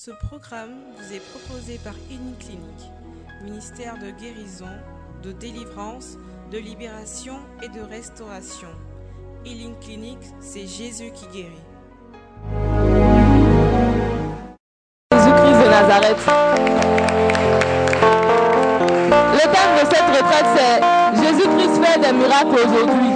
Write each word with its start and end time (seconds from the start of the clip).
Ce 0.00 0.12
programme 0.12 0.76
vous 0.96 1.12
est 1.12 1.18
proposé 1.18 1.80
par 1.82 1.94
Clinique, 2.38 2.92
ministère 3.42 3.94
de 3.98 4.12
guérison, 4.12 4.70
de 5.24 5.32
délivrance, 5.32 6.16
de 6.52 6.58
libération 6.58 7.34
et 7.64 7.68
de 7.68 7.80
restauration. 7.80 8.68
Healing 9.44 9.76
Clinic, 9.80 10.18
c'est 10.38 10.68
Jésus 10.68 11.10
qui 11.12 11.26
guérit. 11.26 11.64
Jésus-Christ 15.10 15.64
de 15.64 15.68
Nazareth. 15.68 16.18
Le 19.34 19.44
thème 19.50 19.74
de 19.74 19.84
cette 19.90 20.10
retraite, 20.14 20.46
c'est 20.54 20.78
Jésus-Christ 21.24 21.84
fait 21.84 21.98
des 21.98 22.12
miracles 22.12 22.54
aujourd'hui. 22.54 23.10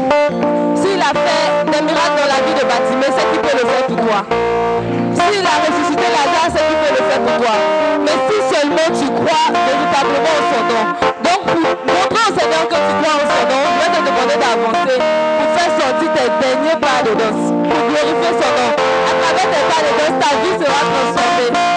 S'il 0.82 1.00
a 1.00 1.14
fait 1.14 1.64
des 1.64 1.82
miracles 1.86 2.18
dans 2.18 2.26
la 2.26 2.40
vie 2.44 2.54
de 2.60 2.64
Batimé, 2.66 3.06
c'est 3.06 3.26
qui 3.30 3.38
peut 3.38 3.56
le 3.62 3.68
faire 3.68 3.86
pour 3.86 3.98
toi. 3.98 5.01
S'il 5.32 5.46
a 5.46 5.56
ressuscité 5.64 6.04
Lazare, 6.12 6.52
c'est 6.52 6.60
qui 6.68 6.74
peut 6.76 6.92
le 6.92 7.02
faire 7.08 7.22
pour 7.24 7.36
toi. 7.40 7.56
Mais 8.04 8.16
si 8.28 8.36
seulement 8.52 8.88
tu 8.92 9.06
crois 9.16 9.48
véritablement 9.48 10.34
au 10.36 10.44
son 10.52 10.62
nom. 10.68 10.84
Donc, 11.24 11.40
pour 11.48 11.72
montrer 11.88 12.24
au 12.28 12.34
Seigneur 12.36 12.68
que 12.68 12.76
tu 12.76 12.92
crois 13.00 13.16
au 13.16 13.24
son 13.32 13.44
nom, 13.48 13.62
je 13.64 13.80
vais 13.80 13.92
te 13.96 14.00
demander 14.04 14.36
d'avancer 14.36 14.98
pour 15.38 15.48
faire 15.56 15.72
sortir 15.80 16.08
tes 16.12 16.28
derniers 16.36 16.78
pas 16.84 17.00
de 17.00 17.12
danse, 17.16 17.48
pour 17.64 17.80
glorifier 17.88 18.32
son 18.36 18.50
nom. 18.60 18.70
À 19.08 19.12
travers 19.20 19.48
tes 19.48 19.64
pas 19.72 19.80
de 19.80 19.92
danse, 19.96 20.16
ta 20.20 20.30
vie 20.36 20.56
sera 20.60 20.80
transformée. 20.84 21.71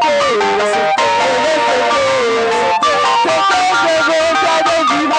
Você 0.00 0.10
tá 3.48 3.60
jogando, 3.82 4.38
tá 4.40 4.54
não 4.64 4.78
vivo, 4.86 5.14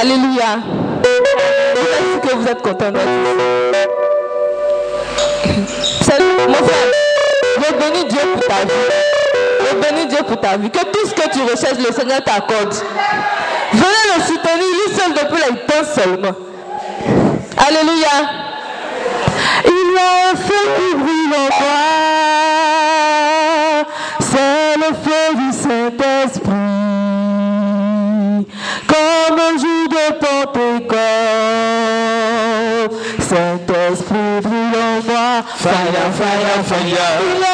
Alléluia. 0.00 0.58
Vous 1.74 2.20
que 2.20 2.34
vous 2.34 2.46
êtes 2.46 2.62
content 2.62 2.90
d'être 2.90 3.06
Mon 6.48 6.54
frère, 6.54 6.90
je 7.56 7.74
bénis 7.74 8.04
Dieu 8.06 8.20
pour 8.34 8.46
ta 8.46 8.64
vie. 8.64 8.88
Je 9.60 9.76
bénis 9.76 10.06
Dieu 10.06 10.18
pour 10.26 10.40
ta 10.40 10.56
vie. 10.56 10.70
Que 10.70 10.78
tout 10.84 11.06
ce 11.06 11.14
que 11.14 11.28
tu 11.30 11.42
recherches, 11.42 11.78
le 11.86 11.92
Seigneur 11.92 12.22
t'accorde. 12.24 12.74
Venez 13.72 14.16
le 14.16 14.22
soutenir, 14.22 14.56
lui 14.56 14.94
seul 14.96 15.12
depuis 15.12 15.42
les 15.48 15.60
temps 15.66 15.84
seulement. 15.94 16.36
Alléluia. 17.58 18.16
Il 19.66 19.98
a 19.98 20.36
feu 20.36 20.62
qui 20.76 20.96
brûle 20.96 21.34
en. 21.34 22.19
Brûle 35.00 35.16
en 35.16 35.32
moi. 35.32 35.42
Fire, 35.56 36.12
fire, 36.14 37.49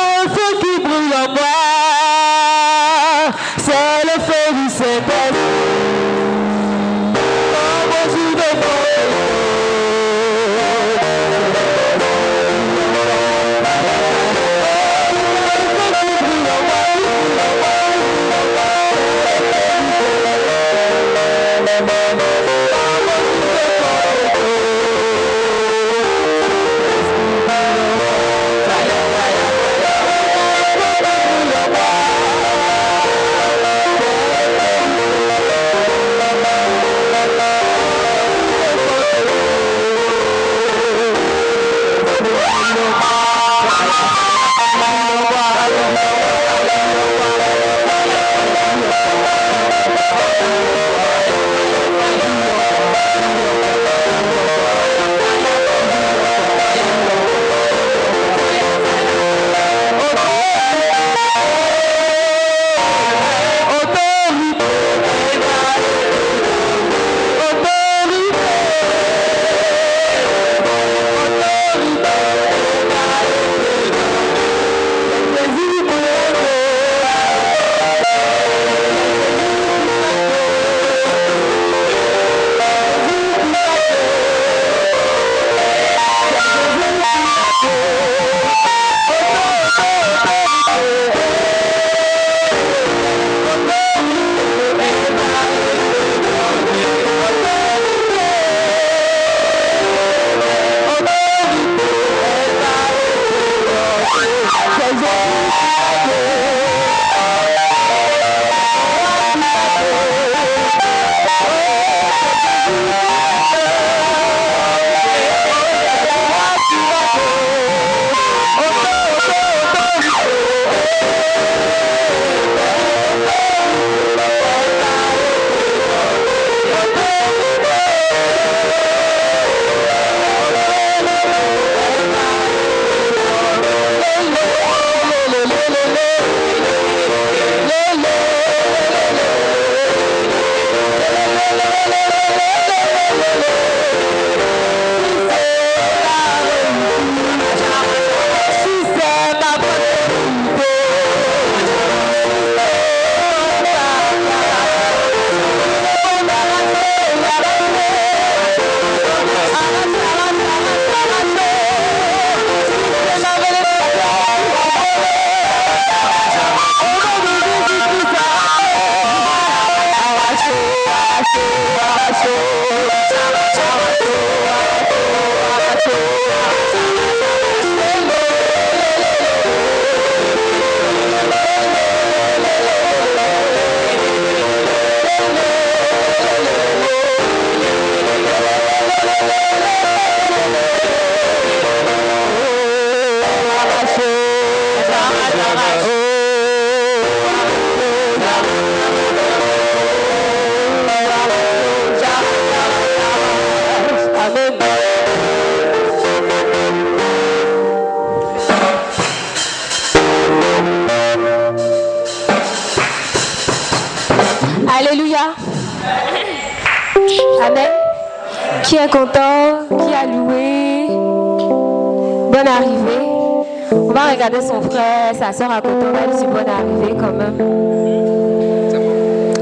sa 225.17 225.33
soeur 225.33 225.51
à 225.51 225.61
côté. 225.61 225.75
On 225.81 225.93
va 225.93 226.07
lui 226.07 226.17
dire 226.17 226.29
bonne 226.29 226.49
arrivée 226.49 226.95
quand 226.99 227.13
même. 227.13 227.37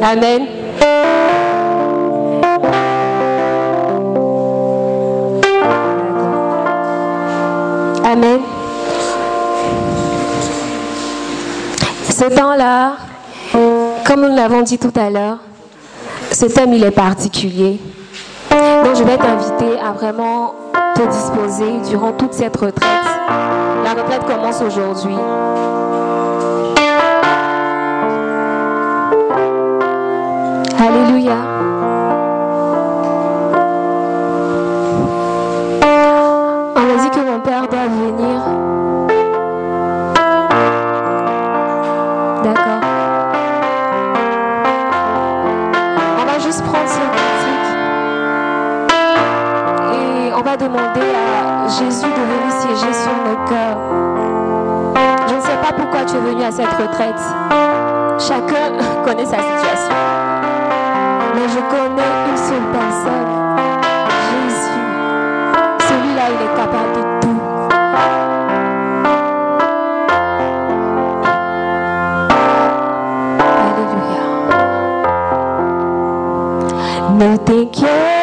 Amen. 0.03 0.47
Amen. 8.05 8.41
Ce 12.11 12.25
temps-là, 12.25 12.93
comme 14.07 14.29
nous 14.29 14.37
l'avons 14.37 14.63
dit 14.63 14.79
tout 14.79 14.93
à 14.95 15.11
l'heure, 15.11 15.39
ce 16.31 16.47
thème, 16.47 16.73
il 16.75 16.85
est 16.85 16.91
particulier. 16.91 17.81
Donc, 18.51 18.95
je 18.97 19.03
vais 19.03 19.17
t'inviter 19.17 19.81
à 19.81 19.93
vraiment 19.93 20.55
te 20.95 21.03
disposer 21.09 21.91
durant 21.91 22.13
toute 22.13 22.35
cette 22.35 22.57
retraite. 22.57 23.14
La 23.27 23.95
retraite 23.95 24.25
commence 24.27 24.61
aujourd'hui. 24.61 25.17
Alléluia. 30.79 31.37
On 36.77 36.91
a 36.91 37.03
dit 37.03 37.11
que 37.11 37.21
mon 37.21 37.41
Père 37.41 37.67
doit 37.69 37.87
venir. 37.89 38.41
D'accord. 42.43 42.81
On 46.21 46.25
va 46.27 46.39
juste 46.41 46.63
prendre 46.65 46.89
ce 46.89 46.99
critique 46.99 47.71
et 49.95 50.33
on 50.35 50.43
va 50.43 50.57
demander 50.59 51.01
à 51.01 51.69
Jésus 51.69 52.03
de 52.07 52.21
venir 52.21 52.44
siéger 52.65 52.93
sur 52.93 53.13
nos 53.13 53.37
cœurs. 53.47 53.79
Je 55.29 55.35
ne 55.35 55.41
sais 55.41 55.59
pas 55.63 55.73
pourquoi 55.77 56.05
tu 56.05 56.17
es 56.17 56.21
venu 56.21 56.43
à 56.43 56.51
cette 56.51 56.67
retraite. 56.67 57.21
Chacun 58.19 58.73
connaît 59.05 59.27
sa 59.27 59.37
situation. 59.37 59.95
Mais 61.35 61.49
je 61.49 61.61
connais 61.75 62.13
une 62.31 62.37
seule 62.37 62.69
personne. 62.73 63.33
Jésus. 64.31 64.81
Celui-là, 65.89 66.25
il 66.31 66.41
est 66.47 66.55
capable 66.57 66.93
de 66.95 67.03
tout. 67.21 67.41
Alléluia. 73.99 74.25
Ne 77.19 77.37
t'inquiète 77.37 78.14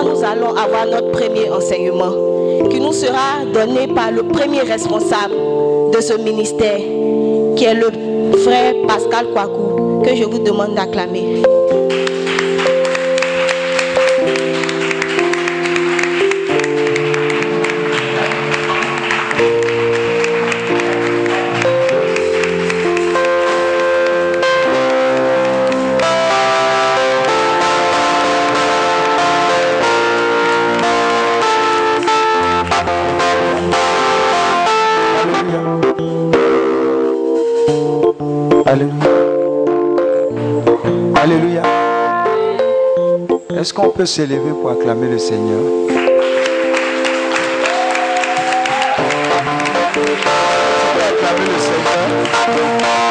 nous 0.00 0.24
allons 0.24 0.54
avoir 0.56 0.86
notre 0.86 1.10
premier 1.10 1.50
enseignement 1.50 2.12
qui 2.70 2.80
nous 2.80 2.92
sera 2.92 3.44
donné 3.52 3.86
par 3.88 4.10
le 4.10 4.22
premier 4.22 4.60
responsable 4.62 5.34
de 5.94 6.00
ce 6.00 6.14
ministère, 6.14 6.78
qui 7.56 7.64
est 7.64 7.74
le 7.74 7.90
frère 8.38 8.74
Pascal 8.88 9.26
Kouakou, 9.32 10.02
que 10.04 10.14
je 10.16 10.24
vous 10.24 10.38
demande 10.38 10.74
d'acclamer. 10.74 11.42
Peut 44.02 44.06
s'élever 44.06 44.50
pour 44.60 44.68
acclamer 44.68 45.08
le 45.10 45.16
Seigneur. 45.16 45.60
Acclamer 51.08 51.46
le 51.46 51.58
Seigneur 51.60 53.01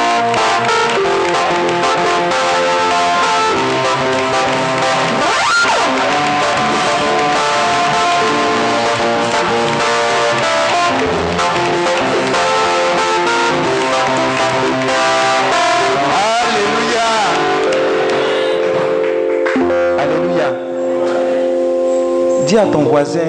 Dis 22.52 22.58
à 22.58 22.66
ton 22.66 22.80
voisin, 22.80 23.22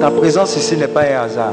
ta 0.00 0.10
présence 0.10 0.56
ici 0.56 0.76
n'est 0.76 0.88
pas 0.88 1.02
un 1.02 1.26
hasard. 1.26 1.52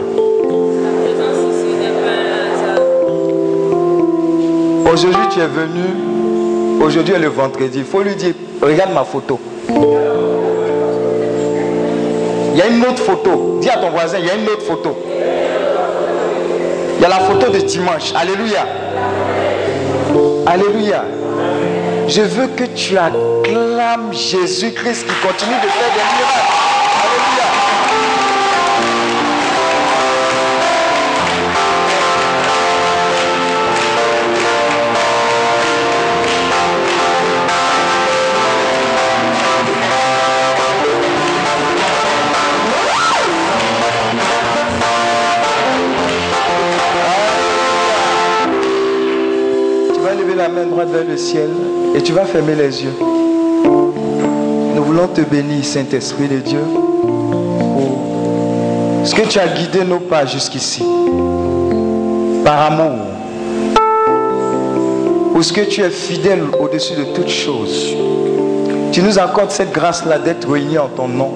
Aujourd'hui, 4.92 5.28
tu 5.32 5.40
es 5.40 5.46
venu. 5.46 6.82
Aujourd'hui 6.84 7.14
est 7.14 7.20
le 7.20 7.28
vendredi. 7.28 7.78
Il 7.78 7.86
faut 7.86 8.02
lui 8.02 8.16
dire, 8.16 8.34
regarde 8.60 8.92
ma 8.96 9.04
photo. 9.04 9.40
Il 9.70 9.76
y 12.58 12.62
a 12.64 12.66
une 12.66 12.82
autre 12.82 13.04
photo. 13.04 13.60
Dis 13.62 13.70
à 13.70 13.78
ton 13.78 13.92
voisin, 13.92 14.18
il 14.18 14.26
y 14.26 14.30
a 14.32 14.34
une 14.34 14.48
autre 14.48 14.64
photo. 14.64 14.98
Il 16.98 17.04
y 17.04 17.06
a 17.06 17.08
la 17.08 17.20
photo 17.20 17.52
de 17.52 17.60
dimanche. 17.60 18.14
Alléluia. 18.16 18.66
Alléluia. 20.48 21.04
Je 22.08 22.22
veux 22.24 22.48
que 22.48 22.64
tu 22.64 22.98
acclames 22.98 24.12
Jésus-Christ 24.12 25.06
qui 25.06 25.28
continue 25.28 25.62
de 25.62 25.68
faire 25.68 25.94
des 25.94 26.18
miracles. 26.18 26.71
La 50.42 50.50
main 50.50 50.66
droite 50.66 50.90
vers 50.90 51.06
le 51.08 51.18
ciel 51.18 51.52
et 51.96 52.02
tu 52.02 52.14
vas 52.14 52.26
fermer 52.26 52.56
les 52.56 52.84
yeux. 52.84 52.94
Nous 54.76 54.84
voulons 54.84 55.08
te 55.08 55.22
bénir, 55.22 55.64
Saint-Esprit 55.64 56.28
de 56.28 56.38
Dieu, 56.38 56.64
ce 59.04 59.16
que 59.16 59.28
tu 59.28 59.40
as 59.40 59.48
guidé 59.48 59.84
nos 59.84 60.00
pas 60.00 60.26
jusqu'ici. 60.26 60.84
Par 62.44 62.72
amour? 62.72 63.06
Pour 65.34 65.44
ce 65.44 65.54
que 65.54 65.62
tu 65.62 65.82
es 65.82 65.90
fidèle 65.90 66.44
au-dessus 66.60 66.96
de 66.96 67.06
toutes 67.16 67.30
choses? 67.30 67.96
Tu 68.92 69.02
nous 69.02 69.18
accordes 69.18 69.52
cette 69.52 69.72
grâce-là 69.72 70.20
d'être 70.20 70.50
réunis 70.50 70.78
en 70.78 70.90
ton 70.90 71.08
nom. 71.08 71.32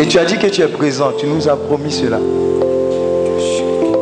Et 0.00 0.06
tu 0.06 0.18
as 0.18 0.24
dit 0.24 0.38
que 0.38 0.48
tu 0.48 0.60
es 0.60 0.68
présent. 0.68 1.12
Tu 1.18 1.26
nous 1.26 1.48
as 1.48 1.56
promis 1.56 1.92
cela. 1.92 2.18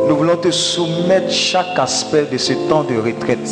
Nous 0.07 0.15
voulons 0.17 0.35
te 0.35 0.51
soumettre 0.51 1.31
chaque 1.31 1.77
aspect 1.77 2.25
de 2.31 2.37
ce 2.37 2.53
temps 2.67 2.83
de 2.83 2.95
retraite. 2.97 3.49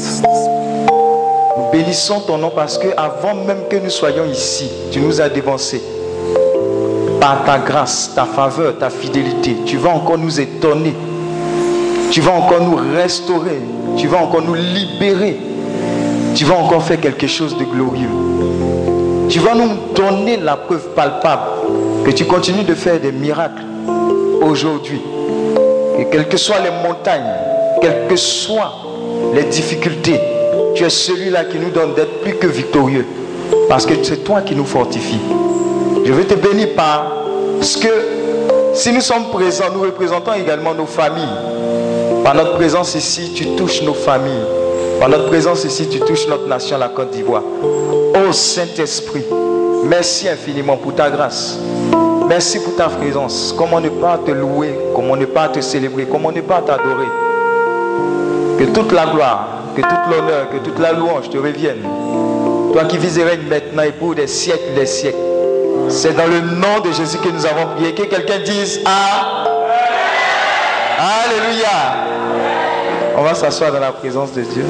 Bénissons 1.71 2.21
ton 2.21 2.37
nom 2.37 2.51
parce 2.53 2.77
que 2.77 2.87
avant 2.97 3.33
même 3.33 3.67
que 3.69 3.77
nous 3.77 3.89
soyons 3.89 4.25
ici, 4.25 4.69
tu 4.91 4.99
nous 4.99 5.21
as 5.21 5.29
dévancés. 5.29 5.81
Par 7.21 7.43
ta 7.45 7.59
grâce, 7.59 8.13
ta 8.15 8.25
faveur, 8.25 8.79
ta 8.79 8.89
fidélité, 8.89 9.55
tu 9.63 9.77
vas 9.77 9.91
encore 9.91 10.17
nous 10.17 10.39
étonner. 10.39 10.95
Tu 12.09 12.19
vas 12.19 12.31
encore 12.31 12.61
nous 12.61 12.79
restaurer. 12.95 13.61
Tu 13.95 14.07
vas 14.07 14.23
encore 14.23 14.41
nous 14.41 14.55
libérer. 14.55 15.37
Tu 16.33 16.45
vas 16.45 16.55
encore 16.55 16.81
faire 16.81 16.99
quelque 16.99 17.27
chose 17.27 17.55
de 17.59 17.63
glorieux. 17.63 18.09
Tu 19.29 19.37
vas 19.37 19.53
nous 19.53 19.69
donner 19.93 20.37
la 20.37 20.57
preuve 20.57 20.89
palpable 20.95 21.43
que 22.03 22.09
tu 22.09 22.25
continues 22.25 22.63
de 22.63 22.73
faire 22.73 22.99
des 22.99 23.11
miracles 23.11 23.61
aujourd'hui. 24.41 25.01
Et 25.99 26.07
quelles 26.11 26.27
que 26.27 26.37
soient 26.37 26.59
les 26.59 26.71
montagnes, 26.89 27.21
quelles 27.81 28.07
que 28.09 28.15
soient 28.15 28.73
les 29.35 29.43
difficultés, 29.43 30.19
tu 30.73 30.83
es 30.83 30.89
celui-là 30.89 31.45
qui 31.45 31.59
nous 31.59 31.69
donne 31.69 31.93
d'être 31.93 32.21
plus 32.21 32.33
que 32.33 32.47
victorieux. 32.47 33.05
Parce 33.69 33.85
que 33.85 33.93
c'est 34.01 34.23
toi 34.23 34.41
qui 34.41 34.55
nous 34.55 34.65
fortifie. 34.65 35.19
Je 36.03 36.11
veux 36.13 36.25
te 36.25 36.33
bénir 36.33 36.69
parce 36.75 37.77
que 37.77 37.87
si 38.73 38.91
nous 38.91 39.01
sommes 39.01 39.29
présents, 39.31 39.65
nous 39.73 39.81
représentons 39.81 40.33
également 40.33 40.73
nos 40.73 40.85
familles. 40.85 41.23
Par 42.23 42.35
notre 42.35 42.55
présence 42.55 42.95
ici, 42.95 43.31
tu 43.35 43.55
touches 43.55 43.81
nos 43.83 43.93
familles. 43.93 44.45
Par 44.99 45.09
notre 45.09 45.27
présence 45.27 45.63
ici, 45.63 45.87
tu 45.89 45.99
touches 45.99 46.27
notre 46.27 46.47
nation, 46.47 46.77
la 46.77 46.89
Côte 46.89 47.11
d'Ivoire. 47.11 47.43
Oh 47.63 48.31
Saint-Esprit, 48.31 49.25
merci 49.85 50.29
infiniment 50.29 50.77
pour 50.77 50.95
ta 50.95 51.09
grâce. 51.09 51.57
Merci 52.27 52.59
pour 52.59 52.75
ta 52.75 52.87
présence. 52.87 53.53
Comment 53.57 53.81
ne 53.81 53.89
pas 53.89 54.19
te 54.25 54.31
louer, 54.31 54.73
comment 54.95 55.17
ne 55.17 55.25
pas 55.25 55.49
te 55.49 55.59
célébrer, 55.59 56.07
comment 56.09 56.31
ne 56.31 56.41
pas 56.41 56.61
t'adorer. 56.61 57.07
Que 58.57 58.65
toute 58.65 58.91
la 58.91 59.05
gloire, 59.07 59.47
que 59.75 59.81
toute 59.81 60.09
l'honneur, 60.09 60.49
que 60.49 60.57
toute 60.57 60.79
la 60.79 60.93
louange 60.93 61.29
te 61.29 61.37
revienne. 61.37 61.83
Toi 62.73 62.85
qui 62.85 62.97
vis 62.97 63.19
et 63.19 63.23
règnes 63.23 63.47
maintenant 63.49 63.83
et 63.83 63.91
pour 63.91 64.15
des 64.15 64.27
siècles 64.27 64.73
des 64.75 64.85
siècles. 64.85 65.17
C'est 65.91 66.15
dans 66.15 66.25
le 66.27 66.39
nom 66.39 66.79
de 66.83 66.91
Jésus 66.93 67.17
que 67.17 67.27
nous 67.29 67.45
avons 67.45 67.75
prié. 67.75 67.93
Que 67.93 68.03
quelqu'un 68.03 68.39
dise 68.39 68.79
Ah 68.85 69.43
Alléluia. 70.97 71.67
On 73.17 73.23
va 73.23 73.33
s'asseoir 73.33 73.71
dans 73.73 73.79
la 73.79 73.91
présence 73.91 74.31
de 74.31 74.41
Dieu. 74.41 74.65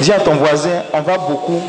Dis 0.00 0.12
à 0.12 0.18
ton 0.18 0.34
voisin, 0.34 0.82
on 0.92 1.00
va 1.00 1.16
beaucoup. 1.18 1.62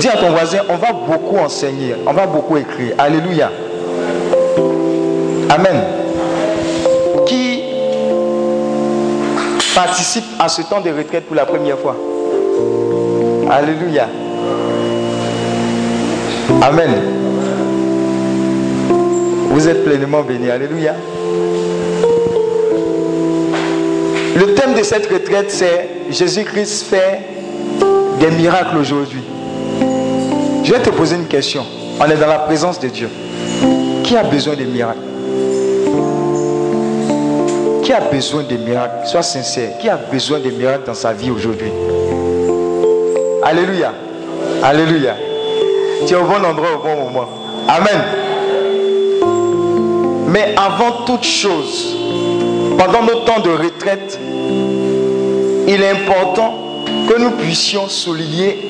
Dis 0.00 0.08
à 0.08 0.16
ton 0.16 0.30
voisin, 0.30 0.58
on 0.68 0.76
va 0.76 0.92
beaucoup 0.92 1.38
enseigner, 1.38 1.94
on 2.06 2.12
va 2.12 2.26
beaucoup 2.26 2.56
écrire. 2.56 2.94
Alléluia. 2.98 3.50
Amen. 5.50 5.84
Qui 7.26 7.62
participe 9.74 10.24
à 10.40 10.48
ce 10.48 10.62
temps 10.62 10.80
de 10.80 10.90
retraite 10.90 11.26
pour 11.26 11.36
la 11.36 11.46
première 11.46 11.78
fois? 11.78 11.94
Alléluia. 13.50 14.08
Amen. 16.62 16.90
Vous 19.50 19.68
êtes 19.68 19.84
pleinement 19.84 20.22
bénis. 20.22 20.50
Alléluia. 20.50 20.94
Le 24.36 24.54
thème 24.54 24.74
de 24.74 24.82
cette 24.82 25.06
retraite, 25.06 25.50
c'est 25.50 25.88
Jésus-Christ 26.10 26.84
fait 26.84 27.20
des 28.20 28.30
miracles 28.30 28.76
aujourd'hui. 28.76 29.22
Je 30.62 30.72
vais 30.72 30.80
te 30.80 30.90
poser 30.90 31.16
une 31.16 31.26
question. 31.26 31.64
On 32.00 32.04
est 32.04 32.16
dans 32.16 32.26
la 32.26 32.40
présence 32.40 32.78
de 32.78 32.88
Dieu. 32.88 33.08
Qui 34.04 34.16
a 34.16 34.22
besoin 34.22 34.54
de 34.54 34.64
miracles? 34.64 34.98
Qui 37.82 37.92
a 37.92 38.00
besoin 38.00 38.42
de 38.42 38.56
miracles? 38.56 39.06
Sois 39.06 39.22
sincère. 39.22 39.78
Qui 39.80 39.88
a 39.88 39.96
besoin 39.96 40.38
de 40.38 40.50
miracles 40.50 40.84
dans 40.86 40.94
sa 40.94 41.12
vie 41.12 41.30
aujourd'hui? 41.30 41.72
Alléluia. 43.50 43.94
Alléluia. 44.62 45.16
Tu 46.06 46.12
es 46.12 46.16
au 46.18 46.24
bon 46.24 46.44
endroit 46.44 46.68
au 46.74 46.82
bon 46.82 47.04
moment. 47.04 47.28
Amen. 47.66 47.98
Mais 50.26 50.54
avant 50.54 51.06
toute 51.06 51.24
chose, 51.24 51.96
pendant 52.76 53.02
nos 53.04 53.20
temps 53.20 53.40
de 53.40 53.48
retraite, 53.48 54.20
il 55.66 55.82
est 55.82 55.90
important 55.92 56.84
que 57.08 57.18
nous 57.18 57.30
puissions 57.30 57.88
souligner 57.88 58.68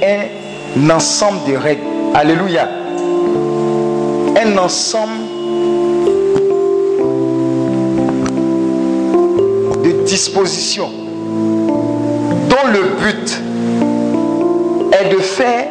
un 0.77 0.91
ensemble 0.91 1.41
de 1.51 1.57
règles. 1.57 1.83
Alléluia. 2.15 2.69
Un 4.41 4.59
ensemble 4.59 5.11
de 9.83 10.05
dispositions 10.05 10.93
dont 12.49 12.69
le 12.73 12.83
but 13.03 13.48
est 15.01 15.09
de 15.11 15.19
faire 15.19 15.67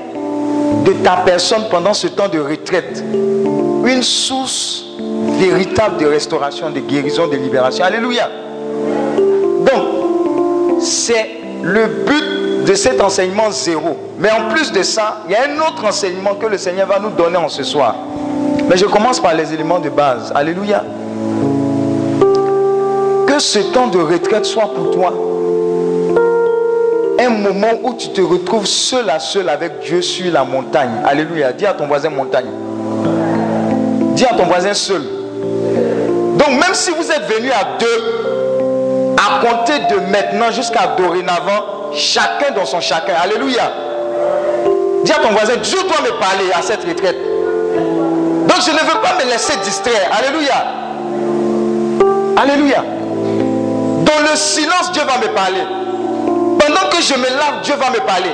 de 0.85 0.93
ta 1.03 1.17
personne 1.25 1.63
pendant 1.69 1.93
ce 1.93 2.07
temps 2.07 2.27
de 2.27 2.39
retraite 2.39 3.03
une 3.85 4.03
source 4.03 4.85
véritable 5.39 5.97
de 5.97 6.05
restauration, 6.05 6.69
de 6.69 6.79
guérison, 6.79 7.27
de 7.27 7.35
libération. 7.35 7.85
Alléluia. 7.85 8.29
Donc, 9.17 10.81
c'est 10.81 11.29
le 11.63 11.87
but 12.05 12.65
de 12.65 12.73
cet 12.73 13.01
enseignement 13.01 13.49
zéro. 13.51 13.97
Mais 14.19 14.29
en 14.31 14.49
plus 14.53 14.71
de 14.71 14.83
ça, 14.83 15.23
il 15.27 15.31
y 15.31 15.35
a 15.35 15.43
un 15.49 15.59
autre 15.59 15.85
enseignement 15.85 16.35
que 16.35 16.47
le 16.47 16.57
Seigneur 16.57 16.87
va 16.87 16.99
nous 16.99 17.11
donner 17.11 17.37
en 17.37 17.49
ce 17.49 17.63
soir. 17.63 17.95
Mais 18.67 18.77
je 18.77 18.85
commence 18.85 19.19
par 19.19 19.33
les 19.33 19.53
éléments 19.53 19.79
de 19.79 19.89
base. 19.89 20.31
Alléluia. 20.35 20.83
Que 23.27 23.39
ce 23.39 23.59
temps 23.59 23.87
de 23.87 23.99
retraite 23.99 24.45
soit 24.45 24.73
pour 24.73 24.91
toi 24.91 25.13
un 27.27 27.29
moment 27.29 27.73
où 27.83 27.93
tu 27.93 28.09
te 28.09 28.21
retrouves 28.21 28.65
seul 28.65 29.09
à 29.09 29.19
seul 29.19 29.49
avec 29.49 29.79
Dieu 29.81 30.01
sur 30.01 30.31
la 30.31 30.43
montagne. 30.43 30.91
Alléluia. 31.05 31.51
Dis 31.51 31.65
à 31.65 31.73
ton 31.73 31.87
voisin 31.87 32.09
montagne. 32.09 32.47
Dis 34.15 34.25
à 34.25 34.33
ton 34.35 34.45
voisin 34.45 34.73
seul. 34.73 35.01
Donc 36.37 36.49
même 36.49 36.73
si 36.73 36.91
vous 36.91 37.11
êtes 37.11 37.25
venu 37.33 37.51
à 37.51 37.77
deux, 37.79 39.15
à 39.17 39.45
compter 39.45 39.79
de 39.93 39.99
maintenant 40.11 40.51
jusqu'à 40.51 40.95
dorénavant, 40.97 41.91
chacun 41.93 42.51
dans 42.55 42.65
son 42.65 42.79
chacun. 42.79 43.13
Alléluia. 43.21 43.71
Dis 45.03 45.11
à 45.11 45.19
ton 45.19 45.29
voisin, 45.29 45.57
Dieu 45.57 45.79
doit 45.83 46.01
me 46.01 46.19
parler 46.19 46.51
à 46.53 46.61
cette 46.61 46.83
retraite. 46.83 47.17
Donc 48.47 48.57
je 48.65 48.71
ne 48.71 48.79
veux 48.79 49.01
pas 49.01 49.23
me 49.23 49.29
laisser 49.29 49.57
distraire. 49.63 50.09
Alléluia. 50.17 50.65
Alléluia. 52.37 52.83
Dans 54.05 54.31
le 54.31 54.35
silence, 54.35 54.91
Dieu 54.93 55.03
va 55.03 55.17
me 55.17 55.33
parler. 55.33 55.76
Que 56.97 57.03
je 57.03 57.13
me 57.13 57.29
lave, 57.29 57.61
Dieu 57.61 57.75
va 57.75 57.91
me 57.91 57.99
parler. 57.99 58.31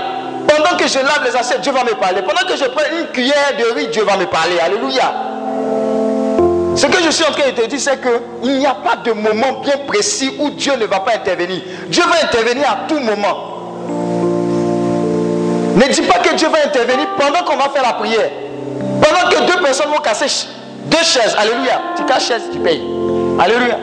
Pendant 0.48 0.78
que 0.78 0.88
je 0.88 0.98
lave 1.00 1.22
les 1.26 1.36
assiettes, 1.36 1.62
Dieu 1.62 1.74
va 1.74 1.84
me 1.84 1.96
parler. 1.96 2.22
Pendant 2.22 2.48
que 2.48 2.56
je 2.56 2.64
prends 2.64 2.98
une 2.98 3.08
cuillère 3.08 3.58
de 3.60 3.76
riz, 3.76 3.88
Dieu 3.88 4.04
va 4.04 4.16
me 4.16 4.26
parler. 4.26 4.58
Alléluia. 4.58 5.14
Ce 6.76 6.86
que 6.86 7.04
je 7.04 7.10
suis 7.10 7.26
en 7.26 7.32
train 7.32 7.50
de 7.50 7.62
te 7.62 7.66
dire, 7.66 7.80
c'est 7.80 8.00
qu'il 8.02 8.58
n'y 8.58 8.66
a 8.66 8.74
pas 8.76 8.96
de 8.96 9.12
moment 9.12 9.60
bien 9.64 9.78
précis 9.86 10.36
où 10.40 10.50
Dieu 10.52 10.78
ne 10.80 10.86
va 10.86 11.02
pas 11.02 11.16
intervenir. 11.16 11.62
Dieu 11.88 12.04
va 12.04 12.26
intervenir 12.26 12.64
à 12.70 12.88
tout 12.88 13.00
moment. 13.00 13.74
Ne 15.76 15.92
dis 15.92 16.04
pas 16.04 16.20
que 16.20 16.34
Dieu 16.36 16.48
va 16.48 16.60
intervenir 16.66 17.08
pendant 17.18 17.44
qu'on 17.44 17.58
va 17.58 17.68
faire 17.70 17.84
la 17.84 17.94
prière. 17.94 18.30
Pendant 19.02 19.30
que 19.30 19.46
deux 19.46 19.62
personnes 19.62 19.90
vont 19.90 20.00
casser 20.00 20.48
deux 20.86 21.04
chaises. 21.04 21.36
Alléluia. 21.38 21.82
Tu 21.98 22.06
casses 22.06 22.28
chaise, 22.28 22.44
tu 22.52 22.60
payes. 22.60 22.82
Alléluia. 23.40 23.78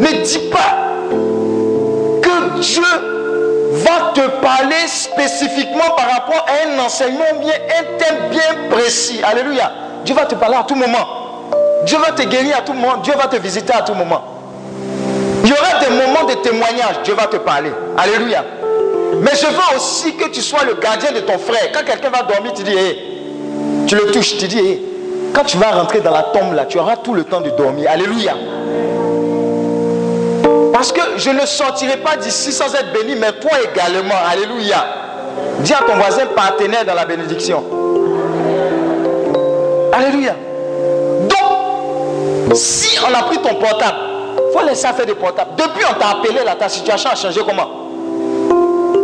Ne 0.00 0.22
dis 0.22 0.38
pas 0.50 0.83
Dieu 2.64 2.82
va 3.72 4.12
te 4.14 4.26
parler 4.40 4.86
spécifiquement 4.86 5.90
par 5.96 6.10
rapport 6.10 6.46
à 6.48 6.66
un 6.68 6.78
enseignement 6.84 7.24
bien, 7.40 7.52
un 7.52 7.98
thème 7.98 8.30
bien 8.30 8.70
précis. 8.70 9.20
Alléluia. 9.22 9.70
Dieu 10.04 10.14
va 10.14 10.24
te 10.24 10.34
parler 10.34 10.56
à 10.56 10.64
tout 10.64 10.74
moment. 10.74 11.50
Dieu 11.84 11.98
va 11.98 12.12
te 12.12 12.22
guérir 12.22 12.56
à 12.58 12.60
tout 12.62 12.72
moment. 12.72 12.96
Dieu 12.98 13.14
va 13.16 13.26
te 13.26 13.36
visiter 13.36 13.72
à 13.72 13.82
tout 13.82 13.94
moment. 13.94 14.22
Il 15.44 15.50
y 15.50 15.52
aura 15.52 15.78
des 15.80 15.90
moments 15.90 16.24
de 16.24 16.34
témoignage. 16.34 17.02
Dieu 17.04 17.14
va 17.14 17.26
te 17.26 17.36
parler. 17.36 17.70
Alléluia. 17.98 18.44
Mais 19.20 19.32
je 19.34 19.46
veux 19.46 19.76
aussi 19.76 20.16
que 20.16 20.28
tu 20.28 20.40
sois 20.40 20.64
le 20.64 20.74
gardien 20.74 21.12
de 21.12 21.20
ton 21.20 21.38
frère. 21.38 21.70
Quand 21.72 21.84
quelqu'un 21.84 22.10
va 22.10 22.22
dormir, 22.22 22.52
tu 22.54 22.62
dis, 22.62 22.72
tu 23.86 23.94
le 23.94 24.10
touches, 24.10 24.38
tu 24.38 24.48
dis, 24.48 24.80
quand 25.34 25.44
tu 25.44 25.58
vas 25.58 25.72
rentrer 25.72 26.00
dans 26.00 26.12
la 26.12 26.22
tombe 26.22 26.54
là, 26.54 26.64
tu 26.64 26.78
auras 26.78 26.96
tout 26.96 27.14
le 27.14 27.24
temps 27.24 27.40
de 27.40 27.50
dormir. 27.50 27.90
Alléluia. 27.90 28.34
Parce 30.84 30.92
que 30.92 31.16
je 31.18 31.30
ne 31.30 31.46
sortirai 31.46 31.96
pas 31.96 32.14
d'ici 32.14 32.52
sans 32.52 32.74
être 32.74 32.92
béni, 32.92 33.16
mais 33.16 33.32
toi 33.32 33.52
également. 33.72 34.16
Alléluia. 34.30 34.84
Dis 35.60 35.72
à 35.72 35.78
ton 35.78 35.94
voisin 35.94 36.26
partenaire 36.36 36.84
dans 36.84 36.92
la 36.92 37.06
bénédiction. 37.06 37.64
Alléluia. 39.94 40.36
Donc, 41.22 42.54
si 42.54 42.98
on 43.00 43.14
a 43.14 43.22
pris 43.22 43.38
ton 43.38 43.54
portable, 43.54 43.96
il 44.36 44.52
faut 44.52 44.66
laisser 44.66 44.86
faire 44.88 45.06
des 45.06 45.14
portables. 45.14 45.52
Depuis 45.56 45.86
on 45.90 45.98
t'a 45.98 46.18
appelé 46.18 46.44
là, 46.44 46.54
ta 46.54 46.68
situation 46.68 47.08
a 47.08 47.14
changé 47.14 47.40
comment? 47.48 47.88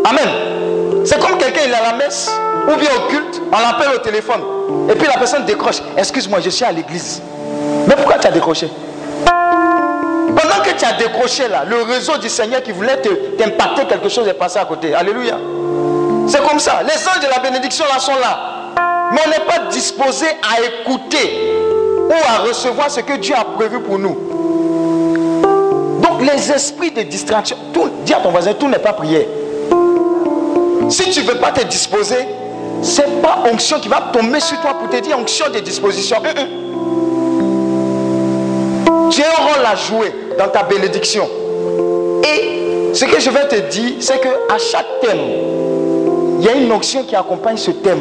Amen. 0.05 1.07
C'est 1.07 1.19
comme 1.19 1.39
quelqu'un 1.39 1.63
il 1.65 1.71
est 1.71 1.75
à 1.77 1.93
la 1.93 1.97
messe 1.97 2.31
ou 2.69 2.79
bien 2.79 2.91
au 2.95 3.09
culte, 3.09 3.41
on 3.51 3.59
l'appelle 3.59 3.97
au 3.97 4.01
téléphone. 4.01 4.43
Et 4.91 4.95
puis 4.97 5.07
la 5.07 5.17
personne 5.17 5.47
décroche. 5.47 5.81
Excuse-moi, 5.97 6.41
je 6.41 6.51
suis 6.51 6.65
à 6.67 6.73
l'église. 6.73 7.23
Mais 7.89 7.97
pourquoi 7.97 8.19
tu 8.19 8.27
as 8.27 8.33
décroché? 8.33 8.69
Pendant 10.41 10.63
que 10.63 10.71
tu 10.71 10.85
as 10.85 10.93
décroché 10.93 11.49
là, 11.49 11.65
le 11.67 11.83
réseau 11.83 12.17
du 12.17 12.29
Seigneur 12.29 12.63
qui 12.63 12.73
voulait 12.73 13.01
t'impacter 13.39 13.85
quelque 13.87 14.09
chose 14.09 14.27
est 14.29 14.35
passé 14.35 14.59
à 14.59 14.65
côté. 14.65 14.95
Alléluia. 14.95 15.37
C'est 16.29 16.47
comme 16.47 16.59
ça. 16.59 16.83
Les 16.83 16.95
anges 17.09 17.21
de 17.21 17.29
la 17.31 17.41
bénédiction 17.41 17.85
là 17.93 17.99
sont 17.99 18.19
là. 18.21 18.61
Mais 19.13 19.21
on 19.27 19.31
n'est 19.31 19.45
pas 19.47 19.71
disposé 19.71 20.27
à 20.27 20.61
écouter 20.63 21.53
ou 22.09 22.13
à 22.29 22.39
recevoir 22.49 22.91
ce 22.91 23.01
que 23.01 23.15
Dieu 23.15 23.35
a 23.35 23.45
prévu 23.45 23.81
pour 23.81 23.99
nous. 23.99 24.17
Donc 26.01 26.23
les 26.23 26.51
esprits 26.53 26.93
de 26.93 27.03
distraction, 27.03 27.57
tout, 27.73 27.91
dis 28.05 28.15
à 28.15 28.21
ton 28.21 28.31
voisin, 28.31 28.55
tout 28.55 28.69
n'est 28.69 28.79
pas 28.79 28.93
prière. 28.93 29.27
Si 30.89 31.11
tu 31.11 31.23
ne 31.23 31.27
veux 31.27 31.39
pas 31.39 31.53
te 31.53 31.65
disposer, 31.67 32.27
ce 32.83 33.03
n'est 33.03 33.21
pas 33.21 33.45
onction 33.53 33.79
qui 33.81 33.89
va 33.89 34.11
tomber 34.13 34.41
sur 34.41 34.61
toi 34.61 34.75
pour 34.75 34.89
te 34.89 34.97
dire 34.97 35.19
onction 35.19 35.51
de 35.51 35.59
disposition. 35.59 36.17
Tu 39.11 39.23
as 39.23 39.27
un 39.27 39.45
rôle 39.45 39.67
à 39.67 39.75
jouer 39.75 40.15
dans 40.41 40.49
ta 40.49 40.63
bénédiction. 40.63 41.29
Et 42.25 42.95
ce 42.95 43.05
que 43.05 43.21
je 43.21 43.29
vais 43.29 43.47
te 43.47 43.57
dire, 43.71 43.97
c'est 44.01 44.19
qu'à 44.21 44.59
chaque 44.59 45.01
thème, 45.03 45.19
il 46.39 46.47
y 46.47 46.49
a 46.49 46.55
une 46.55 46.73
onction 46.73 47.05
qui 47.05 47.15
accompagne 47.15 47.59
ce 47.59 47.71
thème. 47.73 48.01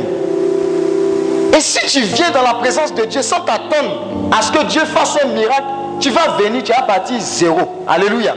Et 1.55 1.59
si 1.59 1.85
tu 1.87 1.99
viens 1.99 2.31
dans 2.31 2.41
la 2.41 2.53
présence 2.53 2.93
de 2.93 3.03
Dieu 3.03 3.21
sans 3.21 3.41
t'attendre 3.41 4.05
à 4.31 4.41
ce 4.41 4.53
que 4.53 4.63
Dieu 4.67 4.81
fasse 4.85 5.17
un 5.21 5.27
miracle, 5.27 5.63
tu 5.99 6.11
vas 6.11 6.37
venir, 6.41 6.63
tu 6.63 6.71
vas 6.71 6.83
partir 6.83 7.17
zéro. 7.19 7.59
Alléluia. 7.85 8.35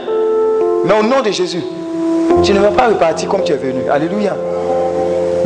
Mais 0.83 0.99
au 0.99 1.03
nom 1.03 1.21
de 1.21 1.31
Jésus, 1.31 1.63
tu 2.43 2.51
ne 2.51 2.59
vas 2.59 2.71
pas 2.71 2.87
repartir 2.87 3.29
comme 3.29 3.45
tu 3.45 3.53
es 3.53 3.57
venu. 3.57 3.89
Alléluia. 3.89 4.35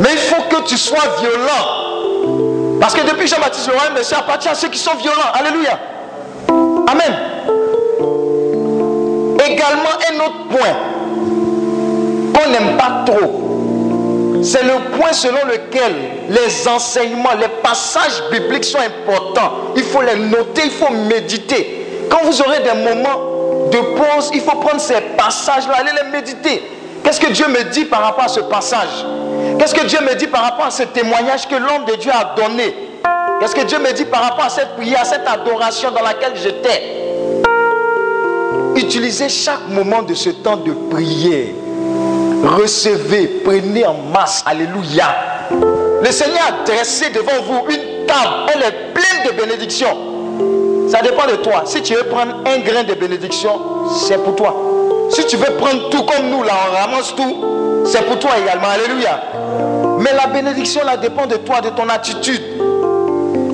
Mais 0.00 0.08
il 0.10 0.18
faut 0.18 0.42
que 0.50 0.62
tu 0.66 0.76
sois 0.76 0.98
violent. 1.20 2.80
Parce 2.80 2.94
que 2.94 3.08
depuis 3.08 3.28
Jean-Baptiste 3.28 3.68
Laurent, 3.68 3.94
monsieur 3.96 4.16
appartient 4.16 4.48
à 4.48 4.54
ceux 4.56 4.68
qui 4.68 4.78
sont 4.80 4.96
violents. 4.96 5.30
Alléluia. 5.34 5.78
Amen. 6.88 7.27
Également, 9.58 9.90
un 10.08 10.20
autre 10.24 10.48
point 10.50 10.76
qu'on 12.32 12.50
n'aime 12.50 12.76
pas 12.76 13.04
trop. 13.04 14.40
C'est 14.40 14.62
le 14.62 14.96
point 14.96 15.12
selon 15.12 15.44
lequel 15.46 15.92
les 16.28 16.68
enseignements, 16.68 17.34
les 17.40 17.48
passages 17.60 18.22
bibliques 18.30 18.64
sont 18.64 18.78
importants. 18.78 19.52
Il 19.74 19.82
faut 19.82 20.00
les 20.02 20.14
noter, 20.14 20.62
il 20.66 20.70
faut 20.70 20.92
méditer. 20.92 22.06
Quand 22.08 22.20
vous 22.22 22.40
aurez 22.40 22.60
des 22.60 22.72
moments 22.72 23.68
de 23.72 23.78
pause, 23.96 24.30
il 24.32 24.42
faut 24.42 24.56
prendre 24.58 24.80
ces 24.80 25.00
passages-là, 25.16 25.78
aller 25.78 25.90
les 26.04 26.10
méditer. 26.12 26.62
Qu'est-ce 27.02 27.18
que 27.18 27.32
Dieu 27.32 27.48
me 27.48 27.64
dit 27.64 27.84
par 27.84 28.02
rapport 28.02 28.24
à 28.24 28.28
ce 28.28 28.40
passage? 28.40 29.04
Qu'est-ce 29.58 29.74
que 29.74 29.86
Dieu 29.86 29.98
me 30.02 30.14
dit 30.14 30.28
par 30.28 30.42
rapport 30.42 30.66
à 30.66 30.70
ce 30.70 30.84
témoignage 30.84 31.48
que 31.48 31.56
l'homme 31.56 31.84
de 31.84 31.96
Dieu 31.96 32.12
a 32.12 32.36
donné? 32.40 32.76
Qu'est-ce 33.40 33.56
que 33.56 33.64
Dieu 33.64 33.80
me 33.80 33.92
dit 33.92 34.04
par 34.04 34.22
rapport 34.22 34.44
à 34.44 34.50
cette 34.50 34.76
prière, 34.76 35.00
à 35.00 35.04
cette 35.04 35.26
adoration 35.26 35.90
dans 35.90 36.02
laquelle 36.02 36.36
j'étais? 36.36 36.97
Utilisez 38.78 39.28
chaque 39.28 39.68
moment 39.70 40.02
de 40.02 40.14
ce 40.14 40.30
temps 40.30 40.56
de 40.56 40.72
prière. 40.88 41.48
Recevez, 42.44 43.26
prenez 43.44 43.84
en 43.84 43.94
masse. 44.14 44.44
Alléluia. 44.46 45.48
Le 45.50 46.10
Seigneur 46.12 46.38
a 46.48 46.64
dressé 46.64 47.10
devant 47.10 47.42
vous 47.44 47.66
une 47.72 48.06
table. 48.06 48.52
Elle 48.54 48.62
est 48.62 48.94
pleine 48.94 49.26
de 49.26 49.40
bénédictions. 49.40 50.88
Ça 50.88 51.02
dépend 51.02 51.26
de 51.26 51.42
toi. 51.42 51.62
Si 51.66 51.82
tu 51.82 51.94
veux 51.94 52.04
prendre 52.04 52.36
un 52.46 52.58
grain 52.60 52.84
de 52.84 52.94
bénédiction, 52.94 53.50
c'est 54.06 54.22
pour 54.22 54.36
toi. 54.36 54.54
Si 55.10 55.26
tu 55.26 55.36
veux 55.36 55.56
prendre 55.56 55.90
tout 55.90 56.04
comme 56.04 56.30
nous, 56.30 56.44
là, 56.44 56.52
on 56.70 56.76
ramasse 56.76 57.14
tout, 57.16 57.84
c'est 57.84 58.06
pour 58.06 58.20
toi 58.20 58.30
également. 58.40 58.68
Alléluia. 58.68 59.22
Mais 59.98 60.12
la 60.14 60.28
bénédiction, 60.28 60.84
là, 60.84 60.96
dépend 60.96 61.26
de 61.26 61.36
toi, 61.36 61.60
de 61.60 61.70
ton 61.70 61.88
attitude. 61.88 62.42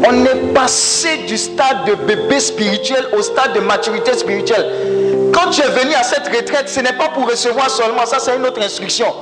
On 0.07 0.25
est 0.27 0.53
passé 0.53 1.17
du 1.27 1.39
stade 1.39 1.87
de 1.87 1.95
bébé 1.95 2.39
spirituel 2.41 3.07
au 3.17 3.23
stade 3.23 3.55
de 3.55 3.61
maturité 3.61 4.13
spirituelle. 4.13 4.67
Quand 5.35 5.51
tu 5.51 5.61
es 5.61 5.68
venu 5.68 5.94
à 5.94 6.03
cette 6.03 6.29
retraite, 6.29 6.68
ce 6.68 6.81
n'est 6.81 6.92
pas 6.92 7.09
pour 7.09 7.29
recevoir 7.29 7.68
seulement, 7.68 8.07
ça 8.07 8.18
c'est 8.20 8.37
une 8.37 8.47
autre 8.47 8.62
instruction. 8.62 9.12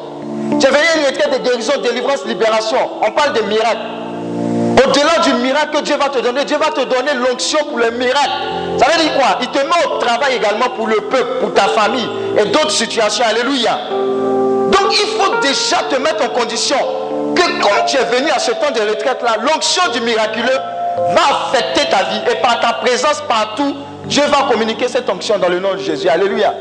Tu 0.60 0.66
es 0.66 0.70
venu 0.70 0.84
à 0.94 0.98
une 1.00 1.06
retraite 1.06 1.32
de 1.32 1.48
guérison, 1.48 1.72
délivrance, 1.82 2.24
libération. 2.26 2.78
On 3.00 3.10
parle 3.12 3.32
de 3.32 3.40
miracles. 3.42 3.80
Au-delà 4.84 5.18
du 5.24 5.34
miracle 5.34 5.76
que 5.76 5.82
Dieu 5.82 5.96
va 5.96 6.08
te 6.08 6.18
donner, 6.18 6.44
Dieu 6.44 6.58
va 6.58 6.70
te 6.70 6.80
donner 6.80 7.14
l'onction 7.14 7.58
pour 7.68 7.78
le 7.78 7.90
miracle. 7.92 8.30
Ça 8.78 8.86
veut 8.86 9.02
dire 9.02 9.14
quoi? 9.14 9.38
Il 9.40 9.48
te 9.48 9.58
met 9.58 9.86
au 9.86 9.98
travail 9.98 10.36
également 10.36 10.68
pour 10.70 10.86
le 10.86 10.96
peuple, 10.96 11.40
pour 11.40 11.54
ta 11.54 11.68
famille 11.68 12.08
et 12.38 12.44
d'autres 12.46 12.70
situations. 12.70 13.24
Alléluia. 13.26 13.78
Donc 13.90 14.92
il 14.92 15.18
faut 15.18 15.36
déjà 15.40 15.78
te 15.88 15.96
mettre 15.96 16.24
en 16.24 16.28
condition 16.28 16.76
que 17.34 17.62
quand 17.62 17.84
tu 17.86 17.96
es 17.96 18.04
venu 18.04 18.30
à 18.30 18.38
ce 18.38 18.50
temps 18.52 18.70
de 18.74 18.80
retraite-là, 18.80 19.36
l'onction 19.40 19.82
du 19.92 20.00
miraculeux 20.00 20.58
va 21.14 21.22
affecter 21.46 21.88
ta 21.88 22.04
vie. 22.04 22.20
Et 22.30 22.36
par 22.36 22.60
ta 22.60 22.74
présence 22.74 23.22
partout, 23.28 23.76
Dieu 24.06 24.22
va 24.28 24.48
communiquer 24.50 24.88
cette 24.88 25.08
onction 25.08 25.38
dans 25.38 25.48
le 25.48 25.60
nom 25.60 25.74
de 25.74 25.78
Jésus. 25.78 26.08
Alléluia. 26.08 26.54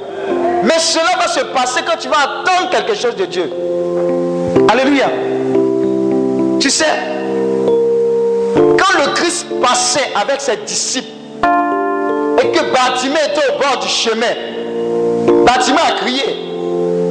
Mais 0.63 0.79
cela 0.79 1.17
va 1.19 1.27
se 1.27 1.39
passer 1.45 1.81
quand 1.85 1.97
tu 1.97 2.07
vas 2.07 2.17
attendre 2.17 2.69
quelque 2.69 2.95
chose 2.95 3.15
de 3.15 3.25
Dieu. 3.25 3.51
Alléluia. 4.71 5.09
Tu 6.59 6.69
sais, 6.69 6.85
quand 8.55 8.99
le 8.99 9.13
Christ 9.15 9.47
passait 9.61 10.11
avec 10.15 10.39
ses 10.39 10.57
disciples 10.57 11.07
et 12.41 12.51
que 12.51 12.71
Bartimée 12.71 13.19
était 13.31 13.47
au 13.53 13.59
bord 13.59 13.79
du 13.81 13.87
chemin, 13.87 15.43
Bartimée 15.45 15.79
a 15.79 15.93
crié. 15.93 16.47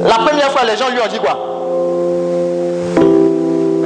La 0.07 0.15
première 0.15 0.51
fois, 0.51 0.61
les 0.63 0.77
gens 0.77 0.89
lui 0.89 0.99
ont 0.99 1.07
dit 1.11 1.19
quoi? 1.19 1.47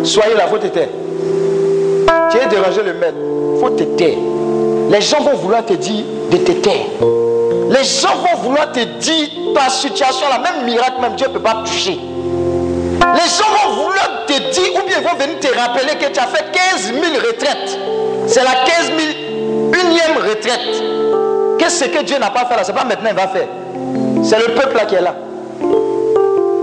Soyez 0.04 0.36
là, 0.36 0.48
faut 0.48 0.60
te. 0.60 0.68
Tu 0.68 2.38
es 2.38 2.46
dérangé 2.48 2.84
le 2.84 2.94
maître, 2.94 3.18
faut 3.60 3.72
te. 3.72 3.84
Les 4.92 5.02
gens 5.02 5.22
vont 5.22 5.34
vouloir 5.36 5.66
te 5.66 5.74
dire 5.74 6.04
de. 6.40 7.72
Les 7.72 7.84
gens 7.84 8.16
vont 8.16 8.42
vouloir 8.44 8.72
te 8.72 8.80
dire 8.80 9.30
ta 9.54 9.70
situation, 9.70 10.28
la 10.30 10.40
même 10.40 10.66
miracle, 10.66 11.02
même 11.02 11.16
Dieu 11.16 11.28
ne 11.28 11.34
peut 11.34 11.40
pas 11.40 11.64
toucher. 11.66 12.00
Les 13.14 13.30
gens 13.30 13.50
vont 13.64 13.76
vouloir 13.76 14.26
te 14.28 14.34
dire, 14.34 14.76
ou 14.76 14.88
bien 14.88 15.02
vont 15.02 15.18
venir 15.18 15.40
te 15.40 15.48
rappeler 15.48 15.96
que 15.96 16.12
tu 16.12 16.20
as 16.20 16.28
fait 16.28 16.46
15 16.52 16.94
000 16.94 17.04
retraites. 17.28 17.80
C'est 18.28 18.44
la 18.44 18.52
15 18.66 18.92
000 18.98 19.26
unième 19.68 20.18
retraite. 20.18 20.84
Qu'est-ce 21.58 21.86
que 21.86 22.04
Dieu 22.04 22.18
n'a 22.20 22.30
pas 22.30 22.46
fait 22.46 22.56
là 22.56 22.64
C'est 22.64 22.74
pas 22.74 22.84
maintenant 22.84 23.10
qu'il 23.10 23.16
va 23.16 23.28
faire. 23.28 23.48
C'est 24.24 24.40
le 24.40 24.54
peuple 24.54 24.86
qui 24.88 24.96
est 24.96 25.02
là. 25.02 25.16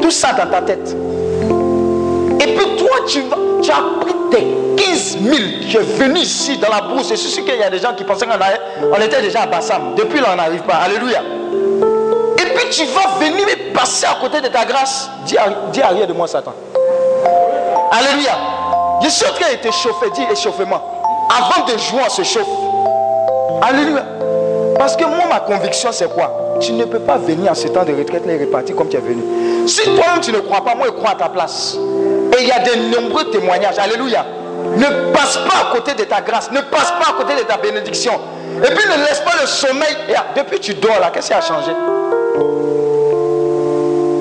Tout 0.01 0.11
ça 0.11 0.33
dans 0.33 0.51
ta 0.51 0.63
tête. 0.63 0.97
Et 2.41 2.55
puis 2.55 2.77
toi, 2.77 2.97
tu, 3.07 3.21
vas, 3.23 3.37
tu 3.63 3.71
as 3.71 4.01
pris 4.01 4.12
tes 4.33 4.47
15 4.77 5.19
000. 5.23 5.37
Tu 5.69 5.77
es 5.77 5.81
venu 5.81 6.21
ici 6.21 6.57
dans 6.59 6.71
la 6.71 6.81
bourse. 6.81 7.09
Je 7.11 7.15
suis 7.15 7.31
sûr 7.31 7.45
qu'il 7.45 7.57
y 7.57 7.63
a 7.63 7.71
des 7.71 7.79
gens 7.79 7.95
qui 7.95 8.05
pensaient 8.05 8.27
qu'on 8.27 9.01
était 9.01 9.21
déjà 9.21 9.43
à 9.43 9.47
Bassam. 9.47 9.95
Depuis 9.97 10.21
là, 10.21 10.29
on 10.33 10.37
n'arrive 10.37 10.63
pas. 10.63 10.75
Alléluia. 10.77 11.23
Et 12.39 12.55
puis 12.55 12.69
tu 12.71 12.85
vas 12.87 13.25
venir 13.25 13.47
passer 13.75 14.07
à 14.07 14.17
côté 14.21 14.41
de 14.41 14.49
ta 14.49 14.65
grâce. 14.65 15.09
Dis, 15.27 15.37
dis 15.73 15.83
arrière 15.83 16.07
de 16.07 16.13
moi, 16.13 16.27
Satan. 16.27 16.55
Alléluia. 17.91 18.33
Je 19.03 19.09
suis 19.09 19.27
en 19.27 19.35
train 19.35 19.53
de 19.53 19.59
t'échauffer. 19.59 20.11
Dis 20.15 20.23
échauffement. 20.33 20.81
Avant 21.31 21.65
de 21.65 21.79
jouer, 21.79 22.01
on 22.05 22.11
se 22.11 22.23
chauffe. 22.23 22.47
Alléluia. 23.63 24.05
Parce 24.79 24.97
que 24.97 25.05
moi, 25.05 25.25
ma 25.31 25.41
conviction, 25.41 25.91
c'est 25.93 26.13
quoi? 26.13 26.59
Tu 26.61 26.73
ne 26.73 26.85
peux 26.85 26.99
pas 26.99 27.17
venir 27.17 27.51
en 27.51 27.55
ce 27.55 27.69
temps 27.69 27.85
de 27.85 27.93
retraite 27.93 28.25
et 28.27 28.39
repartir 28.45 28.77
comme 28.77 28.89
tu 28.89 28.97
es 28.97 29.01
venu. 29.01 29.23
Si 29.67 29.83
toi-même 29.83 30.21
tu 30.21 30.33
ne 30.33 30.39
crois 30.41 30.63
pas, 30.65 30.75
moi 30.75 30.87
je 30.87 30.93
crois 30.93 31.11
à 31.11 31.15
ta 31.15 31.29
place. 31.29 31.77
Et 32.37 32.43
il 32.43 32.49
y 32.49 32.53
a 32.53 32.61
de 32.61 32.95
nombreux 32.95 33.25
témoignages. 33.31 33.79
Alléluia. 33.79 34.25
Ne 34.77 35.13
passe 35.13 35.37
pas 35.39 35.69
à 35.69 35.75
côté 35.75 35.95
de 35.95 36.05
ta 36.05 36.21
grâce. 36.21 36.51
Ne 36.51 36.61
passe 36.61 36.93
pas 36.93 37.11
à 37.11 37.13
côté 37.19 37.35
de 37.35 37.47
ta 37.47 37.57
bénédiction. 37.57 38.13
Et 38.59 38.75
puis 38.75 38.89
ne 38.89 39.05
laisse 39.07 39.21
pas 39.21 39.33
le 39.41 39.47
sommeil. 39.47 39.97
depuis 40.37 40.61
tu 40.61 40.75
dors 40.75 41.01
là, 41.01 41.11
qu'est-ce 41.13 41.29
qui 41.29 41.35
a 41.35 41.41
changé? 41.41 41.73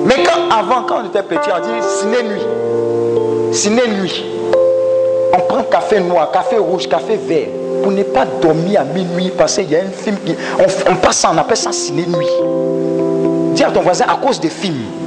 Mais 0.04 0.24
quand 0.24 0.54
avant, 0.54 0.82
quand 0.82 1.02
on 1.02 1.06
était 1.06 1.22
petit, 1.22 1.48
on 1.54 1.60
dit 1.60 1.86
ciné 2.00 2.22
nuit. 2.22 3.52
Ciné 3.52 3.82
nuit. 3.88 4.24
On 5.32 5.40
prend 5.40 5.62
café 5.62 6.00
noir, 6.00 6.30
café 6.30 6.58
rouge, 6.58 6.88
café 6.88 7.16
vert. 7.16 7.48
Pour 7.82 7.92
ne 7.92 8.02
pas 8.02 8.24
dormir 8.40 8.80
à 8.80 8.84
minuit, 8.84 9.32
parce 9.36 9.54
qu'il 9.54 9.70
y 9.70 9.76
a 9.76 9.80
un 9.80 9.90
film 9.90 10.16
qui. 10.24 10.34
On, 10.88 10.96
passe 10.96 11.18
ça, 11.18 11.30
on 11.32 11.38
appelle 11.38 11.56
ça 11.56 11.72
ciné 11.72 12.06
nuit. 12.06 12.26
Dis 13.54 13.64
à 13.64 13.70
ton 13.70 13.80
voisin 13.80 14.06
à 14.08 14.16
cause 14.16 14.40
des 14.40 14.50
films. 14.50 15.01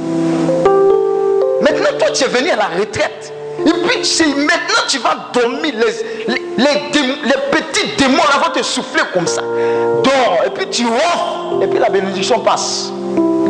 Maintenant, 1.78 1.98
toi, 1.98 2.10
tu 2.10 2.24
es 2.24 2.28
venu 2.28 2.50
à 2.50 2.56
la 2.56 2.68
retraite. 2.78 3.32
Et 3.60 3.70
puis, 3.70 4.34
maintenant, 4.34 4.82
tu 4.88 4.98
vas 4.98 5.16
dormir. 5.32 5.74
Les, 5.76 6.64
les, 6.64 7.34
petits 7.50 7.96
démons 7.96 8.16
vont 8.16 8.52
te 8.52 8.62
souffler 8.62 9.02
comme 9.12 9.26
ça. 9.26 9.42
Dors. 9.42 10.38
Et 10.46 10.50
puis, 10.50 10.68
tu 10.68 10.84
offres. 10.86 11.62
Et 11.62 11.66
puis, 11.66 11.78
la 11.78 11.88
bénédiction 11.88 12.40
passe. 12.40 12.90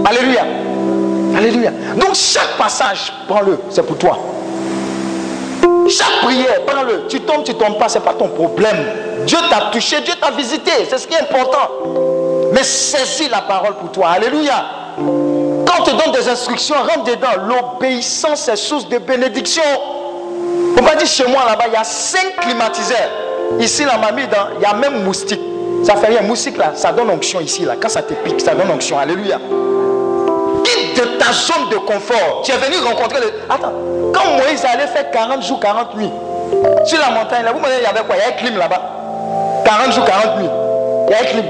Alléluia. 0.04 0.44
Alléluia. 1.36 1.70
Donc, 1.96 2.14
chaque 2.14 2.56
passage, 2.56 3.12
prends-le. 3.28 3.58
C'est 3.70 3.84
pour 3.84 3.98
toi. 3.98 4.18
Chaque 5.88 6.20
prière, 6.22 6.62
prends-le. 6.66 7.06
Tu 7.08 7.20
tombes, 7.20 7.44
tu 7.44 7.54
tombes 7.54 7.78
pas, 7.78 7.88
ce 7.88 7.98
n'est 7.98 8.04
pas 8.04 8.14
ton 8.14 8.28
problème. 8.28 8.76
Dieu 9.24 9.38
t'a 9.50 9.70
touché, 9.72 10.00
Dieu 10.02 10.14
t'a 10.20 10.30
visité. 10.30 10.70
C'est 10.88 10.98
ce 10.98 11.06
qui 11.06 11.14
est 11.14 11.20
important. 11.20 11.68
Mais 12.52 12.62
saisis 12.62 13.28
la 13.28 13.42
parole 13.42 13.74
pour 13.74 13.90
toi. 13.92 14.08
Alléluia. 14.10 14.64
Te 15.84 15.90
donne 15.90 16.10
des 16.10 16.28
instructions, 16.28 16.74
rentre 16.74 17.04
dedans. 17.04 17.28
L'obéissance 17.46 18.48
est 18.48 18.56
source 18.56 18.88
de 18.88 18.98
bénédiction. 18.98 19.62
On 20.78 20.82
va 20.82 20.96
dire 20.96 21.06
chez 21.06 21.26
moi 21.28 21.44
là-bas, 21.46 21.64
il 21.68 21.74
y 21.74 21.76
a 21.76 21.84
cinq 21.84 22.36
climatiseurs. 22.40 23.10
Ici, 23.60 23.84
la 23.84 23.96
mamie, 23.96 24.22
il 24.56 24.62
y 24.62 24.64
a 24.64 24.74
même 24.74 25.04
moustique. 25.04 25.40
Ça 25.84 25.94
fait 25.94 26.08
rien. 26.08 26.22
Moustique 26.22 26.56
là, 26.56 26.72
ça 26.74 26.90
donne 26.90 27.10
onction 27.10 27.40
ici 27.40 27.64
là. 27.64 27.74
Quand 27.80 27.88
ça 27.88 28.02
te 28.02 28.14
pique, 28.14 28.40
ça 28.40 28.54
donne 28.54 28.70
onction. 28.70 28.98
Alléluia. 28.98 29.38
Quitte 30.64 30.96
de 30.96 31.04
ta 31.18 31.32
zone 31.32 31.68
de 31.70 31.76
confort. 31.76 32.42
Tu 32.42 32.50
es 32.50 32.56
venu 32.56 32.78
rencontrer 32.84 33.20
le. 33.20 33.32
Attends, 33.48 33.72
quand 34.12 34.30
Moïse 34.32 34.64
allait 34.64 34.88
faire 34.88 35.10
40 35.12 35.42
jours, 35.44 35.60
40 35.60 35.96
nuits 35.96 36.10
sur 36.84 36.98
la 36.98 37.10
montagne 37.10 37.44
là, 37.44 37.52
vous 37.52 37.60
me 37.60 37.66
il 37.66 37.82
y 37.82 37.86
avait 37.86 38.04
quoi? 38.04 38.16
Il 38.16 38.20
y 38.20 38.22
a 38.22 38.28
un 38.28 38.32
clim 38.32 38.58
là-bas. 38.58 38.82
40 39.64 39.92
jours, 39.92 40.04
40 40.04 40.38
nuits. 40.38 40.50
Il 41.08 41.12
y 41.12 41.14
a 41.14 41.20
un 41.20 41.24
clim. 41.24 41.44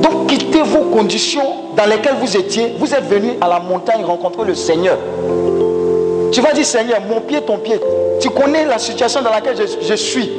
Donc 0.00 0.26
quittez 0.28 0.62
vos 0.62 0.90
conditions 0.90 1.61
dans 1.76 1.86
lesquelles 1.86 2.16
vous 2.20 2.36
étiez. 2.36 2.74
Vous 2.78 2.94
êtes 2.94 3.04
venu 3.04 3.32
à 3.40 3.48
la 3.48 3.60
montagne 3.60 4.04
rencontrer 4.04 4.44
le 4.44 4.54
Seigneur. 4.54 4.98
Tu 6.32 6.40
vas 6.40 6.52
dire, 6.52 6.64
Seigneur, 6.64 7.00
mon 7.08 7.20
pied, 7.20 7.42
ton 7.42 7.58
pied. 7.58 7.78
Tu 8.20 8.30
connais 8.30 8.64
la 8.64 8.78
situation 8.78 9.20
dans 9.22 9.30
laquelle 9.30 9.56
je, 9.56 9.94
suis. 9.94 10.30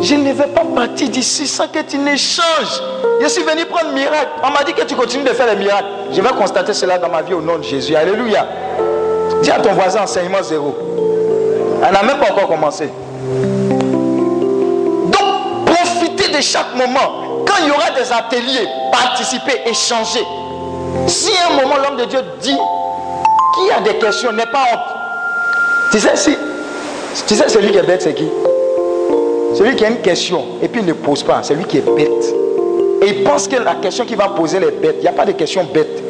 Je 0.00 0.14
ne 0.14 0.32
vais 0.32 0.46
pas 0.46 0.64
partir 0.74 1.08
d'ici 1.08 1.46
sans 1.46 1.68
que 1.68 1.80
tu 1.80 1.98
n'échanges. 1.98 2.82
Je 3.20 3.28
suis 3.28 3.42
venu 3.42 3.64
prendre 3.66 3.92
miracle. 3.92 4.28
On 4.42 4.50
m'a 4.50 4.64
dit 4.64 4.72
que 4.72 4.82
tu 4.84 4.94
continues 4.94 5.24
de 5.24 5.30
faire 5.30 5.46
les 5.46 5.56
miracles. 5.56 5.88
Je 6.12 6.20
vais 6.20 6.28
constater 6.30 6.72
cela 6.72 6.98
dans 6.98 7.08
ma 7.08 7.22
vie 7.22 7.34
au 7.34 7.40
nom 7.40 7.58
de 7.58 7.64
Jésus. 7.64 7.94
Alléluia. 7.94 8.46
Dis 9.42 9.50
à 9.50 9.58
ton 9.60 9.72
voisin 9.72 10.02
enseignement 10.02 10.42
zéro. 10.42 10.74
Elle 11.84 11.92
n'a 11.92 12.02
même 12.02 12.18
pas 12.18 12.32
encore 12.32 12.48
commencé. 12.48 12.88
Donc, 15.06 15.66
profitez 15.66 16.28
de 16.28 16.40
chaque 16.40 16.74
moment. 16.74 17.44
Quand 17.46 17.54
il 17.62 17.68
y 17.68 17.70
aura 17.70 17.90
des 17.90 18.10
ateliers, 18.12 18.68
participez, 18.90 19.68
échangez. 19.68 20.24
Si 21.06 21.30
un 21.48 21.54
moment 21.54 21.76
l'homme 21.76 21.98
de 21.98 22.04
Dieu 22.04 22.18
dit 22.40 22.56
qui 23.54 23.70
a 23.70 23.80
des 23.80 23.98
questions, 23.98 24.32
n'est 24.32 24.46
pas 24.46 24.64
honte. 24.72 25.90
Tu 25.92 26.00
sais, 26.00 26.16
si, 26.16 26.36
tu 27.26 27.34
sais, 27.34 27.48
celui 27.48 27.70
qui 27.70 27.78
est 27.78 27.82
bête, 27.82 28.02
c'est 28.02 28.14
qui? 28.14 28.28
Celui 29.54 29.76
qui 29.76 29.84
a 29.84 29.88
une 29.88 30.00
question 30.00 30.44
et 30.60 30.68
puis 30.68 30.80
il 30.80 30.86
ne 30.86 30.92
pose 30.92 31.22
pas, 31.22 31.40
c'est 31.42 31.54
lui 31.54 31.64
qui 31.64 31.78
est 31.78 31.96
bête. 31.96 32.34
Et 33.02 33.08
il 33.08 33.24
pense 33.24 33.46
que 33.48 33.56
la 33.56 33.76
question 33.76 34.04
qu'il 34.04 34.16
va 34.16 34.28
poser 34.28 34.58
est 34.58 34.80
bête. 34.80 34.96
Il 34.98 35.02
n'y 35.02 35.08
a 35.08 35.12
pas 35.12 35.24
de 35.24 35.32
question 35.32 35.64
bête. 35.64 36.02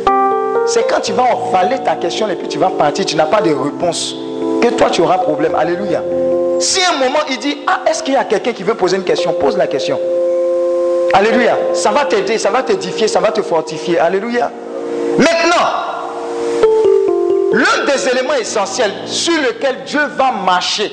C'est 0.66 0.88
quand 0.88 1.00
tu 1.00 1.12
vas 1.12 1.24
envaler 1.24 1.78
ta 1.84 1.94
question 1.96 2.28
et 2.28 2.34
puis 2.34 2.48
tu 2.48 2.58
vas 2.58 2.70
partir, 2.70 3.04
tu 3.04 3.16
n'as 3.16 3.26
pas 3.26 3.40
de 3.40 3.50
réponse, 3.50 4.14
que 4.62 4.68
toi 4.70 4.88
tu 4.90 5.02
auras 5.02 5.18
problème. 5.18 5.54
Alléluia. 5.54 6.02
Si 6.58 6.80
un 6.82 6.96
moment 6.96 7.20
il 7.28 7.38
dit, 7.38 7.58
ah, 7.66 7.82
est-ce 7.88 8.02
qu'il 8.02 8.14
y 8.14 8.16
a 8.16 8.24
quelqu'un 8.24 8.52
qui 8.52 8.62
veut 8.62 8.74
poser 8.74 8.96
une 8.96 9.04
question? 9.04 9.34
Pose 9.34 9.56
la 9.56 9.66
question. 9.66 10.00
Alléluia. 11.12 11.56
Ça 11.74 11.90
va 11.92 12.06
t'aider, 12.06 12.38
ça 12.38 12.50
va 12.50 12.62
t'édifier, 12.62 13.06
ça 13.06 13.20
va 13.20 13.30
te 13.30 13.42
fortifier. 13.42 13.98
Alléluia. 13.98 14.50
L'un 17.56 17.86
des 17.86 18.08
éléments 18.10 18.34
essentiels 18.34 18.92
sur 19.06 19.32
lequel 19.40 19.76
Dieu 19.86 20.00
va 20.18 20.30
marcher 20.30 20.92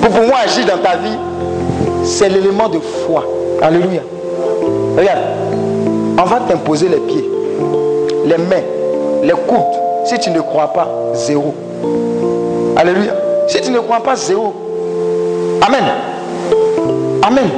pour 0.00 0.10
pouvoir 0.10 0.42
agir 0.44 0.64
dans 0.64 0.78
ta 0.78 0.96
vie, 0.96 1.18
c'est 2.04 2.28
l'élément 2.28 2.68
de 2.68 2.78
foi. 2.78 3.24
Alléluia. 3.60 4.02
Regarde, 4.96 5.24
on 6.18 6.22
va 6.22 6.40
t'imposer 6.48 6.88
les 6.88 6.98
pieds, 6.98 7.28
les 8.26 8.38
mains, 8.38 8.62
les 9.24 9.32
coudes. 9.32 9.80
Si 10.04 10.16
tu 10.20 10.30
ne 10.30 10.40
crois 10.40 10.72
pas, 10.72 10.88
zéro. 11.14 11.52
Alléluia. 12.76 13.14
Si 13.48 13.60
tu 13.60 13.72
ne 13.72 13.80
crois 13.80 14.00
pas, 14.04 14.14
zéro. 14.14 14.54
Amen. 15.62 15.84
Amen. 17.22 17.50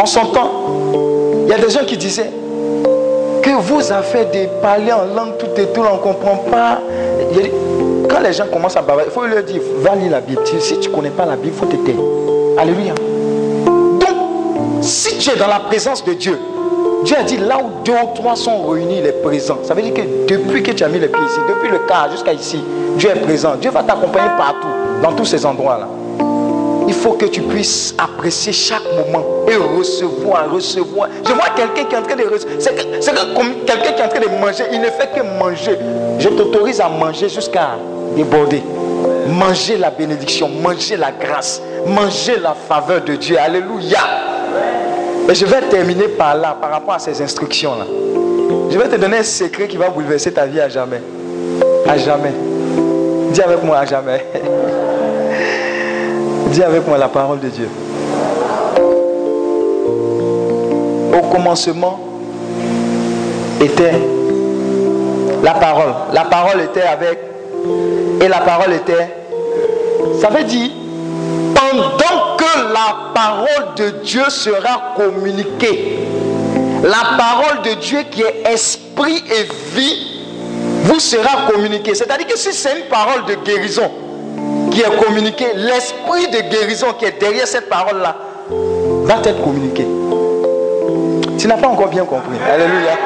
On 0.00 0.06
s'entend. 0.06 0.50
Il 1.46 1.48
y 1.48 1.52
a 1.52 1.58
des 1.58 1.70
gens 1.70 1.84
qui 1.84 1.96
disaient 1.96 2.30
que 3.42 3.50
vos 3.60 3.92
affaires 3.92 4.30
de 4.30 4.46
parler 4.60 4.92
en 4.92 5.04
langue 5.14 5.36
tout 5.38 5.46
et 5.56 5.66
tout, 5.66 5.80
on 5.80 5.96
ne 5.96 6.00
comprend 6.00 6.36
pas. 6.50 6.78
Quand 8.08 8.20
les 8.20 8.32
gens 8.32 8.46
commencent 8.46 8.76
à 8.76 8.82
bavarder, 8.82 9.10
il 9.10 9.12
faut 9.12 9.26
leur 9.26 9.42
dire, 9.42 9.60
va 9.80 9.94
lire 9.94 10.12
la 10.12 10.20
Bible. 10.20 10.40
Si 10.44 10.78
tu 10.78 10.88
ne 10.88 10.94
connais 10.94 11.10
pas 11.10 11.26
la 11.26 11.36
Bible, 11.36 11.54
il 11.54 11.58
faut 11.58 11.66
te. 11.66 12.60
Alléluia. 12.60 12.94
Donc, 13.64 14.82
si 14.82 15.18
tu 15.18 15.30
es 15.30 15.36
dans 15.36 15.46
la 15.48 15.60
présence 15.60 16.04
de 16.04 16.12
Dieu, 16.14 16.38
Dieu 17.04 17.16
a 17.18 17.22
dit 17.22 17.38
là 17.38 17.58
où 17.58 17.84
deux 17.84 17.92
ou 17.92 18.14
trois 18.14 18.36
sont 18.36 18.64
réunis, 18.68 18.98
il 18.98 19.06
est 19.06 19.22
présent. 19.22 19.58
Ça 19.64 19.74
veut 19.74 19.82
dire 19.82 19.94
que 19.94 20.02
depuis 20.28 20.62
que 20.62 20.70
tu 20.70 20.84
as 20.84 20.88
mis 20.88 21.00
les 21.00 21.08
pieds 21.08 21.24
ici, 21.24 21.38
depuis 21.48 21.68
le 21.68 21.80
car 21.88 22.10
jusqu'à 22.10 22.32
ici, 22.32 22.62
Dieu 22.96 23.10
est 23.10 23.20
présent. 23.20 23.54
Dieu 23.60 23.70
va 23.70 23.82
t'accompagner 23.82 24.30
partout, 24.36 24.68
dans 25.02 25.12
tous 25.12 25.24
ces 25.24 25.44
endroits-là. 25.44 25.88
Il 26.92 26.98
faut 26.98 27.12
que 27.14 27.24
tu 27.24 27.40
puisses 27.40 27.94
apprécier 27.96 28.52
chaque 28.52 28.82
moment 28.94 29.24
et 29.48 29.56
recevoir, 29.56 30.52
recevoir. 30.52 31.08
Je 31.26 31.32
vois 31.32 31.48
quelqu'un 31.56 31.84
qui 31.84 31.94
est 31.94 31.98
en 31.98 32.02
train 32.02 32.16
de 32.16 32.24
recevoir. 32.24 32.60
C'est 33.00 33.14
comme 33.34 33.54
quelqu'un 33.64 33.92
qui 33.92 34.02
est 34.02 34.04
en 34.04 34.08
train 34.08 34.20
de 34.20 34.38
manger. 34.38 34.64
Il 34.70 34.78
ne 34.78 34.88
fait 34.88 35.08
que 35.16 35.22
manger. 35.38 35.78
Je 36.18 36.28
t'autorise 36.28 36.82
à 36.82 36.90
manger 36.90 37.30
jusqu'à 37.30 37.78
déborder. 38.14 38.62
Manger 39.26 39.78
la 39.78 39.88
bénédiction, 39.88 40.50
manger 40.50 40.98
la 40.98 41.12
grâce, 41.12 41.62
manger 41.86 42.36
la 42.36 42.54
faveur 42.68 43.00
de 43.02 43.16
Dieu. 43.16 43.38
Alléluia. 43.38 44.00
Et 45.30 45.34
je 45.34 45.46
vais 45.46 45.62
terminer 45.62 46.08
par 46.08 46.36
là, 46.36 46.54
par 46.60 46.72
rapport 46.72 46.92
à 46.92 46.98
ces 46.98 47.22
instructions-là. 47.22 47.86
Je 48.70 48.78
vais 48.78 48.88
te 48.90 48.96
donner 48.96 49.16
un 49.16 49.22
secret 49.22 49.66
qui 49.66 49.78
va 49.78 49.88
bouleverser 49.88 50.30
ta 50.30 50.44
vie 50.44 50.60
à 50.60 50.68
jamais. 50.68 51.00
À 51.88 51.96
jamais. 51.96 52.32
Dis 53.30 53.40
avec 53.40 53.64
moi 53.64 53.78
à 53.78 53.86
jamais. 53.86 54.26
Dis 56.52 56.62
avec 56.62 56.86
moi 56.86 56.98
la 56.98 57.08
parole 57.08 57.40
de 57.40 57.48
Dieu. 57.48 57.66
Au 61.14 61.26
commencement 61.28 61.98
était 63.58 63.94
la 65.42 65.54
parole. 65.54 65.94
La 66.12 66.26
parole 66.26 66.60
était 66.60 66.82
avec 66.82 67.18
et 68.20 68.28
la 68.28 68.40
parole 68.40 68.74
était. 68.74 69.14
Ça 70.20 70.28
veut 70.28 70.44
dire, 70.44 70.70
pendant 71.54 72.36
que 72.36 72.72
la 72.74 73.12
parole 73.14 73.74
de 73.76 73.88
Dieu 74.04 74.24
sera 74.28 74.92
communiquée, 74.94 76.06
la 76.82 77.16
parole 77.16 77.62
de 77.62 77.80
Dieu 77.80 78.00
qui 78.10 78.20
est 78.20 78.42
esprit 78.52 79.24
et 79.30 79.44
vie 79.74 80.20
vous 80.82 81.00
sera 81.00 81.50
communiquée. 81.50 81.94
C'est-à-dire 81.94 82.26
que 82.26 82.36
si 82.36 82.52
c'est 82.52 82.78
une 82.78 82.88
parole 82.90 83.24
de 83.24 83.36
guérison 83.36 83.90
qui 84.72 84.80
est 84.80 85.04
communiquée, 85.04 85.52
l'esprit 85.54 86.28
de 86.28 86.40
guérison 86.48 86.94
qui 86.98 87.04
est 87.04 87.20
derrière 87.20 87.46
cette 87.46 87.68
parole-là 87.68 88.16
va 89.04 89.14
être 89.24 89.42
communiqué. 89.42 89.86
Tu 91.38 91.46
n'as 91.46 91.56
pas 91.56 91.68
encore 91.68 91.88
bien 91.88 92.04
compris. 92.04 92.38
Alléluia. 92.50 92.96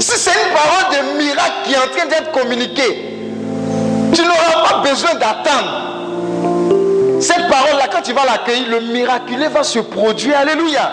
Si 0.00 0.18
c'est 0.18 0.30
une 0.30 0.52
parole 0.52 0.96
de 0.96 1.00
miracle 1.22 1.52
qui 1.64 1.74
est 1.74 1.78
en 1.78 1.88
train 1.96 2.06
d'être 2.06 2.32
communiquée, 2.32 3.30
tu 4.14 4.22
n'auras 4.22 4.68
pas 4.68 4.78
besoin 4.88 5.14
d'attendre. 5.14 5.90
Cette 7.20 7.48
parole-là, 7.48 7.86
quand 7.92 8.02
tu 8.02 8.12
vas 8.12 8.24
l'accueillir, 8.24 8.68
le 8.68 8.80
miraculé 8.80 9.46
va 9.48 9.62
se 9.62 9.78
produire. 9.78 10.38
Alléluia. 10.38 10.90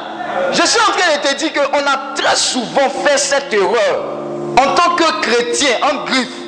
Je 0.51 0.61
suis 0.61 0.79
en 0.79 0.91
train 0.91 1.17
de 1.17 1.21
te 1.27 1.33
dire 1.39 1.51
qu'on 1.53 1.79
a 1.79 2.13
très 2.15 2.35
souvent 2.35 2.87
fait 3.03 3.17
cette 3.17 3.51
erreur 3.53 4.19
en 4.59 4.75
tant 4.75 4.95
que 4.95 5.21
chrétien 5.21 5.69
en 5.81 6.05
griffe 6.05 6.38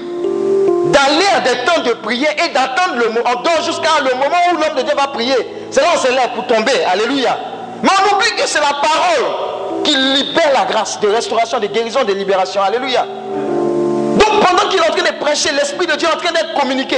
d'aller 0.92 1.26
à 1.36 1.40
des 1.40 1.66
temps 1.66 1.82
de 1.82 1.94
prière 1.94 2.34
et 2.44 2.50
d'attendre 2.50 2.96
le 2.96 3.10
moment. 3.10 3.42
On 3.46 3.64
jusqu'à 3.64 4.00
le 4.04 4.16
moment 4.16 4.38
où 4.52 4.58
l'homme 4.58 4.78
de 4.78 4.82
Dieu 4.82 4.96
va 4.96 5.08
prier. 5.08 5.36
C'est 5.72 5.82
là 5.82 5.88
où 5.94 5.98
on 5.98 6.00
se 6.00 6.36
pour 6.36 6.48
tomber. 6.48 6.84
Alléluia. 6.92 7.38
Mais 7.82 7.90
on 7.90 8.16
oublie 8.16 8.32
que 8.36 8.48
c'est 8.48 8.60
la 8.60 8.74
parole 8.82 9.84
qui 9.84 9.96
libère 9.96 10.52
la 10.54 10.66
grâce 10.72 11.00
de 11.00 11.08
restauration, 11.08 11.60
de 11.60 11.68
guérison, 11.68 12.04
de 12.04 12.14
libération. 12.14 12.62
Alléluia. 12.62 13.06
Donc 13.06 14.46
pendant 14.46 14.70
qu'il 14.70 14.80
est 14.80 14.90
en 14.90 14.94
train 14.94 15.12
de 15.12 15.18
prêcher, 15.20 15.52
l'Esprit 15.54 15.88
de 15.88 15.96
Dieu 15.96 16.08
est 16.08 16.14
en 16.14 16.18
train 16.18 16.32
d'être 16.32 16.54
communiqué. 16.60 16.98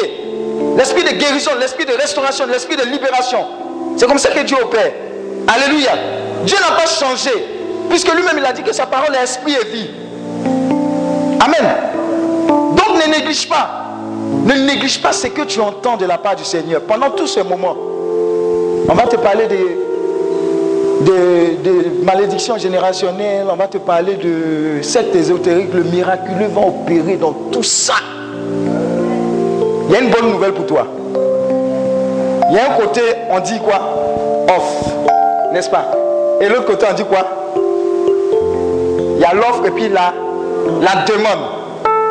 L'esprit 0.77 1.03
de 1.03 1.11
guérison, 1.11 1.51
l'esprit 1.59 1.85
de 1.85 1.93
restauration, 1.93 2.45
l'esprit 2.47 2.75
de 2.75 2.83
libération. 2.83 3.45
C'est 3.97 4.07
comme 4.07 4.17
ça 4.17 4.29
que 4.29 4.39
Dieu 4.41 4.57
opère. 4.61 4.91
Alléluia. 5.47 5.91
Dieu 6.45 6.57
n'a 6.59 6.75
pas 6.75 6.87
changé. 6.87 7.31
Puisque 7.89 8.11
lui-même 8.13 8.37
il 8.37 8.45
a 8.45 8.53
dit 8.53 8.63
que 8.63 8.73
sa 8.73 8.85
parole 8.85 9.15
est 9.15 9.23
esprit 9.23 9.53
et 9.53 9.65
vie. 9.65 9.89
Amen. 11.39 11.75
Donc 12.47 13.05
ne 13.05 13.11
néglige 13.11 13.47
pas. 13.47 13.82
Ne 14.43 14.53
néglige 14.55 15.01
pas 15.01 15.13
ce 15.13 15.27
que 15.27 15.43
tu 15.43 15.61
entends 15.61 15.95
de 15.95 16.05
la 16.05 16.17
part 16.17 16.35
du 16.35 16.43
Seigneur. 16.43 16.81
Pendant 16.81 17.11
tout 17.11 17.27
ce 17.27 17.39
moment, 17.39 17.77
on 18.89 18.93
va 18.93 19.03
te 19.03 19.15
parler 19.15 19.47
des, 19.47 19.77
malédictions 22.03 22.57
générationnelles, 22.57 23.45
on 23.49 23.55
va 23.55 23.67
te 23.67 23.77
parler 23.77 24.15
de 24.15 24.81
cette 24.81 25.15
ésotérique, 25.15 25.73
le 25.73 25.83
miraculeux 25.83 26.47
va 26.47 26.61
opérer 26.61 27.15
dans 27.15 27.31
tout 27.51 27.63
ça. 27.63 27.93
Il 29.87 29.93
y 29.93 29.95
a 29.95 30.01
une 30.01 30.09
bonne 30.09 30.31
nouvelle 30.31 30.53
pour 30.53 30.65
toi. 30.65 30.87
Il 32.49 32.55
y 32.55 32.59
a 32.59 32.73
un 32.73 32.77
côté, 32.77 33.01
on 33.29 33.39
dit 33.39 33.59
quoi? 33.59 33.79
Off, 34.49 34.93
n'est-ce 35.53 35.69
pas? 35.69 35.85
Et 36.41 36.49
l'autre 36.49 36.65
côté, 36.65 36.85
on 36.89 36.93
dit 36.93 37.05
quoi? 37.05 37.25
Il 39.15 39.21
y 39.21 39.25
a 39.25 39.33
l'offre 39.33 39.65
et 39.65 39.71
puis 39.71 39.87
la, 39.87 40.13
la 40.81 41.05
demande. 41.05 41.39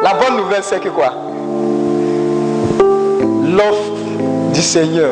La 0.02 0.14
bonne 0.14 0.36
nouvelle, 0.38 0.62
c'est 0.62 0.80
que 0.80 0.88
quoi? 0.88 1.12
L'offre 3.52 3.92
du 4.54 4.62
Seigneur 4.62 5.10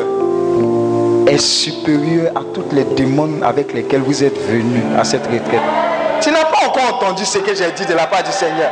est 1.27 1.37
supérieure 1.37 2.31
à 2.35 2.41
toutes 2.53 2.73
les 2.73 2.83
demandes 2.95 3.43
avec 3.43 3.71
lesquelles 3.73 4.01
vous 4.01 4.23
êtes 4.23 4.37
venus 4.49 4.81
à 4.97 5.03
cette 5.03 5.25
retraite. 5.27 5.61
Tu 6.21 6.31
n'as 6.31 6.45
pas 6.45 6.67
encore 6.67 6.95
entendu 6.97 7.23
ce 7.23 7.37
que 7.37 7.53
j'ai 7.53 7.71
dit 7.71 7.85
de 7.85 7.93
la 7.93 8.07
part 8.07 8.23
du 8.23 8.31
Seigneur. 8.31 8.71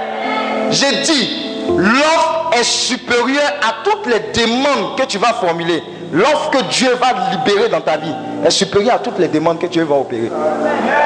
J'ai 0.72 1.02
dit, 1.04 1.30
l'offre 1.78 2.50
est 2.60 2.64
supérieure 2.64 3.54
à 3.62 3.84
toutes 3.84 4.08
les 4.08 4.42
demandes 4.42 4.98
que 4.98 5.06
tu 5.06 5.20
vas 5.20 5.34
formuler. 5.34 5.84
L'offre 6.12 6.50
que 6.50 6.64
Dieu 6.72 6.90
va 7.00 7.32
libérer 7.32 7.70
dans 7.70 7.82
ta 7.82 7.98
vie 7.98 8.14
est 8.44 8.50
supérieure 8.50 8.96
à 8.96 9.00
toutes 9.00 9.20
les 9.20 9.28
demandes 9.28 9.60
que 9.60 9.68
Dieu 9.68 9.84
va 9.84 9.96
opérer. 9.96 10.32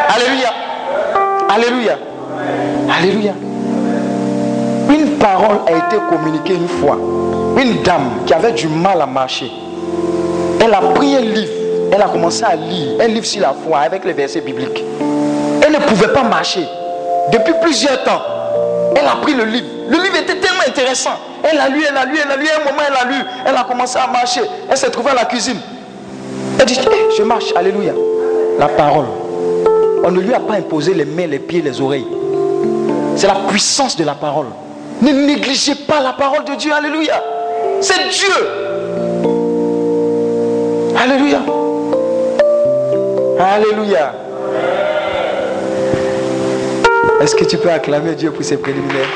Alléluia. 0.07 0.53
Alléluia. 1.49 1.97
Alléluia. 2.97 3.33
Une 4.89 5.17
parole 5.17 5.59
a 5.67 5.71
été 5.71 5.97
communiquée 6.09 6.55
une 6.55 6.67
fois. 6.67 6.97
Une 7.57 7.81
dame 7.83 8.23
qui 8.25 8.33
avait 8.33 8.51
du 8.51 8.67
mal 8.67 9.01
à 9.01 9.05
marcher. 9.05 9.51
Elle 10.63 10.73
a 10.73 10.81
pris 10.81 11.15
un 11.15 11.21
livre. 11.21 11.51
Elle 11.91 12.01
a 12.01 12.05
commencé 12.07 12.43
à 12.43 12.55
lire 12.55 12.99
un 12.99 13.07
livre 13.07 13.25
sur 13.25 13.41
la 13.41 13.53
foi 13.53 13.79
avec 13.79 14.03
les 14.03 14.13
versets 14.13 14.41
bibliques. 14.41 14.83
Elle 15.61 15.71
ne 15.71 15.77
pouvait 15.79 16.07
pas 16.07 16.23
marcher. 16.23 16.65
Depuis 17.31 17.53
plusieurs 17.61 18.03
temps, 18.03 18.21
elle 18.95 19.05
a 19.05 19.17
pris 19.21 19.33
le 19.33 19.45
livre. 19.45 19.67
Le 19.89 19.97
livre 20.01 20.15
était 20.15 20.39
tellement 20.39 20.63
intéressant. 20.67 21.11
Elle 21.43 21.59
a 21.59 21.69
lu, 21.69 21.83
elle 21.87 21.95
a 21.97 22.05
lu, 22.05 22.17
elle 22.23 22.31
a 22.31 22.35
lu. 22.37 22.47
un 22.47 22.63
moment, 22.63 22.81
elle 22.87 22.95
a 22.95 23.11
lu. 23.11 23.23
Elle 23.45 23.55
a 23.55 23.63
commencé 23.63 23.97
à 23.99 24.07
marcher. 24.07 24.41
Elle 24.69 24.77
s'est 24.77 24.89
trouvée 24.89 25.11
à 25.11 25.15
la 25.15 25.25
cuisine. 25.25 25.59
Elle 26.59 26.65
dit, 26.65 26.79
eh, 26.81 27.15
je 27.17 27.23
marche. 27.23 27.53
Alléluia. 27.55 27.93
La 28.57 28.69
parole. 28.69 29.05
On 30.03 30.11
ne 30.11 30.19
lui 30.19 30.33
a 30.33 30.39
pas 30.39 30.55
imposé 30.55 30.93
les 30.93 31.05
mains, 31.05 31.27
les 31.27 31.39
pieds, 31.39 31.61
les 31.61 31.79
oreilles. 31.79 32.07
C'est 33.15 33.27
la 33.27 33.35
puissance 33.47 33.95
de 33.95 34.03
la 34.03 34.15
parole. 34.15 34.47
Ne 35.01 35.11
négligez 35.11 35.75
pas 35.75 35.99
la 36.01 36.13
parole 36.13 36.43
de 36.45 36.55
Dieu. 36.55 36.71
Alléluia. 36.73 37.21
C'est 37.83 38.07
Dieu. 38.07 38.33
Alléluia. 40.97 41.41
Alléluia. 43.37 44.13
Est-ce 47.19 47.35
que 47.35 47.43
tu 47.43 47.57
peux 47.57 47.69
acclamer 47.69 48.15
Dieu 48.15 48.31
pour 48.31 48.45
ses 48.45 48.55
préliminaires? 48.55 49.09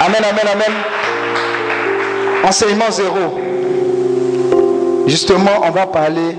Amen, 0.00 0.22
amen, 0.24 0.46
amen. 0.54 0.72
Enseignement 2.42 2.90
zéro. 2.90 3.38
Justement, 5.06 5.60
on 5.64 5.70
va 5.70 5.86
parler. 5.86 6.34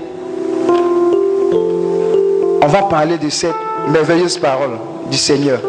On 2.60 2.66
va 2.66 2.82
parler 2.82 3.16
de 3.16 3.28
cette 3.28 3.54
merveilleuse 3.92 4.38
parole 4.38 4.76
du 5.08 5.16
Seigneur. 5.16 5.60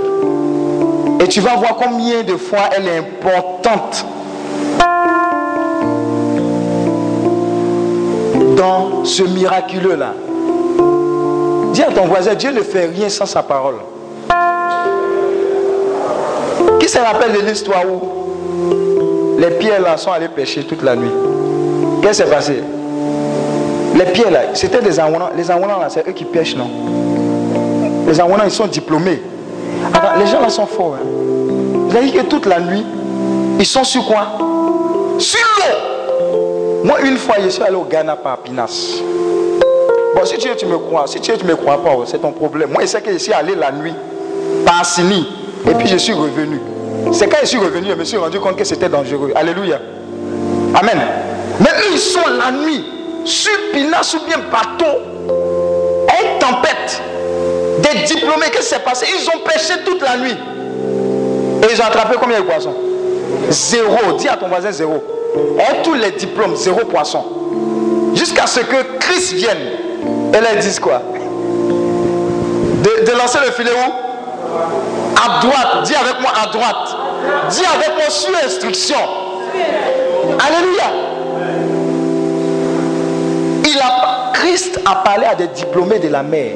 Et 1.19 1.27
tu 1.27 1.41
vas 1.41 1.55
voir 1.55 1.75
combien 1.75 2.23
de 2.23 2.37
fois 2.37 2.69
elle 2.75 2.87
est 2.87 2.97
importante 2.97 4.05
dans 8.55 9.03
ce 9.03 9.23
miraculeux-là. 9.23 10.13
Dis 11.73 11.83
à 11.83 11.91
ton 11.91 12.05
voisin, 12.05 12.35
Dieu 12.35 12.51
ne 12.51 12.61
fait 12.61 12.85
rien 12.85 13.09
sans 13.09 13.25
sa 13.25 13.43
parole. 13.43 13.75
Qui 16.79 16.87
se 16.87 16.97
rappelle 16.97 17.33
de 17.33 17.39
l'histoire 17.45 17.83
où 17.85 19.37
les 19.37 19.51
pierres 19.51 19.81
là 19.81 19.97
sont 19.97 20.11
allés 20.11 20.29
pêcher 20.29 20.63
toute 20.63 20.83
la 20.83 20.95
nuit? 20.95 21.11
Qu'est-ce 22.01 22.23
qui 22.23 22.29
s'est 22.29 22.35
passé? 22.35 22.63
Les 23.95 24.05
pierres 24.05 24.31
là, 24.31 24.39
c'était 24.53 24.81
des 24.81 24.99
Aouanans. 24.99 25.31
Les 25.35 25.51
Aouanans 25.51 25.79
là, 25.79 25.87
c'est 25.89 26.07
eux 26.07 26.13
qui 26.13 26.23
pêchent, 26.23 26.55
non? 26.55 26.69
Les 28.07 28.19
Aouanans, 28.19 28.45
ils 28.45 28.51
sont 28.51 28.67
diplômés. 28.67 29.21
Les 30.17 30.27
gens 30.27 30.41
là 30.41 30.49
sont 30.49 30.65
forts. 30.65 30.95
Hein. 30.95 32.01
Dit 32.01 32.11
que 32.11 32.21
toute 32.21 32.45
la 32.45 32.59
nuit, 32.59 32.85
ils 33.59 33.65
sont 33.65 33.83
sur 33.83 34.05
quoi? 34.05 34.27
Sur 35.17 35.39
l'eau. 35.57 36.83
Moi, 36.83 37.01
une 37.01 37.17
fois, 37.17 37.35
je 37.43 37.49
suis 37.49 37.63
allé 37.63 37.75
au 37.75 37.83
Ghana 37.83 38.15
par 38.15 38.37
Pinas. 38.37 39.01
Bon, 40.15 40.25
si 40.25 40.37
tu, 40.37 40.49
tu 40.55 40.65
me 40.65 40.77
crois, 40.77 41.07
si 41.07 41.19
tu 41.19 41.31
ne 41.31 41.43
me 41.43 41.55
crois 41.55 41.83
pas, 41.83 41.91
c'est 42.05 42.19
ton 42.19 42.31
problème. 42.31 42.71
Moi, 42.71 42.83
je 42.83 42.87
sais 42.87 43.01
que 43.01 43.11
je 43.11 43.17
suis 43.17 43.33
allé 43.33 43.55
la 43.55 43.71
nuit 43.71 43.93
par 44.65 44.85
Sini. 44.85 45.27
Et 45.69 45.73
puis 45.73 45.87
je 45.87 45.97
suis 45.97 46.13
revenu. 46.13 46.61
C'est 47.11 47.27
quand 47.27 47.37
je 47.41 47.47
suis 47.47 47.57
revenu, 47.57 47.89
je 47.89 47.95
me 47.95 48.03
suis 48.03 48.17
rendu 48.17 48.39
compte 48.39 48.55
que 48.55 48.63
c'était 48.63 48.89
dangereux. 48.89 49.31
Alléluia. 49.35 49.79
Amen. 50.73 50.99
Mais 51.59 51.69
ils 51.91 51.97
sont 51.97 52.21
la 52.37 52.51
nuit, 52.51 52.85
sur 53.25 53.51
Pinas 53.73 54.15
ou 54.15 54.25
bien 54.25 54.37
bateau. 54.51 54.99
Diplômés, 58.05 58.47
qu'est-ce 58.51 58.69
qui 58.69 58.75
s'est 58.75 58.79
passé 58.79 59.05
Ils 59.09 59.27
ont 59.29 59.43
pêché 59.43 59.73
toute 59.85 60.01
la 60.01 60.17
nuit. 60.17 60.35
Et 61.63 61.71
ils 61.71 61.81
ont 61.81 61.85
attrapé 61.85 62.15
combien 62.19 62.39
de 62.39 62.45
poissons? 62.45 62.75
Zéro. 63.49 64.13
Dis 64.17 64.27
à 64.27 64.37
ton 64.37 64.47
voisin 64.47 64.71
zéro. 64.71 65.03
A 65.59 65.83
tous 65.83 65.93
les 65.93 66.11
diplômes, 66.11 66.55
zéro 66.55 66.85
poisson. 66.85 67.23
Jusqu'à 68.15 68.47
ce 68.47 68.61
que 68.61 68.97
Christ 68.99 69.33
vienne. 69.33 69.57
Et 70.33 70.41
là, 70.41 70.53
ils 70.55 70.59
disent 70.59 70.79
quoi? 70.79 71.01
De, 72.83 73.11
lancer 73.17 73.39
le 73.45 73.51
filet 73.51 73.71
où? 73.71 73.91
À 75.15 75.39
droite. 75.41 75.83
Dis 75.83 75.95
avec 75.95 76.19
moi 76.21 76.31
à 76.41 76.47
droite. 76.47 76.95
Dis 77.49 77.63
avec 77.65 77.95
moi 77.95 78.09
sur 78.09 78.31
instruction. 78.45 78.97
Alléluia. 80.39 80.83
Il 83.65 83.79
a, 83.79 84.31
Christ 84.33 84.79
a 84.85 84.95
parlé 84.95 85.25
à 85.25 85.35
des 85.35 85.47
diplômés 85.47 85.99
de 85.99 86.07
la 86.07 86.23
mer. 86.23 86.53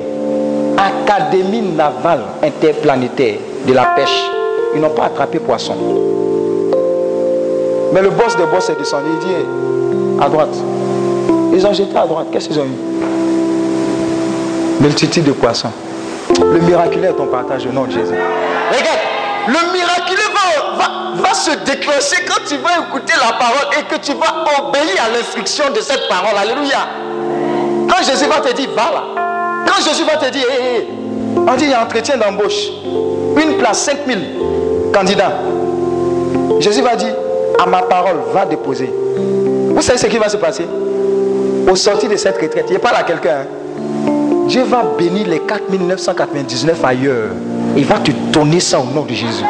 Académie 0.84 1.62
navale 1.62 2.24
interplanétaire 2.44 3.38
de 3.66 3.74
la 3.74 3.86
pêche. 3.96 4.30
Ils 4.76 4.82
n'ont 4.82 4.90
pas 4.90 5.06
attrapé 5.06 5.40
poisson. 5.40 5.76
Mais 7.94 8.02
le 8.02 8.10
boss 8.10 8.36
de 8.36 8.44
boss 8.46 8.70
est 8.70 8.76
descendu. 8.76 9.06
Il 9.14 9.20
dit 9.28 9.36
à 10.22 10.28
droite. 10.28 10.56
Ils 11.54 11.66
ont 11.66 11.74
jeté 11.74 11.96
à 11.96 12.06
droite. 12.06 12.28
Qu'est-ce 12.32 12.50
qu'ils 12.50 12.60
ont 12.60 12.66
eu? 12.66 12.76
Multitude 14.82 15.24
de 15.24 15.32
poissons. 15.32 15.72
Le 16.42 16.60
miraculeux 16.60 17.10
est 17.10 17.14
ton 17.14 17.28
partage 17.28 17.66
au 17.66 17.72
nom 17.72 17.86
de 17.86 17.92
Jésus. 17.92 18.16
Regarde, 18.72 19.00
le 19.48 19.74
miraculeux 19.74 20.34
va, 20.78 21.22
va, 21.22 21.34
se 21.34 21.52
déclencher 21.64 22.26
quand 22.28 22.44
tu 22.48 22.58
vas 22.58 22.88
écouter 22.88 23.14
la 23.22 23.34
parole 23.38 23.68
et 23.80 23.84
que 23.84 23.96
tu 24.02 24.14
vas 24.14 24.44
obéir 24.60 25.02
à 25.06 25.16
l'instruction 25.16 25.66
de 25.74 25.80
cette 25.80 26.10
parole. 26.10 26.38
Alléluia. 26.38 26.88
Quand 27.88 28.04
Jésus 28.04 28.26
va 28.26 28.40
te 28.42 28.54
dire, 28.54 28.70
va 28.76 28.92
là. 28.92 29.23
Quand 29.76 29.84
Jésus 29.84 30.04
va 30.04 30.18
te 30.18 30.30
dire, 30.30 30.46
hé, 30.50 30.78
hé, 30.78 30.88
on 31.36 31.56
dit, 31.56 31.66
y 31.66 31.74
a 31.74 31.82
entretien 31.84 32.18
d'embauche. 32.18 32.68
Une 33.42 33.58
place, 33.58 33.80
5000 33.80 34.20
candidats. 34.94 35.34
Jésus 36.60 36.82
va 36.82 36.96
dire, 36.96 37.14
à 37.60 37.66
ma 37.66 37.82
parole, 37.82 38.18
va 38.34 38.46
déposer. 38.46 38.92
Vous 39.18 39.82
savez 39.82 39.98
ce 39.98 40.08
qui 40.08 40.18
va 40.18 40.30
se 40.30 40.38
passer? 40.38 40.66
Au 41.70 41.76
sortir 41.76 42.10
de 42.10 42.18
cette 42.18 42.40
retraite, 42.40 42.68
il 42.70 42.78
parle 42.80 42.98
à 42.98 43.04
quelqu'un. 43.04 43.42
Hein. 43.42 44.48
Dieu 44.48 44.64
va 44.64 44.84
bénir 44.98 45.28
les 45.28 45.40
4999 45.40 46.84
ailleurs. 46.84 47.30
Il 47.76 47.86
va 47.86 47.96
te 47.96 48.12
donner 48.32 48.60
ça 48.60 48.80
au 48.80 48.84
nom 48.84 49.02
de 49.02 49.14
Jésus. 49.14 49.46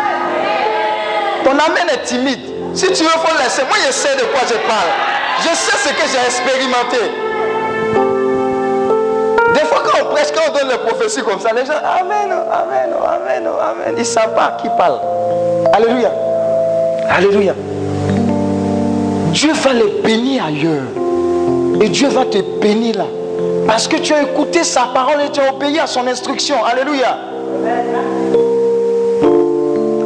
Ton 1.44 1.52
amène 1.52 1.90
est 1.92 2.04
timide. 2.06 2.40
Si 2.74 2.86
tu 2.88 3.04
veux, 3.04 3.10
faut 3.10 3.38
laisser. 3.44 3.64
Moi, 3.64 3.76
je 3.86 3.92
sais 3.92 4.16
de 4.16 4.24
quoi 4.32 4.42
je 4.48 4.56
parle. 4.68 4.90
Je 5.40 5.56
sais 5.56 5.78
ce 5.78 5.90
que 5.90 6.10
j'ai 6.10 6.26
expérimenté. 6.26 7.33
Quand 9.84 10.00
on 10.02 10.14
quand 10.14 10.42
on 10.50 10.58
donne 10.58 10.70
les 10.70 10.78
prophéties 10.78 11.22
comme 11.22 11.40
ça, 11.40 11.54
les 11.54 11.66
gens, 11.66 11.74
Amen, 11.74 12.32
Amen, 12.32 12.94
Amen, 13.06 13.48
Amen. 13.48 13.94
Ils 13.96 14.00
ne 14.00 14.04
savent 14.04 14.34
pas 14.34 14.58
qui 14.62 14.70
parle. 14.78 15.00
Alléluia. 15.74 16.12
Alléluia. 17.10 17.54
Dieu 19.32 19.52
va 19.54 19.74
les 19.74 20.02
bénir 20.04 20.46
ailleurs. 20.46 20.84
Et 21.82 21.90
Dieu 21.90 22.08
va 22.10 22.26
te 22.26 22.38
bénir 22.62 22.98
là. 22.98 23.06
Parce 23.68 23.88
que 23.88 23.98
tu 23.98 24.14
as 24.14 24.24
écouté 24.24 24.64
sa 24.64 24.84
parole 24.94 25.22
et 25.26 25.30
tu 25.32 25.40
as 25.40 25.54
obéi 25.54 25.80
à 25.80 25.88
son 25.88 26.06
instruction. 26.08 26.56
Alléluia. 26.64 27.18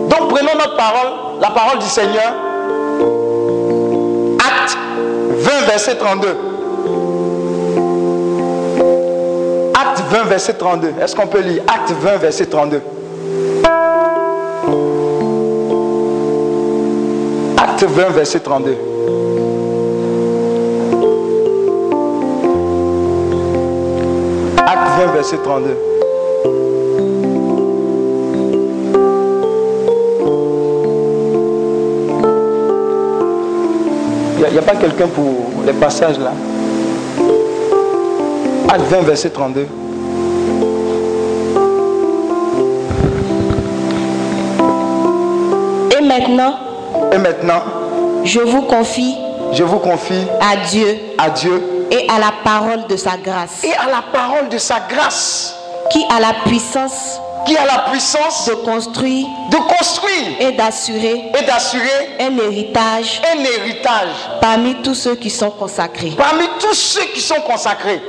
Donc 0.09 0.30
prenons 0.30 0.53
notre 0.57 0.75
parole, 0.75 1.39
la 1.41 1.49
parole 1.49 1.80
du 1.80 1.86
Seigneur. 1.88 2.34
Acte 4.39 4.78
20, 5.30 5.65
verset 5.67 5.95
32. 5.95 6.47
20, 10.18 10.24
verset 10.26 10.53
32. 10.53 10.93
Est-ce 11.01 11.15
qu'on 11.15 11.28
peut 11.28 11.41
lire? 11.41 11.61
Acte 11.68 11.91
20, 12.01 12.18
verset 12.18 12.45
32. 12.47 12.82
Acte 17.57 17.84
20, 17.84 18.09
verset 18.09 18.39
32. 18.39 18.78
verset 25.13 25.38
32. 25.38 25.78
Il 34.39 34.53
n'y 34.53 34.57
a, 34.57 34.61
pas 34.61 34.76
quelqu'un 34.76 35.07
pour 35.07 35.26
les 35.65 35.74
passages 35.74 36.20
là? 36.20 36.34
Acte 38.70 38.84
20, 38.89 39.01
verset 39.01 39.30
32. 39.30 39.68
Maintenant, 46.20 46.59
et 47.11 47.18
maintenant, 47.18 47.61
je 48.24 48.39
vous 48.39 48.63
confie, 48.63 49.15
je 49.53 49.63
vous 49.63 49.80
confie 49.80 50.26
à 50.41 50.57
Dieu, 50.68 50.97
à 51.18 51.30
Dieu 51.30 51.88
et 51.91 52.07
à 52.09 52.20
la 52.20 52.34
parole 52.43 52.88
de 52.88 52.95
sa 52.95 53.18
grâce. 53.18 53.63
Et 53.63 53.74
à 53.74 53.86
la 53.86 54.01
parole 54.11 54.49
de 54.49 54.57
sa 54.57 54.80
grâce. 54.89 55.53
Qui 55.89 56.05
a 56.09 56.20
la 56.20 56.34
puissance 56.45 57.20
qui 57.45 57.55
a 57.55 57.65
la 57.65 57.89
puissance 57.91 58.49
de 58.49 58.55
construire, 58.55 59.26
de 59.49 59.55
construire 59.55 60.41
et 60.41 60.51
d'assurer, 60.51 61.32
et 61.39 61.45
d'assurer 61.45 62.09
un 62.20 62.38
héritage, 62.38 63.22
un 63.34 63.39
héritage 63.39 64.09
parmi 64.41 64.76
tous 64.84 64.95
ceux 64.95 65.15
qui 65.15 65.30
sont 65.30 65.51
consacrés. 65.51 66.11
Parmi 66.18 66.43
tous 66.59 66.74
ceux 66.74 67.05
qui 67.13 67.22
sont 67.22 67.39
consacrés. 67.49 68.01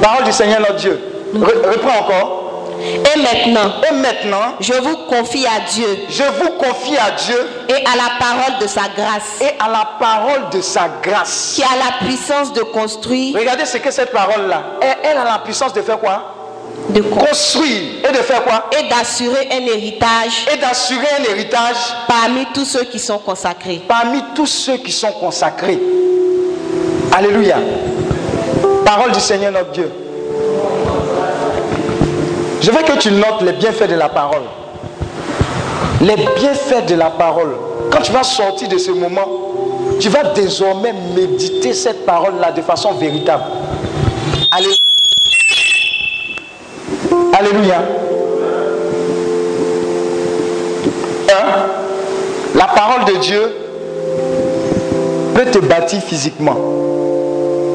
Parole 0.00 0.24
du 0.24 0.32
Seigneur 0.32 0.60
notre 0.60 0.76
Dieu. 0.76 0.98
reprends 1.34 2.00
encore. 2.00 2.39
Et 2.80 3.18
maintenant, 3.18 3.72
et 3.88 3.94
maintenant, 3.94 4.54
je 4.60 4.72
vous 4.72 4.96
confie 5.08 5.46
à 5.46 5.60
Dieu. 5.70 5.86
Je 6.08 6.22
vous 6.22 6.50
confie 6.52 6.96
à 6.96 7.10
Dieu. 7.10 7.36
Et 7.68 7.74
à 7.74 7.96
la 7.96 8.18
parole 8.18 8.58
de 8.60 8.66
sa 8.66 8.82
grâce. 8.96 9.40
Et 9.40 9.50
à 9.58 9.68
la 9.68 9.88
parole 9.98 10.48
de 10.50 10.60
sa 10.60 10.88
grâce. 11.02 11.52
Qui 11.54 11.62
a 11.62 11.76
la 11.76 12.06
puissance 12.06 12.52
de 12.52 12.62
construire. 12.62 13.36
Regardez 13.38 13.66
ce 13.66 13.78
que 13.78 13.90
cette 13.90 14.12
parole-là. 14.12 14.62
Elle, 15.02 15.18
a 15.18 15.24
la 15.24 15.38
puissance 15.44 15.72
de 15.72 15.82
faire 15.82 15.98
quoi? 15.98 16.36
De 16.88 17.02
construire 17.02 18.04
et 18.08 18.12
de 18.12 18.22
faire 18.22 18.42
quoi? 18.42 18.70
Et 18.78 18.88
d'assurer 18.88 19.48
un 19.52 19.66
héritage. 19.66 20.46
Et 20.52 20.56
d'assurer 20.56 21.06
un 21.20 21.30
héritage 21.30 21.76
parmi 22.08 22.46
tous 22.54 22.64
ceux 22.64 22.84
qui 22.84 22.98
sont 22.98 23.18
consacrés. 23.18 23.82
Parmi 23.86 24.22
tous 24.34 24.46
ceux 24.46 24.78
qui 24.78 24.92
sont 24.92 25.12
consacrés. 25.12 25.78
Alléluia. 27.12 27.56
Parole 28.84 29.12
du 29.12 29.20
Seigneur 29.20 29.52
notre 29.52 29.70
Dieu. 29.70 29.90
Je 32.60 32.70
veux 32.70 32.82
que 32.82 32.98
tu 32.98 33.10
notes 33.10 33.42
les 33.42 33.52
bienfaits 33.52 33.88
de 33.88 33.94
la 33.94 34.08
parole. 34.08 34.42
Les 36.00 36.16
bienfaits 36.16 36.86
de 36.86 36.94
la 36.94 37.10
parole. 37.10 37.56
Quand 37.90 38.00
tu 38.02 38.12
vas 38.12 38.22
sortir 38.22 38.68
de 38.68 38.78
ce 38.78 38.90
moment, 38.90 39.26
tu 39.98 40.08
vas 40.08 40.24
désormais 40.34 40.92
méditer 41.16 41.72
cette 41.72 42.04
parole-là 42.04 42.52
de 42.52 42.62
façon 42.62 42.92
véritable. 42.92 43.44
Alléluia. 44.50 44.76
Alléluia. 47.38 47.82
la 52.54 52.66
parole 52.66 53.04
de 53.06 53.18
Dieu 53.20 53.56
peut 55.34 55.50
te 55.50 55.58
bâtir 55.60 56.02
physiquement. 56.02 56.56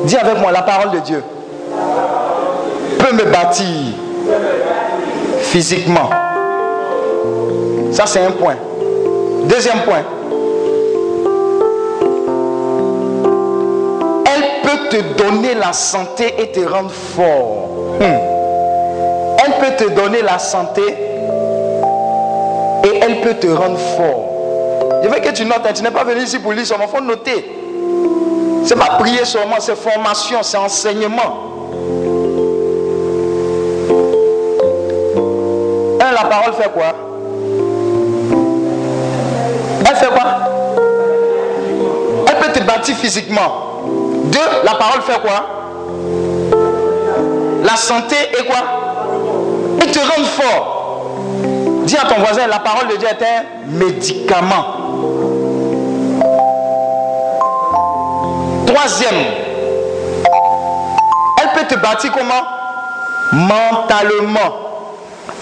Dis 0.05 0.17
avec 0.17 0.39
moi, 0.39 0.51
la 0.51 0.61
parole 0.61 0.91
de 0.91 0.99
Dieu 0.99 1.23
peut 2.99 3.13
me 3.15 3.23
bâtir 3.31 3.65
physiquement. 5.41 6.09
Ça, 7.91 8.05
c'est 8.05 8.19
un 8.19 8.31
point. 8.31 8.55
Deuxième 9.45 9.79
point. 9.83 10.03
Elle 14.25 14.61
peut 14.63 14.89
te 14.89 15.01
donner 15.23 15.53
la 15.53 15.71
santé 15.71 16.35
et 16.39 16.51
te 16.51 16.59
rendre 16.59 16.91
fort. 16.91 17.69
Hmm. 17.99 18.03
Elle 19.45 19.53
peut 19.59 19.85
te 19.85 19.89
donner 19.91 20.21
la 20.21 20.39
santé 20.39 20.81
et 22.83 22.99
elle 23.01 23.21
peut 23.21 23.35
te 23.35 23.47
rendre 23.47 23.79
fort. 23.97 24.31
Je 25.03 25.09
veux 25.09 25.19
que 25.19 25.31
tu 25.31 25.45
notes, 25.45 25.61
hein. 25.65 25.73
tu 25.73 25.83
n'es 25.83 25.91
pas 25.91 26.03
venu 26.03 26.21
ici 26.21 26.39
pour 26.39 26.51
lire 26.51 26.65
seulement, 26.65 26.85
il 26.91 26.97
faut 26.97 27.03
noter. 27.03 27.45
C'est 28.65 28.75
pas 28.75 28.97
prier 28.99 29.23
seulement, 29.23 29.57
c'est 29.59 29.75
formation, 29.75 30.39
c'est 30.41 30.57
enseignement. 30.57 31.44
La 36.15 36.23
parole 36.23 36.53
fait 36.53 36.71
quoi? 36.71 36.85
Elle 39.81 39.95
fait 39.97 40.07
quoi? 40.07 40.23
Elle 42.27 42.37
peut 42.37 42.59
te 42.59 42.63
bâtir 42.63 42.95
physiquement. 42.95 43.81
Deux, 44.25 44.39
la 44.63 44.75
parole 44.75 45.01
fait 45.01 45.19
quoi? 45.19 45.45
La 47.63 47.75
santé 47.75 48.15
et 48.39 48.45
quoi? 48.45 48.57
Et 49.81 49.91
te 49.91 49.99
rend 49.99 50.23
fort. 50.23 50.71
Dis 51.83 51.97
à 51.97 52.05
ton 52.05 52.21
voisin, 52.21 52.47
la 52.47 52.59
parole 52.59 52.87
de 52.87 52.95
Dieu 52.95 53.07
est 53.07 53.23
un 53.23 53.43
médicament. 53.67 54.65
Troisième, 58.65 59.25
elle 61.41 61.49
peut 61.59 61.67
te 61.67 61.75
bâtir 61.79 62.11
comment? 62.13 62.43
Mentalement. 63.33 64.64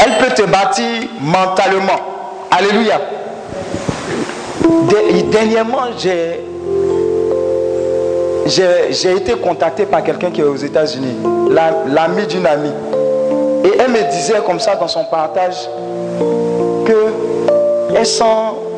Elle 0.04 0.18
peut 0.18 0.34
te 0.34 0.42
bâtir 0.44 0.86
mentalement. 1.22 2.00
Alléluia. 2.52 3.00
Dernièrement, 5.32 5.92
j'ai 5.98 6.42
été 9.16 9.34
contacté 9.34 9.86
par 9.86 10.04
quelqu'un 10.04 10.32
qui 10.32 10.42
est 10.42 10.46
aux 10.46 10.56
États-Unis, 10.56 11.16
l'ami 11.88 12.28
d'une 12.28 12.46
amie. 12.46 12.72
Et 13.64 13.72
elle 13.80 13.92
me 13.92 14.12
disait 14.12 14.42
comme 14.46 14.60
ça 14.60 14.76
dans 14.76 14.88
son 14.88 15.06
partage 15.06 15.70
que 16.86 17.08
elle 17.96 18.06
sent 18.06 18.24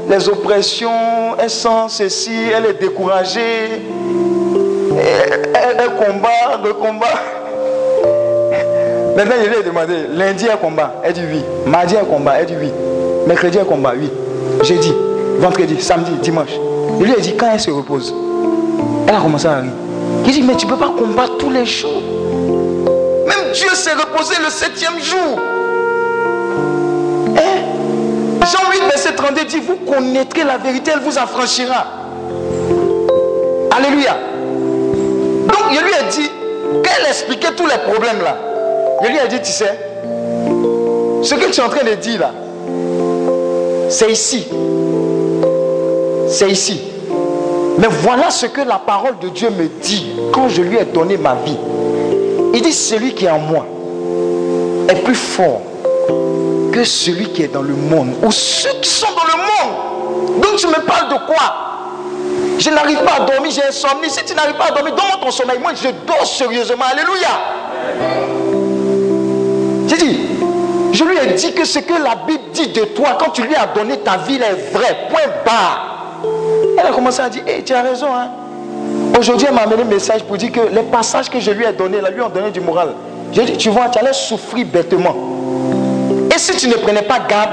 les 0.10 0.30
oppressions, 0.30 1.36
elle 1.40 1.50
sent 1.50 1.88
ceci, 1.90 2.36
elle 2.56 2.68
est 2.68 2.80
découragée, 2.80 3.82
elle, 4.98 5.90
combat, 5.96 6.60
le 6.64 6.74
combat. 6.74 7.45
Maintenant, 9.16 9.36
je 9.44 9.50
lui 9.50 9.58
ai 9.58 9.64
demandé, 9.64 9.94
lundi 10.14 10.46
elle 10.52 10.58
combat, 10.58 10.96
elle 11.04 11.14
dit 11.14 11.22
oui. 11.32 11.42
Mardi 11.66 11.96
elle 11.96 12.06
combat, 12.06 12.34
elle 12.40 12.48
dit 12.48 12.56
oui. 12.60 12.70
Mercredi 13.28 13.58
elle 13.58 13.66
combat, 13.66 13.94
oui. 13.98 14.10
Jeudi, 14.64 14.94
vendredi, 15.40 15.82
samedi, 15.82 16.12
dimanche. 16.22 16.52
Je 17.00 17.04
lui 17.04 17.14
ai 17.14 17.22
dit, 17.22 17.36
quand 17.38 17.48
elle 17.54 17.60
se 17.60 17.72
repose, 17.72 18.14
elle 19.08 19.16
a 19.16 19.20
commencé 19.20 19.48
à 19.48 19.60
rire. 19.60 19.72
Il 20.26 20.32
dit, 20.32 20.42
mais 20.42 20.56
tu 20.56 20.66
ne 20.66 20.72
peux 20.72 20.78
pas 20.78 20.92
combattre 20.98 21.38
tous 21.38 21.50
les 21.50 21.66
jours. 21.66 22.02
Même 23.28 23.52
Dieu 23.54 23.70
s'est 23.74 23.94
reposé 23.94 24.36
le 24.44 24.50
septième 24.50 25.00
jour. 25.02 25.40
Jean 28.46 28.72
8, 28.72 28.80
verset 28.90 29.16
32 29.16 29.46
dit, 29.46 29.60
vous 29.60 29.78
connaîtrez 29.92 30.44
la 30.44 30.58
vérité, 30.58 30.92
elle 30.94 31.02
vous 31.02 31.18
affranchira. 31.18 31.86
Alléluia. 33.72 34.18
Donc, 35.48 35.72
je 35.72 35.80
lui 35.84 35.92
ai 35.92 36.12
dit, 36.12 36.30
qu'elle 36.84 37.08
expliquait 37.08 37.54
tous 37.56 37.66
les 37.66 37.78
problèmes 37.92 38.22
là. 38.22 38.38
Je 39.02 39.08
lui 39.10 39.18
ai 39.18 39.28
dit, 39.28 39.42
tu 39.42 39.52
sais, 39.52 39.78
ce 41.22 41.36
que 41.36 41.52
tu 41.52 41.60
es 41.60 41.64
en 41.64 41.70
train 41.70 41.84
de 41.84 41.96
dire 41.96 42.20
là, 42.20 42.32
c'est 43.90 44.12
ici. 44.12 44.48
C'est 46.28 46.50
ici. 46.50 46.82
Mais 47.78 47.88
voilà 47.90 48.30
ce 48.30 48.46
que 48.46 48.62
la 48.62 48.80
parole 48.80 49.20
de 49.20 49.30
Dieu 49.30 49.50
me 49.50 49.68
dit 49.82 50.08
quand 50.32 50.50
je 50.50 50.62
lui 50.62 50.78
ai 50.78 50.86
donné 50.86 51.18
ma 51.18 51.36
vie. 51.46 51.58
Il 52.54 52.62
dit, 52.62 52.72
celui 52.72 53.14
qui 53.14 53.26
est 53.26 53.30
en 53.30 53.40
moi 53.40 53.66
est 54.88 55.04
plus 55.04 55.16
fort 55.16 55.62
que 56.72 56.84
celui 56.84 57.30
qui 57.30 57.44
est 57.44 57.54
dans 57.54 57.62
le 57.62 57.74
monde. 57.74 58.14
Ou 58.24 58.32
ceux 58.32 58.74
qui 58.82 58.90
sont 58.90 59.08
dans 59.16 59.26
le 59.26 59.38
monde. 59.38 60.42
Donc 60.42 60.56
tu 60.58 60.68
me 60.68 60.86
parles 60.86 61.10
de 61.10 61.26
quoi? 61.26 61.66
Je 62.58 62.70
n'arrive 62.70 63.04
pas 63.04 63.24
à 63.24 63.26
dormir, 63.26 63.52
j'ai 63.52 63.66
insomnie. 63.66 64.10
Si 64.10 64.24
tu 64.24 64.34
n'arrives 64.34 64.56
pas 64.56 64.68
à 64.68 64.72
dormir, 64.72 64.96
donne-moi 64.96 65.18
ton 65.22 65.32
sommeil. 65.32 65.60
Moi, 65.60 65.72
je 65.76 65.90
dors 66.08 66.26
sérieusement. 66.26 66.86
Alléluia. 66.90 67.28
Dit, 71.36 71.54
que 71.54 71.66
ce 71.66 71.80
que 71.80 71.94
la 71.94 72.16
Bible 72.28 72.44
dit 72.54 72.68
de 72.68 72.82
toi, 72.86 73.18
quand 73.20 73.32
tu 73.32 73.44
lui 73.44 73.56
as 73.56 73.68
donné 73.68 73.98
ta 73.98 74.18
vie, 74.18 74.36
est 74.36 74.74
vrai. 74.74 75.08
Point 75.10 75.32
barre. 75.46 76.22
Elle 76.78 76.88
a 76.88 76.92
commencé 76.92 77.22
à 77.22 77.30
dire, 77.30 77.44
hey, 77.48 77.64
tu 77.64 77.74
as 77.74 77.82
raison. 77.82 78.08
Hein? 78.14 78.30
Aujourd'hui, 79.18 79.48
elle 79.50 79.56
m'a 79.56 79.62
amené 79.62 79.84
un 79.84 79.86
message 79.86 80.24
pour 80.24 80.38
dire 80.38 80.52
que 80.52 80.60
les 80.60 80.84
passages 80.84 81.30
que 81.30 81.40
je 81.40 81.52
lui 81.52 81.66
ai 81.66 81.72
donnés, 81.74 82.02
là, 82.02 82.10
lui 82.10 82.22
ont 82.22 82.30
donné 82.30 82.52
du 82.52 82.60
moral. 82.60 82.90
J'ai 83.32 83.46
dit, 83.46 83.58
tu 83.58 83.70
vois, 83.70 83.90
tu 83.90 84.00
allais 84.00 84.14
souffrir 84.14 84.66
bêtement. 84.66 85.16
Et 86.34 86.38
si 86.38 86.56
tu 86.58 86.68
ne 86.68 86.74
prenais 86.74 87.02
pas 87.02 87.20
garde, 87.20 87.52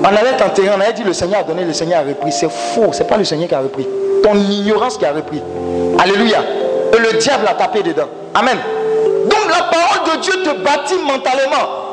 on 0.00 0.04
allait 0.04 0.36
t'enterrer, 0.36 0.70
on 0.76 0.80
allait 0.80 0.92
dire, 0.92 1.06
le 1.06 1.12
Seigneur 1.12 1.40
a 1.40 1.42
donné, 1.44 1.64
le 1.64 1.72
Seigneur 1.72 2.00
a 2.00 2.02
repris. 2.02 2.30
C'est 2.30 2.50
faux, 2.50 2.92
c'est 2.92 3.06
pas 3.06 3.16
le 3.16 3.24
Seigneur 3.24 3.48
qui 3.48 3.54
a 3.54 3.60
repris. 3.60 3.86
Ton 4.22 4.34
ignorance 4.34 4.98
qui 4.98 5.06
a 5.06 5.12
repris. 5.12 5.40
Alléluia. 5.98 6.38
Et 6.94 6.98
le 6.98 7.18
diable 7.18 7.46
a 7.48 7.54
tapé 7.54 7.82
dedans. 7.82 8.08
Amen. 8.34 8.58
Donc 9.24 9.50
la 9.50 9.64
parole 9.64 10.16
de 10.16 10.22
Dieu 10.22 10.32
te 10.42 10.62
bâtit 10.62 10.94
mentalement. 11.06 11.87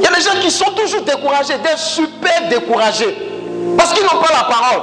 Il 0.00 0.04
y 0.04 0.06
a 0.06 0.14
des 0.16 0.22
gens 0.22 0.40
qui 0.40 0.50
sont 0.50 0.70
toujours 0.72 1.02
découragés, 1.02 1.54
des 1.58 1.76
super 1.76 2.48
découragés. 2.48 3.14
Parce 3.76 3.92
qu'ils 3.92 4.02
n'ont 4.02 4.20
pas 4.20 4.32
la 4.32 4.44
parole. 4.44 4.82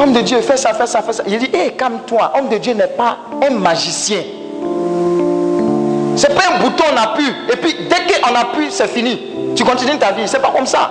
Homme 0.00 0.12
de 0.12 0.20
Dieu, 0.20 0.40
fais 0.40 0.56
ça, 0.56 0.72
fais 0.72 0.86
ça, 0.86 1.02
fais 1.02 1.12
ça. 1.12 1.22
Il 1.26 1.38
dit, 1.38 1.50
hé, 1.52 1.72
calme-toi. 1.72 2.32
Homme 2.36 2.48
de 2.48 2.56
Dieu 2.56 2.72
n'est 2.72 2.86
pas 2.86 3.18
un 3.46 3.50
magicien. 3.50 4.22
C'est 6.16 6.34
pas 6.34 6.54
un 6.54 6.60
bouton, 6.60 6.84
on 6.92 6.96
appuie. 6.96 7.30
Et 7.52 7.56
puis, 7.56 7.76
dès 7.90 8.12
qu'on 8.12 8.34
appuie, 8.34 8.68
c'est 8.70 8.88
fini. 8.88 9.20
Tu 9.54 9.62
continues 9.64 9.98
ta 9.98 10.12
vie. 10.12 10.26
C'est 10.26 10.40
pas 10.40 10.50
comme 10.50 10.66
ça. 10.66 10.90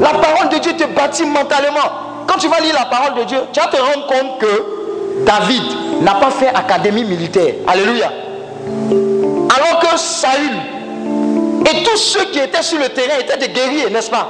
La 0.00 0.10
parole 0.10 0.48
de 0.50 0.58
Dieu 0.58 0.72
te 0.74 0.84
bâtit 0.84 1.24
mentalement. 1.24 1.80
Quand 2.26 2.38
tu 2.38 2.46
vas 2.46 2.60
lire 2.60 2.74
la 2.74 2.86
parole 2.86 3.18
de 3.18 3.24
Dieu, 3.24 3.38
tu 3.52 3.60
vas 3.60 3.66
te 3.66 3.76
rendre 3.76 4.06
compte 4.06 4.38
que 4.38 5.24
David 5.24 5.62
n'a 6.02 6.14
pas 6.14 6.30
fait 6.30 6.48
académie 6.48 7.04
militaire. 7.04 7.54
Alléluia. 7.66 8.10
Alors 9.56 9.80
que 9.80 9.98
Saül 9.98 10.56
et 11.66 11.82
tous 11.82 11.96
ceux 11.96 12.24
qui 12.26 12.38
étaient 12.38 12.62
sur 12.62 12.78
le 12.78 12.88
terrain 12.88 13.18
étaient 13.20 13.36
des 13.36 13.52
guerriers, 13.52 13.90
n'est-ce 13.90 14.10
pas? 14.10 14.28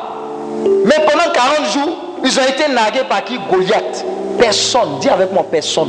Mais 0.85 0.97
pendant 1.07 1.31
40 1.33 1.73
jours, 1.73 1.97
ils 2.25 2.39
ont 2.39 2.43
été 2.43 2.73
nargués 2.73 3.05
par 3.09 3.25
qui 3.25 3.39
Goliath. 3.51 4.05
Personne, 4.39 4.99
dis 5.01 5.09
avec 5.09 5.33
moi, 5.33 5.45
personne, 5.51 5.89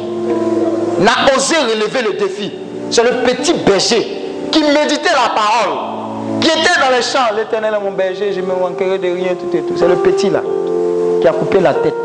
n'a 0.99 1.35
osé 1.35 1.55
relever 1.57 2.01
le 2.01 2.13
défi. 2.13 2.51
C'est 2.89 3.03
le 3.03 3.23
petit 3.23 3.53
berger 3.53 4.21
qui 4.51 4.61
méditait 4.63 5.13
la 5.13 5.29
parole, 5.33 5.77
qui 6.41 6.47
était 6.47 6.79
dans 6.79 6.95
les 6.95 7.01
champs. 7.01 7.33
L'éternel 7.35 7.73
est 7.75 7.83
mon 7.83 7.91
berger, 7.91 8.33
je 8.33 8.41
me 8.41 8.53
manquerai 8.53 8.97
de 8.97 9.07
rien, 9.07 9.35
tout 9.35 9.55
et 9.55 9.61
tout. 9.61 9.75
C'est 9.77 9.87
le 9.87 9.95
petit 9.95 10.29
là, 10.29 10.41
qui 11.21 11.27
a 11.27 11.31
coupé 11.31 11.59
la 11.59 11.73
tête. 11.73 11.95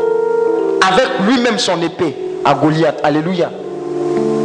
Avec 0.81 1.07
lui-même 1.27 1.59
son 1.59 1.81
épée 1.81 2.15
à 2.45 2.53
Goliath. 2.53 2.99
Alléluia. 3.03 3.49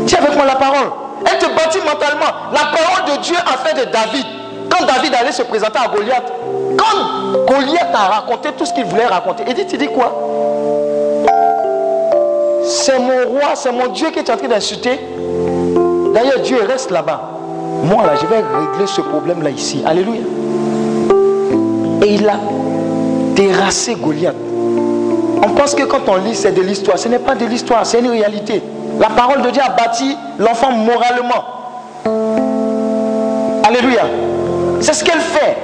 Dis 0.05 0.17
avec 0.17 0.35
moi 0.35 0.45
la 0.45 0.57
parole. 0.57 0.91
Elle 1.25 1.39
te 1.39 1.47
bâtit 1.47 1.79
mentalement. 1.79 2.33
La 2.53 2.77
parole 2.77 3.17
de 3.17 3.23
Dieu 3.23 3.37
a 3.37 3.57
fait 3.59 3.75
de 3.75 3.91
David. 3.91 4.27
Quand 4.71 4.87
David 4.87 5.15
allait 5.15 5.33
se 5.33 5.43
présenter 5.43 5.79
à 5.79 5.89
Goliath, 5.89 6.33
quand 6.77 7.47
Goliath 7.47 7.95
a 7.95 8.15
raconté 8.21 8.51
tout 8.57 8.65
ce 8.65 8.73
qu'il 8.73 8.85
voulait 8.85 9.07
raconter, 9.07 9.45
il 9.47 9.55
dit, 9.55 9.67
tu 9.67 9.77
dis 9.77 9.89
quoi? 9.89 10.13
C'est 12.65 12.99
mon 12.99 13.39
roi, 13.39 13.55
c'est 13.55 13.73
mon 13.73 13.89
Dieu 13.89 14.11
qui 14.11 14.21
est 14.21 14.31
en 14.31 14.37
train 14.37 14.49
d'insulter. 14.49 15.01
D'ailleurs, 16.15 16.41
Dieu 16.41 16.59
reste 16.67 16.91
là-bas. 16.91 17.21
Moi, 17.85 18.03
là, 18.07 18.13
je 18.21 18.27
vais 18.27 18.37
régler 18.37 18.87
ce 18.87 19.01
problème-là 19.01 19.51
ici. 19.51 19.83
Alléluia. 19.85 20.21
Et 22.03 22.15
il 22.15 22.29
a 22.29 22.39
terrassé 23.35 23.95
Goliath. 23.95 24.37
On 25.45 25.51
pense 25.51 25.75
que 25.75 25.83
quand 25.83 26.09
on 26.09 26.17
lit, 26.17 26.35
c'est 26.35 26.53
de 26.53 26.63
l'histoire. 26.63 26.99
Ce 26.99 27.09
n'est 27.09 27.19
pas 27.19 27.35
de 27.35 27.45
l'histoire, 27.45 27.85
c'est 27.85 27.99
une 27.99 28.11
réalité. 28.11 28.63
La 29.03 29.09
parole 29.11 29.43
de 29.43 29.51
Dieu 29.51 29.61
a 29.61 29.71
bâti 29.71 30.17
l'enfant 30.39 30.71
moralement. 30.71 31.45
Alléluia. 33.65 34.03
C'est 34.81 34.93
ce 34.93 35.03
qu'elle 35.03 35.19
fait. 35.19 35.59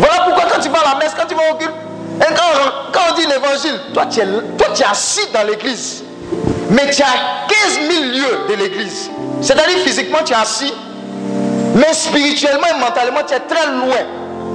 Voilà 0.00 0.24
pourquoi 0.24 0.46
quand 0.52 0.60
tu 0.60 0.68
vas 0.70 0.80
à 0.80 0.94
la 0.94 0.98
messe, 0.98 1.14
quand 1.16 1.28
tu 1.28 1.36
vas 1.36 1.52
au 1.52 1.54
culte, 1.54 1.70
quand, 2.18 3.00
on 3.10 3.14
dit 3.14 3.26
l'évangile, 3.26 3.80
toi 3.94 4.06
tu, 4.06 4.18
es, 4.18 4.26
toi 4.58 4.66
tu 4.74 4.82
es 4.82 4.84
assis 4.84 5.28
dans 5.32 5.46
l'église. 5.46 6.02
Mais 6.70 6.90
tu 6.90 7.00
as 7.02 7.46
15 7.48 7.78
000 7.92 8.04
lieux 8.06 8.38
de 8.48 8.54
l'église. 8.60 9.08
C'est-à-dire 9.40 9.78
physiquement 9.84 10.18
tu 10.24 10.32
es 10.32 10.36
assis, 10.36 10.74
mais 11.76 11.92
spirituellement 11.92 12.66
et 12.76 12.80
mentalement 12.80 13.20
tu 13.24 13.34
es 13.34 13.38
très 13.38 13.66
loin. 13.68 14.02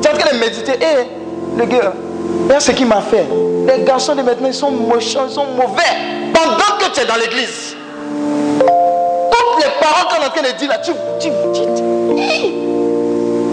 Tu 0.01 0.09
es 0.09 0.11
en 0.11 0.17
train 0.17 0.35
de 0.35 0.39
méditer. 0.41 0.73
Hé, 0.73 0.77
eh, 0.83 1.57
les 1.57 1.67
gars, 1.67 1.93
regarde 2.43 2.61
ce 2.61 2.71
qu'il 2.71 2.87
m'a 2.87 2.99
fait. 2.99 3.25
Les 3.65 3.85
garçons 3.85 4.13
de 4.13 4.23
maintenant 4.23 4.49
ils 4.49 4.53
sont 4.53 4.71
méchants, 4.71 5.25
ils 5.29 5.33
sont 5.33 5.45
mauvais. 5.55 5.83
Pendant 6.33 6.77
que 6.79 6.93
tu 6.93 6.99
es 6.99 7.05
dans 7.05 7.15
l'église. 7.15 7.74
Les 9.57 9.71
paroles 9.79 10.07
qu'on 10.09 10.21
est 10.21 10.27
en 10.27 10.29
train 10.29 10.51
de 10.51 10.57
dire 10.57 10.69
là, 10.69 10.77
tu, 10.79 10.91
tu, 11.19 11.29
tu, 11.53 11.61
tu 11.75 11.83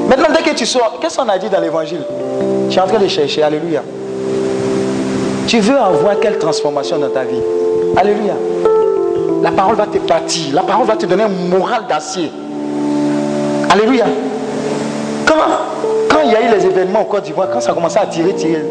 Maintenant, 0.09 0.35
dès 0.37 0.43
que 0.43 0.55
tu 0.57 0.67
sors, 0.67 0.99
qu'est-ce 1.01 1.17
qu'on 1.17 1.29
a 1.29 1.39
dit 1.39 1.49
dans 1.49 1.61
l'évangile? 1.61 2.03
Tu 2.71 2.77
es 2.77 2.81
en 2.81 2.87
train 2.87 2.99
de 2.99 3.09
chercher. 3.09 3.43
Alléluia. 3.43 3.83
Tu 5.47 5.61
veux 5.61 5.79
avoir 5.79 6.19
quelle 6.21 6.39
transformation 6.39 6.99
dans 6.99 7.09
ta 7.09 7.25
vie? 7.25 7.41
Alléluia. 7.97 8.35
La 9.43 9.51
parole 9.51 9.77
va 9.77 9.87
te 9.87 9.99
bâtir. 9.99 10.55
La 10.55 10.63
parole 10.63 10.87
va 10.87 10.97
te 10.97 11.07
donner 11.07 11.25
un 11.25 11.29
moral 11.29 11.83
d'acier. 11.89 12.31
Alléluia. 13.71 14.05
Quand, 15.27 15.35
quand 16.11 16.21
il 16.25 16.33
y 16.33 16.37
a 16.37 16.43
eu 16.43 16.55
les 16.55 16.67
événements 16.67 17.03
au 17.03 17.05
Côte 17.05 17.25
d'Ivoire, 17.25 17.49
quand 17.53 17.61
ça 17.61 17.73
a 17.73 17.75
commencé 17.75 17.99
à 17.99 18.07
tirer, 18.07 18.35
tirer, 18.35 18.65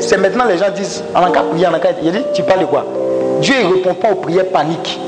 c'est 0.00 0.16
maintenant 0.18 0.44
les 0.46 0.58
gens 0.58 0.70
disent, 0.74 1.04
en 1.14 1.30
cas 1.30 1.42
prier, 1.42 1.66
en 1.66 1.78
cas, 1.78 1.90
il 2.02 2.10
dit, 2.10 2.22
tu 2.34 2.42
parles 2.42 2.60
de 2.60 2.66
quoi? 2.66 2.84
Dieu 3.40 3.54
ne 3.62 3.74
répond 3.74 3.94
pas 3.94 4.10
aux 4.10 4.16
prières 4.16 4.48
paniques. 4.48 4.98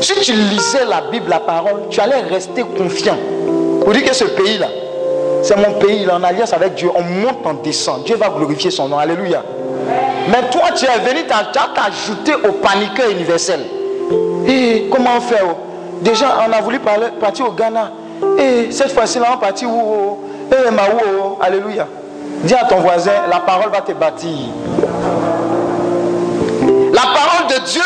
Si 0.00 0.14
tu 0.20 0.32
lisais 0.32 0.84
la 0.88 1.02
Bible, 1.10 1.30
la 1.30 1.40
parole, 1.40 1.88
tu 1.90 2.00
allais 2.00 2.20
rester 2.20 2.62
confiant. 2.62 3.16
Pour 3.82 3.92
dire 3.92 4.04
que 4.04 4.14
ce 4.14 4.24
pays-là, 4.24 4.68
c'est 5.42 5.56
mon 5.56 5.74
pays, 5.78 6.02
il 6.02 6.08
est 6.08 6.12
en 6.12 6.22
alliance 6.22 6.52
avec 6.52 6.74
Dieu. 6.74 6.90
On 6.94 7.02
monte, 7.02 7.38
on 7.44 7.54
descend. 7.54 8.04
Dieu 8.04 8.16
va 8.16 8.28
glorifier 8.28 8.70
son 8.70 8.88
nom. 8.88 8.98
Alléluia. 8.98 9.42
Mais 10.28 10.48
toi, 10.50 10.72
tu 10.74 10.86
es 10.86 11.08
venu 11.08 11.24
t'ajouter 11.26 12.34
au 12.34 12.52
paniqueur 12.52 13.10
universel. 13.10 13.60
Et 14.46 14.88
comment 14.90 15.20
faire 15.20 15.44
oh? 15.50 15.56
Déjà, 16.02 16.38
on 16.48 16.52
a 16.52 16.60
voulu 16.60 16.78
partir 17.20 17.48
au 17.48 17.52
Ghana. 17.52 17.92
Et 18.38 18.70
cette 18.70 18.92
fois-ci, 18.92 19.18
là, 19.18 19.28
on 19.34 19.38
partit 19.38 19.66
où 19.66 20.18
Et 20.50 20.70
Maou. 20.70 21.38
Alléluia. 21.40 21.86
Dis 22.42 22.54
à 22.54 22.64
ton 22.64 22.78
voisin, 22.78 23.12
la 23.30 23.40
parole 23.40 23.70
va 23.70 23.80
te 23.80 23.92
bâtir. 23.92 24.30
La 26.92 27.02
parole 27.02 27.46
de 27.48 27.66
Dieu 27.66 27.82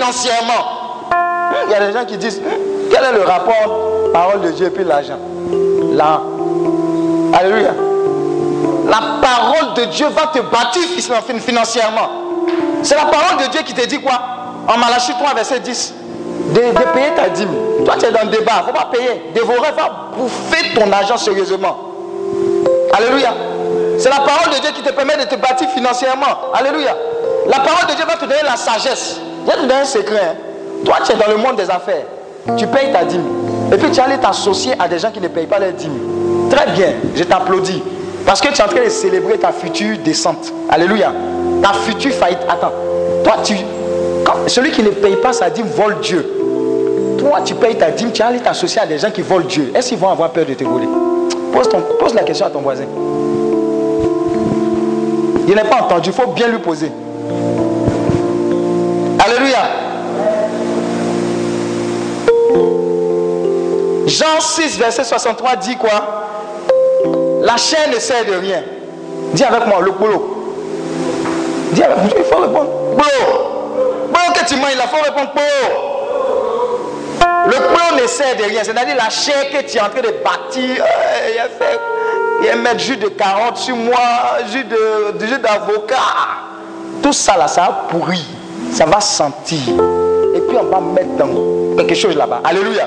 financièrement. 0.00 1.10
Il 1.66 1.72
y 1.72 1.74
a 1.74 1.86
des 1.86 1.92
gens 1.92 2.04
qui 2.04 2.16
disent, 2.16 2.40
quel 2.90 3.04
est 3.04 3.12
le 3.12 3.22
rapport 3.22 4.12
parole 4.12 4.40
de 4.40 4.50
Dieu 4.50 4.66
et 4.66 4.70
puis 4.70 4.84
l'argent? 4.84 5.18
Là. 5.92 6.22
Alléluia. 7.34 7.72
La 8.88 9.20
parole 9.20 9.74
de 9.74 9.84
Dieu 9.84 10.06
va 10.08 10.28
te 10.28 10.40
bâtir 10.40 10.82
financièrement. 11.40 12.10
C'est 12.82 12.96
la 12.96 13.04
parole 13.04 13.44
de 13.44 13.50
Dieu 13.50 13.60
qui 13.62 13.74
te 13.74 13.86
dit 13.86 14.00
quoi? 14.00 14.18
En 14.66 14.78
Malachie 14.78 15.12
3, 15.12 15.34
verset 15.34 15.60
10. 15.60 15.94
De, 16.54 16.60
payer 16.60 17.14
ta 17.14 17.28
dîme. 17.28 17.54
Toi, 17.84 17.94
tu 17.98 18.06
es 18.06 18.10
dans 18.10 18.22
le 18.22 18.36
débat. 18.36 18.64
Faut 18.66 18.72
pas 18.72 18.88
payer. 18.90 19.30
Dévorer 19.34 19.70
va 19.76 20.10
bouffer 20.16 20.74
ton 20.74 20.90
argent 20.90 21.16
sérieusement. 21.16 21.76
Alléluia. 22.92 23.34
C'est 23.98 24.08
la 24.08 24.20
parole 24.20 24.54
de 24.54 24.60
Dieu 24.60 24.70
qui 24.74 24.82
te 24.82 24.90
permet 24.92 25.16
de 25.18 25.24
te 25.24 25.36
bâtir 25.36 25.68
financièrement. 25.70 26.50
Alléluia. 26.54 26.96
La 27.46 27.60
parole 27.60 27.86
de 27.90 27.94
Dieu 27.94 28.04
va 28.06 28.14
te 28.14 28.24
donner 28.24 28.42
la 28.42 28.56
sagesse. 28.56 29.20
Je 29.44 29.50
vais 29.50 29.56
te 29.56 29.62
donner 29.62 29.80
un 29.80 29.84
secret. 29.84 30.20
Hein? 30.22 30.34
Toi, 30.84 30.96
tu 31.04 31.12
es 31.12 31.16
dans 31.16 31.30
le 31.30 31.36
monde 31.36 31.56
des 31.56 31.70
affaires. 31.70 32.04
Tu 32.56 32.66
payes 32.66 32.92
ta 32.92 33.04
dîme. 33.04 33.24
Et 33.72 33.76
puis 33.76 33.90
tu 33.90 34.00
allais 34.00 34.18
t'associer 34.18 34.72
à 34.78 34.88
des 34.88 34.98
gens 34.98 35.10
qui 35.10 35.20
ne 35.20 35.28
payent 35.28 35.46
pas 35.46 35.58
leurs 35.58 35.72
dîmes. 35.72 36.48
Très 36.50 36.66
bien, 36.72 36.92
je 37.14 37.22
t'applaudis. 37.24 37.82
Parce 38.26 38.40
que 38.40 38.48
tu 38.48 38.60
es 38.60 38.62
en 38.62 38.68
train 38.68 38.84
de 38.84 38.88
célébrer 38.88 39.38
ta 39.38 39.52
future 39.52 39.96
descente. 40.04 40.52
Alléluia. 40.68 41.12
Ta 41.62 41.72
future 41.72 42.12
faillite. 42.12 42.40
Attends. 42.48 42.72
Toi, 43.24 43.36
tu. 43.42 43.56
celui 44.46 44.70
qui 44.70 44.82
ne 44.82 44.90
paye 44.90 45.16
pas 45.16 45.32
sa 45.32 45.50
dîme 45.50 45.66
vole 45.66 45.98
Dieu. 46.00 46.26
Toi, 47.18 47.40
tu 47.44 47.54
payes 47.54 47.76
ta 47.76 47.90
dîme, 47.90 48.12
tu 48.12 48.22
allais 48.22 48.38
t'associer 48.38 48.80
à 48.80 48.86
des 48.86 48.98
gens 48.98 49.10
qui 49.10 49.22
volent 49.22 49.46
Dieu. 49.46 49.70
Est-ce 49.74 49.90
qu'ils 49.90 49.98
vont 49.98 50.08
avoir 50.08 50.30
peur 50.30 50.46
de 50.46 50.54
te 50.54 50.64
voler? 50.64 50.88
Pose 51.52 52.14
la 52.14 52.22
question 52.22 52.46
à 52.46 52.50
ton 52.50 52.60
voisin. 52.60 52.84
Il 55.46 55.54
n'est 55.54 55.64
pas 55.64 55.82
entendu, 55.82 56.10
il 56.10 56.12
faut 56.12 56.28
bien 56.28 56.48
lui 56.48 56.58
poser. 56.58 56.90
Alléluia. 59.24 59.68
Jean 64.06 64.40
6, 64.40 64.78
verset 64.78 65.04
63 65.04 65.56
dit 65.56 65.76
quoi? 65.76 66.26
La 67.42 67.56
chair 67.56 67.88
ne 67.92 67.98
sert 67.98 68.24
de 68.24 68.32
rien. 68.32 68.62
Dis 69.32 69.44
avec 69.44 69.66
moi, 69.66 69.80
le 69.80 69.92
boulot. 69.92 70.54
Dis 71.72 71.82
avec 71.82 71.98
moi, 71.98 72.08
il 72.16 72.24
faut 72.24 72.36
répondre. 72.38 72.70
Boulot. 72.92 74.08
Boulot 74.08 74.32
que 74.34 74.44
tu 74.46 74.56
manges, 74.56 74.72
il 74.74 74.80
faut 74.80 75.04
répondre 75.04 75.32
boulot. 75.32 75.90
Le 77.46 77.52
boulot 77.52 78.02
ne 78.02 78.06
sert 78.06 78.36
de 78.36 78.44
rien. 78.44 78.64
C'est-à-dire 78.64 78.96
la 78.96 79.10
chair 79.10 79.50
que 79.50 79.62
tu 79.70 79.76
es 79.76 79.80
en 79.80 79.88
train 79.90 80.00
de 80.00 80.14
bâtir. 80.24 80.82
Euh, 80.82 81.30
il 81.32 81.38
a 81.38 81.48
fait. 81.48 81.78
Il 82.42 82.48
a 82.48 82.56
mettre 82.56 82.80
jus 82.80 82.96
de 82.96 83.08
carotte 83.08 83.58
sur 83.58 83.76
moi, 83.76 83.98
jus 84.50 84.64
de, 84.64 85.26
jus 85.26 85.38
d'avocat. 85.38 85.96
Tout 87.02 87.12
ça 87.12 87.36
là, 87.36 87.46
ça 87.48 87.60
va 87.62 87.68
pourrir. 87.90 88.24
Ça 88.72 88.86
va 88.86 89.00
sentir. 89.00 89.58
Et 90.34 90.40
puis 90.40 90.56
on 90.60 90.64
va 90.64 90.80
mettre 90.80 91.16
dans 91.18 91.76
quelque 91.76 91.94
chose 91.94 92.16
là-bas. 92.16 92.40
Alléluia. 92.44 92.86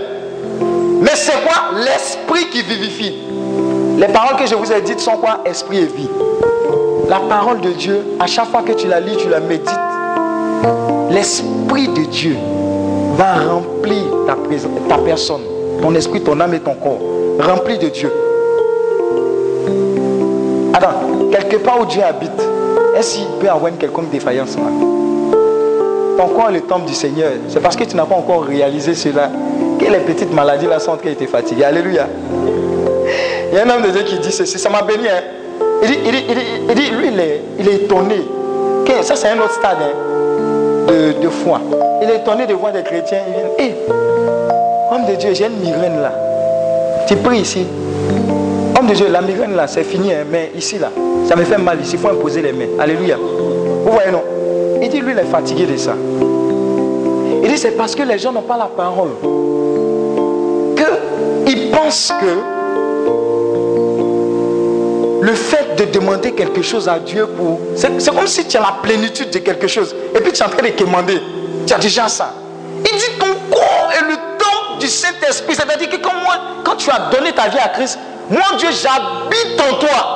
Mais 1.02 1.12
c'est 1.16 1.44
quoi 1.44 1.78
L'esprit 1.84 2.50
qui 2.50 2.62
vivifie? 2.62 3.14
Les 3.98 4.08
paroles 4.08 4.38
que 4.38 4.48
je 4.48 4.56
vous 4.56 4.72
ai 4.72 4.82
dites 4.82 5.00
sont 5.00 5.18
quoi? 5.18 5.40
Esprit 5.46 5.80
et 5.80 5.86
vie. 5.86 6.10
La 7.10 7.20
parole 7.20 7.60
de 7.62 7.72
Dieu, 7.72 8.02
à 8.20 8.28
chaque 8.28 8.50
fois 8.50 8.62
que 8.62 8.72
tu 8.72 8.88
la 8.88 9.00
lis, 9.00 9.18
tu 9.18 9.28
la 9.28 9.40
médites, 9.40 9.70
l'Esprit 11.12 11.90
de 11.90 12.06
Dieu 12.06 12.38
va 13.18 13.36
remplir 13.36 14.04
ta, 14.26 14.36
ta 14.88 14.98
personne, 15.00 15.42
ton 15.82 15.94
esprit, 15.96 16.22
ton 16.22 16.40
âme 16.40 16.54
et 16.54 16.60
ton 16.60 16.76
corps. 16.76 17.00
Rempli 17.40 17.78
de 17.78 17.90
Dieu. 17.90 18.12
Attends, 20.74 21.30
quelque 21.32 21.58
part 21.58 21.82
où 21.82 21.86
Dieu 21.86 22.02
habite, 22.02 22.32
est-ce 22.98 23.18
qu'il 23.18 23.28
peut 23.40 23.50
avoir 23.50 23.68
une 23.68 23.78
quelconque 23.78 24.10
défaillance 24.10 24.56
là? 24.56 24.93
Ton 26.18 26.28
corps 26.28 26.50
est 26.50 26.54
le 26.54 26.62
temple 26.62 26.86
du 26.86 26.94
Seigneur. 26.94 27.32
C'est 27.50 27.62
parce 27.62 27.76
que 27.76 27.84
tu 27.84 27.96
n'as 27.96 28.06
pas 28.06 28.16
encore 28.16 28.44
réalisé 28.44 28.94
cela 28.94 29.30
que 29.80 29.86
les 29.86 30.00
petites 30.00 30.34
maladies 30.34 30.68
là 30.68 30.80
sont 30.80 30.92
en 30.92 30.98
train 30.98 31.10
de 31.10 31.16
te. 31.16 31.64
Alléluia. 31.64 32.08
Il 33.52 33.58
y 33.58 33.60
a 33.60 33.66
un 33.66 33.70
homme 33.70 33.84
de 33.84 33.90
Dieu 33.90 34.02
qui 34.04 34.18
dit 34.20 34.32
ceci, 34.32 34.60
ça 34.60 34.70
m'a 34.70 34.82
béni. 34.82 35.08
Hein. 35.08 35.22
Il, 35.84 35.90
dit, 35.90 35.98
il, 36.06 36.76
dit, 36.76 36.90
lui, 36.92 37.08
il 37.12 37.20
est, 37.20 37.42
il 37.60 37.68
est 37.68 37.76
étonné. 37.76 38.22
Ça, 39.02 39.16
c'est 39.16 39.30
un 39.30 39.40
autre 39.40 39.54
stade 39.54 39.78
hein, 39.82 40.88
de, 40.88 41.22
de, 41.22 41.30
foi. 41.30 41.60
Il 42.02 42.10
est 42.10 42.18
étonné 42.18 42.46
de 42.46 42.54
voir 42.54 42.72
des 42.72 42.84
chrétiens. 42.84 43.20
Il 43.28 43.34
vient, 43.34 43.68
hé, 43.68 43.76
homme 44.92 45.06
de 45.06 45.16
Dieu, 45.16 45.34
j'ai 45.34 45.48
une 45.48 45.60
migraine 45.60 46.02
là. 46.02 46.14
Tu 47.08 47.16
pries 47.18 47.40
ici. 47.40 47.66
Homme 48.78 48.88
de 48.88 48.94
Dieu, 48.94 49.08
la 49.10 49.22
migraine 49.22 49.56
là, 49.56 49.68
c'est 49.68 49.84
fini, 49.84 50.14
hein, 50.14 50.26
mais 50.30 50.52
ici 50.56 50.78
là, 50.80 50.90
ça 51.28 51.36
me 51.36 51.44
fait 51.44 51.58
mal 51.58 51.82
ici. 51.82 51.94
Il 51.94 52.00
faut 52.00 52.10
imposer 52.10 52.42
les 52.42 52.54
mains. 52.54 52.80
Alléluia. 52.80 53.18
Vous 53.18 53.92
voyez, 53.92 54.12
non? 54.12 54.24
Il 54.84 54.90
dit, 54.90 55.00
lui, 55.00 55.14
il 55.14 55.20
est 55.20 55.24
fatigué 55.24 55.66
de 55.66 55.78
ça. 55.78 55.96
Il 57.42 57.50
dit, 57.50 57.58
c'est 57.58 57.72
parce 57.72 57.96
que 57.96 58.04
les 58.04 58.20
gens 58.20 58.34
n'ont 58.34 58.42
pas 58.42 58.58
la 58.58 58.66
parole. 58.66 59.12
Qu'ils 61.46 61.72
pensent 61.72 62.12
que 62.20 62.40
le 65.22 65.34
fait 65.34 65.78
de 65.78 65.86
demander 65.86 66.34
quelque 66.34 66.62
chose 66.62 66.90
à 66.90 67.00
Dieu 67.00 67.26
pour... 67.28 67.62
C'est 67.78 68.14
comme 68.14 68.28
si 68.28 68.46
tu 68.46 68.58
as 68.58 68.60
la 68.60 68.76
plénitude 68.84 69.30
de 69.30 69.40
quelque 69.40 69.68
chose. 69.68 69.96
Et 70.14 70.20
puis 70.20 70.34
tu 70.34 70.42
es 70.42 70.46
en 70.46 70.50
train 70.50 70.62
de 70.62 70.76
demander. 70.78 71.22
Tu 71.66 71.74
as 71.74 71.78
déjà 71.78 72.10
ça. 72.10 72.34
Il 72.80 72.98
dit 72.98 73.18
ton 73.18 73.56
corps 73.56 73.90
est 73.98 74.04
le 74.06 74.16
temps 74.38 74.78
du 74.82 74.88
Saint-Esprit. 74.88 75.56
C'est-à-dire 75.56 75.90
que 75.90 75.96
comme 75.96 76.22
moi, 76.26 76.36
quand 76.66 76.76
tu 76.76 76.90
as 76.92 77.10
donné 77.10 77.32
ta 77.32 77.48
vie 77.48 77.58
à 77.58 77.70
Christ, 77.70 77.98
mon 78.30 78.58
Dieu, 78.58 78.68
j'habite 78.72 79.62
en 79.62 79.76
toi. 79.78 80.13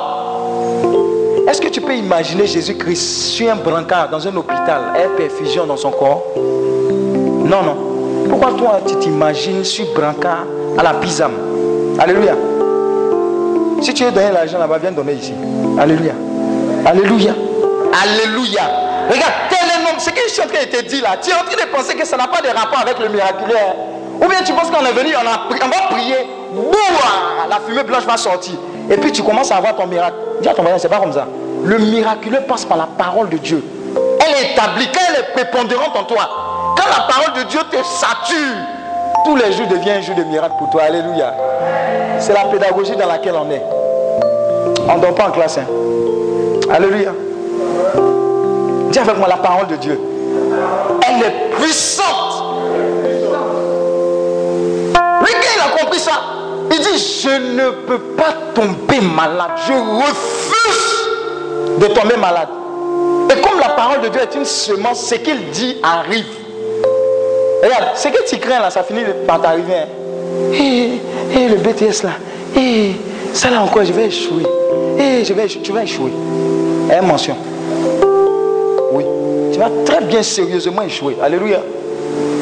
Est-ce 1.48 1.62
que 1.62 1.68
tu 1.68 1.80
peux 1.80 1.94
imaginer 1.94 2.46
Jésus-Christ 2.46 3.32
sur 3.32 3.50
un 3.50 3.56
brancard 3.56 4.10
dans 4.10 4.28
un 4.28 4.36
hôpital, 4.36 4.92
un 5.02 5.16
perfusion 5.16 5.64
dans 5.64 5.78
son 5.78 5.90
corps? 5.90 6.22
Non, 6.36 7.62
non. 7.62 8.28
Pourquoi 8.28 8.52
toi, 8.52 8.80
tu 8.86 8.94
t'imagines 8.96 9.64
sur 9.64 9.86
brancard 9.94 10.44
à 10.76 10.82
la 10.82 10.92
pisame 10.94 11.32
Alléluia. 11.98 12.34
Si 13.80 13.94
tu 13.94 14.04
veux 14.04 14.10
donner 14.12 14.30
l'argent 14.30 14.58
là-bas, 14.58 14.76
viens 14.76 14.92
donner 14.92 15.14
ici. 15.14 15.32
Alléluia. 15.80 16.12
Alléluia. 16.84 17.32
Alléluia. 18.02 18.62
Regarde, 19.10 19.32
tel 19.48 19.68
est 19.70 19.84
nom. 19.84 19.98
Ce 19.98 20.10
que 20.10 20.20
je 20.26 20.32
suis 20.34 20.42
en 20.42 20.48
train 20.48 20.66
de 20.66 20.70
te 20.70 20.82
dire 20.84 21.02
là, 21.02 21.16
tu 21.16 21.30
es 21.30 21.34
en 21.34 21.44
train 21.44 21.64
de 21.64 21.74
penser 21.74 21.94
que 21.94 22.06
ça 22.06 22.18
n'a 22.18 22.26
pas 22.26 22.42
de 22.42 22.48
rapport 22.48 22.80
avec 22.80 22.98
le 22.98 23.08
miraculeux. 23.08 23.54
Ou 24.20 24.28
bien 24.28 24.42
tu 24.44 24.52
penses 24.52 24.70
qu'on 24.70 24.84
est 24.84 24.92
venu, 24.92 25.14
on, 25.16 25.26
a, 25.26 25.48
va 25.48 25.96
prier, 25.96 26.28
Bouah, 26.52 27.48
la 27.48 27.60
fumée 27.66 27.84
blanche 27.84 28.04
va 28.04 28.18
sortir. 28.18 28.54
Et 28.90 28.96
puis 28.96 29.12
tu 29.12 29.22
commences 29.22 29.50
à 29.52 29.56
avoir 29.56 29.76
ton 29.76 29.86
miracle. 29.86 30.16
Dis 30.40 30.48
à 30.48 30.54
ton 30.54 30.62
voisin, 30.62 30.78
c'est 30.78 30.88
pas 30.88 30.98
comme 31.00 31.12
ça. 31.12 31.26
Le 31.64 31.78
miraculeux 31.78 32.40
passe 32.48 32.64
par 32.64 32.78
la 32.78 32.86
parole 32.86 33.28
de 33.28 33.36
Dieu. 33.36 33.62
Elle 34.20 34.44
est 34.44 34.52
établie, 34.52 34.88
quand 34.92 35.00
elle 35.08 35.20
est 35.20 35.32
prépondérante 35.32 35.96
en 35.96 36.04
toi, 36.04 36.28
quand 36.76 36.88
la 36.88 37.12
parole 37.12 37.42
de 37.42 37.48
Dieu 37.48 37.60
te 37.70 37.76
sature, 37.84 38.56
tous 39.24 39.36
les 39.36 39.52
jours 39.52 39.66
devient 39.66 39.90
un 39.90 40.00
jour 40.00 40.14
de 40.14 40.22
miracle 40.24 40.54
pour 40.58 40.70
toi. 40.70 40.82
Alléluia. 40.82 41.34
C'est 42.18 42.32
la 42.32 42.44
pédagogie 42.44 42.96
dans 42.96 43.06
laquelle 43.06 43.34
on 43.34 43.50
est. 43.50 43.62
On 44.88 44.96
ne 44.96 45.02
dort 45.02 45.14
pas 45.14 45.28
en 45.28 45.30
classe. 45.30 45.58
Hein. 45.58 45.66
Alléluia. 46.72 47.12
Dis 48.90 48.98
avec 48.98 49.18
moi 49.18 49.28
la 49.28 49.36
parole 49.36 49.66
de 49.66 49.76
Dieu. 49.76 50.00
Elle 51.06 51.24
est 51.24 51.50
puissante. 51.56 52.44
Oui, 55.20 55.30
il 55.56 55.60
a 55.60 55.82
compris 55.82 55.98
ça, 55.98 56.12
je 56.96 57.54
ne 57.54 57.70
peux 57.86 57.98
pas 58.16 58.34
tomber 58.54 59.00
malade. 59.00 59.50
Je 59.66 59.72
refuse 59.72 61.78
de 61.78 61.86
tomber 61.86 62.16
malade. 62.16 62.48
Et 63.30 63.40
comme 63.40 63.60
la 63.60 63.70
parole 63.70 64.00
de 64.00 64.08
Dieu 64.08 64.20
est 64.22 64.34
une 64.34 64.44
semence, 64.44 65.06
ce 65.06 65.14
qu'il 65.16 65.50
dit 65.50 65.76
arrive. 65.82 66.26
Regarde, 67.62 67.96
ce 67.96 68.08
que 68.08 68.28
tu 68.28 68.38
crains 68.38 68.60
là, 68.60 68.70
ça 68.70 68.82
finit 68.82 69.02
par 69.26 69.40
t'arriver. 69.40 69.74
Hein. 69.74 70.52
Hé, 70.52 71.48
le 71.48 71.56
BTS 71.56 72.04
là, 72.04 72.10
hé, 72.56 72.92
ça 73.32 73.50
là 73.50 73.62
encore, 73.62 73.84
je 73.84 73.92
vais 73.92 74.06
échouer. 74.06 74.44
Je 74.98 75.32
vais, 75.32 75.46
tu 75.46 75.72
vas 75.72 75.82
échouer. 75.82 76.12
Eh, 76.90 77.04
mention. 77.04 77.36
Oui. 78.92 79.04
Tu 79.52 79.58
vas 79.58 79.70
très 79.84 80.00
bien 80.02 80.22
sérieusement 80.22 80.82
échouer. 80.82 81.16
Alléluia. 81.22 81.60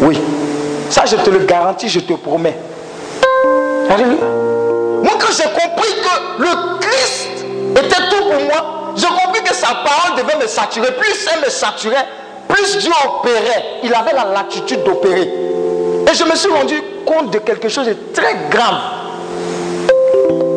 Oui. 0.03 0.18
Ça, 0.90 1.05
je 1.07 1.16
te 1.16 1.30
le 1.30 1.40
garantis, 1.40 1.88
je 1.88 2.01
te 2.01 2.12
promets. 2.12 2.57
Moi, 3.89 5.12
quand 5.18 5.32
j'ai 5.37 5.45
compris 5.45 5.93
que 6.03 6.43
le 6.43 6.78
Christ 6.80 7.45
était 7.76 8.09
tout 8.11 8.24
pour 8.24 8.41
moi, 8.45 8.93
j'ai 8.97 9.07
compris 9.07 9.43
que 9.43 9.55
sa 9.55 9.68
parole 9.68 10.16
devait 10.16 10.43
me 10.43 10.47
saturer. 10.47 10.93
Plus 10.93 11.28
elle 11.32 11.45
me 11.45 11.51
saturait, 11.51 12.07
plus 12.49 12.78
Dieu 12.78 12.93
opérait. 13.05 13.64
Il 13.82 13.95
avait 13.95 14.12
la 14.12 14.24
latitude 14.24 14.82
d'opérer. 14.84 15.30
Et 16.11 16.14
je 16.14 16.24
me 16.24 16.34
suis 16.34 16.51
rendu 16.51 16.80
compte 17.05 17.30
de 17.32 17.39
quelque 17.39 17.68
chose 17.68 17.87
de 17.87 17.97
très 18.14 18.34
grave. 18.51 18.80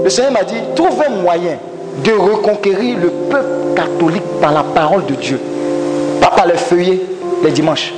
Le 0.04 0.10
Seigneur 0.10 0.32
m'a 0.32 0.44
dit, 0.44 0.56
trouve 0.76 1.02
un 1.06 1.22
moyen 1.22 1.58
de 2.04 2.12
reconquérir 2.14 2.98
le 2.98 3.10
peuple 3.10 3.76
catholique 3.76 4.24
par 4.42 4.52
la 4.52 4.64
parole 4.64 5.06
de 5.06 5.16
Dieu. 5.16 5.40
Pas 6.22 6.30
par 6.30 6.48
le 6.48 6.56
feuillet 6.56 7.02
les 7.44 7.52
dimanches. 7.52 7.94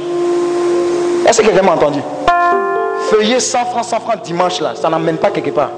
Est-ce 1.28 1.42
que 1.42 1.48
quelqu'un 1.48 1.64
m'a 1.64 1.74
entendu? 1.74 2.00
Feuiller 3.12 3.42
100 3.42 3.66
francs, 3.66 3.84
100 3.84 4.00
francs 4.00 4.22
dimanche 4.24 4.62
là, 4.62 4.72
ça 4.74 4.90
n'amène 4.90 5.18
pas 5.18 5.32
quelque 5.32 5.50
part. 5.50 5.70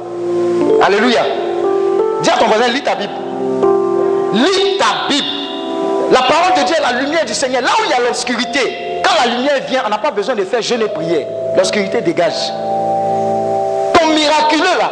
Alléluia. 0.83 1.23
Dis 2.21 2.29
à 2.29 2.37
ton 2.37 2.45
voisin, 2.45 2.67
lis 2.67 2.83
ta 2.83 2.93
Bible. 2.93 3.13
Lis 4.33 4.77
ta 4.77 5.07
Bible. 5.09 5.25
La 6.11 6.21
parole 6.21 6.59
de 6.59 6.67
Dieu 6.67 6.75
est 6.77 6.81
la 6.81 7.01
lumière 7.01 7.25
du 7.25 7.33
Seigneur. 7.33 7.63
Là 7.63 7.69
où 7.79 7.85
il 7.85 7.89
y 7.89 7.93
a 7.93 8.01
l'obscurité, 8.01 9.01
quand 9.03 9.25
la 9.25 9.35
lumière 9.35 9.55
vient, 9.67 9.81
on 9.83 9.89
n'a 9.89 9.97
pas 9.97 10.11
besoin 10.11 10.35
de 10.35 10.43
faire 10.43 10.61
jeûne 10.61 10.81
et. 10.83 11.27
L'obscurité 11.57 12.01
dégage. 12.01 12.51
Ton 13.95 14.07
miraculeux 14.13 14.77
là, 14.79 14.91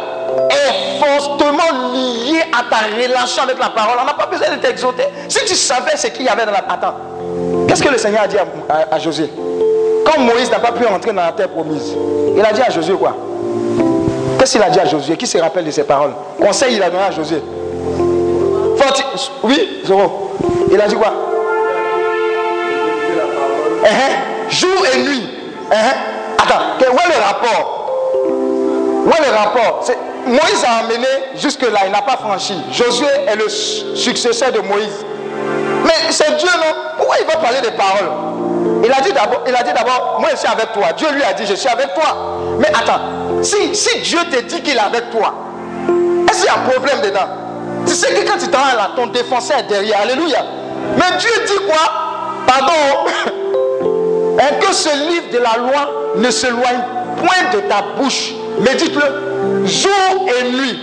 est 0.50 0.98
fortement 0.98 1.92
lié 1.92 2.40
à 2.52 2.64
ta 2.68 2.86
relation 2.96 3.44
avec 3.44 3.60
la 3.60 3.68
parole. 3.68 3.98
On 4.02 4.04
n'a 4.04 4.14
pas 4.14 4.26
besoin 4.26 4.56
de 4.56 4.60
t'exhorter. 4.60 5.04
Si 5.28 5.44
tu 5.44 5.54
savais 5.54 5.96
ce 5.96 6.08
qu'il 6.08 6.24
y 6.24 6.28
avait 6.28 6.44
dans 6.44 6.52
la... 6.52 6.64
Attends. 6.68 6.94
Qu'est-ce 7.68 7.82
que 7.84 7.88
le 7.88 7.98
Seigneur 7.98 8.22
a 8.22 8.26
dit 8.26 8.36
à, 8.90 8.98
Josué 8.98 9.30
Quand 10.04 10.20
Moïse 10.20 10.50
n'a 10.50 10.58
pas 10.58 10.72
pu 10.72 10.84
rentrer 10.84 11.12
dans 11.12 11.22
la 11.22 11.32
terre 11.32 11.48
promise, 11.48 11.94
il 12.36 12.44
a 12.44 12.52
dit 12.52 12.60
à 12.62 12.70
Josué 12.70 12.94
quoi? 12.94 13.14
Qu'est-ce 14.38 14.52
qu'il 14.52 14.62
a 14.62 14.70
dit 14.70 14.80
à 14.80 14.84
Josué? 14.86 15.16
Qui 15.16 15.26
se 15.26 15.38
rappelle 15.38 15.64
de 15.64 15.70
ses 15.70 15.84
paroles? 15.84 16.12
Conseil 16.40 16.76
il 16.76 16.82
a 16.82 16.90
donné 16.90 17.04
à 17.04 17.10
Josué. 17.10 17.42
Oui, 19.42 19.82
Zoro. 19.86 20.32
Il 20.70 20.80
a 20.80 20.86
dit 20.88 20.96
quoi? 20.96 21.12
Uh 23.84 24.50
Jour 24.50 24.86
et 24.92 24.98
nuit. 24.98 25.28
Uh 25.70 25.74
Attends, 26.38 26.62
où 26.80 26.84
est 26.84 27.08
le 27.08 27.22
rapport? 27.24 27.88
Où 29.06 29.10
est 29.10 29.30
le 29.30 29.36
rapport? 29.36 29.84
Moïse 30.26 30.64
a 30.66 30.84
amené 30.84 31.06
jusque-là, 31.36 31.80
il 31.86 31.92
n'a 31.92 32.02
pas 32.02 32.16
franchi. 32.16 32.54
Josué 32.72 33.08
est 33.28 33.36
le 33.36 33.48
successeur 33.48 34.50
de 34.52 34.60
Moïse. 34.60 35.04
Mais 35.84 36.10
c'est 36.10 36.36
Dieu, 36.36 36.48
non? 36.56 36.74
Pourquoi 36.96 37.16
il 37.20 37.26
va 37.26 37.36
parler 37.36 37.60
des 37.60 37.72
paroles? 37.72 38.10
Il 38.84 38.92
a 38.92 39.00
dit 39.00 39.12
d'abord, 39.12 39.42
il 39.46 39.54
a 39.54 39.62
dit 39.62 39.72
d'abord, 39.72 40.18
moi 40.20 40.28
je 40.32 40.36
suis 40.36 40.48
avec 40.48 40.72
toi. 40.72 40.92
Dieu 40.96 41.08
lui 41.12 41.22
a 41.22 41.32
dit, 41.32 41.46
je 41.46 41.54
suis 41.54 41.68
avec 41.68 41.94
toi. 41.94 42.38
Mais 42.58 42.68
attends, 42.68 43.00
si, 43.42 43.74
si 43.74 44.00
Dieu 44.00 44.18
te 44.30 44.40
dit 44.42 44.60
qu'il 44.62 44.76
est 44.76 44.80
avec 44.80 45.10
toi, 45.10 45.34
est-ce 46.28 46.38
qu'il 46.38 46.46
y 46.46 46.48
a 46.48 46.54
un 46.54 46.70
problème 46.70 47.00
dedans? 47.02 47.28
Tu 47.86 47.94
sais 47.94 48.12
que 48.14 48.26
quand 48.26 48.38
tu 48.38 48.48
t'en 48.48 48.58
là, 48.58 48.90
ton 48.96 49.08
défenseur 49.08 49.58
est 49.58 49.64
derrière. 49.64 50.00
Alléluia. 50.02 50.44
Mais 50.96 51.16
Dieu 51.18 51.30
dit 51.46 51.66
quoi? 51.66 52.44
Pardon. 52.46 52.72
Que 54.60 54.74
ce 54.74 54.88
livre 54.88 55.30
de 55.32 55.38
la 55.38 55.56
loi 55.58 55.90
ne 56.16 56.30
s'éloigne 56.30 56.80
point 57.16 57.50
de 57.52 57.60
ta 57.68 57.84
bouche. 57.96 58.32
Mais 58.60 58.74
dites-le, 58.74 59.66
jour 59.66 60.28
et 60.40 60.50
nuit. 60.50 60.78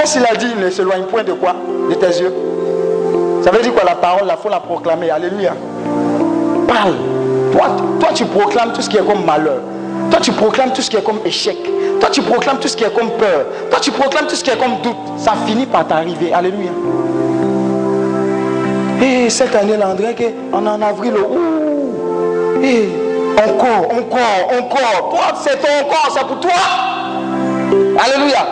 Est-ce 0.00 0.14
qu'il 0.14 0.26
a 0.26 0.34
dit 0.36 0.54
ne 0.54 0.70
s'éloigne 0.70 1.04
point 1.04 1.24
de 1.24 1.32
quoi? 1.32 1.54
De 1.88 1.94
tes 1.94 2.20
yeux. 2.20 2.32
Ça 3.42 3.50
veut 3.50 3.60
dire 3.60 3.74
quoi 3.74 3.84
la 3.84 3.96
parole, 3.96 4.22
il 4.24 4.36
faut 4.42 4.48
la 4.48 4.60
proclamer? 4.60 5.10
Alléluia. 5.10 5.54
Toi, 7.52 7.76
toi, 8.00 8.08
tu 8.14 8.24
proclames 8.24 8.72
tout 8.72 8.82
ce 8.82 8.88
qui 8.88 8.96
est 8.96 9.06
comme 9.06 9.24
malheur. 9.24 9.60
Toi, 10.10 10.20
tu 10.20 10.32
proclames 10.32 10.72
tout 10.72 10.82
ce 10.82 10.90
qui 10.90 10.96
est 10.96 11.02
comme 11.02 11.20
échec. 11.24 11.56
Toi, 12.00 12.08
tu 12.10 12.22
proclames 12.22 12.58
tout 12.58 12.68
ce 12.68 12.76
qui 12.76 12.84
est 12.84 12.94
comme 12.94 13.10
peur. 13.10 13.46
Toi, 13.70 13.78
tu 13.80 13.90
proclames 13.90 14.26
tout 14.26 14.34
ce 14.34 14.42
qui 14.42 14.50
est 14.50 14.58
comme 14.58 14.80
doute. 14.82 14.96
Ça 15.18 15.34
finit 15.46 15.66
par 15.66 15.86
t'arriver. 15.86 16.32
Alléluia. 16.32 16.70
Et 19.02 19.30
cette 19.30 19.54
année, 19.54 19.76
l'André, 19.76 20.14
on 20.52 20.66
est 20.66 20.68
en 20.68 20.82
avril. 20.82 21.14
Ouh. 21.14 22.62
Et 22.62 22.88
encore, 23.36 23.90
encore, 23.90 24.58
encore. 24.60 25.10
Toi, 25.10 25.40
c'est 25.42 25.60
ton 25.60 25.88
corps, 25.88 26.08
c'est 26.16 26.26
pour 26.26 26.40
toi. 26.40 26.52
Alléluia. 27.98 28.46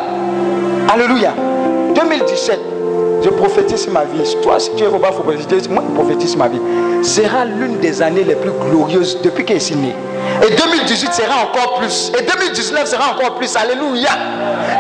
Alléluia. 0.93 1.33
2017 1.95 2.80
je 3.23 3.29
prophétise 3.31 3.89
ma 3.89 4.05
vie. 4.05 4.37
Toi, 4.43 4.59
si 4.59 4.71
tu 4.77 4.85
es 4.85 4.87
Robert 4.87 5.13
prophétiser, 5.13 5.69
moi, 5.69 5.83
je 5.89 5.95
prophétise 5.95 6.37
ma 6.37 6.49
vie. 6.49 6.61
Sera 7.03 7.45
l'une 7.45 7.79
des 7.79 8.03
années 8.03 8.25
les 8.25 8.35
plus 8.35 8.51
glorieuses 8.51 9.19
depuis 9.23 9.45
qu'il 9.45 9.57
est 9.57 9.77
né. 9.77 9.95
Et 10.43 10.55
2018 10.55 11.13
sera 11.13 11.45
encore 11.45 11.79
plus. 11.79 12.13
Et 12.19 12.23
2019 12.23 12.87
sera 12.87 13.13
encore 13.13 13.35
plus. 13.35 13.55
Alléluia. 13.57 14.11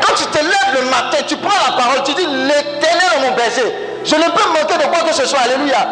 Quand 0.06 0.14
tu 0.14 0.24
te 0.26 0.38
lèves 0.38 0.82
le 0.82 0.90
matin, 0.90 1.18
tu 1.26 1.36
prends 1.36 1.70
la 1.70 1.76
parole, 1.76 2.02
tu 2.04 2.12
dis 2.14 2.26
l'éternel 2.26 3.10
est 3.18 3.30
mon 3.30 3.36
baiser. 3.36 3.74
Je 4.04 4.14
ne 4.14 4.22
peux 4.22 4.48
manquer 4.48 4.78
de 4.78 4.88
quoi 4.88 5.06
que 5.06 5.14
ce 5.14 5.26
soit. 5.26 5.40
Alléluia. 5.40 5.86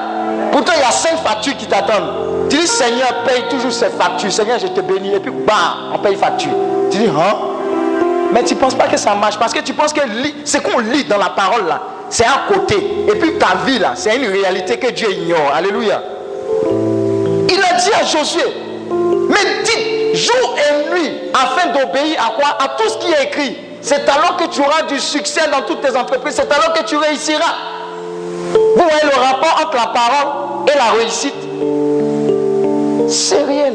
Pourtant, 0.52 0.72
il 0.76 0.80
y 0.80 0.84
a 0.84 0.90
cinq 0.90 1.16
factures 1.22 1.56
qui 1.56 1.66
t'attendent. 1.66 2.48
Tu 2.48 2.56
dis 2.56 2.66
Seigneur, 2.66 3.24
paye 3.26 3.44
toujours 3.50 3.72
ces 3.72 3.90
factures. 3.90 4.32
Seigneur, 4.32 4.58
je 4.58 4.68
te 4.68 4.80
bénis. 4.80 5.14
Et 5.14 5.20
puis, 5.20 5.30
bam, 5.30 5.92
on 5.94 5.98
paye 5.98 6.16
facture. 6.16 6.52
Tu 6.90 6.98
dis, 6.98 7.06
hein? 7.08 7.36
Mais 8.32 8.44
tu 8.44 8.54
ne 8.54 8.58
penses 8.60 8.74
pas 8.74 8.86
que 8.86 8.96
ça 8.96 9.14
marche 9.14 9.38
parce 9.38 9.52
que 9.52 9.60
tu 9.60 9.72
penses 9.72 9.92
que 9.92 10.00
ce 10.44 10.58
qu'on 10.58 10.78
lit 10.78 11.04
dans 11.04 11.16
la 11.16 11.30
parole 11.30 11.66
là, 11.66 11.80
c'est 12.10 12.24
à 12.24 12.52
côté. 12.52 12.76
Et 13.08 13.14
puis 13.16 13.38
ta 13.38 13.64
vie 13.66 13.78
là, 13.78 13.92
c'est 13.94 14.16
une 14.16 14.30
réalité 14.30 14.76
que 14.78 14.90
Dieu 14.90 15.10
ignore. 15.10 15.52
Alléluia. 15.54 16.02
Il 17.48 17.62
a 17.62 17.78
dit 17.78 17.92
à 17.92 18.04
Josué, 18.04 18.44
mais 18.90 19.62
dites 19.64 19.98
jour 20.16 20.56
et 20.56 20.90
nuit 20.92 21.12
afin 21.34 21.68
d'obéir 21.68 22.20
à 22.26 22.30
quoi? 22.40 22.56
À 22.58 22.68
tout 22.76 22.88
ce 22.88 22.98
qui 22.98 23.12
est 23.12 23.24
écrit. 23.24 23.56
C'est 23.80 24.08
alors 24.08 24.36
que 24.36 24.44
tu 24.48 24.60
auras 24.60 24.82
du 24.82 24.98
succès 24.98 25.48
dans 25.52 25.62
toutes 25.62 25.80
tes 25.80 25.96
entreprises. 25.96 26.34
C'est 26.34 26.52
alors 26.52 26.72
que 26.72 26.82
tu 26.84 26.96
réussiras. 26.96 27.54
Vous 28.52 28.82
voyez 28.82 29.04
le 29.04 29.20
rapport 29.20 29.60
entre 29.64 29.76
la 29.76 29.86
parole 29.86 30.68
et 30.72 30.76
la 30.76 30.98
réussite? 30.98 31.34
C'est 33.08 33.44
réel. 33.44 33.74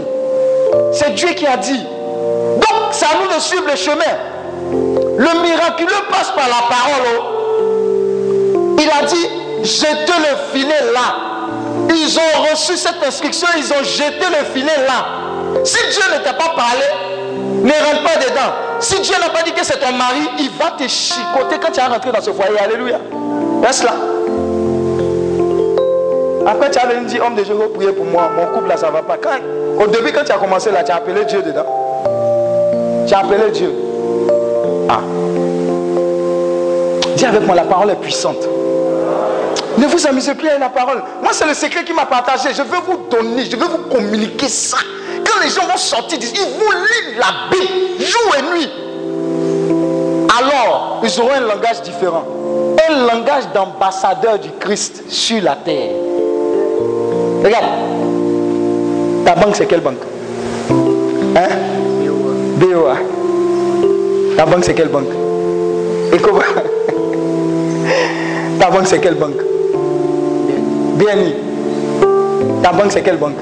C'est 0.91 1.15
Dieu 1.15 1.29
qui 1.29 1.47
a 1.47 1.57
dit. 1.57 1.79
Donc, 1.79 2.91
c'est 2.91 3.05
à 3.05 3.15
nous 3.21 3.33
de 3.33 3.39
suivre 3.39 3.65
le 3.69 3.75
chemin. 3.75 4.17
Le 5.17 5.41
miraculeux 5.41 6.03
passe 6.11 6.31
par 6.31 6.47
la 6.47 6.67
parole. 6.67 7.32
Il 8.83 8.89
a 8.89 9.05
dit, 9.05 9.29
jetez 9.63 10.13
le 10.19 10.51
filet 10.51 10.91
là. 10.93 11.15
Ils 11.89 12.17
ont 12.17 12.51
reçu 12.51 12.75
cette 12.75 13.01
instruction, 13.05 13.47
ils 13.57 13.71
ont 13.71 13.83
jeté 13.83 14.25
le 14.29 14.45
filet 14.53 14.85
là. 14.85 15.63
Si 15.63 15.77
Dieu 15.91 16.01
ne 16.13 16.23
t'a 16.23 16.33
pas 16.33 16.53
parlé, 16.55 16.85
ne 17.63 17.71
rentre 17.71 18.03
pas 18.03 18.17
dedans. 18.17 18.51
Si 18.79 18.99
Dieu 18.99 19.15
n'a 19.21 19.29
pas 19.29 19.43
dit 19.43 19.53
que 19.53 19.63
c'est 19.63 19.79
ton 19.79 19.93
mari, 19.93 20.29
il 20.39 20.49
va 20.59 20.71
te 20.71 20.85
chicoter 20.87 21.59
quand 21.61 21.71
tu 21.71 21.79
vas 21.79 21.87
rentrer 21.87 22.11
dans 22.11 22.21
ce 22.21 22.31
foyer. 22.31 22.59
Alléluia. 22.59 22.99
Reste 23.63 23.85
là. 23.85 23.93
Après, 26.45 26.69
tu 26.69 26.79
as 26.79 26.87
venu 26.87 27.05
dire, 27.05 27.23
homme 27.25 27.35
de 27.35 27.43
Dieu, 27.43 27.55
prier 27.73 27.93
pour 27.93 28.05
moi. 28.05 28.29
Mon 28.35 28.47
couple 28.47 28.67
là, 28.67 28.75
ça 28.75 28.87
ne 28.87 28.91
va 28.91 29.01
pas. 29.01 29.17
au 29.79 29.87
début, 29.87 30.11
quand 30.11 30.25
tu 30.25 30.33
as 30.33 30.37
commencé 30.37 30.71
là, 30.71 30.83
tu 30.83 30.91
as 30.91 30.95
appelé 30.95 31.23
Dieu 31.23 31.41
dedans. 31.41 31.65
Tu 33.07 33.13
as 33.13 33.19
appelé 33.19 33.49
Dieu. 33.51 33.73
Ah. 34.89 34.99
Dis 37.15 37.25
avec 37.25 37.45
moi, 37.45 37.55
la 37.55 37.63
parole 37.63 37.91
est 37.91 37.95
puissante. 37.95 38.45
Ne 39.77 39.87
vous 39.87 40.07
amusez 40.07 40.33
plus 40.35 40.47
avec 40.47 40.59
la 40.59 40.69
parole. 40.69 41.01
Moi, 41.21 41.31
c'est 41.33 41.45
le 41.47 41.53
secret 41.53 41.83
qui 41.83 41.93
m'a 41.93 42.05
partagé. 42.05 42.49
Je 42.53 42.61
veux 42.61 42.79
vous 42.85 43.07
donner, 43.09 43.45
je 43.49 43.55
veux 43.55 43.65
vous 43.65 43.83
communiquer 43.89 44.47
ça. 44.47 44.77
Quand 45.25 45.39
les 45.43 45.49
gens 45.49 45.65
vont 45.65 45.77
sortir, 45.77 46.19
ils 46.21 46.27
vont 46.27 46.71
lire 46.71 47.17
la 47.19 47.49
Bible 47.51 48.03
jour 48.03 48.35
et 48.37 48.41
nuit. 48.55 48.69
Alors, 50.39 51.01
ils 51.03 51.19
auront 51.19 51.33
un 51.33 51.39
langage 51.41 51.81
différent. 51.81 52.23
Un 52.89 53.05
langage 53.07 53.43
d'ambassadeur 53.53 54.39
du 54.39 54.49
Christ 54.59 55.03
sur 55.09 55.41
la 55.41 55.55
terre. 55.55 55.91
Regarde. 57.43 57.65
Ta 59.25 59.35
banque, 59.35 59.55
c'est 59.55 59.65
quelle 59.67 59.81
banque? 59.81 60.01
Hein? 61.35 61.49
BOA. 62.57 62.95
Ta 64.37 64.45
banque, 64.45 64.63
c'est 64.65 64.73
quelle 64.73 64.89
banque? 64.89 65.09
Ecobank. 66.11 66.45
Ta 68.59 68.69
banque, 68.69 68.87
c'est 68.87 68.99
quelle 68.99 69.15
banque? 69.15 69.41
BNI. 70.97 71.33
Ta 72.61 72.71
banque, 72.71 72.91
c'est 72.91 73.01
quelle 73.01 73.17
banque? 73.17 73.37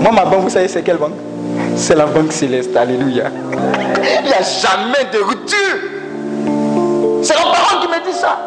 Moi, 0.00 0.12
ma 0.12 0.24
banque, 0.24 0.42
vous 0.42 0.50
savez, 0.50 0.68
c'est 0.68 0.82
quelle 0.82 0.96
banque? 0.96 1.14
C'est 1.76 1.94
la 1.94 2.06
banque 2.06 2.32
céleste. 2.32 2.76
Alléluia. 2.76 3.24
Il 4.22 4.26
n'y 4.26 4.32
a 4.32 4.42
jamais 4.42 5.10
de 5.12 5.18
rupture. 5.18 5.58
C'est 7.22 7.34
la 7.34 7.42
parole 7.42 7.80
qui 7.82 7.88
me 7.88 8.10
dit 8.10 8.18
ça. 8.18 8.38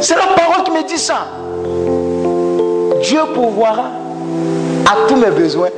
C'est 0.00 0.16
la 0.16 0.26
parole 0.36 0.64
qui 0.64 0.70
me 0.70 0.86
dit 0.86 0.98
ça. 0.98 1.26
Dieu 3.02 3.20
pourvoira 3.34 3.90
à 4.86 5.08
tous 5.08 5.16
mes 5.16 5.30
besoins 5.30 5.70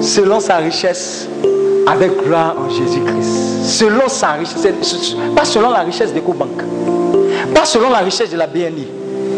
selon 0.00 0.40
sa 0.40 0.56
richesse 0.56 1.28
avec 1.86 2.24
gloire 2.24 2.56
en 2.58 2.70
Jésus-Christ. 2.70 3.64
Selon 3.64 4.08
sa 4.08 4.32
richesse, 4.32 5.16
pas 5.36 5.44
selon 5.44 5.70
la 5.70 5.80
richesse 5.80 6.12
des 6.12 6.20
banques 6.20 6.62
pas 7.54 7.64
selon 7.64 7.90
la 7.90 7.98
richesse 7.98 8.30
de 8.30 8.36
la 8.36 8.46
BNI, 8.46 8.86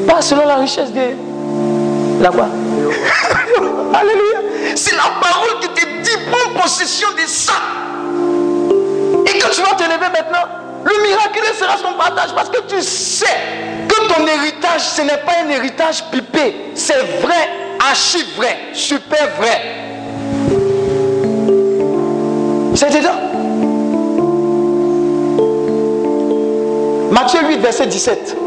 pas 0.07 0.22
selon 0.22 0.46
la 0.46 0.57
richesse 0.57 0.92
de 0.92 1.14
la 2.20 2.30
quoi 2.30 2.46
Alléluia. 3.94 4.74
C'est 4.74 4.94
la 4.94 5.11
parole 5.20 5.61
qui 5.61 5.68
te 5.68 5.86
dit 6.02 6.16
prends 6.30 6.61
possession 6.61 7.09
de 7.12 7.26
ça. 7.26 7.54
Et 9.26 9.38
quand 9.38 9.48
tu 9.50 9.61
vas 9.62 9.74
te 9.74 9.82
lever 9.84 10.11
maintenant, 10.12 10.46
le 10.84 11.02
miracle 11.02 11.40
sera 11.59 11.76
son 11.78 11.94
partage 11.98 12.34
parce 12.34 12.48
que 12.48 12.61
tu 12.68 12.80
sais 12.82 13.26
que 13.88 14.12
ton 14.12 14.26
héritage, 14.26 14.82
ce 14.82 15.02
n'est 15.02 15.18
pas 15.18 15.32
un 15.44 15.48
héritage 15.48 16.04
pipé. 16.11 16.72
C'est 16.74 17.20
vrai, 17.22 17.48
archi 17.80 18.24
vrai, 18.36 18.59
super 18.72 19.28
vrai. 19.38 19.62
C'est 22.74 22.90
dedans. 22.90 23.26
Matthieu 27.11 27.40
8, 27.48 27.59
verset 27.61 27.86
17. 27.86 28.45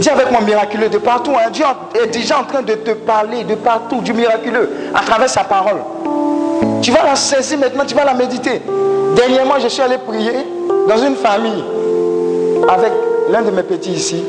Dis 0.00 0.08
avec 0.10 0.30
moi 0.30 0.40
miraculeux 0.40 0.88
de 0.88 0.98
partout. 0.98 1.32
Hein. 1.34 1.50
Dieu 1.52 1.64
est 2.02 2.06
déjà 2.08 2.38
en 2.40 2.44
train 2.44 2.62
de 2.62 2.74
te 2.74 2.92
parler 2.92 3.44
de 3.44 3.54
partout, 3.54 4.00
du 4.00 4.12
miraculeux, 4.12 4.70
à 4.94 5.00
travers 5.00 5.28
sa 5.28 5.44
parole. 5.44 5.78
Tu 6.82 6.90
vas 6.92 7.04
la 7.04 7.16
saisir 7.16 7.58
maintenant, 7.58 7.84
tu 7.86 7.94
vas 7.94 8.04
la 8.04 8.14
méditer. 8.14 8.62
Dernièrement, 9.16 9.58
je 9.60 9.68
suis 9.68 9.82
allé 9.82 9.98
prier 9.98 10.46
dans 10.88 10.98
une 10.98 11.16
famille 11.16 11.64
avec 12.68 12.92
l'un 13.30 13.42
de 13.42 13.50
mes 13.50 13.62
petits 13.62 13.92
ici. 13.92 14.22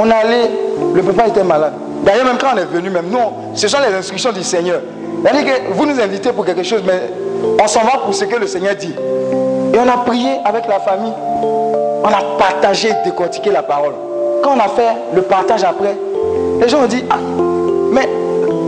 On 0.00 0.10
allait, 0.10 0.50
le 0.94 1.02
papa 1.02 1.28
était 1.28 1.44
malade. 1.44 1.74
D'ailleurs, 2.04 2.24
même 2.24 2.38
quand 2.38 2.48
on 2.54 2.58
est 2.58 2.64
venu, 2.64 2.90
même 2.90 3.08
nous, 3.10 3.18
ce 3.54 3.68
sont 3.68 3.78
les 3.86 3.94
instructions 3.94 4.32
du 4.32 4.42
Seigneur. 4.42 4.80
Que 5.24 5.72
vous 5.72 5.86
nous 5.86 6.00
invitez 6.00 6.32
pour 6.32 6.44
quelque 6.44 6.62
chose, 6.62 6.82
mais 6.86 7.00
On 7.62 7.66
s'en 7.66 7.80
va 7.80 7.98
pour 7.98 8.14
ce 8.14 8.24
que 8.24 8.36
le 8.36 8.46
Seigneur 8.46 8.74
dit. 8.74 8.94
Et 9.74 9.78
on 9.78 9.88
a 9.88 9.98
prié 10.04 10.38
avec 10.44 10.66
la 10.66 10.80
famille. 10.80 11.12
On 11.42 12.08
a 12.08 12.38
partagé 12.38 12.90
décortiqué 13.04 13.50
la 13.50 13.62
parole. 13.62 13.94
Quand 14.44 14.56
on 14.56 14.60
a 14.60 14.68
fait 14.68 14.94
le 15.14 15.22
partage 15.22 15.64
après, 15.64 15.96
les 16.60 16.68
gens 16.68 16.82
ont 16.82 16.86
dit, 16.86 17.02
ah, 17.08 17.16
mais 17.90 18.06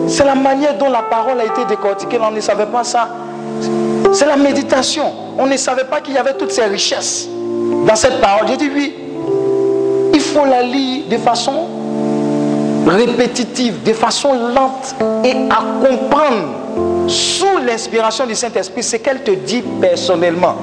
c'est 0.09 0.25
la 0.25 0.35
manière 0.35 0.79
dont 0.79 0.89
la 0.89 1.03
parole 1.03 1.39
a 1.39 1.45
été 1.45 1.67
décortiquée. 1.69 2.19
On 2.19 2.31
ne 2.31 2.41
savait 2.41 2.65
pas 2.65 2.83
ça. 2.83 3.09
C'est 4.15 4.25
la 4.25 4.37
méditation. 4.37 5.13
On 5.39 5.45
ne 5.47 5.55
savait 5.59 5.85
pas 5.85 6.01
qu'il 6.01 6.15
y 6.15 6.19
avait 6.19 6.33
toutes 6.33 6.51
ces 6.51 6.65
richesses 6.65 7.29
dans 7.87 7.95
cette 7.95 8.23
parole. 8.23 8.49
J'ai 8.49 8.57
dit 8.57 8.71
oui. 8.75 8.95
Il 10.15 10.21
faut 10.21 10.47
la 10.47 10.63
lire 10.63 11.09
de 11.11 11.19
façon 11.19 11.67
répétitive, 12.87 13.83
de 13.83 13.93
façon 13.93 14.33
lente 14.33 14.95
et 15.25 15.35
à 15.51 15.87
comprendre 15.87 17.07
sous 17.07 17.59
l'inspiration 17.67 18.25
du 18.25 18.35
Saint-Esprit 18.35 18.83
ce 18.83 18.97
qu'elle 18.97 19.23
te 19.23 19.33
dit 19.33 19.63
personnellement. 19.79 20.55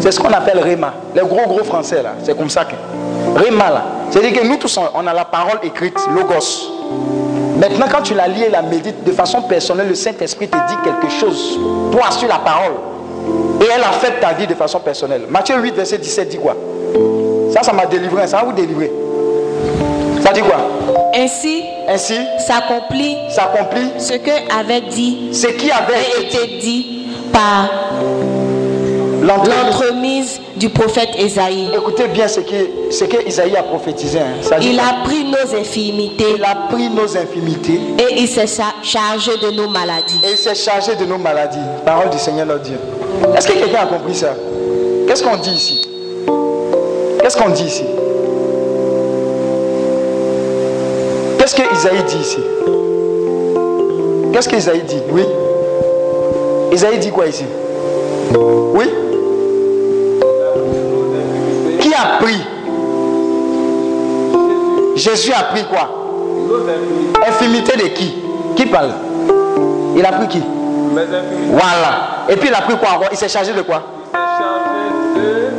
C'est 0.00 0.10
ce 0.10 0.18
qu'on 0.18 0.32
appelle 0.32 0.58
Réma. 0.58 0.94
Les 1.14 1.20
gros 1.20 1.46
gros 1.46 1.62
français 1.62 2.02
là, 2.02 2.14
c'est 2.24 2.36
comme 2.36 2.50
ça 2.50 2.64
que. 2.64 2.74
Réma 3.38 3.70
là. 3.70 3.84
C'est-à-dire 4.12 4.38
que 4.38 4.46
nous 4.46 4.56
tous 4.58 4.78
on 4.94 5.06
a 5.06 5.12
la 5.14 5.24
parole 5.24 5.58
écrite, 5.62 5.98
logos. 6.14 6.70
Maintenant, 7.58 7.86
quand 7.90 8.02
tu 8.02 8.12
la 8.12 8.28
lis 8.28 8.42
et 8.42 8.50
la 8.50 8.60
médites 8.60 9.04
de 9.04 9.12
façon 9.12 9.40
personnelle, 9.42 9.88
le 9.88 9.94
Saint-Esprit 9.94 10.48
te 10.48 10.56
dit 10.56 10.76
quelque 10.84 11.10
chose, 11.10 11.58
toi, 11.90 12.10
sur 12.10 12.28
la 12.28 12.38
parole. 12.38 12.74
Et 13.60 13.64
elle 13.74 13.82
a 13.82 13.92
fait 13.92 14.20
ta 14.20 14.34
vie 14.34 14.46
de 14.46 14.54
façon 14.54 14.80
personnelle. 14.80 15.22
Matthieu 15.30 15.56
8, 15.56 15.74
verset 15.74 15.96
17 15.96 16.28
dit 16.28 16.38
quoi? 16.38 16.54
Ça, 17.54 17.62
ça 17.62 17.72
m'a 17.72 17.86
délivré. 17.86 18.26
Ça 18.26 18.38
va 18.38 18.44
vous 18.44 18.52
délivrer. 18.52 18.92
Ça 20.22 20.32
dit 20.32 20.40
quoi? 20.40 20.56
Ainsi, 21.14 21.64
Ainsi, 21.88 22.18
s'accomplit 22.38 23.16
s'accomplit 23.28 23.92
ce 23.98 24.14
que 24.14 24.58
avait 24.58 24.82
dit 24.82 25.30
ce 25.32 25.46
qui 25.48 25.70
avait 25.70 26.22
été 26.22 26.58
dit 26.58 27.06
par. 27.32 27.68
L'entremise 29.22 30.40
du 30.56 30.68
prophète 30.68 31.10
Ésaïe. 31.18 31.68
Écoutez 31.74 32.08
bien 32.08 32.26
ce 32.28 32.40
que, 32.40 32.90
ce 32.90 33.04
que 33.04 33.26
Isaïe 33.26 33.56
a 33.56 33.62
prophétisé. 33.62 34.18
hein. 34.18 34.34
Ça 34.42 34.58
Il 34.60 34.78
a 34.78 35.04
pris 35.04 35.24
nos 35.24 35.56
infimités 35.58 36.34
Il 36.36 36.44
a 36.44 36.54
pris 36.70 36.88
nos 36.90 37.16
infimités 37.16 37.80
et 37.98 38.20
il 38.20 38.28
s'est 38.28 38.46
cha- 38.46 38.74
chargé 38.82 39.32
de 39.42 39.50
nos 39.50 39.68
maladies. 39.68 40.20
et 40.26 40.32
il 40.32 40.36
s'est 40.36 40.54
chargé 40.54 40.94
de 40.96 41.04
nos 41.04 41.18
maladies. 41.18 41.58
Parole 41.86 42.10
du 42.10 42.18
Seigneur 42.18 42.46
notre 42.46 42.62
Dieu. 42.62 42.78
Est-ce 43.36 43.46
que 43.48 43.52
quelqu'un 43.54 43.82
a 43.82 43.86
compris 43.86 44.14
ça? 44.14 44.34
Qu'est-ce 45.06 45.22
qu'on 45.22 45.36
dit 45.36 45.50
ici? 45.52 45.80
Qu'est-ce 47.20 47.36
qu'on 47.36 47.50
dit 47.50 47.64
ici? 47.64 47.84
Qu'est-ce 51.38 51.54
que 51.56 51.62
Isaïe 51.74 52.02
dit 52.08 52.18
ici? 52.18 52.38
Qu'est-ce 54.32 54.48
que 54.48 54.56
Isaïe 54.56 54.82
dit? 54.82 54.96
Oui 55.10 55.22
Isaïe 56.72 56.98
dit 56.98 57.10
quoi 57.10 57.26
ici? 57.26 57.44
Oui 58.74 58.84
a 62.02 62.18
pris 62.18 62.40
Jésus 64.96 65.32
a 65.32 65.44
pris 65.44 65.64
quoi? 65.64 65.88
Infimité 67.26 67.76
de 67.76 67.88
qui? 67.88 68.14
Qui 68.56 68.66
parle? 68.66 68.90
Il 69.96 70.04
a 70.04 70.12
pris 70.12 70.28
qui? 70.28 70.42
Voilà. 71.50 72.26
Et 72.28 72.36
puis 72.36 72.48
il 72.48 72.54
a 72.54 72.60
pris 72.62 72.76
quoi 72.76 72.90
encore? 72.96 73.08
Il 73.10 73.16
s'est 73.16 73.28
chargé 73.28 73.52
de 73.52 73.62
quoi? 73.62 73.82
Il 74.12 74.18
s'est 74.18 74.42
chargé 74.42 75.50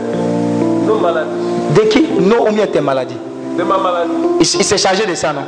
de 0.86 0.88
nos 0.88 1.00
maladies, 1.00 1.30
De 1.76 1.82
qui? 1.90 2.08
Non, 2.20 2.48
ou 2.48 2.52
bien 2.54 2.68
tes 2.68 2.82
maladies? 2.82 3.18
de 3.58 3.64
ma 3.64 3.78
maladie. 3.78 4.12
Il, 4.40 4.46
s'est 4.46 4.78
chargé 4.78 5.06
de 5.06 5.14
ça, 5.16 5.32
non? 5.34 5.44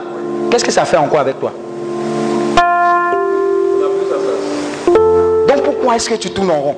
Qu'est-ce 0.49 0.63
que 0.65 0.71
ça 0.71 0.85
fait 0.85 0.97
encore 0.97 1.19
avec 1.19 1.39
toi? 1.39 1.51
Donc 5.47 5.63
pourquoi 5.63 5.95
est-ce 5.95 6.09
que 6.09 6.15
tu 6.15 6.29
tournes 6.29 6.51
en 6.51 6.59
rond? 6.59 6.75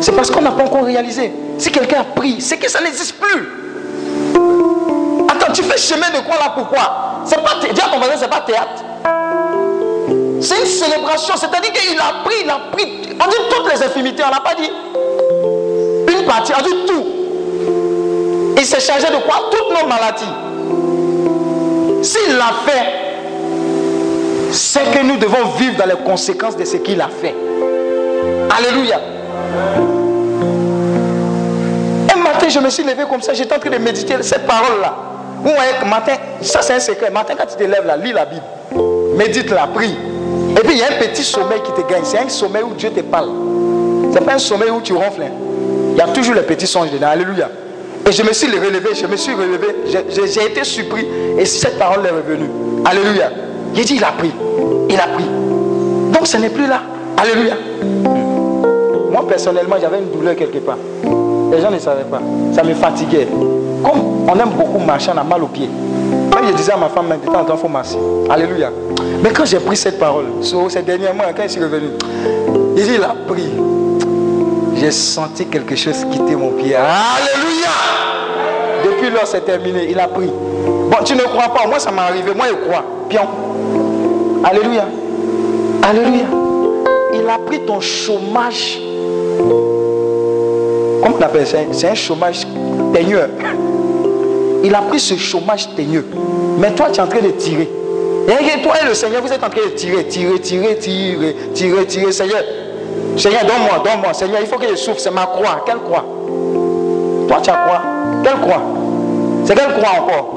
C'est 0.00 0.12
parce 0.12 0.30
qu'on 0.30 0.40
n'a 0.40 0.52
pas 0.52 0.64
encore 0.64 0.84
réalisé. 0.84 1.32
Si 1.58 1.70
quelqu'un 1.72 2.00
a 2.00 2.04
pris, 2.04 2.40
c'est 2.40 2.56
que 2.56 2.70
ça 2.70 2.80
n'existe 2.80 3.16
plus. 3.16 3.48
Attends, 5.28 5.52
tu 5.52 5.62
fais 5.62 5.76
chemin 5.76 6.10
de 6.10 6.24
quoi 6.24 6.36
là 6.36 6.52
Pourquoi? 6.54 7.22
C'est 7.24 7.42
pas 7.42 7.56
c'est 7.60 8.28
pas 8.30 8.40
théâtre. 8.40 8.84
C'est 10.40 10.60
une 10.60 10.66
célébration, 10.66 11.34
c'est-à-dire 11.36 11.72
qu'il 11.72 11.98
a 11.98 12.22
pris, 12.24 12.36
il 12.44 12.50
a 12.50 12.60
pris. 12.72 13.16
On 13.20 13.28
dit 13.28 13.36
toutes 13.50 13.72
les 13.72 13.82
infimités, 13.82 14.22
on 14.24 14.30
n'a 14.30 14.40
pas 14.40 14.54
dit 14.54 14.70
une 16.08 16.24
partie, 16.26 16.52
on 16.56 16.62
dit 16.62 16.86
tout. 16.86 17.06
Il 18.56 18.64
s'est 18.64 18.80
chargé 18.80 19.06
de 19.08 19.16
quoi 19.26 19.50
Toutes 19.50 19.70
nos 19.70 19.88
maladies. 19.88 20.24
S'il 22.02 22.36
l'a 22.36 22.52
fait, 22.64 23.08
c'est 24.52 24.90
que 24.92 25.04
nous 25.04 25.16
devons 25.16 25.48
vivre 25.58 25.76
dans 25.76 25.86
les 25.86 25.96
conséquences 26.04 26.56
de 26.56 26.64
ce 26.64 26.76
qu'il 26.76 27.00
a 27.00 27.08
fait. 27.08 27.34
Alléluia. 28.56 29.00
Je 32.48 32.58
me 32.60 32.70
suis 32.70 32.82
levé 32.82 33.02
comme 33.08 33.20
ça, 33.22 33.34
j'étais 33.34 33.54
en 33.54 33.58
train 33.58 33.70
de 33.70 33.76
méditer 33.78 34.14
cette 34.22 34.46
parole-là. 34.46 34.94
Vous 35.42 35.50
voyez 35.50 35.72
matin, 35.88 36.14
ça 36.40 36.62
c'est 36.62 36.74
un 36.74 36.80
secret. 36.80 37.10
Matin, 37.10 37.34
quand 37.38 37.46
tu 37.46 37.56
te 37.56 37.62
lèves 37.62 37.86
là, 37.86 37.96
lis 37.96 38.12
la 38.12 38.24
Bible. 38.24 38.42
Médite-la, 39.16 39.66
prie. 39.68 39.94
Et 40.56 40.60
puis 40.60 40.72
il 40.72 40.78
y 40.78 40.82
a 40.82 40.86
un 40.86 40.98
petit 40.98 41.22
sommeil 41.22 41.60
qui 41.62 41.72
te 41.72 41.86
gagne. 41.88 42.02
C'est 42.04 42.18
un 42.18 42.28
sommeil 42.28 42.62
où 42.62 42.74
Dieu 42.74 42.90
te 42.90 43.00
parle. 43.00 43.28
C'est 44.12 44.24
pas 44.24 44.34
un 44.34 44.38
sommeil 44.38 44.70
où 44.70 44.80
tu 44.80 44.94
ronfles. 44.94 45.22
hein. 45.22 45.30
Il 45.92 45.98
y 45.98 46.00
a 46.00 46.08
toujours 46.08 46.34
les 46.34 46.42
petits 46.42 46.66
songes 46.66 46.90
dedans. 46.90 47.08
Alléluia. 47.08 47.50
Et 48.08 48.12
je 48.12 48.22
me 48.22 48.32
suis 48.32 48.48
relevé, 48.48 48.88
je 48.94 49.06
me 49.06 49.16
suis 49.16 49.34
relevé. 49.34 49.66
J'ai 50.08 50.44
été 50.46 50.64
surpris. 50.64 51.06
Et 51.38 51.44
cette 51.44 51.78
parole 51.78 52.04
est 52.06 52.10
revenue. 52.10 52.50
Alléluia. 52.84 53.30
J'ai 53.74 53.84
dit, 53.84 53.94
il 53.96 54.04
a 54.04 54.12
pris. 54.12 54.32
Il 54.88 54.98
a 54.98 55.06
pris. 55.08 55.24
Donc 56.12 56.26
ce 56.26 56.38
n'est 56.38 56.50
plus 56.50 56.66
là. 56.66 56.80
Alléluia. 57.16 57.54
Moi 59.12 59.26
personnellement, 59.28 59.76
j'avais 59.80 59.98
une 59.98 60.10
douleur 60.10 60.34
quelque 60.34 60.58
part. 60.58 60.78
Les 61.50 61.60
gens 61.60 61.70
ne 61.70 61.78
savaient 61.78 62.04
pas. 62.04 62.20
Ça 62.52 62.62
me 62.62 62.74
fatiguait. 62.74 63.28
Comme 63.82 64.28
on 64.28 64.38
aime 64.38 64.50
beaucoup 64.50 64.78
marcher, 64.78 65.10
on 65.14 65.18
a 65.18 65.24
mal 65.24 65.42
aux 65.42 65.46
pieds. 65.46 65.68
Même 65.68 66.46
je 66.48 66.52
disais 66.54 66.72
à 66.72 66.76
ma 66.76 66.88
femme, 66.88 67.08
temps, 67.24 67.46
il 67.48 67.56
faut 67.56 67.68
marcher. 67.68 67.98
Alléluia. 68.28 68.70
Mais 69.22 69.30
quand 69.30 69.44
j'ai 69.44 69.58
pris 69.58 69.76
cette 69.76 69.98
parole, 69.98 70.26
ces 70.42 70.82
derniers 70.82 71.12
mois, 71.14 71.26
quand 71.36 71.42
je 71.44 71.48
suis 71.48 71.62
revenu, 71.62 71.88
il 72.76 73.02
a 73.02 73.14
pris. 73.26 73.50
J'ai 74.76 74.90
senti 74.90 75.46
quelque 75.46 75.74
chose 75.74 76.04
quitter 76.10 76.36
mon 76.36 76.50
pied. 76.50 76.74
Alléluia. 76.76 77.70
Depuis 78.84 79.10
lors, 79.10 79.26
c'est 79.26 79.44
terminé. 79.44 79.90
Il 79.90 79.98
a 79.98 80.06
pris. 80.06 80.28
Bon, 80.28 80.96
tu 81.04 81.14
ne 81.14 81.22
crois 81.22 81.48
pas. 81.48 81.66
Moi, 81.66 81.78
ça 81.78 81.90
m'est 81.90 82.00
arrivé. 82.00 82.32
Moi, 82.34 82.46
je 82.48 82.54
crois. 82.68 82.84
Pion. 83.08 83.26
Alléluia. 84.44 84.86
Alléluia. 85.82 86.26
Il 87.12 87.28
a 87.28 87.38
pris 87.38 87.60
ton 87.66 87.80
chômage. 87.80 88.78
C'est 91.74 91.88
un 91.88 91.94
chômage 91.94 92.46
teigneux. 92.92 93.28
Il 94.64 94.74
a 94.74 94.82
pris 94.82 95.00
ce 95.00 95.14
chômage 95.16 95.68
teigneux. 95.74 96.04
Mais 96.58 96.72
toi, 96.72 96.88
tu 96.92 96.98
es 96.98 97.02
en 97.02 97.06
train 97.06 97.20
de 97.20 97.30
tirer. 97.30 97.68
Et 98.28 98.62
toi 98.62 98.74
et 98.82 98.86
le 98.86 98.94
Seigneur, 98.94 99.22
vous 99.22 99.32
êtes 99.32 99.42
en 99.42 99.48
train 99.48 99.64
de 99.64 99.70
tirer, 99.70 100.04
tirer, 100.06 100.38
tirer, 100.40 100.76
tirer, 100.76 101.36
tirer, 101.54 101.86
tirer. 101.86 102.12
Seigneur, 102.12 102.42
Seigneur, 103.16 103.40
donne-moi, 103.42 103.82
donne-moi. 103.84 104.12
Seigneur, 104.12 104.40
il 104.40 104.46
faut 104.46 104.58
que 104.58 104.68
je 104.68 104.74
souffre. 104.76 105.00
C'est 105.00 105.10
ma 105.10 105.26
croix. 105.26 105.62
Quelle 105.64 105.78
croix? 105.78 106.04
Toi, 107.28 107.38
tu 107.42 107.50
as 107.50 107.54
quoi? 107.54 107.82
Quelle 108.22 108.40
croix? 108.40 108.62
C'est 109.44 109.54
quelle 109.54 109.72
croix 109.72 110.02
encore? 110.02 110.34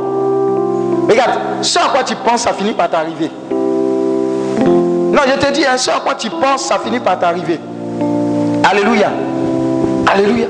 Regarde, 1.10 1.32
ce 1.62 1.80
à 1.80 1.90
quoi 1.92 2.04
tu 2.04 2.16
penses, 2.16 2.42
ça 2.42 2.54
finit 2.54 2.74
par 2.74 2.90
t'arriver. 2.90 3.30
Non, 3.52 5.22
je 5.28 5.46
te 5.46 5.52
dis, 5.52 5.66
hein, 5.66 5.78
ce 5.78 5.90
à 5.90 6.00
quoi 6.00 6.16
tu 6.16 6.30
penses, 6.30 6.64
ça 6.64 6.80
finit 6.80 7.00
par 7.00 7.20
t'arriver. 7.20 7.60
Alléluia. 8.64 9.12
Alléluia. 10.08 10.48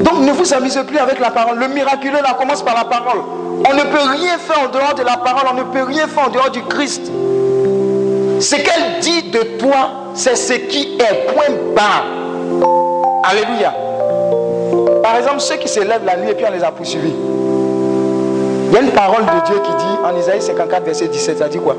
Donc 0.00 0.20
ne 0.20 0.32
vous 0.32 0.54
amusez 0.54 0.82
plus 0.84 0.98
avec 0.98 1.18
la 1.18 1.30
parole. 1.30 1.58
Le 1.58 1.68
miraculeux 1.68 2.22
là 2.22 2.34
commence 2.38 2.62
par 2.62 2.74
la 2.74 2.84
parole. 2.84 3.20
On 3.68 3.74
ne 3.74 3.82
peut 3.82 4.10
rien 4.18 4.38
faire 4.38 4.60
en 4.64 4.68
dehors 4.68 4.94
de 4.94 5.02
la 5.02 5.16
parole. 5.18 5.46
On 5.50 5.54
ne 5.54 5.64
peut 5.64 5.82
rien 5.82 6.06
faire 6.06 6.26
en 6.28 6.30
dehors 6.30 6.50
du 6.50 6.62
Christ. 6.62 7.10
Ce 8.40 8.56
qu'elle 8.56 9.00
dit 9.00 9.24
de 9.30 9.58
toi, 9.58 9.90
c'est 10.14 10.36
ce 10.36 10.54
qui 10.54 10.98
est 10.98 11.34
point 11.34 11.54
barre. 11.76 12.06
Alléluia. 13.24 13.74
Par 15.02 15.16
exemple, 15.16 15.40
ceux 15.40 15.56
qui 15.56 15.68
se 15.68 15.80
lèvent 15.80 16.04
la 16.04 16.16
nuit 16.16 16.30
et 16.30 16.34
puis 16.34 16.46
on 16.48 16.52
les 16.52 16.64
a 16.64 16.70
poursuivis. 16.70 17.14
Il 18.68 18.74
y 18.74 18.76
a 18.78 18.80
une 18.82 18.92
parole 18.92 19.24
de 19.24 19.46
Dieu 19.46 19.56
qui 19.56 19.72
dit 19.72 19.98
en 20.04 20.16
Isaïe 20.16 20.40
54, 20.40 20.84
verset 20.84 21.08
17, 21.08 21.38
ça 21.38 21.48
dit 21.48 21.58
quoi? 21.58 21.74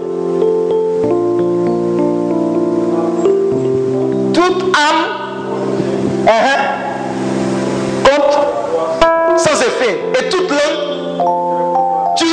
Toute 4.34 4.63
âme 4.76 6.26
uh-huh, 6.26 6.91
Et 9.86 10.29
toute 10.29 10.47
tu, 12.17 12.25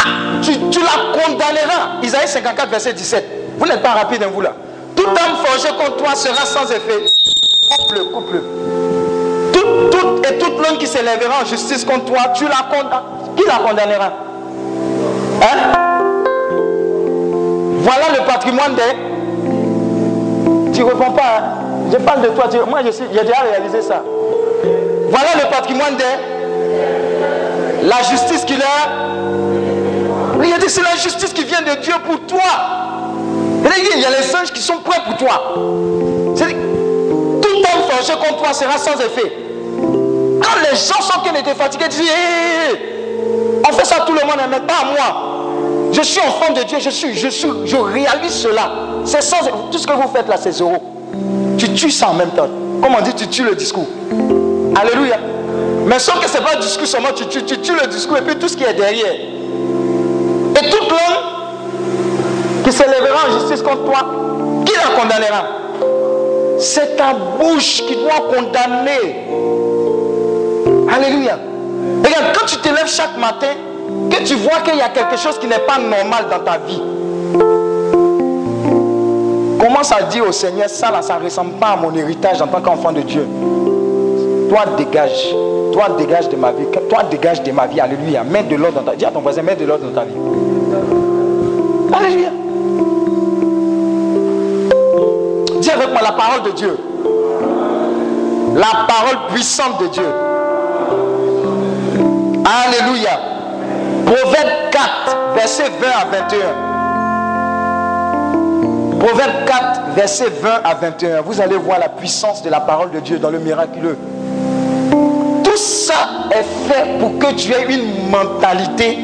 ah, 0.00 0.40
tu, 0.42 0.52
tu 0.70 0.80
la 0.80 1.12
condamneras. 1.20 2.00
Isaïe 2.02 2.28
54, 2.28 2.68
verset 2.70 2.92
17. 2.92 3.24
Vous 3.58 3.66
n'êtes 3.66 3.82
pas 3.82 3.90
rapide, 3.90 4.22
hein, 4.22 4.28
vous 4.32 4.40
là. 4.40 4.52
Toute 4.96 5.08
âme 5.08 5.36
forgée 5.44 5.68
contre 5.76 5.96
toi 5.96 6.14
sera 6.14 6.44
sans 6.46 6.70
effet. 6.70 7.04
Couple, 7.76 8.00
couple. 8.12 8.40
Toute, 9.52 9.90
toute, 9.90 10.26
et 10.30 10.38
toute 10.38 10.58
langue 10.66 10.78
qui 10.78 10.86
s'élèvera 10.86 11.42
en 11.42 11.44
justice 11.46 11.84
contre 11.84 12.06
toi, 12.06 12.18
tu 12.34 12.44
la 12.44 12.66
condamnes. 12.70 13.02
Qui 13.36 13.44
la 13.46 13.56
condamnera 13.68 14.12
Hein? 15.40 15.72
Voilà 17.80 18.04
le 18.18 18.24
patrimoine 18.26 18.74
des 18.74 18.92
Tu 20.72 20.80
ne 20.80 20.86
réponds 20.86 21.12
pas. 21.12 21.38
hein? 21.38 21.42
Je 21.92 21.96
parle 21.98 22.22
de 22.22 22.28
toi. 22.28 22.44
tu- 22.50 22.58
Moi, 22.68 22.80
j'ai 22.82 22.90
déjà 23.22 23.40
réalisé 23.50 23.82
ça. 23.82 24.02
Voilà 25.10 25.28
le 25.42 25.50
patrimoine 25.50 25.96
des. 25.96 26.04
La 27.88 28.02
justice 28.02 28.44
qu'il 28.44 28.60
a. 28.60 28.90
Il 30.44 30.52
a 30.52 30.58
dit 30.58 30.68
c'est 30.68 30.82
la 30.82 30.96
justice 30.96 31.32
qui 31.32 31.44
vient 31.44 31.62
de 31.62 31.80
Dieu 31.80 31.94
pour 32.04 32.20
toi. 32.26 32.42
Il 33.64 34.00
y 34.00 34.04
a 34.04 34.10
les 34.10 34.34
anges 34.36 34.52
qui 34.52 34.60
sont 34.60 34.78
prêts 34.84 35.00
pour 35.06 35.16
toi. 35.16 35.54
Tout 36.36 37.48
homme 37.56 37.82
forgé 37.90 38.12
contre 38.12 38.42
toi 38.42 38.52
sera 38.52 38.76
sans 38.76 38.94
effet. 39.00 39.32
Quand 40.42 40.60
les 40.60 40.76
gens 40.76 41.00
sont 41.00 41.20
qui 41.20 41.30
étaient 41.30 41.54
fatigués, 41.54 41.86
ils 41.86 41.90
disent 41.90 42.00
hé, 42.02 42.78
on 43.68 43.72
fait 43.72 43.84
ça 43.84 44.04
tout 44.06 44.12
le 44.12 44.20
monde, 44.20 44.36
mais 44.50 44.60
pas 44.60 44.82
à 44.82 44.84
moi. 44.84 45.90
Je 45.92 46.02
suis 46.02 46.20
enfant 46.20 46.52
de 46.52 46.62
Dieu, 46.64 46.78
je 46.80 46.90
suis, 46.90 47.14
je 47.14 47.28
suis, 47.28 47.48
je 47.64 47.76
réalise 47.76 48.32
cela. 48.32 48.70
C'est 49.04 49.22
sans 49.22 49.38
tout 49.70 49.78
ce 49.78 49.86
que 49.86 49.92
vous 49.92 50.08
faites 50.14 50.28
là, 50.28 50.36
c'est 50.36 50.52
zéro. 50.52 50.76
Tu 51.56 51.72
tues 51.72 51.90
ça 51.90 52.10
en 52.10 52.14
même 52.14 52.30
temps. 52.30 52.48
Comme 52.82 52.94
on 52.96 53.02
dit, 53.02 53.14
tu 53.14 53.26
tues 53.28 53.44
le 53.44 53.54
discours. 53.54 53.86
Alléluia. 54.76 55.18
Mais 55.88 55.98
sauf 55.98 56.20
que 56.20 56.28
ce 56.28 56.36
n'est 56.36 56.44
pas 56.44 56.54
le 56.54 56.60
discours 56.60 56.86
seulement, 56.86 57.12
tu 57.16 57.26
tues, 57.26 57.44
tu 57.44 57.58
tues 57.60 57.72
le 57.72 57.86
discours 57.86 58.18
et 58.18 58.22
puis 58.22 58.36
tout 58.36 58.46
ce 58.46 58.56
qui 58.56 58.62
est 58.62 58.74
derrière. 58.74 59.14
Et 59.14 60.70
tout 60.70 60.82
l'homme 60.82 62.62
qui 62.62 62.70
s'élèvera 62.70 63.28
en 63.28 63.38
justice 63.40 63.62
contre 63.62 63.84
toi, 63.84 64.06
qui 64.66 64.74
la 64.74 65.00
condamnera? 65.00 65.44
C'est 66.58 66.94
ta 66.96 67.14
bouche 67.14 67.82
qui 67.86 67.96
doit 67.96 68.28
condamner. 68.28 69.24
Alléluia. 70.94 71.38
Regarde, 72.04 72.36
quand 72.38 72.44
tu 72.44 72.56
te 72.58 72.68
lèves 72.68 72.88
chaque 72.88 73.16
matin, 73.16 73.54
que 74.10 74.22
tu 74.24 74.34
vois 74.34 74.60
qu'il 74.60 74.76
y 74.76 74.82
a 74.82 74.90
quelque 74.90 75.16
chose 75.16 75.38
qui 75.38 75.46
n'est 75.46 75.58
pas 75.60 75.78
normal 75.78 76.26
dans 76.30 76.40
ta 76.40 76.58
vie, 76.58 76.82
commence 79.58 79.90
à 79.90 80.02
dire 80.02 80.28
au 80.28 80.32
Seigneur, 80.32 80.68
ça 80.68 80.90
là, 80.90 81.00
ça 81.00 81.18
ne 81.18 81.24
ressemble 81.24 81.52
pas 81.54 81.68
à 81.68 81.76
mon 81.76 81.94
héritage 81.94 82.42
en 82.42 82.46
tant 82.46 82.60
qu'enfant 82.60 82.92
de 82.92 83.00
Dieu. 83.00 83.26
Toi, 84.50 84.64
dégage. 84.76 85.34
Toi, 85.72 85.88
dégage 85.96 86.28
de 86.28 86.36
ma 86.36 86.52
vie. 86.52 86.66
Toi, 86.88 87.02
dégage 87.10 87.42
de 87.42 87.52
ma 87.52 87.66
vie. 87.66 87.80
Alléluia. 87.80 88.24
Mets 88.24 88.44
de 88.44 88.56
l'ordre 88.56 88.80
dans 88.80 88.84
ta 88.84 88.92
vie. 88.92 88.98
Dis 88.98 89.04
à 89.04 89.10
ton 89.10 89.20
voisin, 89.20 89.42
mets 89.42 89.56
de 89.56 89.64
l'ordre 89.64 89.86
dans 89.86 90.00
ta 90.00 90.04
vie. 90.04 90.14
Alléluia. 91.92 92.30
Dis 95.60 95.70
avec 95.70 95.90
moi 95.90 96.00
la 96.02 96.12
parole 96.12 96.42
de 96.44 96.50
Dieu. 96.52 96.76
La 98.54 98.86
parole 98.86 99.18
puissante 99.32 99.80
de 99.80 99.86
Dieu. 99.88 100.06
Alléluia. 102.44 103.20
Proverbe 104.06 104.70
4, 104.70 105.34
verset 105.34 105.70
20 105.80 105.88
à 105.88 106.04
21. 106.04 106.68
Proverbe 108.98 109.44
4, 109.46 109.80
verset 109.94 110.30
20 110.40 110.48
à 110.64 110.74
21. 110.74 111.20
Vous 111.20 111.40
allez 111.40 111.56
voir 111.56 111.78
la 111.78 111.88
puissance 111.88 112.42
de 112.42 112.50
la 112.50 112.60
parole 112.60 112.90
de 112.90 113.00
Dieu 113.00 113.18
dans 113.18 113.30
le 113.30 113.38
miraculeux. 113.38 113.98
Ça 115.88 115.94
est 116.30 116.44
fait 116.68 116.98
pour 116.98 117.18
que 117.18 117.34
tu 117.34 117.50
aies 117.52 117.66
une 117.72 118.10
mentalité 118.10 118.98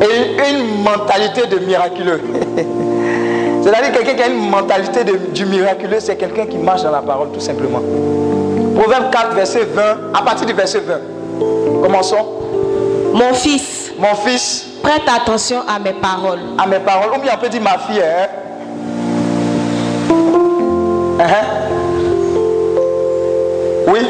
et 0.00 0.50
une 0.52 0.82
mentalité 0.82 1.46
de 1.46 1.58
miraculeux. 1.64 2.20
C'est-à-dire 3.62 3.92
quelqu'un 3.92 4.14
qui 4.14 4.22
a 4.22 4.26
une 4.28 4.48
mentalité 4.50 5.02
de- 5.04 5.32
du 5.32 5.46
miraculeux, 5.46 5.98
c'est 5.98 6.16
quelqu'un 6.16 6.46
qui 6.46 6.58
marche 6.58 6.82
dans 6.82 6.90
la 6.92 7.00
parole, 7.02 7.28
tout 7.32 7.40
simplement. 7.40 7.80
Proverbe 8.78 9.10
4, 9.10 9.34
verset 9.34 9.64
20, 9.74 9.82
à 10.14 10.22
partir 10.22 10.46
du 10.46 10.52
verset 10.52 10.80
20. 10.80 10.94
Commençons. 11.82 12.26
Mon 13.14 13.32
fils, 13.34 13.90
Mon 13.98 14.14
fils, 14.16 14.66
prête 14.82 15.02
attention 15.08 15.58
à 15.66 15.78
mes 15.78 15.92
paroles. 15.94 16.40
à 16.58 16.66
mes 16.66 16.78
paroles, 16.80 17.10
ou 17.16 17.20
bien 17.22 17.32
on 17.34 17.40
peut 17.40 17.48
dire 17.48 17.62
ma 17.62 17.78
fille, 17.78 18.00
hein? 18.00 18.28
Hein? 21.20 21.46
Oui, 23.88 24.00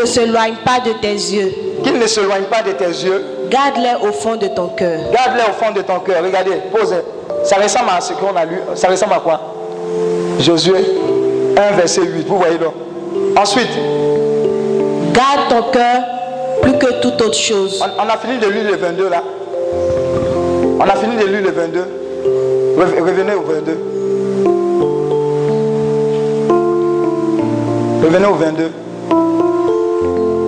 ne 0.00 0.06
s'éloignent 0.06 0.56
pas 0.64 0.80
de 0.84 0.92
tes 1.00 1.12
yeux. 1.12 1.52
qu'il 1.82 1.98
ne 1.98 2.06
s'éloigne 2.06 2.44
pas 2.44 2.62
de 2.62 2.72
tes 2.72 2.84
yeux. 2.84 3.24
Garde-les 3.50 4.08
au 4.08 4.12
fond 4.12 4.36
de 4.36 4.46
ton 4.48 4.68
cœur. 4.68 5.00
Garde-les 5.12 5.42
au 5.50 5.52
fond 5.64 5.72
de 5.74 5.82
ton 5.82 5.98
cœur. 6.00 6.22
Regardez, 6.24 6.52
pose. 6.72 6.94
Ça 7.44 7.56
ressemble 7.56 7.90
à 7.96 8.00
ce 8.00 8.12
qu'on 8.14 8.34
a 8.36 8.44
lu. 8.44 8.60
Ça 8.74 8.88
ressemble 8.88 9.14
à 9.14 9.18
quoi? 9.20 9.40
Josué 10.38 10.84
1, 11.56 11.76
verset 11.76 12.02
8. 12.02 12.26
Vous 12.28 12.38
voyez 12.38 12.58
donc. 12.58 12.74
Ensuite, 13.36 13.68
Garde 15.12 15.48
ton 15.48 15.62
cœur 15.72 16.02
plus 16.62 16.78
que 16.78 17.00
toute 17.00 17.20
autre 17.22 17.34
chose. 17.34 17.82
on, 17.84 18.02
on 18.04 18.08
a 18.08 18.16
fini 18.18 18.38
de 18.38 18.46
lire 18.48 18.70
le 18.70 18.76
22 18.76 19.08
là. 19.08 19.22
On 20.78 20.84
a 20.84 20.94
fini 20.96 21.16
de 21.16 21.26
lire 21.26 21.42
le 21.42 21.50
22. 21.50 21.80
Re- 22.78 23.00
Revenez 23.00 23.34
au 23.34 23.42
22. 23.42 23.78
Revenez 28.02 28.26
au 28.26 28.34
22. 28.34 28.70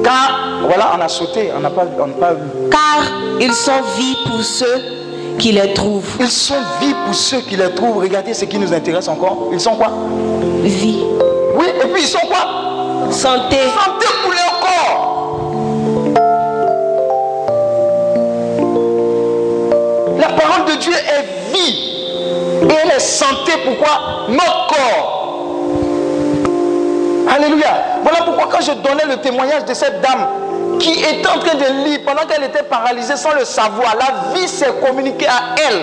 Car, 0.02 0.60
voilà, 0.66 0.92
on 0.96 1.00
a 1.00 1.08
sauté, 1.08 1.50
on 1.56 1.60
n'a 1.60 1.70
pas, 1.70 1.84
on 2.00 2.08
pas 2.10 2.34
vu. 2.34 2.48
Car 2.70 3.04
ils 3.40 3.52
sont 3.52 3.80
vies 3.96 4.16
pour 4.26 4.42
ceux 4.42 4.82
qui 5.38 5.52
les 5.52 5.72
trouvent. 5.74 6.16
Ils 6.20 6.28
sont 6.28 6.54
vifs 6.80 6.96
pour 7.06 7.14
ceux 7.14 7.40
qui 7.40 7.56
les 7.56 7.70
trouvent. 7.74 7.98
Regardez 7.98 8.34
ce 8.34 8.44
qui 8.44 8.58
nous 8.58 8.72
intéresse 8.72 9.08
encore. 9.08 9.48
Ils 9.52 9.60
sont 9.60 9.76
quoi? 9.76 9.90
Vie. 10.62 11.02
Oui, 11.54 11.66
et 11.82 11.86
puis 11.88 12.02
ils 12.02 12.08
sont 12.08 12.26
quoi? 12.26 13.10
Santé. 13.10 13.56
Santé 13.56 14.06
pour 14.22 14.32
leur 14.32 14.60
corps. 14.60 15.40
La 20.18 20.28
parole 20.28 20.64
de 20.66 20.76
Dieu 20.80 20.92
est 20.94 21.52
vie. 21.52 21.90
Et 22.70 22.74
elle 22.84 22.90
est 22.96 23.00
santé. 23.00 23.52
Pourquoi? 23.64 24.26
Notre 24.28 24.66
corps. 24.68 25.28
Alléluia. 27.28 27.91
Voilà 28.12 28.26
pourquoi 28.26 28.48
quand 28.52 28.60
je 28.62 28.72
donnais 28.72 29.06
le 29.08 29.16
témoignage 29.22 29.64
de 29.64 29.72
cette 29.72 30.02
dame 30.02 30.26
qui 30.78 31.00
était 31.02 31.26
en 31.28 31.38
train 31.38 31.54
de 31.54 31.84
lire 31.88 32.00
pendant 32.06 32.26
qu'elle 32.26 32.44
était 32.44 32.62
paralysée 32.64 33.16
sans 33.16 33.32
le 33.32 33.44
savoir, 33.46 33.94
la 33.98 34.34
vie 34.38 34.46
s'est 34.46 34.74
communiquée 34.86 35.26
à 35.28 35.54
elle. 35.66 35.80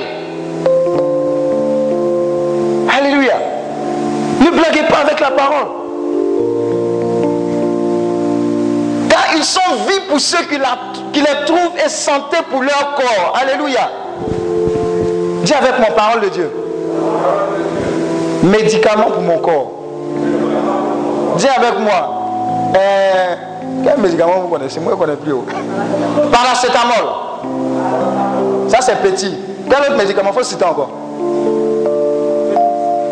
Alléluia. 2.96 3.34
Ne 4.42 4.50
blaguez 4.52 4.84
pas 4.90 4.98
avec 5.08 5.20
la 5.20 5.32
parole. 5.32 5.68
Car 9.10 9.26
ils 9.36 9.44
sont 9.44 9.60
vifs 9.88 10.08
pour 10.08 10.20
ceux 10.20 10.44
qui, 10.44 10.58
la- 10.60 10.78
qui 11.12 11.22
les 11.22 11.46
trouvent 11.48 11.78
et 11.84 11.90
santé 11.90 12.38
pour 12.52 12.62
leur 12.62 12.94
corps. 12.96 13.40
Alléluia. 13.42 13.90
Dis 15.44 15.54
avec 15.54 15.80
moi, 15.80 15.90
parole 15.96 16.22
de 16.22 16.30
Dieu. 16.30 16.52
Médicament 18.44 19.10
pour 19.12 19.24
mon 19.24 19.40
corps. 19.40 19.72
Dis 21.38 21.48
avec 21.48 21.80
moi. 21.80 22.18
Euh, 22.76 23.36
quel 23.84 23.98
médicament 24.00 24.40
vous 24.42 24.48
connaissez? 24.50 24.80
Moi, 24.80 24.94
je 24.94 24.98
connais 25.00 25.16
plus. 25.16 25.34
oh. 25.34 25.46
Paracétamol. 26.32 27.06
Ça, 28.70 28.82
c'est 28.82 28.98
petit. 29.02 29.36
Quel 29.70 29.80
autre 29.80 29.98
médicament? 29.98 30.32
Faut 30.34 30.44
citer 30.44 30.66
encore 30.66 30.90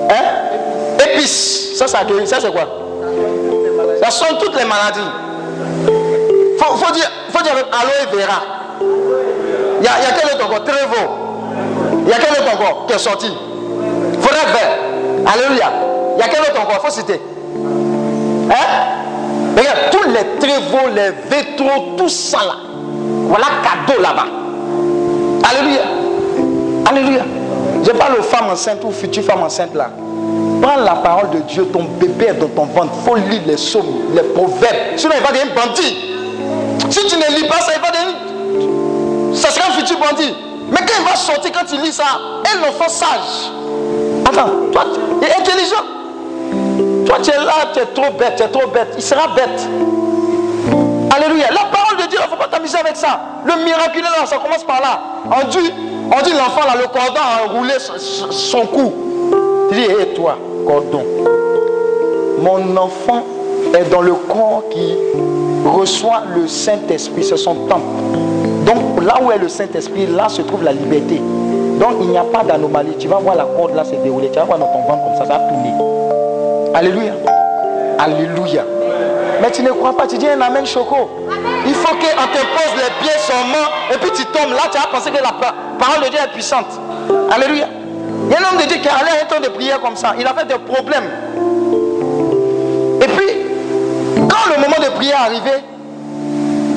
Hein? 0.10 1.04
Épice. 1.06 1.78
Ça, 1.78 1.88
ça, 1.88 2.00
ça 2.26 2.38
c'est 2.42 2.52
quoi? 2.52 2.68
Ça 4.02 4.12
soigne 4.12 4.38
toutes 4.40 4.56
les 4.58 4.66
maladies. 4.66 5.10
Faut, 6.60 6.76
faut 6.78 6.94
dire, 6.94 7.12
faut 7.32 7.44
dire 7.44 7.54
aloe 7.54 8.18
vera. 8.18 8.42
Il 9.80 9.84
y 9.84 9.88
a, 9.88 9.92
il 10.00 10.20
quel 10.20 10.36
autre 10.36 10.46
encore? 10.46 10.64
Trevo. 10.64 11.28
Il 12.06 12.10
y 12.10 12.14
a 12.14 12.18
quel 12.18 12.32
autre 12.44 12.54
encore 12.54 12.86
qui 12.88 12.94
est 12.94 12.98
sorti? 13.00 13.32
Forêt 14.22 14.54
vert. 14.54 14.78
Alléluia. 15.34 15.72
Il 16.16 16.20
y 16.20 16.24
a 16.24 16.28
quel 16.28 16.42
autre 16.42 16.62
encore? 16.62 16.82
Faut 16.84 16.90
citer. 16.92 17.22
Hein? 18.50 18.97
Regarde, 19.58 19.80
tous 19.92 20.10
les 20.10 20.40
trévaux, 20.40 20.88
les 20.94 21.12
vétros, 21.30 21.96
tout 21.98 22.10
ça 22.10 22.38
là. 22.38 22.56
Voilà 23.28 23.46
cadeau 23.64 24.00
là-bas. 24.00 24.28
Alléluia. 25.50 25.82
Alléluia. 26.86 27.24
Je 27.84 27.92
parle 27.92 28.20
aux 28.20 28.24
femmes 28.24 28.50
enceintes 28.52 28.84
ou 28.84 28.92
futures 28.92 29.24
femmes 29.24 29.44
enceintes 29.44 29.74
là. 29.74 29.90
Prends 30.62 30.78
la 30.78 30.96
parole 30.96 31.30
de 31.32 31.40
Dieu, 31.40 31.66
ton 31.72 31.84
bébé 31.84 32.28
est 32.30 32.34
dans 32.34 32.48
ton 32.48 32.66
ventre. 32.66 32.94
Il 32.98 33.10
faut 33.10 33.16
lire 33.16 33.42
les 33.48 33.56
psaumes, 33.56 34.14
les 34.14 34.24
proverbes. 34.24 34.76
Sinon, 34.96 35.14
il 35.18 35.24
va 35.24 35.32
devenir 35.32 35.56
bandit. 35.56 35.98
Si 36.90 37.06
tu 37.08 37.16
ne 37.16 37.40
lis 37.40 37.48
pas 37.48 37.60
ça, 37.60 37.74
il 37.76 37.82
va 37.82 37.92
devenir. 37.92 39.36
Ça 39.36 39.50
sera 39.50 39.70
un 39.70 39.72
futur 39.72 39.98
bandit. 39.98 40.34
Mais 40.72 40.80
quand 40.80 40.94
il 41.00 41.06
va 41.06 41.16
sortir, 41.16 41.52
quand 41.52 41.72
il 41.72 41.82
lit 41.82 41.92
ça, 41.92 42.04
un 42.56 42.68
enfant 42.68 42.90
sage. 42.90 43.52
Attends, 44.26 44.52
toi, 44.72 44.86
tu 45.22 45.28
es 45.28 45.32
intelligent. 45.32 45.97
Toi, 47.08 47.18
tu 47.24 47.32
es 47.32 47.38
là, 47.38 47.70
tu 47.74 47.80
es 47.80 47.86
trop 47.86 48.12
bête, 48.12 48.34
tu 48.36 48.44
es 48.44 48.48
trop 48.50 48.68
bête. 48.68 48.90
Il 48.98 49.02
sera 49.02 49.30
bête. 49.30 49.68
Alléluia. 51.16 51.48
La 51.52 51.70
parole 51.72 51.98
de 52.04 52.10
Dieu, 52.10 52.20
il 52.22 52.26
ne 52.26 52.30
faut 52.30 52.36
pas 52.36 52.48
t'amuser 52.48 52.78
avec 52.78 52.98
ça. 52.98 53.20
Le 53.46 53.64
miraculeux, 53.64 54.04
là, 54.04 54.26
ça 54.26 54.38
commence 54.38 54.64
par 54.66 54.82
là. 54.82 55.00
On 55.26 55.48
dit, 55.48 55.72
on 56.12 56.22
dit 56.22 56.32
l'enfant, 56.32 56.66
là, 56.68 56.76
le 56.76 56.88
cordon 56.88 57.22
a 57.22 57.46
enroulé 57.48 57.74
son, 57.80 58.66
cou. 58.66 58.94
Tu 59.70 59.76
dis, 59.76 59.84
hé 59.84 60.14
toi, 60.16 60.38
cordon. 60.66 61.04
Mon 62.40 62.76
enfant 62.76 63.24
est 63.74 63.90
dans 63.90 64.02
le 64.02 64.14
corps 64.14 64.64
qui 64.70 64.96
reçoit 65.66 66.24
le 66.36 66.48
Saint-Esprit, 66.48 67.24
c'est 67.24 67.38
son 67.38 67.56
temple. 67.68 67.82
Donc 68.66 69.04
là 69.04 69.16
où 69.24 69.32
est 69.32 69.38
le 69.38 69.48
Saint-Esprit, 69.48 70.08
là 70.08 70.28
se 70.30 70.42
trouve 70.42 70.64
la 70.64 70.74
liberté. 70.74 71.22
Donc 71.80 71.96
il 72.02 72.10
n'y 72.10 72.18
a 72.18 72.24
pas 72.24 72.44
d'anomalie. 72.44 72.96
Tu 73.00 73.08
vas 73.08 73.18
voir 73.18 73.36
la 73.36 73.46
corde 73.46 73.76
là 73.76 73.86
se 73.86 73.96
dérouler. 73.96 74.30
Tu 74.30 74.38
vas 74.38 74.46
voir 74.46 74.60
dans 74.60 74.68
ton 74.68 74.82
ventre 74.82 75.04
comme 75.06 75.16
ça, 75.18 75.26
ça 75.26 75.38
va 75.38 75.50
tourner. 75.50 75.97
Alléluia. 76.74 77.14
Alléluia. 78.00 78.64
Mais 79.42 79.52
tu 79.52 79.62
ne 79.64 79.70
crois 79.72 79.96
pas, 79.96 80.08
tu 80.08 80.18
dis 80.18 80.28
un 80.28 80.40
amen 80.42 80.66
choco. 80.66 81.10
Il 81.66 81.74
faut 81.74 81.94
qu'on 81.96 81.98
te 81.98 82.40
pose 82.40 82.74
les 82.76 82.92
pieds 83.02 83.18
seulement 83.20 83.68
et 83.94 83.98
puis 83.98 84.12
tu 84.16 84.26
tombes. 84.26 84.52
Là, 84.52 84.64
tu 84.72 84.78
vas 84.78 84.88
penser 84.92 85.12
que 85.12 85.18
la 85.22 85.32
pa- 85.32 85.54
parole 85.80 86.04
de 86.06 86.10
Dieu 86.10 86.20
est 86.24 86.32
puissante. 86.34 86.68
Alléluia. 87.32 87.68
Il 88.30 88.32
y 88.32 88.36
a 88.36 88.40
un 88.40 88.52
homme 88.54 88.62
de 88.62 88.68
Dieu 88.68 88.78
qui 88.78 88.88
est 88.88 88.92
allé 88.92 89.10
à 89.20 89.24
un 89.24 89.26
temps 89.28 89.42
de 89.42 89.50
prière 89.50 89.80
comme 89.82 89.96
ça. 89.96 90.14
Il 90.20 90.26
avait 90.28 90.46
des 90.46 90.56
problèmes. 90.58 91.10
Et 93.02 93.06
puis, 93.08 93.28
quand 94.28 94.54
le 94.56 94.62
moment 94.62 94.78
de 94.84 94.90
prière 94.96 95.22
arrivait, 95.26 95.64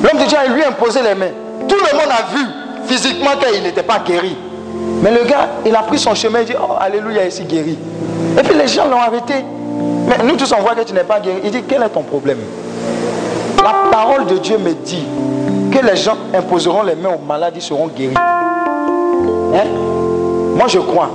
l'homme 0.03 0.21
de 0.23 0.27
Dieu 0.27 0.37
lui 0.53 0.63
a 0.63 0.69
imposé 0.69 1.01
les 1.01 1.15
mains. 1.15 1.31
Tout 1.67 1.75
le 1.75 1.97
monde 1.97 2.09
a 2.09 2.35
vu 2.35 2.45
physiquement 2.85 3.31
qu'il 3.39 3.63
n'était 3.63 3.83
pas 3.83 3.99
guéri. 4.05 4.35
Mais 5.01 5.11
le 5.11 5.23
gars, 5.25 5.47
il 5.65 5.75
a 5.75 5.79
pris 5.83 5.97
son 5.99 6.13
chemin 6.15 6.39
et 6.41 6.45
dit, 6.45 6.53
oh, 6.59 6.73
alléluia, 6.79 7.25
ici 7.25 7.43
guéri. 7.43 7.77
Et 8.39 8.43
puis 8.43 8.55
les 8.57 8.67
gens 8.67 8.87
l'ont 8.87 8.99
arrêté. 9.01 9.43
Mais 10.07 10.23
nous 10.25 10.35
tous, 10.35 10.51
on 10.53 10.61
voit 10.61 10.75
que 10.75 10.83
tu 10.83 10.93
n'es 10.93 11.03
pas 11.03 11.19
guéri. 11.19 11.39
Il 11.43 11.51
dit, 11.51 11.63
quel 11.67 11.83
est 11.83 11.89
ton 11.89 12.03
problème? 12.03 12.39
La 13.57 13.73
parole 13.91 14.25
de 14.25 14.37
Dieu 14.37 14.57
me 14.57 14.73
dit 14.73 15.05
que 15.71 15.85
les 15.85 15.95
gens 15.95 16.17
imposeront 16.33 16.83
les 16.83 16.95
mains 16.95 17.11
aux 17.15 17.25
malades, 17.25 17.53
ils 17.55 17.61
seront 17.61 17.87
guéris. 17.87 18.15
Hein? 18.17 19.67
Moi, 20.55 20.67
je 20.67 20.79
crois. 20.79 21.09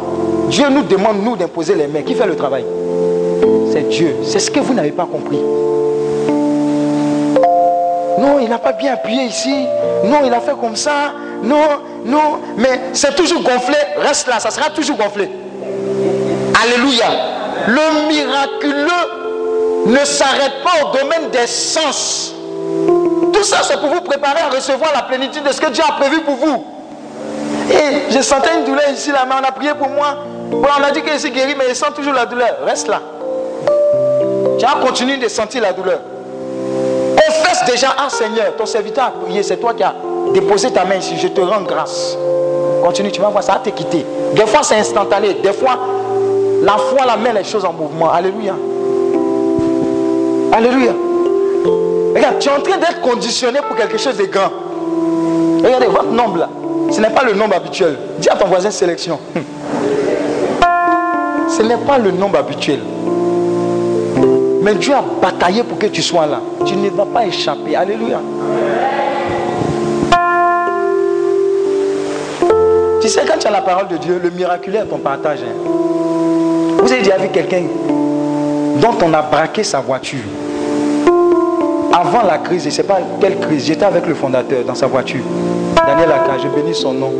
Dieu 0.49 0.69
nous 0.71 0.83
demande, 0.83 1.23
nous, 1.23 1.37
d'imposer 1.37 1.75
les 1.75 1.87
mains. 1.89 2.03
Qui 2.03 2.15
fait 2.15 2.27
le 2.27 2.37
travail? 2.37 2.65
C'est 3.73 3.89
Dieu. 3.89 4.17
C'est 4.23 4.39
ce 4.39 4.51
que 4.51 4.61
vous 4.61 4.75
n'avez 4.75 4.93
pas 4.93 5.07
compris. 5.07 5.41
Non, 8.19 8.39
il 8.41 8.49
n'a 8.49 8.59
pas 8.59 8.73
bien 8.73 8.95
appuyé 8.95 9.25
ici. 9.25 9.67
Non, 10.05 10.19
il 10.25 10.33
a 10.33 10.41
fait 10.41 10.55
comme 10.59 10.77
ça. 10.77 11.13
Non, 11.43 11.81
non. 12.05 12.39
Mais 12.57 12.81
c'est 12.93 13.15
toujours 13.15 13.43
gonflé. 13.43 13.77
Reste 13.99 14.29
là, 14.29 14.39
ça 14.41 14.51
sera 14.51 14.71
toujours 14.71 14.97
gonflé. 14.97 15.29
Alléluia. 16.63 17.36
Le 17.67 18.09
miraculeux 18.09 19.87
ne 19.87 20.05
s'arrête 20.05 20.63
pas 20.63 20.85
au 20.85 20.97
domaine 20.97 21.31
des 21.31 21.47
sens. 21.47 22.33
Tout 23.33 23.43
ça, 23.43 23.59
c'est 23.63 23.79
pour 23.81 23.91
vous 23.91 24.01
préparer 24.01 24.41
à 24.41 24.55
recevoir 24.55 24.93
la 24.95 25.03
plénitude 25.03 25.43
de 25.45 25.53
ce 25.53 25.61
que 25.61 25.71
Dieu 25.71 25.83
a 25.87 25.93
prévu 25.93 26.21
pour 26.21 26.35
vous. 26.35 26.65
Et 27.71 28.13
je 28.13 28.21
sentais 28.23 28.57
une 28.59 28.65
douleur 28.65 28.89
ici, 28.91 29.11
là, 29.11 29.25
mais 29.29 29.35
on 29.41 29.45
a 29.47 29.53
prié 29.53 29.75
pour 29.75 29.89
moi. 29.89 30.17
Bon, 30.51 30.69
on 30.79 30.83
a 30.83 30.91
dit 30.93 31.03
que 31.03 31.19
suis 31.19 31.31
guéri, 31.31 31.55
mais 31.59 31.69
je 31.69 31.75
sens 31.75 31.91
toujours 31.95 32.13
la 32.13 32.27
douleur. 32.27 32.59
Reste 32.65 32.89
là. 32.89 33.01
Tu 34.59 34.65
vas 34.65 34.87
continuer 34.87 35.17
de 35.17 35.29
sentir 35.29 35.63
la 35.63 35.73
douleur. 35.73 35.99
Confesse 37.17 37.65
déjà, 37.67 37.95
ah 37.99 38.09
Seigneur, 38.09 38.55
ton 38.57 38.67
serviteur 38.67 39.07
a 39.07 39.11
prié, 39.11 39.43
c'est 39.43 39.57
toi 39.57 39.75
qui 39.75 39.83
as 39.83 39.95
déposé 40.33 40.71
ta 40.71 40.85
main 40.85 40.97
ici, 40.97 41.17
je 41.19 41.29
te 41.29 41.41
rends 41.41 41.63
grâce. 41.63 42.17
Continue, 42.83 43.11
tu 43.11 43.21
vas 43.21 43.29
voir, 43.29 43.43
ça 43.43 43.55
va 43.55 43.59
te 43.59 43.71
quitter. 43.71 44.07
Des 44.35 44.47
fois, 44.47 44.63
c'est 44.63 44.77
instantané. 44.77 45.35
Des 45.35 45.53
fois, 45.53 45.79
la 46.63 46.77
foi 46.79 47.05
la 47.07 47.17
met 47.17 47.33
les 47.33 47.45
choses 47.45 47.65
en 47.65 47.73
mouvement. 47.73 48.11
Alléluia. 48.11 48.55
Alléluia. 50.53 50.93
Regarde, 52.15 52.39
tu 52.39 52.49
es 52.49 52.53
en 52.53 52.61
train 52.63 52.79
d'être 52.79 53.01
conditionné 53.03 53.59
pour 53.67 53.77
quelque 53.77 53.99
chose 53.99 54.17
de 54.17 54.25
grand. 54.25 54.51
Regardez, 55.63 55.87
votre 55.87 56.11
nombre 56.11 56.39
là, 56.39 56.49
ce 56.91 57.01
n'est 57.01 57.11
pas 57.11 57.25
le 57.25 57.35
nombre 57.35 57.57
habituel. 57.57 57.99
Dis 58.19 58.29
à 58.29 58.37
ton 58.37 58.47
voisin 58.47 58.71
sélection. 58.71 59.19
Ce 61.49 61.63
n'est 61.63 61.77
pas 61.77 61.99
le 61.99 62.11
nombre 62.11 62.39
habituel. 62.39 62.81
Mais 64.63 64.75
Dieu 64.75 64.95
a 64.95 65.05
bataillé 65.23 65.63
pour 65.63 65.79
que 65.79 65.87
tu 65.87 66.03
sois 66.03 66.27
là. 66.27 66.41
Tu 66.65 66.75
ne 66.75 66.91
vas 66.91 67.05
pas 67.07 67.25
échapper. 67.27 67.77
Alléluia. 67.77 68.21
Tu 73.01 73.09
sais, 73.09 73.21
quand 73.27 73.39
tu 73.39 73.47
as 73.47 73.51
la 73.51 73.61
parole 73.61 73.89
de 73.89 73.97
Dieu, 73.99 74.19
le 74.23 74.31
miraculeux 74.31 74.79
est 74.79 74.87
ton 74.87 74.99
partage. 74.99 75.41
hein. 75.43 75.86
Vous 76.79 76.93
avez 76.93 77.03
déjà 77.03 77.17
vu 77.19 77.29
quelqu'un 77.29 77.63
dont 78.81 78.95
on 79.05 79.13
a 79.15 79.23
braqué 79.23 79.63
sa 79.65 79.81
voiture. 79.81 80.21
Avant 81.93 82.23
la 82.23 82.39
crise, 82.39 82.63
je 82.63 82.69
ne 82.69 82.73
sais 82.73 82.83
pas 82.83 82.99
quelle 83.21 83.39
crise, 83.39 83.65
j'étais 83.65 83.85
avec 83.85 84.07
le 84.07 84.15
fondateur 84.15 84.65
dans 84.65 84.75
sa 84.75 84.87
voiture. 84.87 85.23
Daniel 85.87 86.13
Aka, 86.13 86.39
je 86.43 86.49
bénis 86.49 86.75
son 86.75 86.93
nom. 86.93 87.13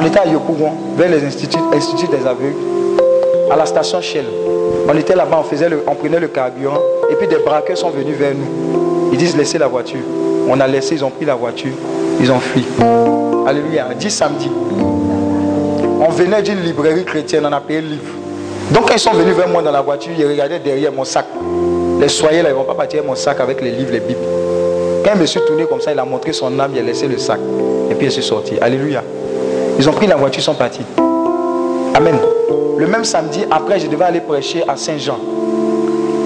On 0.00 0.06
était 0.06 0.20
à 0.20 0.26
Yopougon, 0.26 0.72
vers 0.96 1.10
les 1.10 1.24
instituts, 1.24 1.58
des 2.10 2.26
aveugles, 2.26 2.54
à 3.50 3.56
la 3.56 3.66
station 3.66 4.00
Shell. 4.00 4.24
On 4.88 4.96
était 4.96 5.14
là-bas, 5.14 5.42
on, 5.42 5.94
prenait 5.94 6.20
le 6.20 6.28
carburant, 6.28 6.78
et 7.10 7.14
puis 7.16 7.26
des 7.26 7.38
braqueurs 7.38 7.76
sont 7.76 7.90
venus 7.90 8.16
vers 8.16 8.32
nous. 8.34 9.10
Ils 9.12 9.18
disent 9.18 9.36
laissez 9.36 9.58
la 9.58 9.66
voiture. 9.66 10.00
On 10.48 10.58
a 10.60 10.66
laissé, 10.66 10.94
ils 10.94 11.04
ont 11.04 11.10
pris 11.10 11.26
la 11.26 11.34
voiture, 11.34 11.72
ils 12.20 12.30
ont 12.32 12.40
fui. 12.40 12.64
Alléluia. 13.46 13.88
Dit 13.98 14.10
samedi. 14.10 14.50
On 16.00 16.10
venait 16.10 16.42
d'une 16.42 16.60
librairie 16.60 17.04
chrétienne, 17.04 17.44
on 17.46 17.52
a 17.52 17.60
payé 17.60 17.80
le 17.80 17.88
livre. 17.88 18.12
Donc 18.70 18.90
ils 18.92 18.98
sont 18.98 19.12
venus 19.12 19.34
vers 19.34 19.48
moi 19.48 19.62
dans 19.62 19.72
la 19.72 19.80
voiture, 19.80 20.12
ils 20.16 20.26
regardaient 20.26 20.58
derrière 20.58 20.92
mon 20.92 21.04
sac. 21.04 21.26
Les 22.00 22.08
soyez 22.08 22.42
là, 22.42 22.50
ils 22.50 22.52
ne 22.52 22.58
vont 22.58 22.64
pas 22.64 22.74
partir 22.74 23.02
mon 23.02 23.14
sac 23.16 23.40
avec 23.40 23.60
les 23.60 23.72
livres, 23.72 23.92
les 23.92 24.00
bibles. 24.00 24.20
Quand 25.04 25.12
je 25.14 25.20
me 25.20 25.26
suis 25.26 25.40
tourné 25.40 25.64
comme 25.64 25.80
ça, 25.80 25.92
il 25.92 25.98
a 25.98 26.04
montré 26.04 26.32
son 26.32 26.58
âme, 26.60 26.70
il 26.74 26.80
a 26.80 26.82
laissé 26.82 27.08
le 27.08 27.18
sac. 27.18 27.40
Et 27.90 27.94
puis 27.94 28.06
il 28.06 28.12
s'est 28.12 28.22
sorti. 28.22 28.58
Alléluia. 28.60 29.02
Ils 29.78 29.88
ont 29.88 29.92
pris 29.92 30.06
la 30.06 30.16
voiture, 30.16 30.40
ils 30.40 30.44
sont 30.44 30.54
partis. 30.54 30.84
Amen. 31.94 32.16
Le 32.76 32.86
même 32.86 33.04
samedi, 33.04 33.44
après, 33.50 33.80
je 33.80 33.88
devais 33.88 34.04
aller 34.04 34.20
prêcher 34.20 34.62
à 34.68 34.76
Saint-Jean. 34.76 35.18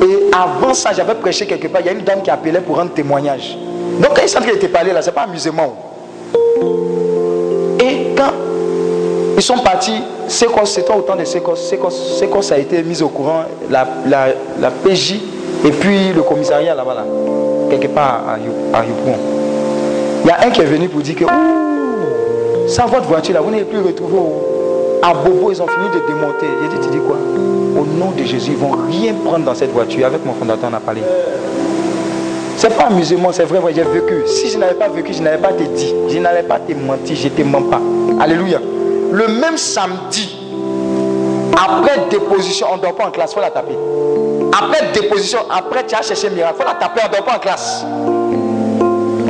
Et 0.03 0.31
avant 0.35 0.75
ça, 0.75 0.93
j'avais 0.93 1.15
prêché 1.15 1.47
quelque 1.47 1.69
part. 1.69 1.81
Il 1.81 1.87
y 1.87 1.89
a 1.89 1.93
une 1.93 2.03
dame 2.03 2.23
qui 2.23 2.31
appelait 2.31 2.61
pour 2.61 2.77
rendre 2.77 2.93
témoignage. 2.93 3.57
Donc 4.01 4.15
quand 4.17 4.23
ils 4.23 4.29
sentent 4.29 4.45
qu'il 4.45 4.55
était 4.55 4.69
parlé 4.69 4.93
là, 4.93 5.01
c'est 5.01 5.13
pas 5.13 5.23
amusement. 5.23 5.77
Et 7.81 8.15
quand 8.17 8.33
ils 9.43 9.45
sont 9.45 9.59
partis, 9.59 10.01
Sécos, 10.29 10.67
c'était 10.67 10.95
au 10.95 11.01
temps 11.01 11.17
de. 11.17 11.25
Sécos, 11.25 11.57
Sécos 11.57 12.53
a 12.53 12.59
été 12.59 12.81
mis 12.85 13.03
au 13.03 13.09
courant, 13.09 13.43
la, 13.69 13.85
la, 14.07 14.27
la 14.61 14.71
PJ 14.71 15.15
et 15.65 15.71
puis 15.73 16.13
le 16.15 16.23
commissariat 16.23 16.77
là-bas, 16.77 16.95
là, 16.95 17.05
quelque 17.69 17.89
part 17.89 18.23
à, 18.29 18.35
à. 18.35 18.85
Il 18.85 20.29
y 20.29 20.31
a 20.31 20.47
un 20.47 20.51
qui 20.51 20.61
est 20.61 20.65
venu 20.65 20.89
pour 20.89 21.01
dire 21.01 21.17
que, 21.17 21.25
sans 22.69 22.87
votre 22.87 23.09
voiture 23.09 23.35
là, 23.35 23.41
vous 23.41 23.51
n'allez 23.51 23.65
plus 23.65 23.81
retrouver 23.81 24.17
au- 24.17 25.01
à 25.03 25.13
Bobo, 25.13 25.51
ils 25.51 25.61
ont 25.61 25.67
fini 25.67 25.87
de 25.93 26.07
démonter. 26.07 26.47
J'ai 26.63 26.69
dit, 26.79 26.87
tu 26.87 26.91
dis 26.93 27.05
quoi? 27.05 27.17
Au 27.17 27.85
nom 27.85 28.13
de 28.17 28.23
Jésus, 28.23 28.53
ils 28.53 28.57
vont 28.57 28.77
rien 28.89 29.13
prendre 29.25 29.45
dans 29.45 29.57
cette 29.57 29.73
voiture. 29.73 30.07
Avec 30.07 30.25
mon 30.25 30.35
fondateur, 30.35 30.71
on 30.71 30.77
a 30.77 30.79
parlé. 30.79 31.01
C'est 32.57 32.77
pas 32.77 32.85
amusement, 32.85 33.31
c'est 33.33 33.43
vrai, 33.43 33.59
ouais, 33.59 33.73
j'ai 33.75 33.83
vécu. 33.83 34.23
Si 34.27 34.49
je 34.51 34.59
n'avais 34.59 34.75
pas 34.75 34.87
vécu, 34.89 35.13
je 35.13 35.21
n'avais 35.23 35.39
pas 35.39 35.49
te 35.53 35.65
dit. 35.65 35.93
Je 36.09 36.19
n'allais 36.19 36.45
pas 36.45 36.61
te 36.61 36.73
mentir, 36.75 37.17
je 37.17 37.25
ne 37.25 37.31
te 37.31 37.43
mens 37.43 37.63
pas. 37.63 37.81
Alléluia. 38.21 38.61
Le 39.13 39.29
même 39.29 39.59
samedi, 39.59 40.37
après 41.55 42.07
déposition, 42.11 42.69
on 42.73 42.77
ne 42.79 42.83
dort 42.83 42.95
pas 42.95 43.05
en 43.05 43.11
classe, 43.11 43.33
il 43.33 43.35
faut 43.35 43.41
la 43.41 43.51
taper. 43.51 43.77
Après 44.53 44.91
déposition, 44.95 45.41
après 45.51 45.85
tu 45.87 45.95
as 45.95 46.01
cherché 46.01 46.31
miracle, 46.31 46.55
il 46.59 46.63
faut 46.63 46.69
la 46.69 46.75
taper, 46.77 47.03
on 47.05 47.09
ne 47.09 47.15
dort 47.15 47.25
pas 47.25 47.37
en 47.37 47.39
classe. 47.39 47.85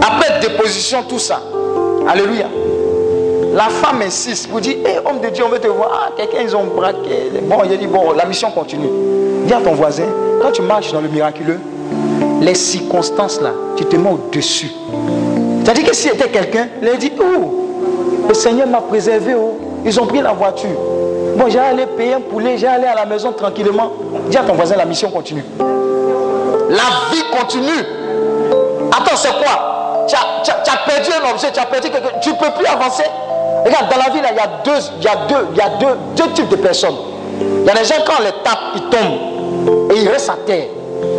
Après 0.01 0.41
déposition, 0.41 1.03
tout 1.09 1.19
ça. 1.19 1.41
Alléluia. 2.09 2.47
La 3.55 3.65
femme 3.65 4.03
insiste 4.03 4.49
pour 4.49 4.61
dire, 4.61 4.77
hé 4.87 4.99
homme 5.05 5.21
de 5.21 5.29
Dieu, 5.31 5.45
on 5.45 5.49
veut 5.49 5.59
te 5.59 5.67
voir. 5.67 5.91
Ah, 6.07 6.13
quelqu'un, 6.17 6.43
ils 6.43 6.57
ont 6.57 6.65
braqué. 6.65 7.31
Bon, 7.43 7.57
il 7.65 7.73
a 7.73 7.77
dit, 7.77 7.89
bon, 7.89 8.13
la 8.13 8.25
mission 8.25 8.51
continue. 8.53 8.89
Dis 9.47 9.53
à 9.53 9.61
ton 9.61 9.73
voisin, 9.73 10.07
quand 10.41 10.53
tu 10.53 10.63
marches 10.63 10.93
dans 10.93 11.01
le 11.01 11.09
miraculeux, 11.09 11.59
les 12.41 12.55
circonstances 12.55 13.41
là, 13.41 13.51
tu 13.77 13.85
te 13.85 13.97
mets 13.97 14.11
au-dessus. 14.11 14.71
C'est-à-dire 15.65 15.87
que 15.87 15.95
s'il 15.95 16.13
était 16.13 16.29
quelqu'un, 16.29 16.69
il 16.81 16.89
a 16.89 16.97
dit, 16.97 17.13
oh, 17.21 17.69
le 18.29 18.35
Seigneur 18.35 18.69
m'a 18.69 18.81
préservé, 18.81 19.35
oh. 19.35 19.59
Ils 19.85 20.01
ont 20.01 20.07
pris 20.07 20.21
la 20.21 20.33
voiture. 20.33 20.71
Bon, 21.37 21.47
j'ai 21.49 21.59
allé 21.59 21.87
payer 21.87 22.15
un 22.15 22.21
poulet, 22.21 22.57
j'ai 22.59 22.67
allé 22.67 22.87
à 22.87 22.95
la 22.95 23.07
maison 23.07 23.33
tranquillement. 23.33 23.93
Dis 24.29 24.37
à 24.37 24.43
ton 24.43 24.55
voisin, 24.55 24.77
la 24.77 24.85
mission 24.85 25.11
continue. 25.11 25.45
La 25.59 27.11
vie 27.11 27.25
continue. 27.37 27.85
Attends, 28.91 29.17
c'est 29.17 29.33
quoi? 29.43 30.07
Tu 30.09 30.15
as, 30.15 30.77
perdu 30.87 31.11
un 31.13 31.31
objet, 31.33 31.49
tu 31.53 31.61
as 31.61 31.67
perdu 31.67 31.91
quelque 31.91 32.21
Tu 32.21 32.31
ne 32.31 32.35
peux 32.35 32.51
plus 32.57 32.67
avancer. 32.67 33.05
Regarde, 33.65 33.89
dans 33.91 33.97
la 33.97 34.11
vie, 34.11 34.19
il 34.19 34.37
y 34.37 34.41
a 34.41 34.51
deux, 34.65 34.83
y 35.01 35.09
a 35.09 35.17
deux, 35.29 35.57
y 35.57 35.61
a 35.61 35.69
deux, 35.79 35.99
deux 36.17 36.33
types 36.33 36.49
de 36.49 36.57
personnes. 36.57 36.97
Il 37.41 37.65
y 37.65 37.71
a 37.71 37.75
des 37.75 37.85
gens, 37.85 37.95
quand 38.05 38.15
on 38.19 38.23
les 38.23 38.33
tape, 38.45 38.59
ils 38.75 38.83
tombent 38.91 39.91
et 39.93 40.01
ils 40.01 40.09
restent 40.09 40.31
à 40.31 40.37
terre. 40.47 40.67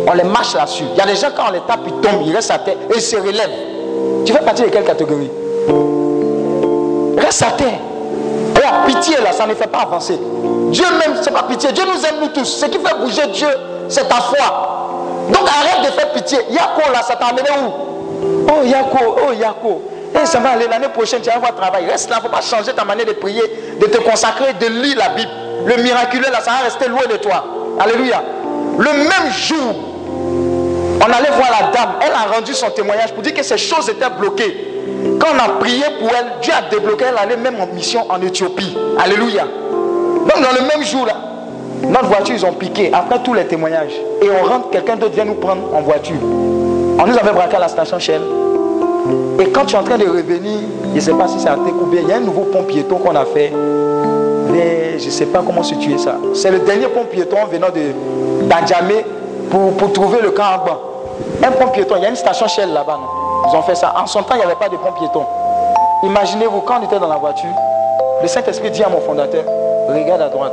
On 0.06 0.12
les 0.12 0.24
marche 0.24 0.54
là-dessus. 0.54 0.84
Il 0.92 0.98
y 0.98 1.00
a 1.00 1.06
des 1.06 1.16
gens, 1.16 1.28
quand 1.34 1.44
on 1.48 1.52
les 1.52 1.60
tape, 1.60 1.80
ils 1.86 1.92
tombent, 1.94 2.22
ils 2.26 2.34
restent 2.34 2.50
à 2.50 2.58
terre 2.58 2.76
et 2.90 2.96
ils 2.96 3.00
se 3.00 3.16
relèvent. 3.16 4.24
Tu 4.24 4.32
fais 4.32 4.40
partie 4.40 4.62
de 4.62 4.68
quelle 4.68 4.84
catégorie? 4.84 5.30
Reste 7.18 7.42
à 7.42 7.52
terre. 7.52 7.78
Pitié 8.86 9.16
là, 9.22 9.32
ça 9.32 9.46
ne 9.46 9.54
fait 9.54 9.66
pas 9.66 9.80
avancer. 9.80 10.18
Dieu 10.70 10.84
même, 10.98 11.16
c'est 11.22 11.32
pas 11.32 11.44
pitié. 11.44 11.72
Dieu 11.72 11.84
nous 11.84 12.04
aime 12.04 12.20
nous 12.20 12.28
tous. 12.28 12.44
Ce 12.44 12.66
qui 12.66 12.78
fait 12.78 12.94
bouger 12.98 13.26
Dieu, 13.32 13.48
c'est 13.88 14.08
ta 14.08 14.16
foi. 14.16 15.26
Donc 15.28 15.48
arrête 15.48 15.90
de 15.90 15.98
faire 15.98 16.12
pitié. 16.12 16.38
Yako 16.50 16.92
là, 16.92 17.02
ça 17.02 17.16
t'a 17.16 17.26
amené 17.26 17.48
où? 17.50 18.46
Oh 18.48 18.64
Yako, 18.64 19.16
oh 19.28 19.32
Yako. 19.32 19.82
Et 20.22 20.26
ça 20.26 20.38
va 20.38 20.50
aller 20.50 20.68
l'année 20.68 20.88
prochaine, 20.88 21.20
tu 21.20 21.28
vas 21.28 21.36
avoir 21.36 21.54
travail. 21.54 21.86
Reste 21.90 22.08
là, 22.08 22.16
il 22.18 22.24
ne 22.24 22.28
faut 22.28 22.34
pas 22.34 22.40
changer 22.40 22.72
ta 22.72 22.84
manière 22.84 23.06
de 23.06 23.12
prier, 23.12 23.42
de 23.80 23.86
te 23.86 23.98
consacrer, 23.98 24.52
de 24.60 24.66
lire 24.66 24.96
la 24.98 25.08
Bible. 25.08 25.30
Le 25.66 25.82
miraculeux 25.82 26.30
là, 26.30 26.40
ça 26.40 26.52
va 26.52 26.56
rester 26.64 26.88
loin 26.88 27.02
de 27.10 27.16
toi. 27.16 27.44
Alléluia. 27.80 28.22
Le 28.78 28.92
même 28.92 29.32
jour, 29.32 29.74
on 31.00 31.12
allait 31.12 31.30
voir 31.30 31.50
la 31.50 31.72
dame. 31.72 31.94
Elle 32.00 32.12
a 32.12 32.34
rendu 32.34 32.54
son 32.54 32.70
témoignage 32.70 33.12
pour 33.12 33.22
dire 33.22 33.34
que 33.34 33.42
ces 33.42 33.58
choses 33.58 33.88
étaient 33.88 34.10
bloquées. 34.10 34.73
Quand 35.20 35.28
on 35.34 35.38
a 35.38 35.58
prié 35.60 35.84
pour 36.00 36.10
elle, 36.10 36.40
Dieu 36.42 36.52
a 36.52 36.68
débloqué, 36.70 37.06
elle 37.08 37.18
allait 37.18 37.36
même 37.36 37.60
en 37.60 37.66
mission 37.66 38.04
en 38.08 38.20
Éthiopie. 38.20 38.76
Alléluia. 38.98 39.44
Donc 39.44 40.42
dans 40.42 40.52
le 40.52 40.66
même 40.66 40.84
jour 40.84 41.06
là, 41.06 41.14
notre 41.88 42.06
voiture, 42.06 42.34
ils 42.34 42.46
ont 42.46 42.52
piqué, 42.52 42.90
après 42.92 43.18
tous 43.22 43.34
les 43.34 43.44
témoignages. 43.46 43.92
Et 44.22 44.28
on 44.30 44.46
rentre, 44.46 44.70
quelqu'un 44.70 44.96
d'autre 44.96 45.14
vient 45.14 45.24
nous 45.24 45.34
prendre 45.34 45.62
en 45.74 45.82
voiture. 45.82 46.16
On 46.22 47.06
nous 47.06 47.16
avait 47.18 47.32
braqué 47.32 47.56
à 47.56 47.60
la 47.60 47.68
station 47.68 47.98
Shell. 47.98 48.22
Et 49.38 49.46
quand 49.50 49.66
tu 49.66 49.74
es 49.74 49.78
en 49.78 49.82
train 49.82 49.98
de 49.98 50.06
revenir, 50.06 50.60
je 50.92 50.96
ne 50.96 51.00
sais 51.00 51.12
pas 51.12 51.28
si 51.28 51.38
c'est 51.38 51.48
à 51.48 51.56
Técoubé, 51.56 51.98
il 52.02 52.08
y 52.08 52.12
a 52.12 52.16
un 52.16 52.20
nouveau 52.20 52.42
pont 52.42 52.62
piéton 52.62 52.96
qu'on 52.96 53.14
a 53.14 53.24
fait. 53.24 53.52
Mais 54.50 54.98
je 54.98 55.06
ne 55.06 55.10
sais 55.10 55.26
pas 55.26 55.42
comment 55.44 55.62
situer 55.62 55.98
ça. 55.98 56.16
C'est 56.34 56.50
le 56.50 56.60
dernier 56.60 56.86
pont 56.86 57.04
piéton 57.04 57.36
venant 57.50 57.68
de 57.68 58.46
d'Adjamé 58.48 59.04
pour, 59.50 59.72
pour 59.76 59.92
trouver 59.92 60.20
le 60.22 60.30
camp 60.30 60.44
en 60.54 60.64
bas. 60.64 60.80
Un 61.42 61.50
pont 61.50 61.68
piéton, 61.68 61.96
il 61.98 62.02
y 62.02 62.06
a 62.06 62.10
une 62.10 62.16
station 62.16 62.46
Shell 62.48 62.72
là-bas. 62.72 62.98
Ils 63.48 63.56
ont 63.56 63.62
fait 63.62 63.74
ça. 63.74 63.92
En 63.96 64.06
son 64.06 64.22
temps, 64.22 64.34
il 64.34 64.38
n'y 64.38 64.44
avait 64.44 64.54
pas 64.54 64.68
de 64.68 64.76
pont 64.76 64.92
piéton. 64.92 65.24
Imaginez-vous, 66.02 66.60
quand 66.60 66.80
on 66.80 66.84
était 66.84 66.98
dans 66.98 67.08
la 67.08 67.16
voiture, 67.16 67.50
le 68.22 68.28
Saint-Esprit 68.28 68.70
dit 68.70 68.82
à 68.82 68.88
mon 68.88 69.00
fondateur, 69.00 69.44
regarde 69.88 70.22
à 70.22 70.28
droite. 70.28 70.52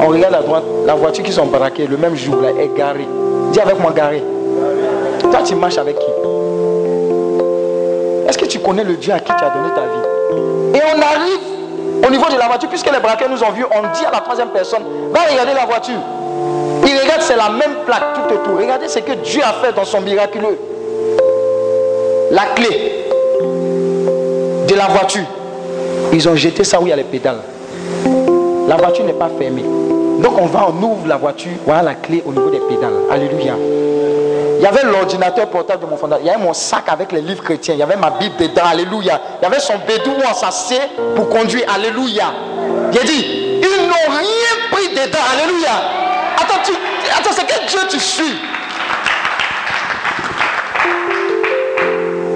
On 0.00 0.08
regarde 0.08 0.34
à 0.34 0.42
droite, 0.42 0.64
la 0.86 0.94
voiture 0.94 1.24
qu'ils 1.24 1.40
ont 1.40 1.46
braquée 1.46 1.86
le 1.86 1.96
même 1.96 2.14
jour 2.14 2.36
là 2.40 2.50
est 2.50 2.76
garée. 2.76 3.08
Dis 3.52 3.60
avec 3.60 3.80
moi 3.80 3.90
garée. 3.92 4.22
Toi, 5.20 5.40
tu 5.44 5.54
marches 5.54 5.78
avec 5.78 5.98
qui? 5.98 6.10
Est-ce 8.28 8.38
que 8.38 8.46
tu 8.46 8.60
connais 8.60 8.84
le 8.84 8.94
Dieu 8.96 9.12
à 9.12 9.18
qui 9.18 9.32
tu 9.32 9.44
as 9.44 9.50
donné 9.50 9.70
ta 9.74 9.80
vie? 9.80 10.78
Et 10.78 10.82
on 10.94 11.00
arrive 11.00 12.06
au 12.06 12.10
niveau 12.10 12.28
de 12.30 12.38
la 12.38 12.46
voiture, 12.46 12.68
puisque 12.68 12.92
les 12.92 13.00
braqueurs 13.00 13.28
nous 13.28 13.42
ont 13.42 13.50
vus, 13.50 13.64
on 13.64 13.82
dit 13.92 14.04
à 14.06 14.12
la 14.12 14.20
troisième 14.20 14.48
personne, 14.48 14.82
va 15.12 15.20
regarder 15.28 15.54
la 15.54 15.66
voiture. 15.66 15.98
Il 16.86 16.98
regarde, 17.00 17.20
c'est 17.22 17.36
la 17.36 17.48
même 17.48 17.84
plaque 17.84 18.14
tout 18.14 18.34
autour. 18.34 18.58
Regardez 18.58 18.88
ce 18.88 19.00
que 19.00 19.12
Dieu 19.12 19.42
a 19.42 19.52
fait 19.64 19.72
dans 19.72 19.84
son 19.84 20.00
miraculeux. 20.00 20.58
La 22.30 22.44
clé 22.54 23.06
de 24.68 24.74
la 24.74 24.86
voiture. 24.88 25.24
Ils 26.12 26.28
ont 26.28 26.36
jeté 26.36 26.62
ça 26.62 26.80
où 26.80 26.86
il 26.86 26.90
y 26.90 26.92
a 26.92 26.96
les 26.96 27.04
pédales. 27.04 27.40
La 28.68 28.76
voiture 28.76 29.04
n'est 29.04 29.14
pas 29.14 29.30
fermée. 29.38 29.64
Donc 30.22 30.38
on 30.38 30.46
va, 30.46 30.68
on 30.68 30.82
ouvre 30.82 31.06
la 31.06 31.16
voiture, 31.16 31.52
voilà 31.64 31.82
la 31.82 31.94
clé 31.94 32.22
au 32.26 32.32
niveau 32.32 32.50
des 32.50 32.60
pédales. 32.60 32.92
Alléluia. 33.10 33.54
Il 34.58 34.62
y 34.62 34.66
avait 34.66 34.82
l'ordinateur 34.82 35.48
portable 35.48 35.84
de 35.84 35.90
mon 35.90 35.96
fondateur. 35.96 36.24
Il 36.24 36.26
y 36.26 36.30
avait 36.30 36.42
mon 36.42 36.52
sac 36.52 36.84
avec 36.88 37.12
les 37.12 37.20
livres 37.20 37.42
chrétiens. 37.42 37.74
Il 37.74 37.80
y 37.80 37.82
avait 37.82 37.96
ma 37.96 38.10
Bible 38.10 38.36
dedans. 38.36 38.62
Alléluia. 38.68 39.20
Il 39.40 39.44
y 39.44 39.46
avait 39.46 39.60
son 39.60 39.74
bédou 39.86 40.10
on 40.28 40.34
s'assied 40.34 40.80
pour 41.14 41.28
conduire. 41.28 41.64
Alléluia. 41.72 42.24
Il 42.92 42.98
a 42.98 43.04
dit, 43.04 43.60
ils 43.62 43.86
n'ont 43.86 44.18
rien 44.18 44.68
pris 44.72 44.88
dedans. 44.88 45.24
Alléluia. 45.32 45.70
Attends, 46.36 46.60
tu, 46.64 46.72
attends 47.16 47.30
c'est 47.32 47.46
quel 47.46 47.66
Dieu 47.66 47.78
tu 47.88 48.00
suis? 48.00 48.34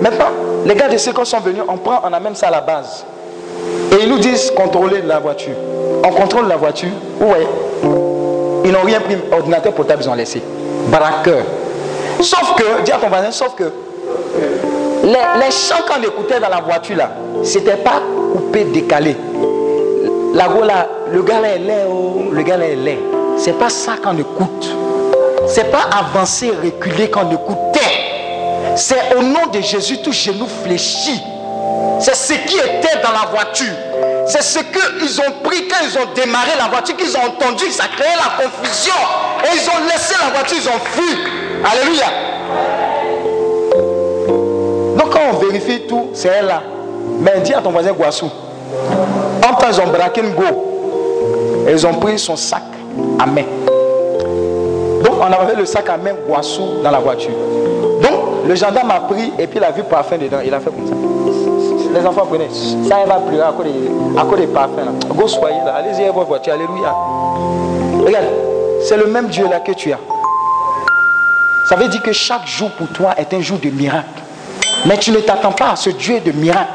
Maintenant, 0.03 0.31
les 0.67 0.75
gars 0.75 0.89
de 0.89 0.97
Sécos 0.97 1.25
sont 1.25 1.39
venus, 1.39 1.63
on 1.69 1.77
prend, 1.77 2.01
on 2.03 2.13
amène 2.13 2.35
ça 2.35 2.49
à 2.49 2.51
la 2.51 2.61
base. 2.61 3.05
Et 3.93 4.03
ils 4.03 4.09
nous 4.09 4.19
disent 4.19 4.51
contrôler 4.51 5.01
la 5.03 5.21
voiture. 5.21 5.55
On 6.05 6.11
contrôle 6.11 6.49
la 6.49 6.57
voiture. 6.57 6.91
Ouais. 7.21 7.47
Ils 8.65 8.73
n'ont 8.73 8.83
rien 8.83 9.01
pris. 9.01 9.17
Ordinateur 9.31 9.73
portable, 9.73 10.03
ils 10.03 10.09
ont 10.11 10.15
laissé. 10.15 10.43
Braqueur. 10.89 11.45
Sauf 12.21 12.55
que, 12.57 12.83
dis 12.83 12.91
à 12.91 12.97
ton 12.97 13.09
voisin, 13.09 13.31
sauf 13.31 13.55
que 13.55 13.65
les, 15.05 15.11
les 15.13 15.51
chants 15.53 15.83
qu'on 15.89 16.03
écoutait 16.03 16.41
dans 16.41 16.49
la 16.49 16.61
voiture 16.61 16.97
là, 16.97 17.11
c'était 17.45 17.77
pas 17.77 18.03
coupé, 18.33 18.65
décalé. 18.65 19.17
La 20.35 20.49
là, 20.49 20.89
le 21.13 21.23
gars 21.23 21.41
là 21.41 21.49
est 21.55 21.59
laid, 21.59 21.85
oh, 21.89 22.23
le 22.33 22.43
gars 22.43 22.57
là 22.57 22.67
est 22.67 22.75
laid. 22.77 22.99
C'est 23.37 23.57
pas 23.59 23.69
ça 23.69 23.93
qu'on 24.03 24.17
écoute. 24.19 24.69
C'est 25.47 25.71
pas 25.71 25.85
avancer, 25.97 26.51
reculer 26.63 27.09
qu'on 27.11 27.31
écoutait. 27.31 27.72
C'est 28.75 29.15
au 29.17 29.23
nom 29.23 29.47
de 29.53 29.61
Jésus, 29.61 29.99
tout 29.99 30.13
genou 30.13 30.47
fléchi. 30.47 31.21
C'est 32.01 32.15
ce 32.15 32.33
qui 32.33 32.57
était 32.57 33.01
dans 33.03 33.13
la 33.13 33.31
voiture. 33.31 33.75
C'est 34.27 34.43
ce 34.43 34.59
qu'ils 34.61 35.21
ont 35.21 35.33
pris 35.43 35.69
quand 35.69 35.85
ils 35.85 35.99
ont 35.99 36.13
démarré 36.15 36.51
la 36.59 36.69
voiture, 36.69 36.97
qu'ils 36.97 37.17
ont 37.17 37.25
entendu, 37.27 37.71
ça 37.71 37.85
créait 37.97 38.17
la 38.17 38.45
confusion. 38.45 38.95
Et 39.45 39.57
ils 39.57 39.69
ont 39.69 39.85
laissé 39.87 40.15
la 40.23 40.31
voiture, 40.31 40.57
ils 40.61 40.69
ont 40.69 40.81
fui. 40.85 41.17
Alléluia. 41.65 42.07
Donc 44.97 45.11
quand 45.11 45.21
on 45.33 45.37
vérifie 45.47 45.83
tout, 45.87 46.11
c'est 46.15 46.29
elle 46.29 46.47
là. 46.47 46.63
Mais 47.21 47.41
dis 47.41 47.55
à 47.55 47.61
ton 47.61 47.71
voisin 47.71 47.93
Guassou. 47.93 48.31
En 49.47 49.55
temps, 49.55 49.67
ils 49.71 49.81
ont 49.81 49.89
braqué 49.89 50.21
une 50.23 50.35
go. 50.35 51.65
Et 51.69 51.73
ils 51.73 51.87
ont 51.87 51.95
pris 51.95 52.19
son 52.19 52.37
sac 52.37 52.63
à 53.19 53.27
main. 53.27 53.45
Donc 55.05 55.15
on 55.21 55.33
avait 55.33 55.57
le 55.57 55.67
sac 55.67 55.89
à 55.89 55.97
main 55.97 56.15
Guassou 56.27 56.83
dans 56.83 56.91
la 56.91 56.99
voiture. 57.01 57.31
Le 58.53 58.59
gendarme 58.59 58.91
a 58.91 59.01
pris 59.01 59.33
et 59.39 59.47
puis 59.47 59.59
il 59.59 59.65
a 59.65 59.71
vu 59.71 59.83
parfum 59.83 60.19
dedans. 60.19 60.41
Il 60.45 60.53
a 60.53 60.61
fait 60.61 60.71
comme 60.71 60.87
ça. 60.87 60.95
Les 61.99 62.07
enfants 62.07 62.27
prenaient. 62.27 62.51
Ça 62.87 62.97
va 63.07 63.15
pleurer 63.15 63.49
à 63.49 63.53
cause 63.53 63.65
des, 63.65 64.19
à 64.19 64.37
des 64.37 64.47
parfums. 64.47 64.93
Go 65.15 65.27
soyez 65.27 65.57
là. 65.65 65.77
Allez-y 65.77 66.07
votre 66.11 66.27
voiture. 66.27 66.53
Alléluia. 66.53 66.95
Regarde. 68.05 68.27
C'est 68.87 68.99
le 68.99 69.07
même 69.07 69.29
Dieu 69.29 69.49
là 69.49 69.61
que 69.61 69.73
tu 69.73 69.91
as. 69.91 69.99
Ça 71.67 71.77
veut 71.77 71.89
dire 71.89 72.03
que 72.03 72.13
chaque 72.13 72.47
jour 72.47 72.71
pour 72.73 72.89
toi 72.89 73.15
est 73.17 73.33
un 73.33 73.41
jour 73.41 73.59
de 73.59 73.71
miracle. 73.71 74.21
Mais 74.85 74.99
tu 74.99 75.13
ne 75.13 75.21
t'attends 75.21 75.53
pas 75.53 75.71
à 75.71 75.77
ce 75.77 75.89
Dieu 75.89 76.21
de 76.21 76.33
miracle. 76.33 76.73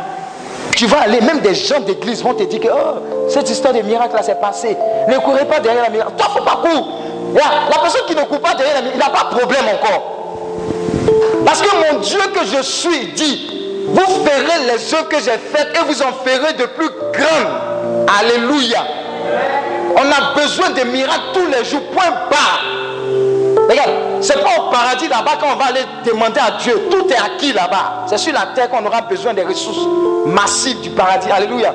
Tu 0.75 0.87
vas 0.87 1.01
aller, 1.01 1.21
même 1.21 1.41
des 1.41 1.53
gens 1.53 1.79
d'église 1.81 2.23
vont 2.23 2.33
te 2.33 2.41
dire 2.41 2.59
que 2.59 2.69
oh, 2.69 3.27
cette 3.29 3.51
histoire 3.51 3.75
de 3.75 3.81
miracle 3.81 4.15
là 4.15 4.23
s'est 4.23 4.39
passée. 4.41 4.75
Ne 5.07 5.19
courez 5.19 5.45
pas 5.45 5.59
derrière 5.59 5.83
la 5.83 5.89
miracle. 5.91 6.13
Toi, 6.17 6.25
faut 6.39 6.43
pas 6.43 6.55
courir. 6.55 6.83
La 7.35 7.79
personne 7.79 8.01
qui 8.07 8.15
ne 8.15 8.23
court 8.23 8.39
pas 8.41 8.55
derrière 8.55 8.77
la 8.77 8.81
miracle, 8.81 8.95
il 8.95 8.99
n'a 8.99 9.11
pas 9.11 9.29
de 9.29 9.37
problème 9.37 9.65
encore. 9.79 10.16
Parce 11.47 11.61
que 11.61 11.69
mon 11.93 11.99
Dieu 11.99 12.19
que 12.33 12.45
je 12.45 12.61
suis 12.61 13.07
dit, 13.13 13.85
vous 13.87 14.25
ferez 14.25 14.65
les 14.65 14.93
œuvres 14.93 15.07
que 15.07 15.15
j'ai 15.15 15.31
faites 15.31 15.69
et 15.75 15.85
vous 15.87 16.01
en 16.01 16.11
ferez 16.25 16.51
de 16.51 16.65
plus 16.65 16.89
grandes. 17.13 18.05
Alléluia. 18.19 18.83
On 19.95 20.01
a 20.01 20.35
besoin 20.35 20.71
de 20.71 20.83
miracles 20.83 21.21
tous 21.33 21.45
les 21.45 21.63
jours. 21.63 21.83
Point 21.93 22.11
barre. 22.29 22.63
Regarde, 23.69 23.91
c'est 24.19 24.43
pas 24.43 24.59
au 24.59 24.71
paradis 24.71 25.07
là-bas 25.07 25.37
qu'on 25.39 25.55
va 25.55 25.67
aller 25.67 25.85
demander 26.05 26.41
à 26.41 26.51
Dieu. 26.61 26.89
Tout 26.91 27.07
est 27.09 27.15
acquis 27.15 27.53
là-bas. 27.53 28.07
C'est 28.07 28.17
sur 28.17 28.33
la 28.33 28.47
terre 28.53 28.69
qu'on 28.69 28.85
aura 28.85 28.99
besoin 29.03 29.33
des 29.33 29.43
ressources 29.43 29.87
massives 30.25 30.81
du 30.81 30.89
paradis. 30.89 31.31
Alléluia. 31.31 31.73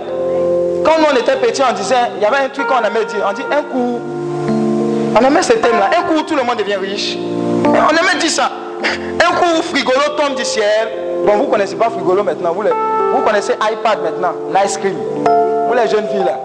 Quand 0.84 0.98
nous 0.98 1.06
on 1.10 1.16
était 1.16 1.36
petits, 1.36 1.62
on 1.66 1.72
disait, 1.72 1.94
il 2.18 2.22
y 2.22 2.26
avait 2.26 2.44
un 2.44 2.50
truc 2.50 2.66
qu'on 2.66 2.84
aimait 2.84 3.06
dire. 3.06 3.26
On 3.26 3.32
dit 3.32 3.44
un 3.50 3.62
coup. 3.62 4.00
On 5.18 5.24
aimait 5.24 5.42
ce 5.42 5.54
thème-là. 5.54 5.92
Un 5.98 6.02
coup, 6.02 6.22
tout 6.24 6.36
le 6.36 6.42
monde 6.42 6.58
devient 6.58 6.76
riche. 6.76 7.16
On 7.64 7.96
aimait 7.96 8.20
dire 8.20 8.30
ça. 8.30 8.50
Un 8.84 9.34
coup, 9.36 9.62
frigolo 9.62 10.00
tombe 10.16 10.34
du 10.36 10.44
ciel. 10.44 10.88
Bon, 11.26 11.36
vous 11.36 11.46
connaissez 11.46 11.76
pas 11.76 11.90
frigolo 11.90 12.22
maintenant. 12.22 12.52
Vous, 12.52 12.62
les, 12.62 12.70
vous 12.70 13.22
connaissez 13.24 13.52
iPad 13.54 14.02
maintenant. 14.02 14.32
L'ice 14.52 14.76
cream. 14.76 14.96
Vous 15.68 15.74
les 15.74 15.88
jeunes 15.88 16.08
filles 16.08 16.24
là. 16.24 16.38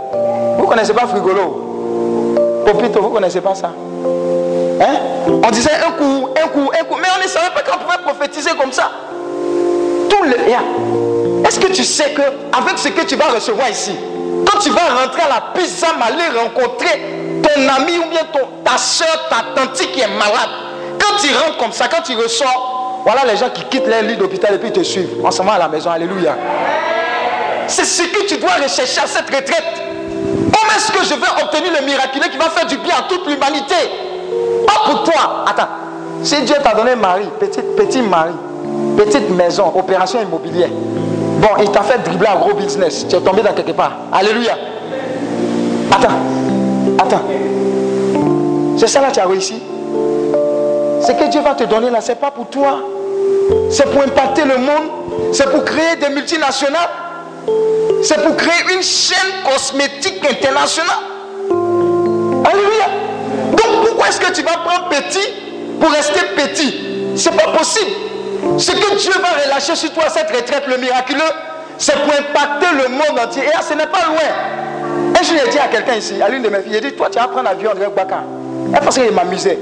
Vous 0.57 0.67
connaissez 0.67 0.93
pas 0.93 1.07
frigolo? 1.07 2.63
Popito, 2.65 3.01
vous 3.01 3.09
connaissez 3.09 3.41
pas 3.41 3.55
ça? 3.55 3.71
Hein? 4.79 4.95
On 5.27 5.49
disait 5.51 5.71
un 5.85 5.91
coup, 5.91 6.29
un 6.43 6.47
coup, 6.49 6.71
un 6.79 6.83
coup. 6.83 6.95
Mais 7.01 7.07
on 7.17 7.23
ne 7.23 7.27
savait 7.27 7.53
pas 7.53 7.61
qu'on 7.61 7.77
pouvait 7.79 8.03
prophétiser 8.03 8.51
comme 8.59 8.71
ça. 8.71 8.91
Tout 10.09 10.23
le. 10.23 11.45
Est-ce 11.47 11.59
que 11.59 11.67
tu 11.67 11.83
sais 11.83 12.11
que 12.11 12.21
avec 12.21 12.77
ce 12.77 12.89
que 12.89 13.05
tu 13.05 13.15
vas 13.15 13.27
recevoir 13.33 13.69
ici, 13.69 13.95
quand 14.45 14.59
tu 14.59 14.69
vas 14.69 15.01
rentrer 15.01 15.21
à 15.21 15.29
la 15.29 15.41
pizza, 15.53 15.87
aller 15.87 16.37
rencontrer 16.37 17.41
ton 17.41 17.61
ami 17.77 17.97
ou 17.97 18.09
bien 18.09 18.21
ton, 18.33 18.47
ta 18.63 18.77
soeur, 18.77 19.29
ta 19.29 19.59
tante 19.59 19.73
qui 19.77 20.01
est 20.01 20.07
malade, 20.07 20.49
tu 21.21 21.33
rentres 21.33 21.57
comme 21.57 21.71
ça, 21.71 21.87
quand 21.87 22.01
tu 22.03 22.15
ressors, 22.15 23.01
voilà 23.03 23.25
les 23.25 23.37
gens 23.37 23.49
qui 23.49 23.63
quittent 23.65 23.87
leur 23.87 24.01
lit 24.01 24.17
d'hôpital 24.17 24.55
et 24.55 24.57
puis 24.57 24.71
te 24.71 24.83
suivent. 24.83 25.23
En 25.23 25.31
ce 25.31 25.41
moment 25.41 25.53
à 25.53 25.59
la 25.59 25.67
maison, 25.67 25.89
alléluia. 25.89 26.35
C'est 27.67 27.85
ce 27.85 28.03
que 28.03 28.25
tu 28.27 28.37
dois 28.37 28.53
rechercher 28.61 29.01
à 29.01 29.07
cette 29.07 29.29
retraite. 29.29 29.83
Comment 30.23 30.73
est-ce 30.75 30.91
que 30.91 31.03
je 31.03 31.13
vais 31.13 31.43
obtenir 31.43 31.71
le 31.79 31.85
miraculeux 31.85 32.29
qui 32.31 32.37
va 32.37 32.49
faire 32.49 32.65
du 32.65 32.77
bien 32.77 32.95
à 32.97 33.09
toute 33.09 33.27
l'humanité? 33.27 33.75
Pas 34.65 34.91
pour 34.91 35.03
toi. 35.03 35.45
Attends. 35.47 35.67
Si 36.23 36.41
Dieu 36.43 36.55
t'a 36.63 36.73
donné 36.73 36.95
mari, 36.95 37.25
petit, 37.39 37.61
petit 37.61 38.01
mari, 38.01 38.31
petite 38.97 39.29
maison, 39.29 39.71
opération 39.75 40.21
immobilière. 40.21 40.69
Bon, 40.69 41.49
il 41.61 41.69
t'a 41.71 41.83
fait 41.83 41.99
dribbler 41.99 42.27
un 42.27 42.39
gros 42.39 42.53
business. 42.53 43.05
Tu 43.07 43.15
es 43.15 43.21
tombé 43.21 43.41
dans 43.41 43.53
quelque 43.53 43.73
part. 43.73 43.93
Alléluia. 44.11 44.57
Attends. 45.91 46.15
Attends. 46.99 47.21
C'est 48.77 48.87
ça 48.87 49.01
là 49.01 49.11
tu 49.11 49.19
as 49.19 49.25
réussi? 49.25 49.61
Ce 51.07 51.13
que 51.13 51.23
Dieu 51.29 51.39
va 51.39 51.55
te 51.55 51.63
donner 51.63 51.89
là, 51.89 52.01
c'est 52.01 52.19
pas 52.19 52.31
pour 52.31 52.49
toi. 52.49 52.79
C'est 53.69 53.89
pour 53.89 54.03
impacter 54.03 54.43
le 54.43 54.57
monde. 54.57 55.31
C'est 55.31 55.49
pour 55.49 55.63
créer 55.63 55.95
des 55.95 56.09
multinationales. 56.09 56.89
C'est 58.03 58.21
pour 58.21 58.35
créer 58.35 58.75
une 58.75 58.83
chaîne 58.83 59.15
cosmétique 59.49 60.21
internationale. 60.29 60.97
Alléluia. 62.43 62.89
Donc 63.51 63.85
pourquoi 63.85 64.09
est-ce 64.09 64.19
que 64.19 64.33
tu 64.33 64.41
vas 64.41 64.57
prendre 64.65 64.89
petit 64.89 65.33
pour 65.79 65.89
rester 65.91 66.19
petit? 66.35 66.75
C'est 67.15 67.33
pas 67.33 67.53
possible. 67.53 67.91
Ce 68.57 68.71
que 68.71 68.97
Dieu 68.97 69.13
va 69.21 69.45
relâcher 69.45 69.75
sur 69.77 69.93
toi, 69.93 70.09
cette 70.09 70.29
retraite, 70.29 70.63
le 70.67 70.75
miraculeux, 70.75 71.21
c'est 71.77 71.95
pour 71.95 72.11
impacter 72.11 72.67
le 72.83 72.89
monde 72.89 73.17
entier. 73.25 73.43
Et 73.43 73.47
là, 73.47 73.61
ce 73.61 73.73
n'est 73.75 73.87
pas 73.87 74.07
loin. 74.07 75.21
Et 75.21 75.23
je 75.23 75.33
l'ai 75.35 75.49
dit 75.51 75.57
à 75.57 75.69
quelqu'un 75.69 75.95
ici, 75.95 76.21
à 76.21 76.27
l'une 76.27 76.43
de 76.43 76.49
mes 76.49 76.59
filles, 76.63 76.73
j'ai 76.73 76.81
dit, 76.81 76.91
toi 76.97 77.07
tu 77.09 77.17
vas 77.17 77.29
prendre 77.29 77.45
l'avion 77.45 77.71
André 77.71 77.87
Baka. 77.95 78.23
Elle 78.75 78.81
pensait 78.81 79.05
qu'il 79.05 79.15
m'amusait. 79.15 79.57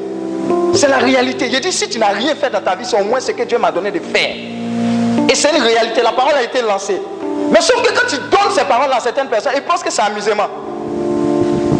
C'est 0.75 0.89
la 0.89 0.97
réalité. 0.97 1.49
J'ai 1.51 1.59
dit, 1.59 1.71
si 1.71 1.87
tu 1.87 1.99
n'as 1.99 2.09
rien 2.09 2.35
fait 2.35 2.49
dans 2.49 2.61
ta 2.61 2.75
vie, 2.75 2.85
c'est 2.85 2.99
au 2.99 3.03
moins 3.03 3.19
ce 3.19 3.31
que 3.31 3.43
Dieu 3.43 3.57
m'a 3.57 3.71
donné 3.71 3.91
de 3.91 3.99
faire. 3.99 4.35
Et 5.29 5.35
c'est 5.35 5.55
une 5.55 5.63
réalité. 5.63 6.01
La 6.01 6.11
parole 6.11 6.33
a 6.33 6.43
été 6.43 6.61
lancée. 6.61 7.01
Mais 7.51 7.61
sauf 7.61 7.81
que 7.81 7.93
quand 7.93 8.07
tu 8.07 8.17
donnes 8.17 8.51
ces 8.53 8.65
paroles 8.65 8.91
à 8.91 8.99
certaines 8.99 9.27
personnes, 9.27 9.53
ils 9.55 9.61
pensent 9.61 9.83
que 9.83 9.91
c'est 9.91 10.01
amusement. 10.01 10.47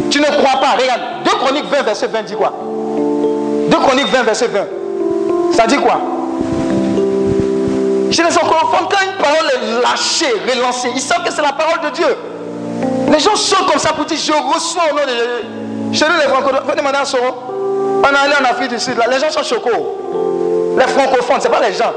Tu 0.09 0.19
ne 0.19 0.25
crois 0.25 0.59
pas. 0.61 0.75
Regarde, 0.79 1.01
2 1.25 1.31
Chroniques 1.31 1.65
20, 1.65 1.81
verset 1.83 2.07
20 2.07 2.23
dit 2.23 2.35
quoi? 2.35 2.53
2 3.69 3.77
Chroniques 3.77 4.07
20, 4.07 4.23
verset 4.23 4.47
20. 4.47 4.59
Ça 5.53 5.67
dit 5.67 5.77
quoi? 5.77 5.99
Chez 8.11 8.23
les 8.23 8.37
anglophones, 8.37 8.87
quand 8.89 9.03
une 9.03 9.17
parole 9.21 9.51
est 9.55 9.81
lâchée, 9.81 10.33
relancée, 10.49 10.89
ils 10.95 11.01
savent 11.01 11.23
que 11.23 11.33
c'est 11.33 11.41
la 11.41 11.53
parole 11.53 11.81
de 11.81 11.89
Dieu. 11.95 12.17
Les 13.11 13.19
gens 13.19 13.35
sont 13.35 13.65
comme 13.69 13.79
ça 13.79 13.93
pour 13.93 14.05
dire 14.05 14.17
Je 14.17 14.31
reçois 14.31 14.83
au 14.91 14.95
nom 14.95 15.01
de 15.01 15.11
Dieu. 15.11 15.45
Chez 15.91 16.05
nous, 16.05 16.15
les 16.15 16.31
francophones, 16.31 16.61
venez 16.65 16.77
demander 16.77 16.97
à. 16.97 17.05
On 18.07 18.13
est 18.13 18.17
allé 18.17 18.33
en 18.39 18.45
Afrique 18.45 18.69
du 18.69 18.79
Sud, 18.79 18.97
là, 18.97 19.05
les 19.09 19.19
gens 19.19 19.31
sont 19.31 19.41
chocos. 19.41 20.75
Les 20.77 20.85
francophones, 20.85 21.41
ce 21.41 21.47
n'est 21.47 21.53
pas 21.53 21.67
les 21.67 21.73
gens. 21.73 21.91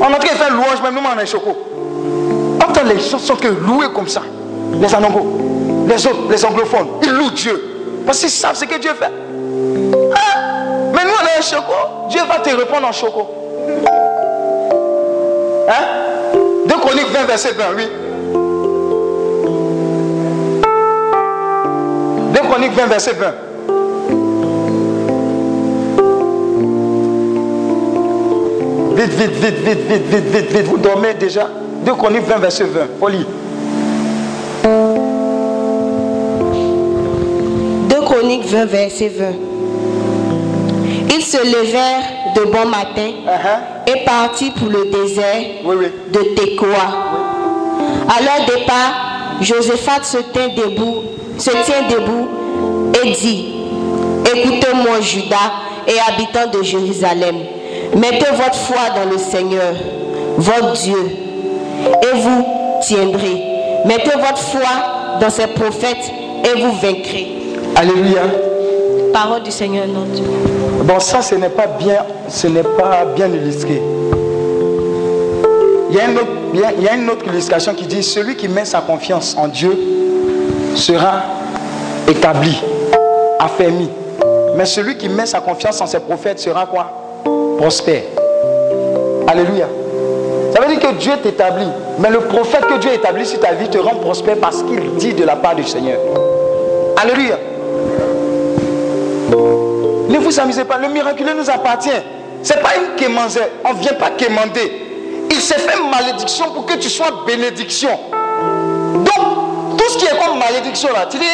On 0.00 0.04
est 0.04 0.14
en 0.14 0.18
train 0.18 0.32
de 0.32 0.38
faire 0.38 0.52
louange, 0.54 0.80
même 0.82 0.94
nous, 0.94 1.00
on 1.00 1.18
est 1.18 1.26
chocos. 1.26 1.56
Quand 2.60 2.84
les 2.84 3.00
gens 3.00 3.18
sont 3.18 3.34
que 3.34 3.48
loués 3.48 3.88
comme 3.92 4.06
ça, 4.06 4.22
les 4.80 4.94
anongos, 4.94 5.26
les 5.88 6.06
autres, 6.06 6.30
les 6.30 6.44
anglophones, 6.44 6.86
ils 7.02 7.10
louent 7.10 7.30
Dieu. 7.30 8.04
Parce 8.06 8.20
qu'ils 8.20 8.30
savent 8.30 8.54
ce 8.54 8.66
que 8.66 8.78
Dieu 8.78 8.92
fait. 8.94 9.06
Hein? 9.06 9.10
Mais 10.92 11.04
nous, 11.04 11.10
on 11.20 11.26
est 11.26 11.38
un 11.38 11.42
choco. 11.42 11.72
Dieu 12.08 12.20
va 12.28 12.38
te 12.38 12.50
répondre 12.54 12.86
en 12.86 12.92
choco. 12.92 13.26
Hein? 15.68 15.84
2 16.68 16.74
Chroniques 16.76 17.10
20, 17.10 17.24
verset 17.24 17.52
20, 17.52 17.64
oui. 17.76 17.88
2 22.32 22.40
Chroniques 22.48 22.74
20, 22.74 22.86
verset 22.86 23.12
20. 23.14 23.45
Vite, 28.96 29.12
vite, 29.12 29.30
vite, 29.32 29.58
vite, 29.64 29.78
vite, 29.88 30.06
vite, 30.08 30.24
vite, 30.32 30.52
vite. 30.52 30.66
Vous 30.66 30.78
dormez 30.78 31.14
déjà 31.14 31.48
2 31.84 31.92
Chroniques 31.94 32.24
20, 32.26 32.38
verset 32.38 32.64
20. 32.64 32.80
Folie. 32.98 33.26
2 37.88 38.00
Chroniques 38.04 38.46
20, 38.46 38.64
verset 38.66 39.08
20. 39.08 39.24
Ils 41.14 41.22
se 41.22 41.36
levèrent 41.38 42.34
de 42.34 42.42
bon 42.44 42.66
matin 42.68 43.10
Uh-huh. 43.26 43.92
et 43.92 44.04
partirent 44.04 44.52
pour 44.54 44.68
le 44.68 44.90
désert 44.90 45.42
Oui, 45.64 45.76
oui. 45.78 45.86
de 46.12 46.18
Tekoa. 46.34 46.86
À 48.08 48.22
leur 48.22 48.46
départ, 48.46 48.92
Joséphat 49.40 50.02
se 50.02 50.18
tient 50.32 50.48
debout, 50.48 51.02
se 51.38 51.50
tient 51.50 51.82
debout 51.90 52.28
et 53.04 53.10
dit 53.12 53.52
Écoutez-moi, 54.34 55.00
Judas 55.00 55.52
et 55.86 55.94
habitants 56.08 56.50
de 56.52 56.62
Jérusalem, 56.62 57.36
mettez 57.94 58.30
votre 58.32 58.54
foi 58.54 58.76
dans 58.94 59.10
le 59.10 59.18
Seigneur, 59.18 59.74
votre 60.38 60.72
Dieu, 60.72 60.96
et 62.02 62.16
vous 62.18 62.46
tiendrez. 62.82 63.42
Mettez 63.84 64.10
votre 64.18 64.38
foi 64.38 65.18
dans 65.20 65.30
ses 65.30 65.46
prophètes 65.48 66.10
et 66.44 66.60
vous 66.60 66.72
vaincrez. 66.72 67.28
Alléluia. 67.76 68.22
Parole 69.12 69.42
du 69.42 69.50
Seigneur 69.50 69.86
notre 69.86 70.10
Dieu. 70.10 70.24
Bon, 70.84 70.98
ça, 71.00 71.22
ce 71.22 71.34
n'est 71.34 71.48
pas 71.48 71.66
bien, 71.66 71.98
ce 72.28 72.46
n'est 72.48 72.62
pas 72.62 73.04
bien 73.14 73.28
illustré. 73.28 73.80
Il 75.90 75.96
y, 75.96 76.00
a 76.00 76.04
une 76.10 76.16
autre, 76.18 76.26
il 76.52 76.60
y 76.60 76.64
a- 76.64 76.72
il 76.76 76.82
y 76.82 76.88
a 76.88 76.94
une 76.94 77.08
autre 77.08 77.26
illustration 77.26 77.72
qui 77.74 77.86
dit 77.86 78.02
celui 78.02 78.34
qui 78.36 78.48
met 78.48 78.64
sa 78.64 78.80
confiance 78.80 79.34
en 79.38 79.48
Dieu 79.48 79.72
sera 80.74 81.22
établi, 82.08 82.56
affermi. 83.38 83.88
Mais 84.56 84.66
celui 84.66 84.96
qui 84.96 85.08
met 85.08 85.26
sa 85.26 85.40
confiance 85.40 85.80
en 85.80 85.86
ses 85.86 86.00
prophètes 86.00 86.38
sera 86.40 86.66
quoi? 86.66 86.90
Prospère. 87.58 88.02
Alléluia. 89.26 89.66
Ça 90.54 90.60
veut 90.60 90.74
dire 90.74 90.80
que 90.80 90.94
Dieu 90.96 91.12
t'établit. 91.22 91.68
Mais 91.98 92.10
le 92.10 92.20
prophète 92.20 92.66
que 92.66 92.78
Dieu 92.78 92.92
établit 92.92 93.26
sur 93.26 93.40
ta 93.40 93.52
vie 93.52 93.68
te 93.68 93.78
rend 93.78 93.96
prospère 93.96 94.36
parce 94.36 94.62
qu'il 94.62 94.94
dit 94.96 95.14
de 95.14 95.24
la 95.24 95.36
part 95.36 95.54
du 95.54 95.64
Seigneur. 95.64 95.98
Alléluia. 96.96 97.38
Ne 100.08 100.18
vous 100.18 100.40
amusez 100.40 100.64
pas, 100.64 100.78
le 100.78 100.88
miraculeux 100.88 101.34
nous 101.34 101.48
appartient. 101.50 101.90
Ce 102.42 102.52
n'est 102.52 102.60
pas 102.60 102.76
une 102.76 102.96
quémansée. 102.96 103.40
On 103.64 103.74
ne 103.74 103.78
vient 103.78 103.94
pas 103.94 104.10
quémander. 104.10 104.82
Il 105.30 105.40
s'est 105.40 105.58
fait 105.58 105.78
malédiction 105.90 106.50
pour 106.52 106.66
que 106.66 106.74
tu 106.74 106.88
sois 106.88 107.24
bénédiction. 107.26 107.90
Donc, 108.94 109.76
tout 109.78 109.88
ce 109.90 109.98
qui 109.98 110.04
est 110.06 110.18
comme 110.24 110.38
malédiction 110.38 110.90
là, 110.92 111.06
tu 111.10 111.18
dis, 111.18 111.24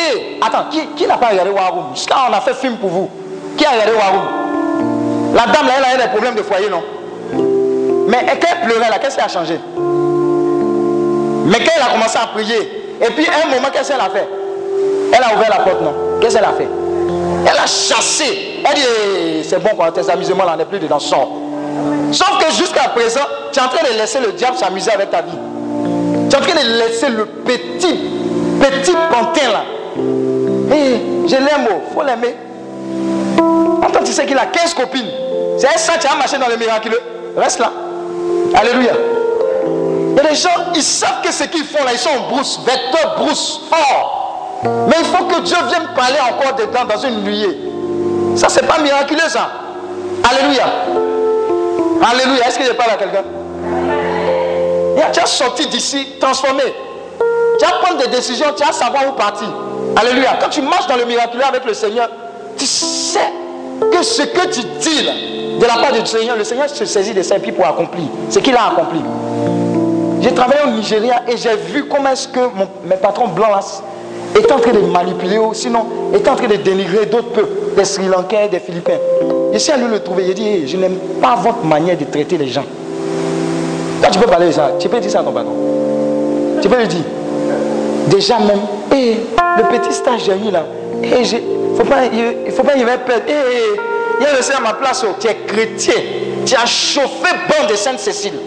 attends, 0.41 0.65
qui, 0.71 0.87
qui 0.97 1.07
n'a 1.07 1.17
pas 1.17 1.29
regardé 1.29 1.51
Waroom 1.51 1.95
Jusqu'à 1.95 2.15
on 2.31 2.33
a 2.33 2.41
fait 2.41 2.55
film 2.55 2.77
pour 2.77 2.91
vous. 2.91 3.11
Qui 3.57 3.67
a 3.67 3.71
regardé 3.71 3.93
Waroom 3.93 4.42
La 5.35 5.47
dame 5.53 5.67
là, 5.67 5.75
elle 5.95 6.01
a 6.01 6.05
des 6.05 6.11
problèmes 6.11 6.35
de 6.35 6.43
foyer, 6.43 6.69
non? 6.69 6.83
Mais 8.09 8.19
et 8.25 8.39
quand 8.39 8.49
elle 8.53 8.69
pleurait 8.69 8.91
là, 8.91 8.99
qu'est-ce 8.99 9.17
qui 9.17 9.23
a 9.23 9.29
changé? 9.29 9.59
Mais 11.47 11.59
quand 11.59 11.73
elle 11.77 11.83
a 11.83 11.93
commencé 11.93 12.19
à 12.19 12.27
prier, 12.27 12.83
et 13.01 13.11
puis 13.13 13.27
un 13.27 13.49
moment, 13.49 13.69
qu'est-ce 13.73 13.91
qu'elle 13.93 14.01
a 14.01 14.11
fait? 14.11 14.29
Elle 15.13 15.23
a 15.23 15.35
ouvert 15.37 15.51
la 15.51 15.65
porte, 15.65 15.83
non? 15.83 15.95
Qu'est-ce 16.21 16.37
qu'elle 16.37 16.45
a 16.45 16.53
fait? 16.53 16.69
Elle 17.45 17.59
a 17.59 17.67
chassé. 17.67 18.61
Elle 18.65 18.75
dit, 18.75 18.83
Eh, 19.41 19.43
c'est 19.43 19.59
bon, 19.63 19.71
quoi, 19.77 19.91
tes 19.91 20.09
amusements 20.09 20.45
là, 20.45 20.53
on 20.55 20.57
n'est 20.59 20.65
plus 20.65 20.79
dedans, 20.79 20.99
sors. 20.99 21.29
Sauf 22.13 22.39
que 22.39 22.53
jusqu'à 22.53 22.89
présent, 22.95 23.21
tu 23.53 23.59
es 23.59 23.63
en 23.63 23.69
train 23.69 23.83
de 23.91 23.99
laisser 23.99 24.21
le 24.21 24.33
diable 24.33 24.57
s'amuser 24.57 24.93
avec 24.93 25.11
ta 25.11 25.23
vie. 25.23 25.33
Tu 26.31 26.37
es 26.37 26.39
en 26.39 26.43
train 26.43 26.55
de 26.63 26.79
laisser 26.79 27.09
le 27.09 27.25
petit, 27.27 27.99
petit 28.61 28.93
pantin 29.11 29.51
là. 29.53 29.65
Hé, 29.97 31.01
je 31.27 31.35
l'aime, 31.37 31.67
il 31.89 31.95
faut 31.95 32.03
l'aimer. 32.03 32.37
Entends, 33.83 34.05
tu 34.05 34.13
sais 34.13 34.25
qu'il 34.27 34.39
a 34.39 34.47
15 34.47 34.75
copines. 34.75 35.11
C'est 35.63 35.79
ça, 35.79 35.93
tu 35.97 36.09
as 36.09 36.17
marché 36.17 36.39
dans 36.39 36.49
le 36.49 36.57
miraculeux. 36.57 37.01
Reste 37.37 37.61
là. 37.61 37.71
Alléluia. 38.53 38.95
A 40.19 40.29
des 40.29 40.35
gens, 40.35 40.49
ils 40.75 40.83
savent 40.83 41.23
que 41.23 41.33
ce 41.33 41.45
qu'ils 41.45 41.65
font 41.65 41.85
là, 41.85 41.93
ils 41.93 41.99
sont 42.01 42.11
en 42.11 42.31
brousse, 42.31 42.59
vecteur 42.67 43.15
brousse, 43.17 43.61
fort. 43.71 44.59
Mais 44.89 44.97
il 44.99 45.05
faut 45.05 45.25
que 45.27 45.41
Dieu 45.43 45.57
vienne 45.69 45.87
parler 45.95 46.19
encore 46.19 46.57
dedans 46.57 46.85
dans 46.93 47.01
une 47.01 47.23
nuée. 47.23 47.57
Ça, 48.35 48.49
c'est 48.49 48.67
pas 48.67 48.81
miraculeux, 48.81 49.29
ça. 49.29 49.51
Alléluia. 50.29 50.65
Alléluia. 52.11 52.49
Est-ce 52.49 52.59
que 52.59 52.65
je 52.65 52.73
parle 52.73 52.91
à 52.91 52.97
quelqu'un? 52.97 53.25
Et 54.97 55.13
Tu 55.13 55.21
as 55.21 55.27
sorti 55.27 55.69
d'ici 55.69 56.09
transformé. 56.21 56.65
Tu 57.61 57.65
vas 57.65 57.73
prendre 57.83 58.03
des 58.03 58.09
décisions, 58.09 58.47
tu 58.57 58.65
vas 58.65 58.73
savoir 58.73 59.05
où 59.09 59.13
partir. 59.13 59.47
Alléluia. 59.95 60.39
Quand 60.41 60.49
tu 60.49 60.61
marches 60.61 60.89
dans 60.89 60.97
le 60.97 61.05
miraculeux 61.05 61.45
avec 61.45 61.65
le 61.65 61.75
Seigneur, 61.75 62.09
tu 62.59 62.67
sais 62.67 63.33
que 63.93 64.03
ce 64.03 64.23
que 64.23 64.47
tu 64.49 64.61
dis 64.81 65.03
là, 65.05 65.13
de 65.63 65.67
la 65.69 65.75
part 65.75 65.93
du 65.93 66.05
Seigneur, 66.07 66.37
le 66.37 66.45
Seigneur 66.45 66.69
se 66.69 66.85
saisit 66.85 67.15
de 67.15 67.23
ses 67.23 67.39
pieds 67.39 67.53
pour 67.53 67.65
accomplir 67.67 68.05
ce 68.29 68.39
qu'il 68.41 68.55
a 68.57 68.67
accompli. 68.73 69.01
J'ai 70.21 70.33
travaillé 70.35 70.61
au 70.67 70.71
Nigeria 70.71 71.23
et 71.29 71.37
j'ai 71.37 71.55
vu 71.57 71.85
comment 71.85 72.11
est-ce 72.11 72.29
que 72.29 72.41
mon- 72.41 72.69
mes 72.85 72.97
patrons 72.97 73.29
blancs 73.29 73.83
étaient 74.37 74.53
en 74.53 74.59
train 74.59 74.73
de 74.73 74.79
manipuler, 74.81 75.39
ou 75.39 75.53
sinon 75.55 75.87
étaient 76.15 76.31
en 76.31 76.37
train 76.37 76.47
de 76.49 76.57
dénigrer 76.57 77.07
d'autres 77.07 77.31
peuples, 77.33 77.77
des 77.77 77.85
Sri 77.85 78.07
Lankais, 78.07 78.49
des 78.51 78.59
Philippins. 78.61 78.99
Je 79.53 79.59
suis 79.59 79.73
allé 79.73 79.85
le 79.91 80.01
trouver, 80.01 80.25
j'ai 80.27 80.35
dit, 80.35 80.67
je 80.69 80.77
n'aime 80.77 80.97
pas 81.21 81.37
votre 81.37 81.65
manière 81.65 81.97
de 81.97 82.05
traiter 82.05 82.39
les 82.39 82.49
gens. 82.49 82.65
Quand 84.03 84.11
tu 84.11 84.19
peux 84.19 84.27
parler 84.27 84.47
de 84.47 84.53
ça, 84.53 84.73
tu 84.79 84.89
peux 84.89 84.99
dire 85.01 85.11
ça 85.11 85.21
à 85.21 85.23
ton 85.23 85.33
patron. 85.33 85.53
Tu 86.61 86.69
peux 86.69 86.77
lui 86.79 86.89
dire, 86.89 87.05
déjà 88.09 88.39
même, 88.39 88.61
Hey, 88.91 89.17
le 89.59 89.63
petit 89.79 89.93
stage 89.93 90.23
j'ai 90.27 90.33
eu 90.33 90.51
là, 90.51 90.65
hey, 91.03 91.25
j'ai- 91.25 91.43
faut 91.77 91.85
pas, 91.85 92.05
il 92.13 92.45
ne 92.47 92.51
faut 92.51 92.63
pas 92.63 92.77
y 92.77 92.83
avoir 92.83 92.99
peur. 92.99 93.21
Il 94.23 94.27
a 94.29 94.35
laissé 94.35 94.53
à 94.53 94.61
ma 94.61 94.75
place, 94.75 95.05
oh, 95.05 95.17
tu 95.19 95.27
es 95.27 95.35
chrétien, 95.49 95.95
tu 96.47 96.55
as 96.55 96.65
chauffé 96.65 97.29
bon 97.49 97.67
de 97.69 97.75
Sainte-Cécile. 97.75 98.39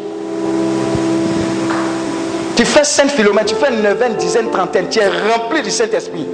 Tu 2.55 2.63
fais 2.63 2.85
5 2.85 3.13
km, 3.13 3.43
tu 3.45 3.55
fais 3.55 3.71
9, 3.71 4.15
dizaine, 4.15 4.49
trentaine, 4.51 4.87
tu 4.87 4.99
es 4.99 5.07
rempli 5.07 5.61
du 5.61 5.69
Saint-Esprit. 5.69 6.25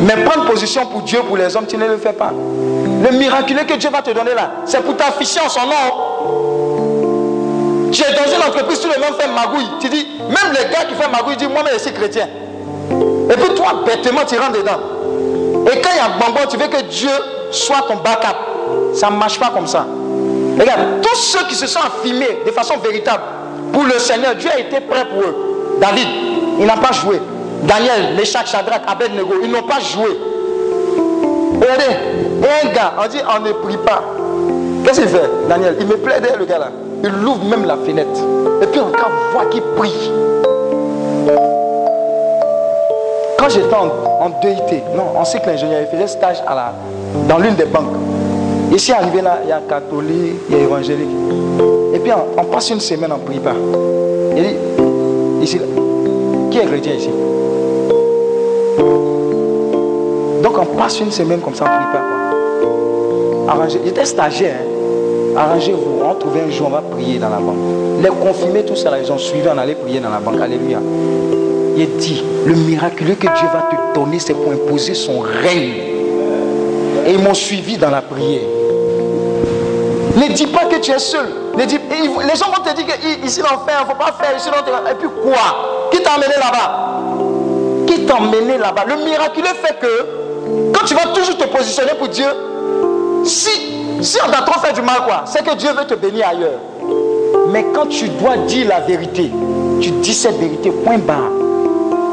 Mais 0.00 0.24
prendre 0.24 0.50
position 0.50 0.86
pour 0.86 1.02
Dieu, 1.02 1.20
pour 1.20 1.36
les 1.36 1.54
hommes, 1.56 1.68
tu 1.68 1.76
ne 1.76 1.86
le 1.86 1.98
fais 1.98 2.14
pas. 2.14 2.32
Le 2.32 3.16
miraculeux 3.16 3.62
que 3.62 3.74
Dieu 3.74 3.90
va 3.90 4.02
te 4.02 4.10
donner 4.10 4.34
là, 4.34 4.50
c'est 4.64 4.82
pour 4.82 4.96
t'afficher 4.96 5.38
en 5.38 5.48
son 5.48 5.60
nom. 5.66 5.92
Tu 7.92 8.02
es 8.02 8.12
dans 8.12 8.28
une 8.28 8.42
entreprise, 8.42 8.80
tout 8.80 8.88
le 8.88 9.00
monde 9.00 9.14
fait 9.20 9.28
magouille. 9.28 9.68
Tu 9.80 9.88
dis, 9.88 10.04
même 10.18 10.52
les 10.52 10.64
gars 10.74 10.84
qui 10.88 11.00
font 11.00 11.08
magouille, 11.12 11.36
disent, 11.36 11.48
moi-même, 11.48 11.74
je 11.74 11.78
suis 11.78 11.92
chrétien. 11.92 12.28
Et 13.30 13.34
puis 13.34 13.54
toi, 13.54 13.84
bêtement, 13.86 14.24
tu 14.26 14.36
rentres 14.36 14.58
dedans. 14.58 14.80
Et 15.72 15.80
quand 15.80 15.90
il 15.92 15.96
y 15.96 16.00
a 16.00 16.08
bonbon, 16.18 16.40
tu 16.50 16.56
veux 16.56 16.66
que 16.66 16.82
Dieu 16.82 17.12
soit 17.52 17.82
ton 17.86 17.98
backup. 17.98 18.53
Ça 18.94 19.10
ne 19.10 19.16
marche 19.16 19.38
pas 19.38 19.50
comme 19.50 19.66
ça. 19.66 19.86
Regarde, 20.58 21.00
tous 21.02 21.16
ceux 21.16 21.44
qui 21.48 21.54
se 21.54 21.66
sont 21.66 21.80
affirmés 21.80 22.38
de 22.46 22.50
façon 22.52 22.76
véritable 22.78 23.22
pour 23.72 23.84
le 23.84 23.98
Seigneur, 23.98 24.34
Dieu 24.36 24.50
a 24.54 24.58
été 24.60 24.80
prêt 24.80 25.04
pour 25.06 25.20
eux. 25.22 25.76
David, 25.80 26.06
il 26.60 26.66
n'a 26.66 26.76
pas 26.76 26.92
joué. 26.92 27.20
Daniel, 27.64 28.14
Meshach, 28.16 28.46
Shadrach, 28.46 28.82
Abednego, 28.86 29.34
ils 29.42 29.50
n'ont 29.50 29.62
pas 29.62 29.80
joué. 29.80 30.16
Regardez, 31.60 31.96
un 32.42 32.68
gars, 32.72 32.92
on 33.02 33.08
dit 33.08 33.18
on 33.28 33.40
ne 33.40 33.52
prie 33.52 33.76
pas. 33.78 34.02
Qu'est-ce 34.84 35.00
qu'il 35.00 35.08
fait, 35.08 35.30
Daniel? 35.48 35.76
Il 35.80 35.86
me 35.86 35.96
plaît 35.96 36.20
derrière 36.20 36.38
le 36.38 36.44
gars 36.44 36.58
là. 36.58 36.68
Il 37.02 37.26
ouvre 37.26 37.44
même 37.44 37.64
la 37.64 37.76
fenêtre. 37.76 38.20
Et 38.62 38.66
puis 38.66 38.80
encore 38.80 39.10
voit 39.32 39.46
qu'il 39.46 39.62
prie. 39.76 40.10
Quand 43.38 43.48
j'étais 43.48 43.74
en, 43.74 43.88
en 44.24 44.28
DIT, 44.40 44.82
non, 44.94 45.18
en 45.18 45.24
cycle 45.24 45.50
ingénieur, 45.50 45.80
je 45.82 45.96
faisais 45.96 46.06
stage 46.06 46.42
dans 47.28 47.38
l'une 47.38 47.54
des 47.56 47.64
banques. 47.64 47.92
Ici 48.74 48.92
arrivé 48.92 49.22
là, 49.22 49.38
il 49.44 49.48
y 49.48 49.52
a 49.52 49.60
catholique, 49.68 50.34
il 50.50 50.56
y 50.56 50.58
a 50.58 50.62
évangélique. 50.64 51.06
Et 51.94 51.98
puis 52.00 52.10
on, 52.36 52.44
passe 52.44 52.70
une 52.70 52.80
semaine, 52.80 53.12
on 53.12 53.18
ne 53.18 53.22
prie 53.24 53.38
pas. 53.38 53.54
Il 54.36 54.42
dit, 54.42 54.56
ici, 55.42 55.60
qui 56.50 56.58
est 56.58 56.64
chrétien 56.66 56.94
ici? 56.94 57.08
Donc 60.42 60.58
on 60.58 60.66
passe 60.76 60.98
une 60.98 61.12
semaine 61.12 61.40
comme 61.40 61.54
ça, 61.54 61.66
on 61.66 61.68
ne 61.68 61.76
prie 61.76 61.92
pas. 61.92 62.00
Quoi. 62.00 63.52
Arrangez. 63.54 63.80
J'étais 63.84 64.04
stagiaire. 64.04 64.56
hein. 64.60 65.38
Arrangez-vous. 65.38 66.02
On 66.04 66.14
trouvait 66.14 66.40
un 66.40 66.50
jour, 66.50 66.66
on 66.66 66.70
va 66.70 66.82
prier 66.82 67.18
dans 67.18 67.28
la 67.28 67.38
banque. 67.38 67.56
Les 68.02 68.08
confirmés, 68.08 68.64
tout 68.64 68.74
ça, 68.76 68.90
là, 68.90 68.98
ils 68.98 69.10
ont 69.12 69.18
suivi, 69.18 69.46
on 69.54 69.56
allait 69.56 69.76
prier 69.76 70.00
dans 70.00 70.10
la 70.10 70.18
banque. 70.18 70.40
Alléluia. 70.40 70.78
Il 71.76 71.96
dit, 71.98 72.24
le 72.44 72.54
miraculeux 72.54 73.14
que 73.14 73.26
Dieu 73.26 73.48
va 73.52 73.68
te 73.70 73.94
donner, 73.98 74.18
c'est 74.18 74.34
pour 74.34 74.50
imposer 74.52 74.94
son 74.94 75.20
règne. 75.20 75.92
Et 77.06 77.12
ils 77.12 77.18
m'ont 77.20 77.34
suivi 77.34 77.76
dans 77.76 77.90
la 77.90 78.02
prière. 78.02 78.40
Ne 80.16 80.32
dis 80.32 80.46
pas 80.46 80.66
que 80.66 80.76
tu 80.76 80.92
es 80.92 80.98
seul. 80.98 81.26
Les 81.56 81.66
gens 82.36 82.46
vont 82.46 82.62
te 82.62 82.74
dire 82.74 82.86
que 82.86 83.26
ici 83.26 83.40
l'enfer, 83.40 83.80
il 83.80 83.84
ne 83.84 83.90
faut 83.90 83.98
pas 83.98 84.12
faire 84.12 84.36
ici 84.36 84.48
l'enfer. 84.48 84.82
Et 84.90 84.94
puis 84.94 85.08
quoi? 85.22 85.90
Qui 85.90 86.02
t'a 86.02 86.12
emmené 86.12 86.34
là-bas? 86.36 87.86
Qui 87.86 88.06
t'a 88.06 88.16
emmené 88.16 88.58
là-bas? 88.58 88.84
Le 88.86 88.96
miraculeux 89.04 89.54
fait 89.62 89.78
que 89.80 90.72
quand 90.72 90.84
tu 90.86 90.94
vas 90.94 91.06
toujours 91.14 91.36
te 91.36 91.44
positionner 91.44 91.94
pour 91.98 92.08
Dieu, 92.08 92.26
si, 93.24 93.50
si 94.02 94.18
on 94.24 94.30
t'a 94.30 94.42
trop 94.42 94.60
fait 94.60 94.72
du 94.72 94.82
mal, 94.82 95.04
quoi, 95.04 95.22
c'est 95.26 95.44
que 95.44 95.54
Dieu 95.54 95.70
veut 95.72 95.86
te 95.86 95.94
bénir 95.94 96.28
ailleurs. 96.28 96.60
Mais 97.48 97.66
quand 97.74 97.86
tu 97.86 98.08
dois 98.08 98.36
dire 98.38 98.68
la 98.68 98.80
vérité, 98.80 99.30
tu 99.80 99.90
dis 99.90 100.14
cette 100.14 100.38
vérité, 100.38 100.70
point 100.70 100.98
barre. 100.98 101.30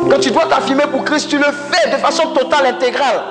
Quand 0.10 0.20
tu 0.20 0.32
dois 0.32 0.46
t'affirmer 0.46 0.86
pour 0.92 1.04
Christ, 1.04 1.30
tu 1.30 1.38
le 1.38 1.44
fais 1.44 1.90
de 1.90 1.98
façon 1.98 2.28
totale, 2.30 2.66
intégrale. 2.66 3.22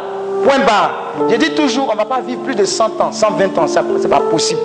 Point 0.44 0.60
barre. 0.60 0.90
Je 1.28 1.36
dis 1.36 1.54
toujours, 1.54 1.88
on 1.88 1.92
ne 1.92 1.98
va 1.98 2.04
pas 2.04 2.20
vivre 2.20 2.42
plus 2.42 2.54
de 2.54 2.64
100 2.64 3.00
ans, 3.00 3.12
120 3.12 3.58
ans, 3.58 3.66
ça 3.66 3.82
c'est 4.00 4.08
pas 4.08 4.20
possible. 4.20 4.60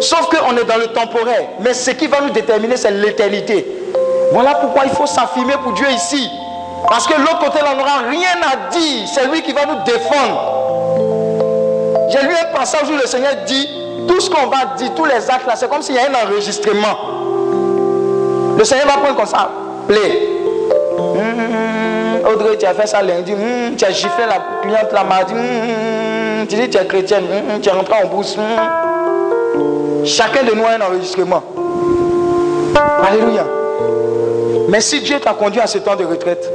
Sauf 0.00 0.28
qu'on 0.28 0.56
est 0.56 0.64
dans 0.64 0.78
le 0.78 0.88
temporaire. 0.88 1.48
Mais 1.60 1.74
ce 1.74 1.92
qui 1.92 2.08
va 2.08 2.20
nous 2.22 2.30
déterminer, 2.30 2.76
c'est 2.76 2.90
l'éternité. 2.90 3.66
Voilà 4.32 4.54
pourquoi 4.56 4.84
il 4.84 4.90
faut 4.90 5.06
s'affirmer 5.06 5.54
pour 5.62 5.72
Dieu 5.72 5.86
ici. 5.90 6.28
Parce 6.88 7.06
que 7.06 7.14
l'autre 7.20 7.38
côté, 7.38 7.58
on 7.64 7.76
n'aura 7.76 7.98
rien 8.10 8.40
à 8.42 8.70
dire. 8.70 9.06
C'est 9.06 9.26
lui 9.28 9.42
qui 9.42 9.52
va 9.52 9.66
nous 9.66 9.84
défendre. 9.84 10.62
J'ai 12.10 12.26
lu 12.26 12.34
un 12.34 12.56
passage 12.56 12.88
où 12.90 12.96
le 13.00 13.06
Seigneur 13.06 13.32
dit, 13.46 13.68
tout 14.08 14.20
ce 14.20 14.28
qu'on 14.28 14.48
va 14.48 14.74
dire, 14.76 14.92
tous 14.94 15.04
les 15.04 15.30
actes 15.30 15.46
là, 15.46 15.54
c'est 15.54 15.70
comme 15.70 15.82
s'il 15.82 15.94
y 15.94 15.98
a 15.98 16.02
un 16.02 16.26
enregistrement. 16.26 16.98
Le 18.58 18.64
Seigneur 18.64 18.86
va 18.86 18.94
prendre 18.94 19.16
comme 19.16 19.26
ça, 19.26 19.50
play. 19.86 20.28
Hum, 20.98 21.81
Audrey, 22.24 22.56
tu 22.58 22.66
as 22.66 22.74
fait 22.74 22.86
ça 22.86 23.02
lundi, 23.02 23.32
hum, 23.32 23.76
tu 23.76 23.84
as 23.84 23.90
giflé 23.90 24.24
la 24.28 24.38
cliente 24.62 24.92
la 24.92 25.04
mardi, 25.04 25.32
hum, 25.34 26.46
tu 26.48 26.56
dis 26.56 26.68
tu 26.68 26.78
es 26.78 26.86
chrétienne, 26.86 27.24
tu 27.62 27.68
es 27.68 27.72
rentré 27.72 27.94
en 28.02 28.08
bourse. 28.08 28.36
Chacun 30.04 30.42
de 30.44 30.54
nous 30.54 30.64
a 30.64 30.72
un 30.72 30.80
enregistrement. 30.80 31.42
Alléluia. 33.08 33.46
Mais 34.68 34.80
si 34.80 35.00
Dieu 35.00 35.18
t'a 35.20 35.34
conduit 35.34 35.60
à 35.60 35.66
ce 35.66 35.78
temps 35.78 35.96
de 35.96 36.04
retraite, 36.04 36.50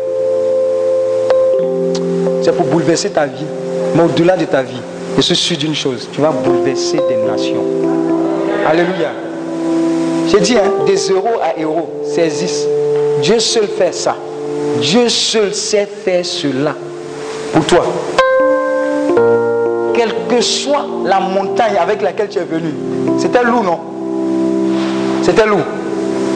c'est 2.43 2.55
pour 2.55 2.65
bouleverser 2.65 3.09
ta 3.09 3.25
vie. 3.25 3.45
Mais 3.95 4.03
au-delà 4.03 4.35
de 4.37 4.45
ta 4.45 4.61
vie, 4.61 4.81
je 5.15 5.21
suis 5.21 5.35
sûr 5.35 5.57
d'une 5.57 5.75
chose, 5.75 6.07
tu 6.11 6.21
vas 6.21 6.31
bouleverser 6.31 6.99
des 7.09 7.15
nations. 7.29 7.63
Alléluia. 8.67 9.11
J'ai 10.29 10.39
dit, 10.41 10.55
hein, 10.57 10.85
des 10.85 10.95
euros 11.09 11.39
à 11.41 11.59
euros 11.61 11.89
saisissent. 12.03 12.67
Dieu 13.21 13.39
seul 13.39 13.67
fait 13.67 13.93
ça. 13.93 14.15
Dieu 14.81 15.09
seul 15.09 15.53
sait 15.53 15.85
faire 15.85 16.25
cela 16.25 16.75
pour 17.53 17.65
toi. 17.65 17.85
Quelle 19.93 20.13
que 20.29 20.41
soit 20.41 20.85
la 21.05 21.19
montagne 21.19 21.75
avec 21.81 22.01
laquelle 22.01 22.29
tu 22.29 22.39
es 22.39 22.43
venu, 22.43 22.73
c'était 23.17 23.43
lourd, 23.43 23.63
non? 23.63 23.79
C'était 25.23 25.45
lourd. 25.45 25.65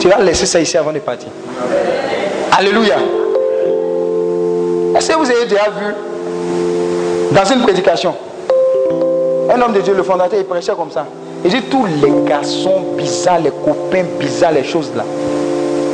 Tu 0.00 0.08
vas 0.08 0.20
laisser 0.20 0.46
ça 0.46 0.60
ici 0.60 0.76
avant 0.76 0.92
de 0.92 0.98
partir. 0.98 1.28
Alléluia. 2.58 2.96
Est-ce 4.96 5.08
que 5.10 5.16
vous 5.16 5.30
avez 5.30 5.46
déjà 5.46 5.68
vu 5.70 5.94
dans 7.32 7.44
une 7.44 7.62
prédication 7.62 8.14
un 9.50 9.60
homme 9.60 9.72
de 9.72 9.80
Dieu, 9.80 9.94
le 9.94 10.02
fondateur, 10.02 10.38
il 10.38 10.44
prêchait 10.44 10.72
comme 10.72 10.90
ça. 10.90 11.06
Il 11.44 11.50
dit 11.50 11.62
tous 11.62 11.84
les 11.84 12.26
garçons 12.26 12.94
bizarres, 12.96 13.40
les 13.40 13.50
copains 13.50 14.04
bizarres, 14.18 14.52
les 14.52 14.64
choses 14.64 14.92
là. 14.96 15.04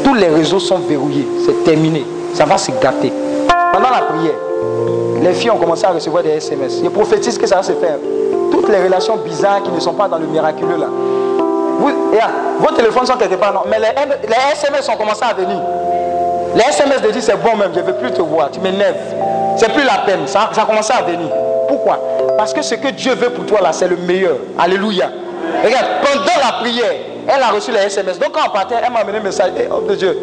Tous 0.05 0.15
les 0.15 0.28
réseaux 0.28 0.60
sont 0.60 0.78
verrouillés. 0.78 1.27
C'est 1.44 1.65
terminé. 1.65 2.05
Ça 2.34 2.44
va 2.44 2.59
se 2.59 2.70
gâter. 2.72 3.12
Pendant 3.72 3.90
la 3.90 4.02
prière, 4.02 4.34
les 5.22 5.32
filles 5.34 5.50
ont 5.50 5.59
commencé 5.59 5.84
à 5.84 5.90
recevoir 5.90 6.22
des 6.22 6.30
SMS. 6.30 6.80
Je 6.82 6.88
prophétise 6.88 7.38
que 7.38 7.46
ça 7.46 7.56
va 7.56 7.62
se 7.62 7.72
faire. 7.72 7.96
Toutes 8.50 8.68
les 8.68 8.82
relations 8.82 9.16
bizarres 9.16 9.62
qui 9.62 9.70
ne 9.70 9.80
sont 9.80 9.94
pas 9.94 10.09
dans 10.09 10.18
le 10.18 10.26
miraculeux 10.26 10.76
là. 10.78 10.86
Vous, 11.78 12.10
regarde, 12.12 12.32
vos 12.59 12.74
téléphones 12.74 13.06
sont 13.06 13.16
quelque 13.16 13.36
part, 13.36 13.52
non. 13.52 13.60
Mais 13.68 13.78
les 13.78 14.52
SMS 14.52 14.88
ont 14.88 14.96
commencé 14.96 15.22
à 15.24 15.32
venir. 15.32 15.60
Les 16.55 16.62
SMS 16.62 17.02
de 17.02 17.10
dire 17.10 17.22
c'est 17.22 17.36
bon 17.36 17.56
même, 17.56 17.70
je 17.74 17.80
ne 17.80 17.84
veux 17.84 17.94
plus 17.94 18.10
te 18.10 18.22
voir, 18.22 18.50
tu 18.50 18.60
m'énerves. 18.60 18.96
C'est 19.56 19.72
plus 19.72 19.84
la 19.84 19.98
peine, 20.06 20.26
ça, 20.26 20.50
ça 20.52 20.62
a 20.62 20.64
commencé 20.64 20.92
à 20.92 21.02
venir. 21.02 21.28
Pourquoi? 21.68 22.00
Parce 22.36 22.52
que 22.52 22.62
ce 22.62 22.74
que 22.74 22.88
Dieu 22.88 23.14
veut 23.14 23.30
pour 23.30 23.44
toi 23.46 23.60
là, 23.60 23.72
c'est 23.72 23.88
le 23.88 23.96
meilleur. 23.96 24.36
Alléluia. 24.59 25.10
Regarde, 25.64 25.86
pendant 26.02 26.46
la 26.46 26.52
prière, 26.60 26.92
elle 27.26 27.42
a 27.42 27.48
reçu 27.48 27.70
les 27.70 27.80
SMS. 27.80 28.18
Donc 28.18 28.32
quand 28.32 28.40
on 28.46 28.50
partait, 28.50 28.76
elle 28.84 28.92
m'a 28.92 29.00
amené 29.00 29.18
un 29.18 29.22
message. 29.22 29.52
Eh, 29.59 29.70
homme 29.70 29.86
de 29.86 29.94
Dieu, 29.94 30.18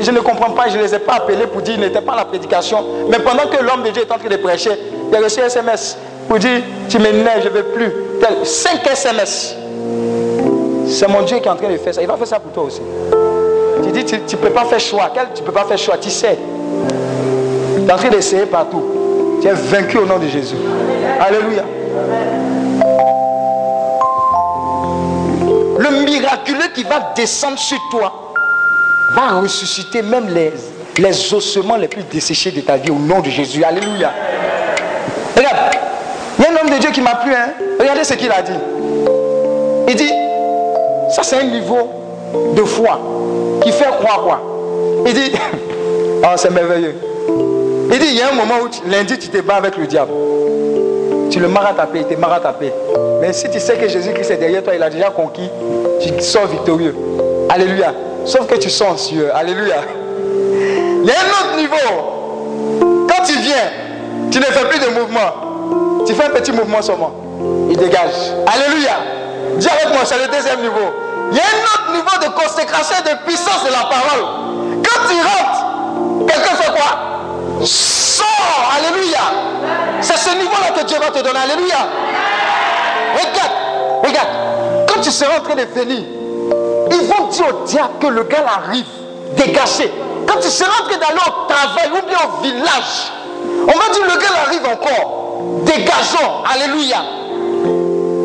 je, 0.00 0.10
ne 0.10 0.20
comprends 0.20 0.50
pas, 0.50 0.68
je 0.68 0.76
ne 0.76 0.82
les 0.82 0.94
ai 0.94 0.98
pas 0.98 1.14
appelés 1.14 1.46
pour 1.46 1.62
dire, 1.62 1.74
il 1.74 1.80
n'était 1.80 2.00
pas 2.00 2.12
à 2.12 2.16
la 2.16 2.24
prédication. 2.24 2.84
Mais 3.08 3.18
pendant 3.18 3.46
que 3.46 3.62
l'homme 3.62 3.82
de 3.82 3.90
Dieu 3.90 4.02
est 4.02 4.12
en 4.12 4.18
train 4.18 4.28
de 4.28 4.36
prêcher, 4.36 4.70
il 5.10 5.16
a 5.16 5.20
reçu 5.20 5.40
un 5.40 5.46
SMS 5.46 5.96
pour 6.28 6.38
dire, 6.38 6.62
tu 6.88 6.98
m'énerves, 6.98 7.40
je 7.42 7.48
ne 7.48 7.54
veux 7.54 7.64
plus. 7.64 7.92
5 8.44 8.86
SMS. 8.86 9.56
C'est 10.86 11.08
mon 11.08 11.22
Dieu 11.22 11.38
qui 11.38 11.48
est 11.48 11.50
en 11.50 11.56
train 11.56 11.68
de 11.68 11.76
faire 11.76 11.94
ça. 11.94 12.02
Il 12.02 12.08
va 12.08 12.16
faire 12.16 12.26
ça 12.26 12.38
pour 12.38 12.52
toi 12.52 12.64
aussi. 12.64 12.80
Tu 13.82 13.90
dis, 13.90 14.04
tu 14.04 14.16
ne 14.16 14.40
peux 14.40 14.50
pas 14.50 14.64
faire 14.64 14.80
choix. 14.80 15.10
Quel, 15.14 15.28
tu 15.34 15.40
ne 15.40 15.46
peux 15.46 15.52
pas 15.52 15.64
faire 15.64 15.78
choix, 15.78 15.96
tu 15.98 16.10
sais. 16.10 16.36
Tu 17.76 17.88
es 17.88 17.92
en 17.92 17.96
train 17.96 18.08
d'essayer 18.08 18.46
partout. 18.46 18.82
Tu 19.40 19.48
es 19.48 19.52
vaincu 19.52 19.98
au 19.98 20.06
nom 20.06 20.18
de 20.18 20.28
Jésus. 20.28 20.56
Alléluia. 21.18 21.64
Le 25.78 26.04
miraculeux 26.04 26.68
qui 26.74 26.82
va 26.84 27.12
descendre 27.16 27.58
sur 27.58 27.78
toi 27.90 28.29
va 29.14 29.40
ressusciter 29.40 30.02
même 30.02 30.28
les, 30.28 30.52
les 30.98 31.34
ossements 31.34 31.76
les 31.76 31.88
plus 31.88 32.02
desséchés 32.04 32.50
de 32.50 32.60
ta 32.60 32.76
vie 32.76 32.90
au 32.90 32.98
nom 32.98 33.20
de 33.20 33.30
Jésus. 33.30 33.64
Alléluia. 33.64 34.12
Regarde, 35.36 35.56
il 36.38 36.44
y 36.44 36.46
a 36.46 36.50
un 36.50 36.56
homme 36.56 36.70
de 36.74 36.78
Dieu 36.80 36.90
qui 36.90 37.00
m'a 37.00 37.16
plu. 37.16 37.32
Hein? 37.32 37.52
Regardez 37.78 38.04
ce 38.04 38.14
qu'il 38.14 38.30
a 38.30 38.42
dit. 38.42 38.52
Il 39.88 39.96
dit, 39.96 40.12
ça 41.14 41.22
c'est 41.22 41.36
un 41.36 41.44
niveau 41.44 41.90
de 42.54 42.62
foi 42.62 43.00
qui 43.62 43.72
fait 43.72 43.90
croire 44.00 44.22
quoi 44.22 44.40
Il 45.06 45.14
dit, 45.14 45.32
oh 46.22 46.26
c'est 46.36 46.50
merveilleux. 46.50 46.94
Il 47.92 47.98
dit, 47.98 48.06
il 48.06 48.16
y 48.16 48.22
a 48.22 48.30
un 48.30 48.34
moment 48.34 48.54
où 48.62 48.90
lundi 48.90 49.18
tu 49.18 49.28
te 49.28 49.38
bats 49.38 49.56
avec 49.56 49.76
le 49.76 49.86
diable. 49.86 50.12
Tu 51.30 51.38
le 51.38 51.48
taper, 51.48 52.00
il 52.00 52.04
te 52.04 52.42
taper. 52.42 52.72
Mais 53.20 53.32
si 53.32 53.48
tu 53.50 53.60
sais 53.60 53.76
que 53.76 53.88
Jésus-Christ 53.88 54.30
est 54.30 54.36
derrière 54.36 54.62
toi, 54.62 54.74
il 54.74 54.82
a 54.82 54.90
déjà 54.90 55.10
conquis, 55.10 55.48
tu 56.00 56.22
sors 56.22 56.46
victorieux. 56.46 56.94
Alléluia. 57.48 57.92
Sauf 58.24 58.46
que 58.46 58.56
tu 58.56 58.70
sors 58.70 58.92
anxieux. 58.92 59.30
Alléluia. 59.34 59.76
Il 61.02 61.06
y 61.06 61.10
a 61.10 61.14
un 61.14 61.30
autre 61.40 61.56
niveau. 61.56 63.06
Quand 63.08 63.24
tu 63.24 63.38
viens, 63.38 63.70
tu 64.30 64.38
ne 64.38 64.44
fais 64.44 64.64
plus 64.66 64.78
de 64.78 64.88
mouvement. 64.88 66.04
Tu 66.06 66.14
fais 66.14 66.26
un 66.26 66.30
petit 66.30 66.52
mouvement 66.52 66.82
seulement. 66.82 67.12
Il 67.70 67.76
dégage. 67.76 68.32
Alléluia. 68.46 68.96
Dis 69.56 69.68
avec 69.68 69.94
moi, 69.94 70.02
c'est 70.04 70.18
le 70.18 70.28
deuxième 70.28 70.60
niveau. 70.60 70.92
Il 71.32 71.36
y 71.36 71.40
a 71.40 71.44
un 71.44 71.62
autre 71.64 71.92
niveau 71.92 72.28
de 72.28 72.42
consécration 72.42 72.96
et 73.04 73.08
de 73.10 73.16
puissance 73.24 73.64
de 73.64 73.70
la 73.70 73.84
parole. 73.88 74.82
Quand 74.82 75.08
tu 75.08 75.14
rentres, 75.14 76.26
quelqu'un 76.26 76.54
fait 76.56 76.72
quoi? 76.72 77.64
Sors. 77.64 78.72
Alléluia. 78.76 79.20
C'est 80.00 80.16
ce 80.16 80.30
niveau-là 80.36 80.70
que 80.76 80.84
Dieu 80.84 80.98
va 80.98 81.10
te 81.10 81.22
donner. 81.22 81.38
Alléluia. 81.38 81.76
Regarde, 83.14 84.04
regarde. 84.04 84.28
Quand 84.88 85.00
tu 85.00 85.10
seras 85.10 85.38
en 85.38 85.42
train 85.42 85.54
de 85.54 85.66
venir, 85.78 86.04
ils 86.90 87.06
vont 87.06 87.28
dire 87.28 87.46
au 87.48 87.66
diable 87.66 87.92
que 88.00 88.06
le 88.06 88.24
gars 88.24 88.44
arrive, 88.64 88.84
dégagé. 89.36 89.92
Quand 90.26 90.40
tu 90.40 90.48
seras 90.48 90.70
en 90.82 90.88
train 90.88 90.98
d'aller 90.98 91.20
au 91.26 91.52
travail 91.52 91.90
ou 91.92 92.06
bien 92.06 92.18
au 92.26 92.42
village, 92.42 93.12
on 93.62 93.78
va 93.78 93.92
dire 93.92 94.04
le 94.04 94.20
gars 94.20 94.28
arrive 94.46 94.66
encore, 94.66 95.40
dégageons. 95.64 96.44
Alléluia. 96.52 97.02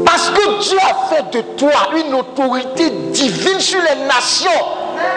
Parce 0.06 0.30
que 0.30 0.62
Dieu 0.62 0.78
a 0.78 1.14
fait 1.14 1.32
de 1.32 1.42
toi 1.58 1.90
une 1.96 2.14
autorité 2.14 2.90
divine 2.90 3.60
sur 3.60 3.80
les 3.82 4.06
nations. 4.06 4.50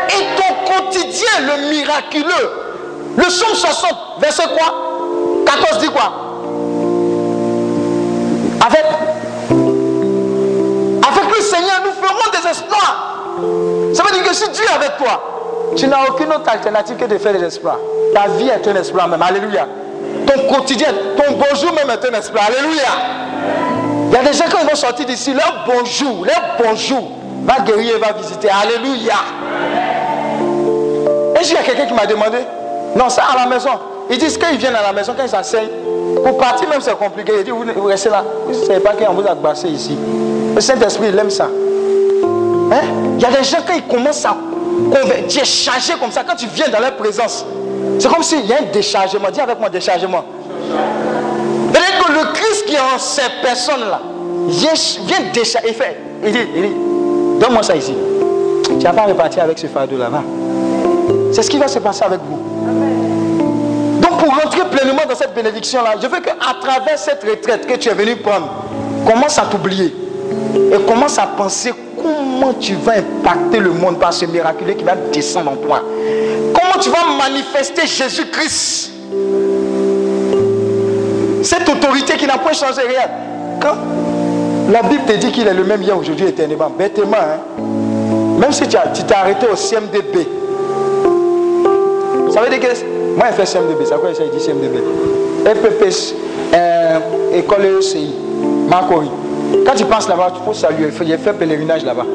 Et 0.09 0.41
ton 0.41 0.73
quotidien, 0.73 1.29
le 1.41 1.71
miraculeux. 1.71 2.51
Le 3.17 3.25
psaume 3.25 3.55
60, 3.55 3.91
verset 4.21 4.45
quoi? 4.57 4.75
14 5.47 5.79
dit 5.79 5.89
quoi? 5.91 6.13
Avec, 8.67 8.85
avec 11.07 11.37
le 11.37 11.43
Seigneur, 11.43 11.81
nous 11.85 12.07
ferons 12.07 12.31
des 12.33 12.49
exploits. 12.49 13.18
Ça 13.95 14.03
veut 14.03 14.13
dire 14.13 14.25
que 14.25 14.35
si 14.35 14.49
Dieu 14.51 14.65
est 14.65 14.75
avec 14.75 14.97
toi, 14.97 15.73
tu 15.77 15.87
n'as 15.87 16.07
aucune 16.09 16.29
autre 16.29 16.51
alternative 16.51 16.97
que 16.97 17.05
de 17.05 17.19
faire 17.19 17.33
des 17.33 17.45
exploits. 17.45 17.79
Ta 18.15 18.29
vie 18.29 18.49
est 18.49 18.67
un 18.67 18.77
exploit 18.77 19.07
même. 19.07 19.23
Alléluia. 19.23 19.67
Ton 20.27 20.55
quotidien, 20.55 20.89
ton 21.17 21.33
bonjour 21.33 21.73
même 21.73 21.91
est 21.91 22.09
un 22.09 22.17
exploit. 22.17 22.43
Alléluia. 22.43 22.83
Il 24.11 24.15
y 24.15 24.17
a 24.17 24.23
des 24.23 24.33
gens 24.33 24.45
ils 24.63 24.69
vont 24.69 24.75
sortir 24.75 25.07
d'ici, 25.07 25.33
leur 25.35 25.65
bonjour, 25.67 26.25
leur 26.25 26.57
bonjour, 26.59 27.11
Va 27.45 27.61
guérir 27.61 27.97
et 27.97 27.99
va 27.99 28.13
visiter. 28.13 28.49
Alléluia. 28.49 29.15
Et 31.41 31.57
a 31.57 31.63
quelqu'un 31.63 31.87
qui 31.87 31.95
m'a 31.95 32.07
demandé, 32.07 32.39
non, 32.97 33.09
ça 33.09 33.23
à 33.33 33.45
la 33.45 33.47
maison. 33.47 33.71
Ils 34.11 34.19
disent 34.19 34.37
qu'ils 34.37 34.59
viennent 34.59 34.75
à 34.75 34.83
la 34.83 34.93
maison, 34.93 35.15
quand 35.17 35.25
ils 35.25 36.21
pour 36.23 36.39
partir 36.39 36.69
même 36.69 36.81
c'est 36.81 36.99
compliqué. 36.99 37.33
Ils 37.39 37.45
disent, 37.45 37.55
vous, 37.55 37.85
restez 37.85 38.11
là. 38.11 38.25
Vous 38.47 38.59
ne 38.59 38.67
savez 38.67 38.81
pas 38.81 38.93
qu'on 38.93 39.15
vous 39.15 39.27
a 39.27 39.35
bassé 39.35 39.69
ici. 39.69 39.97
Le 40.55 40.61
Saint-Esprit, 40.61 41.09
il 41.11 41.19
aime 41.19 41.31
ça. 41.31 41.49
Hein? 42.71 42.81
Il 43.17 43.23
y 43.23 43.25
a 43.25 43.31
des 43.31 43.45
gens, 43.45 43.59
quand 43.67 43.75
ils 43.75 43.87
commencent 43.87 44.25
à 44.25 44.37
convertir, 44.93 45.45
changer 45.45 45.95
comme 46.01 46.13
ça, 46.13 46.23
quand 46.25 46.37
tu 46.37 46.47
viens 46.55 46.69
dans 46.69 46.81
leur 46.81 46.97
présence, 46.97 47.45
c'est 47.99 48.09
comme 48.09 48.23
s'il 48.23 48.47
y 48.47 48.53
a 48.53 48.59
un 48.59 48.73
déchargement. 48.73 49.31
Dis 49.33 49.41
avec 49.41 49.59
moi, 49.59 49.69
déchargement. 49.69 50.25
C'est-à-dire 51.73 52.07
que 52.07 52.13
le 52.13 52.33
Christ 52.33 52.67
qui 52.67 52.75
est 52.75 52.79
en 52.79 52.99
ces 52.99 53.23
personnes-là 53.43 54.01
vient, 54.49 54.73
décharger. 55.33 55.69
Il 55.69 55.75
fait, 55.75 55.97
il 56.25 56.33
dit, 56.33 56.39
il 56.55 56.63
dit 56.63 56.75
donne-moi 57.41 57.63
ça 57.63 57.77
ici. 57.77 57.95
Tu 58.65 58.73
ne 58.75 58.83
vas 58.83 58.93
pas 58.93 59.07
repartir 59.07 59.45
avec 59.45 59.59
ce 59.59 59.67
fardeau 59.67 59.97
là-bas. 59.97 60.23
C'est 61.33 61.43
ce 61.43 61.51
qui 61.51 61.59
va 61.59 61.69
se 61.69 61.79
passer 61.79 62.05
avec 62.05 62.21
vous. 62.21 62.39
Donc 64.01 64.19
pour 64.19 64.35
rentrer 64.35 64.65
pleinement 64.71 65.03
dans 65.09 65.15
cette 65.15 65.35
bénédiction-là, 65.35 65.95
je 66.01 66.07
veux 66.07 66.21
qu'à 66.21 66.35
travers 66.61 66.99
cette 66.99 67.23
retraite 67.23 67.67
que 67.67 67.75
tu 67.75 67.89
es 67.89 67.95
venu 67.95 68.17
prendre, 68.17 68.49
commence 69.07 69.39
à 69.39 69.43
t'oublier. 69.43 69.95
Et 70.73 70.79
commence 70.87 71.19
à 71.19 71.27
penser 71.27 71.73
comment 72.03 72.55
tu 72.55 72.75
vas 72.75 72.99
impacter 72.99 73.59
le 73.59 73.71
monde 73.71 73.99
par 73.99 74.13
ce 74.13 74.25
miraculé 74.27 74.75
qui 74.77 74.85
va 74.85 74.95
descendre 75.13 75.53
en 75.53 75.57
toi? 75.57 75.83
Comment 76.55 76.81
tu 76.81 76.91
vas 76.91 77.05
manifester 77.19 77.87
Jésus-Christ? 77.87 78.93
Cette 81.43 81.69
autorité 81.69 82.17
qui 82.17 82.27
n'a 82.27 82.39
pas 82.39 82.53
changé 82.53 82.83
rien. 82.83 83.09
Quand 83.61 83.77
la 84.71 84.83
Bible 84.83 85.05
te 85.07 85.13
dit 85.13 85.33
qu'il 85.33 85.47
est 85.47 85.55
le 85.55 85.65
même 85.65 85.83
hier, 85.83 85.97
aujourd'hui, 85.97 86.27
éternellement, 86.27 86.71
bêtement, 86.71 87.17
hein? 87.17 87.63
même 88.39 88.53
si 88.53 88.63
tu 88.63 88.77
t'es 89.07 89.15
arrêté 89.15 89.47
au 89.51 89.57
CMDB, 89.57 90.29
ça 92.33 92.43
veut 92.43 92.51
dire 92.51 92.61
que 92.61 92.67
moi, 93.17 93.27
je 93.31 93.35
fais 93.37 93.47
CMDB. 93.47 93.85
Ça 93.85 93.97
quoi 93.97 94.15
ça 94.15 94.23
dit 94.25 94.39
CMDB 94.39 94.79
FPP, 95.45 96.15
euh, 96.55 96.99
école 97.35 97.79
ECI, 97.79 98.15
Marcori. 98.69 99.11
Quand 99.67 99.75
tu 99.75 99.85
passes 99.85 100.09
là-bas, 100.09 100.33
tu 100.35 100.41
peux 100.41 100.55
saluer. 100.55 100.89
Il 101.01 101.19
fait 101.19 101.33
pèlerinage 101.33 101.85
là-bas. 101.85 102.07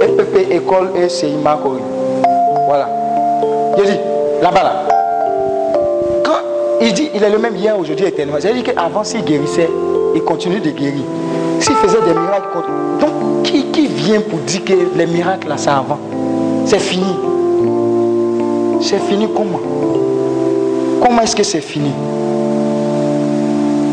FPP, 0.00 0.52
école 0.52 0.90
ECI, 0.96 1.34
Marcori. 1.42 1.80
Voilà. 2.66 2.88
Je 3.78 3.82
dis, 3.84 3.98
là-bas, 4.42 4.62
là. 4.62 4.72
Quand 6.24 6.40
il 6.80 6.92
dit, 6.92 7.10
il 7.14 7.22
est 7.22 7.30
le 7.30 7.38
même 7.38 7.56
hier, 7.56 7.78
aujourd'hui, 7.78 8.06
éternellement. 8.06 8.38
Veut 8.40 8.52
dire 8.52 8.74
qu'avant, 8.74 9.04
s'il 9.04 9.24
guérissait, 9.24 9.68
il 10.14 10.22
continue 10.22 10.60
de 10.60 10.70
guérir. 10.70 11.02
S'il 11.60 11.74
faisait 11.76 12.00
des 12.00 12.14
miracles, 12.14 12.46
donc 13.00 13.42
qui, 13.42 13.64
qui 13.66 13.86
vient 13.86 14.20
pour 14.20 14.38
dire 14.40 14.64
que 14.64 14.74
les 14.96 15.06
miracles, 15.06 15.48
là, 15.48 15.56
c'est 15.56 15.70
avant? 15.70 15.98
C'est 16.66 16.78
fini. 16.78 17.16
C'est 18.80 19.00
fini 19.00 19.28
comment? 19.34 19.60
Comment 21.02 21.22
est-ce 21.22 21.34
que 21.34 21.42
c'est 21.42 21.60
fini? 21.60 21.90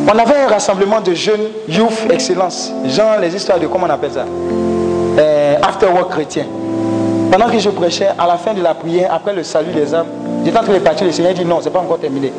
On 0.07 0.19
avait 0.19 0.35
un 0.35 0.47
rassemblement 0.47 1.01
de 1.01 1.13
jeunes, 1.15 1.47
youth 1.67 2.05
excellence. 2.11 2.71
Genre 2.85 3.17
les 3.19 3.35
histoires 3.35 3.59
de 3.59 3.65
comment 3.65 3.87
on 3.87 3.89
appelle 3.89 4.11
ça 4.11 4.25
euh, 5.17 5.55
After 5.63 5.87
work 5.87 6.11
chrétien. 6.11 6.45
Pendant 7.31 7.49
que 7.49 7.57
je 7.57 7.69
prêchais, 7.69 8.09
à 8.17 8.27
la 8.27 8.37
fin 8.37 8.53
de 8.53 8.61
la 8.61 8.75
prière, 8.75 9.11
après 9.11 9.33
le 9.33 9.41
salut 9.43 9.71
des 9.73 9.95
âmes, 9.95 10.05
j'étais 10.45 10.57
en 10.57 10.63
train 10.63 10.73
de 10.73 10.79
partir, 10.79 11.07
le 11.07 11.11
Seigneur 11.11 11.33
dit 11.33 11.43
non, 11.43 11.57
c'est 11.59 11.71
pas 11.71 11.79
encore 11.79 11.97
terminé. 11.97 12.31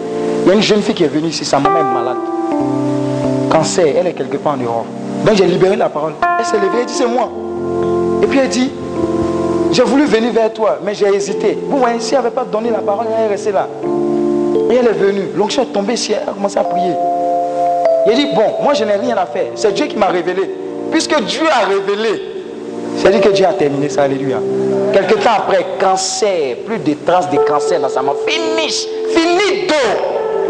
Il 0.45 0.49
y 0.49 0.53
a 0.53 0.55
une 0.55 0.63
jeune 0.63 0.81
fille 0.81 0.95
qui 0.95 1.03
est 1.03 1.09
venue 1.09 1.29
ici, 1.29 1.45
sa 1.45 1.59
maman 1.59 1.81
est 1.81 1.93
malade. 1.93 2.17
Cancer, 3.51 3.97
elle 3.99 4.07
est 4.07 4.13
quelque 4.13 4.37
part 4.37 4.55
en 4.55 4.59
Europe. 4.59 4.87
Donc 5.25 5.35
j'ai 5.35 5.47
libéré 5.47 5.75
la 5.75 5.89
parole. 5.89 6.13
Elle 6.39 6.45
s'est 6.45 6.59
levée, 6.59 6.79
elle 6.81 6.87
dit 6.87 6.95
c'est 6.95 7.07
moi. 7.07 7.29
Et 8.23 8.27
puis 8.29 8.39
elle 8.39 8.49
dit, 8.49 8.71
j'ai 9.73 9.83
voulu 9.83 10.05
venir 10.05 10.33
vers 10.33 10.53
toi, 10.53 10.79
mais 10.85 10.95
j'ai 10.95 11.09
hésité. 11.09 11.59
Vous 11.69 11.79
voyez, 11.79 11.99
si 11.99 12.15
elle 12.15 12.21
n'avait 12.23 12.35
pas 12.35 12.45
donné 12.45 12.71
la 12.71 12.79
parole, 12.79 13.07
elle 13.13 13.25
est 13.25 13.29
restée 13.29 13.51
là. 13.51 13.67
Et 14.71 14.75
elle 14.77 14.87
est 14.87 14.93
venue. 14.93 15.31
L'onction 15.35 15.63
est 15.65 15.73
tombée 15.73 15.95
ici, 15.95 16.13
elle 16.13 16.29
a 16.29 16.33
commencé 16.33 16.59
à 16.59 16.63
prier. 16.65 16.93
Il 18.09 18.15
dit, 18.15 18.27
bon, 18.35 18.63
moi 18.63 18.75
je 18.75 18.85
n'ai 18.85 18.97
rien 18.97 19.17
à 19.17 19.27
faire. 19.27 19.49
C'est 19.55 19.73
Dieu 19.73 19.87
qui 19.87 19.97
m'a 19.97 20.07
révélé. 20.07 20.49
Puisque 20.91 21.21
Dieu 21.23 21.43
a 21.51 21.67
révélé, 21.67 22.23
c'est 23.03 23.11
dit 23.11 23.21
que 23.21 23.29
Dieu 23.31 23.45
a 23.47 23.53
terminé 23.53 23.89
ça, 23.89 24.05
alléluia. 24.05 24.39
Quelque 24.93 25.15
temps 25.15 25.31
après, 25.37 25.67
cancer, 25.81 26.57
plus 26.65 26.79
de 26.79 26.95
traces 27.05 27.29
de 27.31 27.37
cancer 27.39 27.81
dans 27.81 27.89
sa 27.89 28.03
main. 28.03 28.13
Finish, 28.27 28.87
finito. 29.13 29.75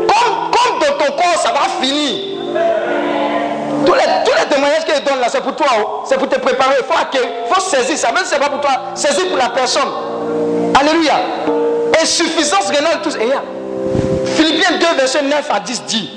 Comme, 0.07 0.51
comme 0.53 0.79
dans 0.81 1.05
ton 1.05 1.13
corps, 1.13 1.41
ça 1.43 1.53
va 1.53 1.61
finir. 1.81 2.37
Tous 3.85 3.95
les, 3.95 4.01
tous 4.25 4.37
les 4.39 4.55
témoignages 4.55 4.85
qu'elle 4.85 5.03
donne 5.03 5.21
là, 5.21 5.27
c'est 5.29 5.41
pour 5.43 5.57
toi. 5.57 5.67
oh. 5.81 6.03
C'est 6.05 6.19
pour 6.19 6.29
te 6.29 6.39
préparer. 6.39 6.77
Il 6.79 6.85
faut, 6.85 7.55
faut 7.55 7.61
saisir 7.61 7.97
ça. 7.97 8.13
Même 8.13 8.25
si 8.25 8.31
ce 8.31 8.35
n'est 8.35 8.41
pas 8.41 8.51
pour 8.51 8.61
toi, 8.61 8.71
saisis 8.95 9.25
pour 9.25 9.39
la 9.39 9.49
personne. 9.49 9.89
Alléluia. 10.79 11.15
Insuffisance 12.01 12.69
rénale, 12.69 13.01
tous. 13.03 13.17
Et 13.17 13.33
Philippiens 14.27 14.79
2, 14.79 14.97
verset 14.99 15.23
9 15.23 15.51
à 15.51 15.61
10 15.61 15.83
dit 15.87 16.11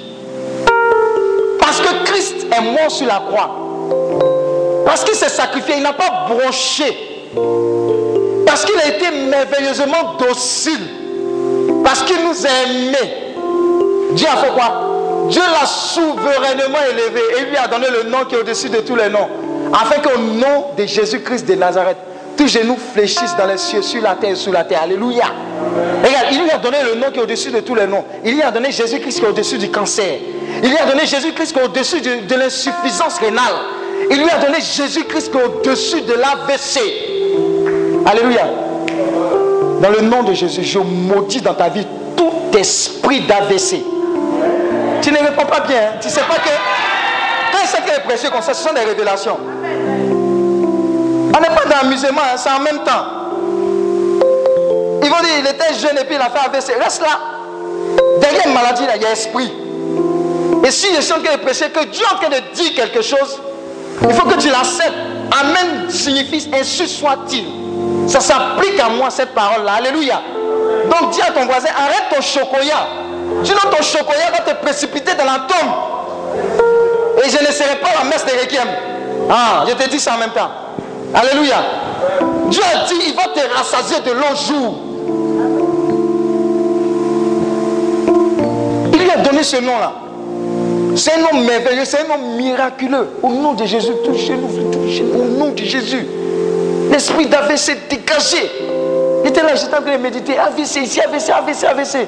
Que 1.82 2.04
Christ 2.06 2.48
est 2.52 2.62
mort 2.62 2.92
sur 2.92 3.08
la 3.08 3.22
croix. 3.28 3.50
Parce 4.86 5.04
qu'il 5.04 5.16
s'est 5.16 5.30
sacrifié, 5.30 5.76
il 5.78 5.84
n'a 5.84 5.94
pas 5.94 6.28
bronché. 6.28 6.98
Parce 8.46 8.66
qu'il 8.66 8.80
a 8.80 8.88
été 8.88 9.12
merveilleusement 9.12 10.16
docile. 10.18 10.80
Parce 11.84 12.04
qu'il 12.04 12.18
nous 12.24 12.46
a. 12.46 14.14
Dieu 14.14 14.28
a 14.28 14.38
fait 14.38 14.52
quoi 14.52 14.90
Dieu 15.30 15.42
l'a 15.42 15.66
souverainement 15.68 16.80
élevé 16.92 17.22
et 17.38 17.46
lui 17.46 17.58
a 17.58 17.68
donné 17.68 17.86
le 17.90 18.10
nom 18.10 18.26
qui 18.26 18.34
est 18.36 18.40
au-dessus 18.40 18.70
de 18.70 18.78
tous 18.78 18.96
les 18.96 19.10
noms. 19.10 19.30
Afin 19.72 20.02
qu'au 20.02 20.18
nom 20.18 20.66
de 20.76 20.86
Jésus-Christ 20.86 21.46
de 21.48 21.54
Nazareth, 21.54 21.98
tous 22.40 22.48
genoux 22.48 22.78
fléchissent 22.94 23.36
dans 23.38 23.48
les 23.48 23.58
cieux, 23.58 23.82
sur 23.82 24.02
la 24.02 24.16
terre 24.16 24.38
sous 24.38 24.54
la 24.54 24.64
terre. 24.64 24.84
Alléluia. 24.84 25.26
Regarde, 26.02 26.28
il 26.32 26.42
lui 26.44 26.50
a 26.52 26.58
donné 26.58 26.78
le 26.86 26.96
nom 26.98 27.12
qui 27.12 27.20
est 27.20 27.22
au-dessus 27.22 27.52
de 27.52 27.60
tous 27.60 27.76
les 27.76 27.86
noms. 27.86 28.06
Il 28.24 28.36
lui 28.36 28.42
a 28.42 28.50
donné 28.50 28.72
Jésus-Christ 28.72 29.20
qui 29.20 29.26
est 29.26 29.28
au-dessus 29.28 29.58
du 29.58 29.70
cancer. 29.70 30.20
Il 30.64 30.70
lui 30.70 30.78
a 30.78 30.86
donné 30.86 31.06
Jésus-Christ 31.06 31.52
qui 31.52 31.60
est 31.60 31.64
au-dessus 31.64 32.00
de, 32.00 32.36
l'insuffisance 32.36 33.20
rénale. 33.20 33.44
Il 34.10 34.20
lui 34.24 34.30
a 34.30 34.38
donné 34.38 34.60
Jésus-Christ 34.62 35.32
qui 35.32 35.38
est 35.38 35.44
au-dessus 35.44 36.02
de 36.02 36.14
l'AVC. 36.14 36.80
Alléluia. 38.06 38.48
Dans 39.82 39.90
le 39.90 40.00
nom 40.00 40.24
de 40.24 40.32
Jésus, 40.32 40.64
je 40.64 40.80
maudis 40.80 41.42
dans 41.42 41.56
ta 41.56 41.68
vie 41.68 41.86
tout 42.16 42.58
esprit 42.58 43.20
d'AVC. 43.20 43.84
Tu 45.02 45.12
ne 45.12 45.18
réponds 45.18 45.46
pas 45.46 45.60
bien. 45.60 45.78
hein. 45.78 45.98
Tu 46.00 46.08
ne 46.08 46.14
sais 46.14 46.22
pas 46.22 46.36
que 46.36 46.50
quand 47.52 47.60
il 47.62 47.68
sait 47.68 47.82
qu'il 47.82 47.94
est 47.94 48.04
prêché 48.06 48.30
comme 48.30 48.42
ça, 48.42 48.54
ce 48.54 48.64
sont 48.66 48.74
des 48.74 48.86
révélations. 48.86 49.38
On 51.36 51.40
n'est 51.40 51.48
pas 51.48 51.66
dans 51.66 51.84
l'amusement, 51.84 52.22
hein, 52.22 52.38
c'est 52.38 52.50
en 52.50 52.60
même 52.60 52.80
temps. 52.84 53.06
Ils 55.02 55.10
vont 55.10 55.22
dire, 55.22 55.40
il 55.40 55.48
était 55.48 55.74
jeune 55.74 55.98
et 55.98 56.04
puis 56.06 56.16
il 56.16 56.22
a 56.22 56.30
fait 56.30 56.46
AVC. 56.46 56.82
Reste 56.84 57.02
là. 57.02 57.20
Derrière 58.20 58.48
une 58.48 58.54
maladie, 58.54 58.86
là, 58.86 58.96
il 58.96 59.02
y 59.02 59.06
a 59.06 59.12
esprit. 59.12 59.52
Et 60.66 60.72
si 60.72 60.94
je 60.96 61.02
suis 61.02 61.14
en 61.14 61.22
train 61.22 61.36
de 61.36 61.42
prêcher, 61.42 61.70
que 61.70 61.86
Dieu 61.86 62.04
est 62.04 62.14
en 62.14 62.18
train 62.18 62.30
de 62.30 62.54
dire 62.54 62.74
quelque 62.76 63.02
chose, 63.02 63.40
il 64.02 64.14
faut 64.14 64.28
que 64.28 64.38
tu 64.40 64.50
l'acceptes. 64.50 64.94
Amen 65.40 65.90
signifie 65.90 66.50
ainsi 66.54 66.88
soit-il. 66.88 67.46
Ça 68.10 68.20
s'applique 68.20 68.80
à 68.80 68.90
moi 68.90 69.10
cette 69.10 69.34
parole-là. 69.34 69.74
Alléluia. 69.74 70.22
Donc 70.90 71.12
dis 71.12 71.22
à 71.22 71.32
ton 71.32 71.46
voisin, 71.46 71.70
arrête 71.78 72.06
ton 72.14 72.22
chocolat. 72.22 72.88
Sinon 73.44 73.60
ton 73.72 73.82
chocolat 73.84 74.32
va 74.32 74.40
te 74.40 74.56
précipiter 74.62 75.14
dans 75.14 75.26
la 75.26 75.46
tombe. 75.48 77.24
Et 77.24 77.30
je 77.30 77.46
ne 77.46 77.52
serai 77.52 77.76
pas 77.78 77.90
la 78.04 78.10
messe 78.10 78.26
de 78.26 78.32
Requiem. 78.32 78.68
Ah, 79.30 79.64
je 79.68 79.74
te 79.74 79.90
dis 79.90 80.00
ça 80.00 80.16
en 80.16 80.18
même 80.18 80.32
temps. 80.32 80.50
Alléluia. 81.14 81.58
Dieu 82.50 82.62
a 82.64 82.88
dit, 82.88 82.96
il 83.08 83.14
va 83.16 83.24
te 83.24 83.56
rassasier 83.56 83.98
de 84.02 84.12
longs 84.12 84.36
jours. 84.36 84.76
Il 88.94 89.00
lui 89.00 89.12
a 89.12 89.18
donné 89.18 89.44
ce 89.44 89.58
nom-là. 89.58 89.94
C'est 90.96 91.14
un 91.14 91.20
nom 91.20 91.42
merveilleux, 91.46 91.86
c'est 91.86 92.00
un 92.02 92.08
nom 92.08 92.36
miraculeux. 92.36 93.08
Au 93.24 93.30
nom 93.30 93.54
de 93.54 93.66
Jésus, 93.66 93.92
touchez-nous, 94.04 94.72
touchez-nous. 94.72 95.20
Au 95.20 95.26
nom 95.26 95.50
de 95.50 95.64
Jésus. 95.64 96.06
L'esprit 96.92 97.28
d'AVC 97.28 97.78
dégagé. 97.90 98.52
Il 99.24 99.30
était 99.30 99.44
là, 99.44 99.56
j'étais 99.56 99.76
en 99.76 99.82
train 99.82 99.98
de 99.98 100.02
méditer. 100.02 100.38
AVC 100.38 100.78
ici, 100.78 101.00
AVC, 101.02 101.30
AVC, 101.30 101.64
AVC. 101.66 102.08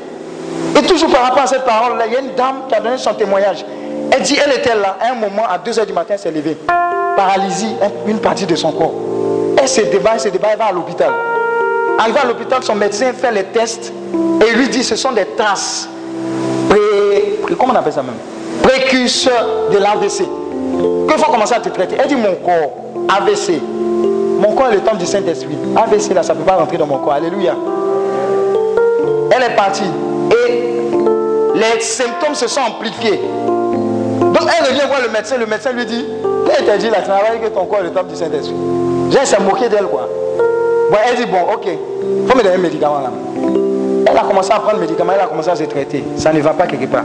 Et 0.78 0.82
toujours 0.84 1.10
par 1.10 1.24
rapport 1.24 1.44
à 1.44 1.48
cette 1.48 1.66
parole-là, 1.66 2.06
il 2.08 2.14
y 2.14 2.16
a 2.16 2.20
une 2.20 2.36
dame 2.36 2.64
qui 2.68 2.76
a 2.76 2.80
donné 2.80 2.98
son 2.98 3.14
témoignage. 3.14 3.64
Elle 4.12 4.22
dit, 4.24 4.38
elle 4.44 4.54
était 4.58 4.76
là, 4.76 4.98
à 5.00 5.12
un 5.12 5.16
moment, 5.16 5.44
à 5.48 5.58
2h 5.58 5.86
du 5.86 5.94
matin, 5.94 6.14
elle 6.16 6.20
s'est 6.20 6.32
levée. 6.32 6.58
Paralysie, 7.16 7.76
un- 7.82 8.10
une 8.10 8.20
partie 8.20 8.46
de 8.46 8.56
son 8.56 8.72
corps. 8.72 8.94
Elle 9.58 9.68
se 9.68 9.82
débat, 9.82 10.12
elle 10.16 10.20
se 10.20 10.30
débat, 10.30 10.50
elle 10.54 10.58
va 10.60 10.66
à 10.66 10.72
l'hôpital. 10.72 11.12
Arrivée 12.00 12.20
à 12.20 12.26
l'hôpital, 12.26 12.64
son 12.64 12.76
médecin 12.76 13.12
fait 13.14 13.32
les 13.32 13.44
tests 13.44 13.92
et 14.48 14.56
lui 14.56 14.70
dit, 14.70 14.84
ce 14.84 14.96
sont 14.96 15.12
des 15.12 15.26
traces. 15.38 15.88
Comment 17.60 17.74
on 17.74 17.76
appelle 17.76 17.94
ça 17.94 18.02
même? 18.02 18.16
Précurseurs 18.64 19.70
de 19.72 19.78
l'AVC. 19.78 20.24
Qu'il 20.24 21.18
faut 21.18 21.32
commencer 21.32 21.54
à 21.54 21.60
te 21.60 21.70
traiter. 21.70 21.96
Elle 22.02 22.08
dit, 22.08 22.16
mon 22.16 22.34
corps, 22.36 22.72
AVC. 23.10 23.62
Mon 24.40 24.56
corps 24.56 24.68
est 24.72 24.76
le 24.76 24.82
temple 24.82 24.98
du 24.98 25.06
Saint-Esprit. 25.06 25.58
AVC, 25.76 26.14
là, 26.14 26.24
ça 26.24 26.34
ne 26.34 26.40
peut 26.40 26.46
pas 26.46 26.56
rentrer 26.56 26.78
dans 26.78 26.88
mon 26.88 26.98
corps. 27.00 27.14
Alléluia. 27.14 27.54
Elle 29.36 29.44
est 29.44 29.56
partie. 29.56 29.84
Et 30.48 30.74
les 31.56 31.82
symptômes 31.82 32.36
se 32.36 32.48
sont 32.48 32.62
amplifiés. 32.62 33.20
Donc 34.22 34.44
elle 34.58 34.68
revient 34.70 34.88
voir 34.88 35.02
le 35.06 35.10
médecin. 35.10 35.38
Le 35.38 35.46
médecin 35.46 35.72
lui 35.74 35.86
dit, 35.86 36.06
Quand 36.52 36.58
elle 36.60 36.66
t'a 36.66 36.78
dit 36.78 36.90
là, 36.90 36.98
tu 37.02 37.10
n'as 37.10 37.20
pas 37.20 37.36
dit 37.36 37.40
que 37.42 37.48
ton 37.48 37.66
corps 37.66 37.80
est 37.80 37.84
le 37.84 37.92
temple 37.92 38.08
du 38.08 38.16
Saint-Esprit. 38.16 38.56
J'ai 39.10 39.26
s'est 39.26 39.40
moqué 39.40 39.70
d'elle 39.70 39.86
quoi. 39.86 40.08
Bon, 40.92 40.98
elle 41.08 41.16
dit 41.16 41.26
bon, 41.26 41.54
ok, 41.54 41.68
faut 42.28 42.38
me 42.38 42.44
donner 42.44 42.56
un 42.56 42.58
médicament 42.58 43.00
là. 43.00 43.12
Elle 44.06 44.18
a 44.18 44.22
commencé 44.22 44.52
à 44.52 44.60
prendre 44.60 44.76
le 44.76 44.82
médicament, 44.82 45.14
elle 45.16 45.22
a 45.22 45.28
commencé 45.28 45.50
à 45.50 45.56
se 45.56 45.64
traiter. 45.64 46.04
Ça 46.18 46.34
ne 46.34 46.42
va 46.42 46.52
pas 46.52 46.68
quelque 46.68 46.86
part. 46.88 47.04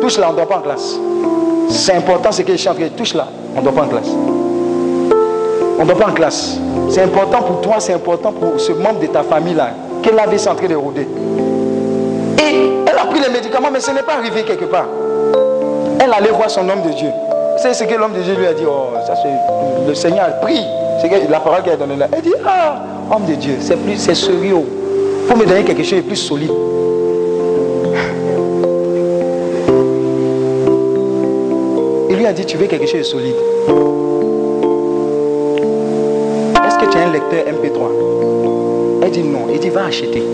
Touche 0.00 0.18
là, 0.18 0.26
on 0.28 0.32
ne 0.32 0.36
dort 0.36 0.46
pas 0.46 0.58
en 0.58 0.60
classe. 0.60 0.94
C'est 1.70 1.94
important 1.94 2.30
ce 2.30 2.42
que 2.42 2.52
je 2.52 2.58
suis 2.58 2.68
en 2.68 2.74
train 2.74 2.84
de 2.84 2.88
touche 2.90 3.14
là, 3.14 3.26
on 3.56 3.60
ne 3.60 3.64
dort 3.64 3.74
pas 3.74 3.82
en 3.82 3.88
classe. 3.88 4.08
On 5.78 5.82
ne 5.82 5.88
dort 5.88 5.98
pas 5.98 6.08
en 6.10 6.12
classe. 6.14 6.58
C'est 6.90 7.02
important 7.02 7.42
pour 7.42 7.60
toi, 7.62 7.76
c'est 7.78 7.94
important 7.94 8.30
pour 8.32 8.60
ce 8.60 8.72
membre 8.72 9.00
de 9.00 9.06
ta 9.06 9.22
famille 9.22 9.54
là, 9.54 9.70
qu'elle 10.02 10.18
avait 10.18 10.48
en 10.48 10.54
train 10.54 10.68
de 10.68 10.74
rôder. 10.76 11.08
Et 12.38 12.70
elle 12.86 12.98
a 12.98 13.06
pris 13.06 13.20
les 13.20 13.30
médicaments, 13.30 13.70
mais 13.72 13.80
ce 13.80 13.90
n'est 13.90 14.02
pas 14.02 14.14
arrivé 14.14 14.42
quelque 14.44 14.66
part. 14.66 14.86
Elle 15.98 16.12
allait 16.12 16.30
voir 16.30 16.50
son 16.50 16.68
homme 16.68 16.82
de 16.82 16.90
Dieu. 16.90 17.08
C'est 17.62 17.74
ce 17.74 17.84
que 17.84 17.94
l'homme 17.94 18.12
de 18.12 18.22
Dieu 18.22 18.34
lui 18.34 18.46
a 18.48 18.54
dit. 18.54 18.64
Oh, 18.66 18.88
ça 19.06 19.14
le 19.86 19.94
Seigneur 19.94 20.24
a 20.24 20.30
pris. 20.30 20.60
C'est 21.00 21.30
la 21.30 21.38
parole 21.38 21.62
qu'elle 21.62 21.74
a 21.74 21.76
donnée 21.76 21.94
là. 21.94 22.08
Elle 22.10 22.22
dit 22.22 22.34
Ah, 22.44 22.82
homme 23.08 23.24
de 23.24 23.34
Dieu, 23.36 23.54
c'est 23.60 23.76
plus, 23.76 23.96
c'est 23.98 24.16
sérieux. 24.16 24.56
Faut 25.28 25.36
me 25.36 25.46
donner 25.46 25.62
quelque 25.62 25.84
chose 25.84 25.98
de 25.98 26.02
plus 26.02 26.16
solide. 26.16 26.50
Il 32.10 32.16
lui 32.16 32.26
a 32.26 32.32
dit 32.32 32.44
Tu 32.44 32.56
veux 32.56 32.66
quelque 32.66 32.86
chose 32.86 32.98
de 32.98 33.04
solide 33.04 33.36
Est-ce 36.66 36.78
que 36.78 36.90
tu 36.90 36.98
as 36.98 37.02
un 37.06 37.12
lecteur 37.12 37.44
MP3 37.44 39.04
Elle 39.04 39.10
dit 39.12 39.22
non. 39.22 39.46
Il 39.52 39.60
dit 39.60 39.70
Va 39.70 39.84
acheter 39.84 40.24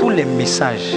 tous 0.00 0.10
les 0.10 0.24
messages 0.24 0.92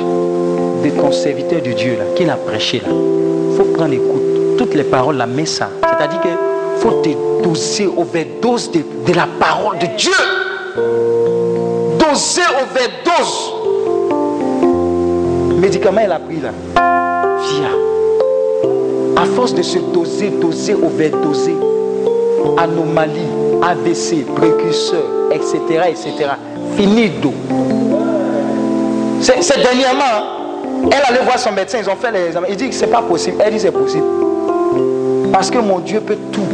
de 0.84 0.90
ton 0.90 1.12
serviteur 1.12 1.62
de 1.62 1.72
Dieu 1.74 1.98
là, 2.00 2.06
qu'il 2.16 2.32
a 2.32 2.36
prêché 2.36 2.80
là. 2.80 2.92
Il 2.92 3.56
faut 3.56 3.66
prendre 3.76 3.94
écoute. 3.94 4.29
Toutes 4.60 4.74
les 4.74 4.84
paroles, 4.84 5.16
la 5.16 5.26
mets 5.26 5.46
ça. 5.46 5.70
C'est-à-dire 5.82 6.20
que 6.20 6.28
faut 6.82 7.02
te 7.02 7.08
doser, 7.42 7.88
overdose 7.88 8.70
de, 8.72 8.80
de 9.08 9.14
la 9.14 9.26
parole 9.40 9.78
de 9.78 9.86
Dieu. 9.96 10.12
Doser, 11.98 12.42
overdose. 12.62 13.54
Médicament, 15.62 16.02
elle 16.04 16.12
a 16.12 16.20
pris 16.20 16.42
là. 16.42 16.50
Via. 16.76 17.70
À 19.16 19.26
force 19.28 19.54
de 19.54 19.62
se 19.62 19.80
doser, 19.80 20.30
doser, 20.30 20.74
overdoser. 20.74 21.56
Anomalie, 22.58 23.30
AVC, 23.62 24.26
précurseur, 24.36 25.32
etc., 25.32 25.84
etc. 25.88 26.32
Finido. 26.76 27.32
C'est 29.22 29.42
c'est 29.42 29.62
dernièrement, 29.62 30.04
hein, 30.04 30.90
elle 30.92 31.16
allait 31.16 31.24
voir 31.24 31.40
son 31.40 31.54
médecin, 31.54 31.80
ils 31.82 31.90
ont 31.90 31.96
fait 31.96 32.12
les 32.12 32.26
examens. 32.26 32.48
Il 32.50 32.58
dit 32.58 32.68
que 32.68 32.76
c'est 32.76 32.88
pas 32.88 33.02
possible. 33.02 33.38
Elle 33.40 33.54
dit 33.54 33.60
c'est 33.62 33.72
possible. 33.72 34.29
Parce 35.32 35.52
que 35.52 35.58
mon 35.58 35.80
Dieu 35.80 36.02
peut 36.02 36.18
tout. 36.32 36.48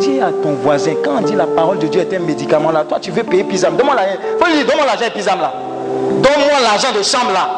Dis 0.00 0.20
à 0.20 0.30
ton 0.42 0.54
voisin, 0.62 0.94
quand 1.04 1.18
on 1.18 1.20
dit 1.20 1.34
la 1.34 1.46
parole 1.46 1.78
de 1.78 1.86
Dieu 1.86 2.00
est 2.00 2.14
un 2.14 2.20
médicament 2.20 2.70
là, 2.70 2.84
toi 2.84 2.98
tu 3.00 3.10
veux 3.10 3.22
payer 3.22 3.44
Pisam. 3.44 3.76
Donne-moi 3.76 3.94
l'argent. 3.94 4.16
Donne-moi 4.38 5.10
Pisam 5.14 5.40
là. 5.40 5.52
Donne-moi 6.10 6.60
l'argent 6.62 6.92
de 6.96 7.02
chambre 7.02 7.32
là. 7.32 7.48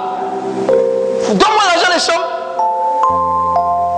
Donne-moi 1.29 1.63
l'argent 1.67 1.95
de 1.95 2.01
chambre. 2.01 2.27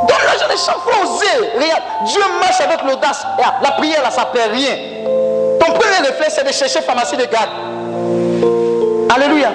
Donne 0.09 0.25
l'argent 0.27 0.47
de 0.53 0.59
chambre. 0.59 0.83
Faut 0.87 1.15
oser. 1.15 1.51
Regarde, 1.57 1.83
Dieu 2.07 2.23
marche 2.41 2.61
avec 2.61 2.83
l'audace. 2.83 3.27
La 3.63 3.73
prière 3.73 4.03
là, 4.03 4.11
ça 4.11 4.27
perd 4.27 4.53
rien. 4.53 4.77
Ton 5.61 5.73
premier 5.73 6.09
réflexe, 6.09 6.35
c'est 6.37 6.47
de 6.47 6.53
chercher 6.53 6.81
pharmacie 6.81 7.17
de 7.17 7.25
garde. 7.25 7.51
Alléluia. 9.15 9.51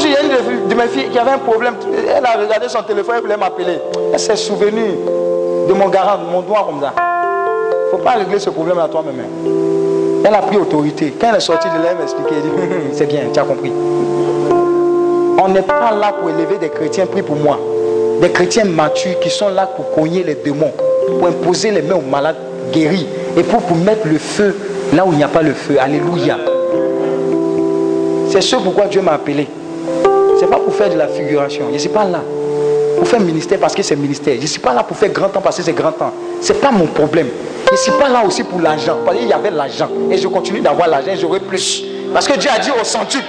Il 0.00 0.10
y 0.10 0.16
a 0.16 0.22
une 0.22 0.68
de 0.68 0.74
mes 0.74 0.88
filles 0.88 1.08
qui 1.10 1.18
avait 1.18 1.32
un 1.32 1.38
problème. 1.38 1.76
Elle 2.16 2.24
a 2.24 2.36
regardé 2.38 2.68
son 2.68 2.82
téléphone, 2.82 3.16
elle 3.16 3.22
voulait 3.22 3.36
m'appeler. 3.36 3.80
Elle 4.14 4.20
s'est 4.20 4.36
souvenue 4.36 4.94
de 5.68 5.72
mon 5.72 5.88
garant, 5.88 6.24
de 6.24 6.30
mon 6.30 6.40
doigt 6.40 6.64
comme 6.70 6.80
ça. 6.80 6.92
Il 6.96 7.86
ne 7.86 7.90
faut 7.90 8.04
pas 8.04 8.12
régler 8.12 8.38
ce 8.38 8.48
problème 8.48 8.78
à 8.78 8.86
toi-même. 8.86 9.16
hein. 9.18 10.22
Elle 10.24 10.34
a 10.34 10.38
pris 10.38 10.56
autorité. 10.56 11.12
Quand 11.20 11.30
elle 11.30 11.38
est 11.38 11.40
sortie 11.40 11.66
de 11.68 11.82
là, 11.82 11.90
elle 11.90 11.96
m'a 11.96 12.04
expliqué. 12.04 12.30
Elle 12.36 12.42
dit 12.42 12.74
C'est 12.92 13.06
bien, 13.06 13.22
tu 13.32 13.40
as 13.40 13.42
compris. 13.42 13.72
On 15.42 15.48
n'est 15.48 15.62
pas 15.62 15.90
là 16.00 16.12
pour 16.20 16.30
élever 16.30 16.58
des 16.60 16.68
chrétiens, 16.68 17.06
pris 17.06 17.22
pour 17.22 17.34
moi. 17.34 17.58
Des 18.20 18.30
chrétiens 18.30 18.66
matures 18.66 19.18
qui 19.18 19.30
sont 19.30 19.48
là 19.48 19.66
pour 19.66 19.90
cogner 19.92 20.22
les 20.22 20.36
démons, 20.36 20.70
pour 21.18 21.26
imposer 21.26 21.72
les 21.72 21.82
mains 21.82 21.96
aux 21.96 22.08
malades 22.08 22.36
guéris 22.72 23.08
et 23.36 23.42
pour, 23.42 23.62
pour 23.62 23.76
mettre 23.76 24.06
le 24.06 24.18
feu 24.18 24.54
là 24.94 25.04
où 25.04 25.10
il 25.10 25.18
n'y 25.18 25.24
a 25.24 25.28
pas 25.28 25.42
le 25.42 25.54
feu. 25.54 25.74
Alléluia. 25.80 26.38
C'est 28.30 28.40
ce 28.42 28.54
pourquoi 28.54 28.84
Dieu 28.86 29.02
m'a 29.02 29.14
appelé. 29.14 29.48
Ce 30.38 30.42
n'est 30.44 30.50
pas 30.50 30.58
pour 30.58 30.72
faire 30.72 30.88
de 30.88 30.96
la 30.96 31.08
figuration. 31.08 31.64
Je 31.70 31.74
ne 31.74 31.78
suis 31.78 31.88
pas 31.88 32.04
là 32.04 32.20
faire 33.06 33.20
ministère 33.20 33.58
parce 33.58 33.74
que 33.74 33.82
c'est 33.82 33.96
ministère. 33.96 34.34
Je 34.36 34.42
ne 34.42 34.46
suis 34.46 34.60
pas 34.60 34.72
là 34.72 34.82
pour 34.82 34.96
faire 34.96 35.10
grand 35.10 35.28
temps 35.28 35.40
parce 35.40 35.56
que 35.56 35.62
c'est 35.62 35.72
grand 35.72 35.92
temps. 35.92 36.12
Ce 36.40 36.52
n'est 36.52 36.58
pas 36.58 36.70
mon 36.70 36.86
problème. 36.86 37.28
Je 37.66 37.72
ne 37.72 37.76
suis 37.76 37.92
pas 37.92 38.08
là 38.08 38.22
aussi 38.24 38.44
pour 38.44 38.60
l'argent. 38.60 38.98
Parce 39.04 39.16
qu'il 39.16 39.28
y 39.28 39.32
avait 39.32 39.50
l'argent. 39.50 39.88
Et 40.10 40.16
je 40.18 40.28
continue 40.28 40.60
d'avoir 40.60 40.88
l'argent 40.88 41.12
j'aurai 41.20 41.40
plus. 41.40 41.84
Parce 42.12 42.28
que 42.28 42.38
Dieu 42.38 42.50
a 42.54 42.58
dit 42.58 42.70
au 42.70 42.84
centuple. 42.84 43.24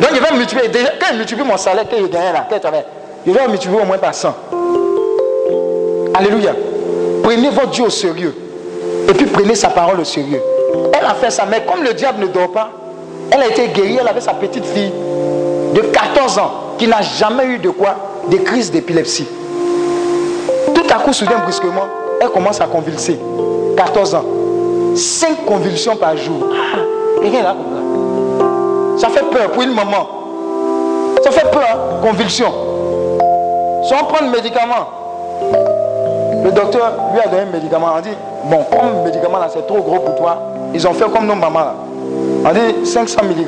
Donc 0.00 0.10
je 0.14 0.20
vais 0.20 0.36
multiplier. 0.36 0.68
Déjà, 0.68 0.90
quand 1.00 1.06
je 1.12 1.16
multiplie 1.16 1.44
mon 1.44 1.56
salaire 1.56 1.88
que 1.88 1.96
je 1.96 2.06
gagne 2.06 2.32
là, 2.32 2.46
travaille, 2.58 2.84
je 3.26 3.32
vais 3.32 3.48
multiplier 3.48 3.80
au 3.80 3.84
moins 3.84 3.98
par 3.98 4.14
100. 4.14 4.34
Alléluia. 6.14 6.54
Prenez 7.22 7.50
votre 7.50 7.70
Dieu 7.70 7.84
au 7.84 7.90
sérieux. 7.90 8.34
Et 9.08 9.12
puis 9.12 9.26
prenez 9.26 9.54
sa 9.54 9.68
parole 9.68 10.00
au 10.00 10.04
sérieux. 10.04 10.40
Elle 10.92 11.04
a 11.04 11.14
fait 11.14 11.30
ça, 11.30 11.44
mais 11.50 11.62
comme 11.64 11.82
le 11.82 11.92
diable 11.94 12.22
ne 12.22 12.26
dort 12.26 12.52
pas, 12.52 12.70
elle 13.30 13.42
a 13.42 13.48
été 13.48 13.68
guérie, 13.68 13.98
elle 14.00 14.08
avait 14.08 14.20
sa 14.20 14.34
petite 14.34 14.64
fille 14.64 14.92
de 15.74 15.80
14 15.80 16.38
ans 16.38 16.52
qui 16.78 16.86
n'a 16.86 17.02
jamais 17.02 17.46
eu 17.46 17.58
de 17.58 17.70
quoi 17.70 17.96
Des 18.30 18.38
crises 18.42 18.70
d'épilepsie. 18.70 19.26
Tout 20.74 20.86
à 20.90 20.98
coup, 21.00 21.12
soudain, 21.12 21.38
brusquement, 21.42 21.86
elle 22.20 22.28
commence 22.30 22.60
à 22.60 22.66
convulser. 22.66 23.18
14 23.76 24.14
ans. 24.14 24.24
5 24.94 25.44
convulsions 25.44 25.96
par 25.96 26.16
jour. 26.16 26.46
Ah, 26.52 27.24
et 27.24 27.30
là 27.30 27.54
ça. 28.96 29.08
Fait 29.08 29.24
peur 29.24 29.50
pour 29.50 29.62
une 29.62 29.74
maman. 29.74 30.08
Ça 31.22 31.30
fait 31.30 31.50
peur, 31.50 31.62
hein, 31.62 32.06
convulsion. 32.06 32.52
Sans 33.84 34.04
prendre 34.04 34.30
le 34.30 34.36
médicament. 34.36 34.88
Le 36.44 36.50
docteur 36.50 36.92
lui 37.12 37.20
a 37.20 37.28
donné 37.28 37.42
un 37.42 37.52
médicament. 37.52 37.88
On 37.96 38.00
dit, 38.00 38.10
bon, 38.44 38.64
comme 38.70 38.98
le 38.98 39.04
médicament 39.10 39.38
là, 39.38 39.48
c'est 39.52 39.66
trop 39.66 39.80
gros 39.82 39.98
pour 39.98 40.14
toi, 40.16 40.38
ils 40.72 40.86
ont 40.86 40.92
fait 40.92 41.10
comme 41.10 41.26
nos 41.26 41.34
mamans 41.34 41.60
là. 41.60 41.74
On 42.44 42.52
dit 42.52 42.86
500 42.86 43.22
mg. 43.24 43.46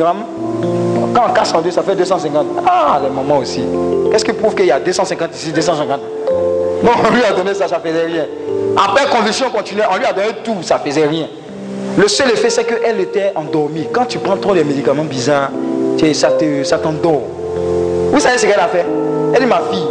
Quand 1.15 1.23
on 1.29 1.33
casse 1.33 1.55
en 1.55 1.61
deux, 1.61 1.71
ça 1.71 1.83
fait 1.83 1.95
250. 1.95 2.47
Ah, 2.67 2.99
les 3.03 3.11
mamans 3.11 3.39
aussi. 3.39 3.63
Qu'est-ce 4.11 4.25
qui 4.25 4.33
prouve 4.33 4.55
qu'il 4.55 4.67
y 4.67 4.71
a 4.73 4.79
250 4.81 5.35
ici, 5.35 5.53
250 5.53 6.01
Non, 6.83 6.91
on 7.09 7.15
lui 7.15 7.23
a 7.25 7.33
donné 7.33 7.55
ça, 7.55 7.69
ça 7.69 7.81
faisait 7.81 8.05
rien. 8.07 8.25
Après 8.77 9.07
convulsion 9.09 9.51
continuée, 9.51 9.83
on 9.91 9.97
lui 9.97 10.05
a 10.05 10.13
donné 10.13 10.29
tout, 10.45 10.57
ça 10.63 10.79
faisait 10.79 11.07
rien. 11.07 11.27
Le 11.99 12.09
seul 12.09 12.31
effet, 12.31 12.51
c'est 12.51 12.65
qu'elle 12.65 13.01
était 13.01 13.33
endormie. 13.35 13.87
Quand 13.93 14.05
tu 14.07 14.19
prends 14.19 14.37
trop 14.37 14.55
de 14.55 14.63
médicaments 14.63 15.05
bizarres, 15.05 15.51
ça 16.13 16.31
te- 16.33 16.63
ça 16.65 16.79
t'endort. 16.79 17.23
Vous 18.13 18.21
savez 18.21 18.39
ce 18.39 18.47
qu'elle 18.47 18.61
a 18.61 18.69
fait? 18.69 18.85
Elle 19.35 19.41
dit, 19.41 19.47
ma 19.47 19.61
fille, 19.71 19.87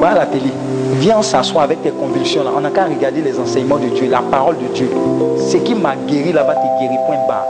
va 0.00 0.08
à 0.10 0.14
la 0.14 0.26
télé. 0.26 0.50
Viens 0.98 1.20
s'asseoir 1.22 1.64
avec 1.64 1.82
tes 1.82 1.90
convulsions. 1.90 2.44
Là. 2.44 2.50
On 2.56 2.60
n'a 2.60 2.70
qu'à 2.70 2.84
regarder 2.84 3.20
les 3.22 3.38
enseignements 3.38 3.76
de 3.78 3.88
Dieu, 3.88 4.08
la 4.10 4.20
parole 4.22 4.56
de 4.58 4.66
Dieu. 4.74 4.88
Ce 5.38 5.56
qui 5.58 5.74
m'a 5.74 5.94
guéri 6.06 6.32
là-bas 6.32 6.54
te 6.54 6.80
guérit, 6.80 6.96
point 7.06 7.16
barre. 7.28 7.44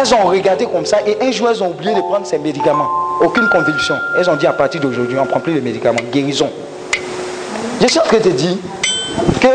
Elles 0.00 0.14
ont 0.14 0.28
regardé 0.28 0.66
comme 0.66 0.86
ça 0.86 0.98
et 1.06 1.16
un 1.20 1.30
jour 1.30 1.48
elles 1.50 1.62
ont 1.62 1.68
oublié 1.70 1.94
de 1.94 2.00
prendre 2.00 2.24
ces 2.24 2.38
médicaments. 2.38 2.88
Aucune 3.20 3.48
convulsion. 3.50 3.96
Elles 4.16 4.30
ont 4.30 4.36
dit 4.36 4.46
à 4.46 4.52
partir 4.52 4.80
d'aujourd'hui, 4.80 5.18
on 5.18 5.24
ne 5.24 5.28
prend 5.28 5.40
plus 5.40 5.52
de 5.52 5.60
médicaments. 5.60 6.00
Guérison. 6.10 6.50
Je 7.80 7.86
suis 7.86 7.98
en 7.98 8.04
train 8.04 8.16
de 8.18 8.22
te 8.22 8.28
dire 8.30 8.56
que 9.40 9.48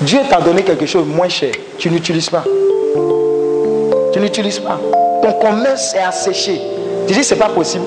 Dieu 0.00 0.20
t'a 0.28 0.40
donné 0.40 0.62
quelque 0.62 0.86
chose 0.86 1.06
de 1.06 1.12
moins 1.12 1.28
cher. 1.28 1.52
Tu 1.78 1.90
n'utilises 1.90 2.30
pas. 2.30 2.44
Tu 4.12 4.20
n'utilises 4.20 4.58
pas. 4.58 4.80
Ton 5.22 5.32
commerce 5.34 5.94
est 5.94 6.02
asséché. 6.02 6.60
Tu 7.06 7.14
dis, 7.14 7.24
c'est 7.24 7.36
pas 7.36 7.48
possible. 7.48 7.84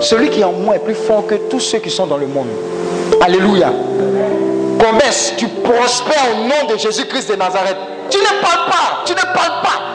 Celui 0.00 0.28
qui 0.28 0.40
est 0.40 0.44
en 0.44 0.52
moi 0.52 0.76
est 0.76 0.84
plus 0.84 0.94
fort 0.94 1.26
que 1.26 1.34
tous 1.50 1.60
ceux 1.60 1.78
qui 1.78 1.90
sont 1.90 2.06
dans 2.06 2.18
le 2.18 2.26
monde. 2.26 2.48
Alléluia. 3.20 3.72
Commerce, 4.78 5.32
tu 5.36 5.48
prospères 5.48 6.28
au 6.34 6.44
nom 6.44 6.72
de 6.72 6.78
Jésus-Christ 6.78 7.30
de 7.30 7.36
Nazareth. 7.36 7.76
Tu 8.10 8.18
ne 8.18 8.42
parles 8.42 8.70
pas, 8.70 9.04
tu 9.04 9.12
ne 9.12 9.20
parles 9.20 9.62
pas. 9.62 9.87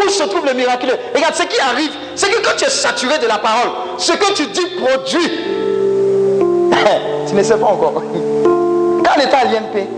Bouche 0.00 0.12
se 0.12 0.24
trouve 0.24 0.46
le 0.46 0.54
miraculeux. 0.54 0.96
Regarde, 1.14 1.34
ce 1.34 1.42
qui 1.44 1.60
arrive, 1.60 1.92
c'est 2.14 2.30
que 2.30 2.40
quand 2.42 2.56
tu 2.56 2.64
es 2.64 2.70
saturé 2.70 3.18
de 3.18 3.26
la 3.26 3.38
parole, 3.38 3.70
ce 3.98 4.12
que 4.12 4.32
tu 4.34 4.46
dis 4.46 4.66
produit. 4.82 5.30
tu 7.28 7.34
ne 7.34 7.42
sais 7.42 7.56
pas 7.56 7.66
encore. 7.66 7.94
Quand 7.94 9.12
on 9.16 9.20
était 9.20 9.34
à 9.34 9.44
l'INP, 9.44 9.88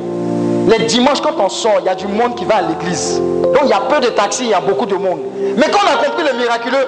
les 0.68 0.84
dimanches, 0.86 1.20
quand 1.20 1.34
on 1.38 1.48
sort, 1.48 1.76
il 1.80 1.86
y 1.86 1.88
a 1.88 1.94
du 1.94 2.06
monde 2.06 2.34
qui 2.36 2.44
va 2.44 2.56
à 2.56 2.62
l'église. 2.62 3.20
Donc 3.20 3.60
il 3.64 3.70
y 3.70 3.72
a 3.72 3.80
peu 3.80 4.00
de 4.00 4.08
taxis, 4.08 4.44
il 4.44 4.50
y 4.50 4.54
a 4.54 4.60
beaucoup 4.60 4.86
de 4.86 4.94
monde. 4.94 5.20
Mais 5.56 5.66
quand 5.70 5.80
on 5.84 5.92
a 5.92 6.04
compris 6.04 6.24
le 6.30 6.38
miraculeux, 6.38 6.86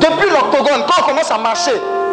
depuis 0.00 0.30
l'octogone, 0.30 0.84
quand 0.86 1.02
on 1.02 1.08
commence 1.10 1.30
à 1.30 1.38
marcher, 1.38 1.72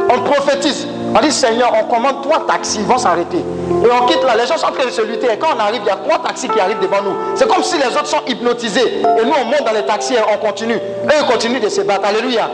on 0.09 0.19
prophétise. 0.21 0.87
On 1.15 1.19
dit 1.21 1.31
Seigneur, 1.31 1.71
on 1.73 1.93
commande 1.93 2.21
trois 2.21 2.45
taxis, 2.45 2.79
ils 2.79 2.85
vont 2.85 2.97
s'arrêter. 2.97 3.37
Et 3.37 3.87
on 3.91 4.05
quitte 4.05 4.23
là, 4.23 4.35
les 4.35 4.45
gens 4.45 4.57
sont 4.57 4.67
en 4.67 4.71
train 4.71 4.85
de 4.85 4.91
se 4.91 5.01
lutter. 5.01 5.27
Et 5.33 5.37
quand 5.37 5.47
on 5.55 5.59
arrive, 5.59 5.81
il 5.83 5.87
y 5.87 5.91
a 5.91 5.95
trois 5.95 6.19
taxis 6.19 6.49
qui 6.49 6.59
arrivent 6.59 6.79
devant 6.79 7.01
nous. 7.03 7.15
C'est 7.35 7.47
comme 7.47 7.63
si 7.63 7.77
les 7.77 7.87
autres 7.87 8.07
sont 8.07 8.21
hypnotisés. 8.27 9.01
Et 9.01 9.25
nous, 9.25 9.33
on 9.41 9.45
monte 9.45 9.63
dans 9.65 9.73
les 9.73 9.85
taxis 9.85 10.13
et 10.13 10.19
on 10.33 10.37
continue. 10.45 10.75
Eux, 10.75 11.13
ils 11.19 11.31
continuent 11.31 11.61
de 11.61 11.69
se 11.69 11.81
battre. 11.81 12.07
Alléluia. 12.07 12.49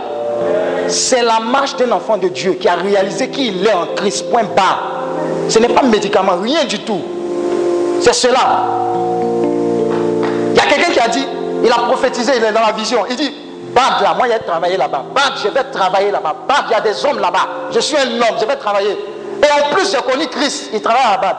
C'est 0.87 1.23
la 1.23 1.39
marche 1.39 1.75
d'un 1.75 1.91
enfant 1.91 2.17
de 2.17 2.27
Dieu 2.27 2.53
qui 2.53 2.67
a 2.67 2.75
réalisé 2.75 3.29
qu'il 3.29 3.65
est 3.65 3.73
en 3.73 3.87
Christ. 3.95 4.29
Point 4.29 4.43
barre. 4.55 4.91
Ce 5.49 5.59
n'est 5.59 5.69
pas 5.69 5.83
médicament, 5.83 6.33
rien 6.41 6.65
du 6.65 6.79
tout. 6.79 7.01
C'est 8.01 8.13
cela. 8.13 8.65
Il 10.51 10.55
y 10.55 10.59
a 10.59 10.63
quelqu'un 10.63 10.91
qui 10.91 10.99
a 10.99 11.07
dit, 11.07 11.25
il 11.63 11.71
a 11.71 11.75
prophétisé, 11.87 12.33
il 12.37 12.43
est 12.43 12.51
dans 12.51 12.61
la 12.61 12.73
vision. 12.73 12.99
Il 13.09 13.15
dit, 13.15 13.33
Bad 13.73 14.01
là, 14.01 14.13
moi 14.13 14.27
j'ai 14.31 14.39
travaillé 14.45 14.77
là-bas. 14.77 15.03
Bad, 15.13 15.33
je 15.43 15.49
vais 15.49 15.63
travailler 15.63 16.11
là-bas. 16.11 16.35
Bad, 16.47 16.65
il 16.69 16.71
y 16.71 16.75
a 16.75 16.81
des 16.81 17.05
hommes 17.05 17.19
là-bas. 17.19 17.47
Je 17.71 17.79
suis 17.79 17.97
un 17.97 18.21
homme, 18.21 18.37
je 18.39 18.45
vais 18.45 18.55
travailler. 18.55 18.97
Et 19.41 19.51
en 19.61 19.73
plus, 19.73 19.91
j'ai 19.91 19.97
connu 19.97 20.27
Christ, 20.27 20.69
il 20.73 20.81
travaille 20.81 21.03
à 21.13 21.17
Bad. 21.17 21.37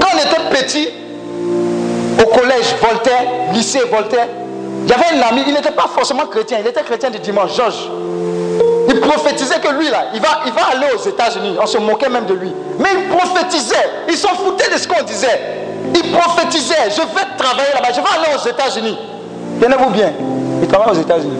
Quand 0.00 0.08
on 0.12 0.18
était 0.18 0.58
petit, 0.58 0.88
au 2.20 2.26
collège 2.26 2.74
Voltaire, 2.80 3.22
lycée 3.52 3.82
Voltaire, 3.90 4.26
il 4.84 4.90
y 4.90 4.92
avait 4.92 5.16
un 5.16 5.28
ami, 5.28 5.44
il 5.46 5.54
n'était 5.54 5.70
pas 5.70 5.86
forcément 5.94 6.26
chrétien, 6.26 6.58
il 6.60 6.66
était 6.66 6.82
chrétien 6.82 7.10
du 7.10 7.18
dimanche, 7.18 7.54
Georges. 7.54 7.88
Il 8.88 9.00
prophétisait 9.00 9.60
que 9.60 9.68
lui 9.68 9.88
là, 9.90 10.06
il 10.14 10.20
va, 10.20 10.40
il 10.46 10.52
va 10.52 10.62
aller 10.72 10.86
aux 10.94 11.08
États-Unis. 11.08 11.56
On 11.60 11.66
se 11.66 11.78
moquait 11.78 12.08
même 12.08 12.26
de 12.26 12.34
lui. 12.34 12.52
Mais 12.78 12.88
il 12.94 13.16
prophétisait. 13.16 13.88
Il 14.08 14.16
s'en 14.16 14.34
foutait 14.34 14.70
de 14.70 14.76
ce 14.76 14.88
qu'on 14.88 15.02
disait. 15.04 15.40
Il 15.94 16.12
prophétisait. 16.12 16.90
Je 16.90 17.00
vais 17.00 17.36
travailler 17.38 17.72
là-bas. 17.74 17.88
Je 17.90 18.00
vais 18.00 18.28
aller 18.28 18.36
aux 18.36 18.48
États-Unis. 18.48 18.98
Tenez-vous 19.62 19.90
bien. 19.90 20.12
Il 20.60 20.66
travaille 20.66 20.90
aux 20.96 21.00
États-Unis. 21.00 21.38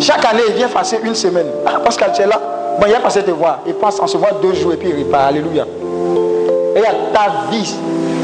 Chaque 0.00 0.24
année, 0.24 0.42
il 0.48 0.54
vient 0.54 0.68
passer 0.68 1.00
une 1.02 1.14
semaine. 1.16 1.48
Ah, 1.66 1.80
Pascal, 1.84 2.12
tu 2.14 2.22
es 2.22 2.26
là. 2.26 2.40
Bon, 2.80 2.86
il 2.88 2.94
a 2.94 3.00
passé 3.00 3.22
te 3.24 3.30
voir. 3.32 3.58
Il 3.66 3.74
passe, 3.74 3.98
on 4.00 4.06
se 4.06 4.16
voit 4.16 4.30
deux 4.40 4.54
jours 4.54 4.72
et 4.72 4.76
puis 4.76 4.90
il 4.96 5.04
repart. 5.04 5.24
Alléluia. 5.30 5.64
Et 6.76 6.80
à 6.80 6.92
ta 7.12 7.50
vie, 7.50 7.74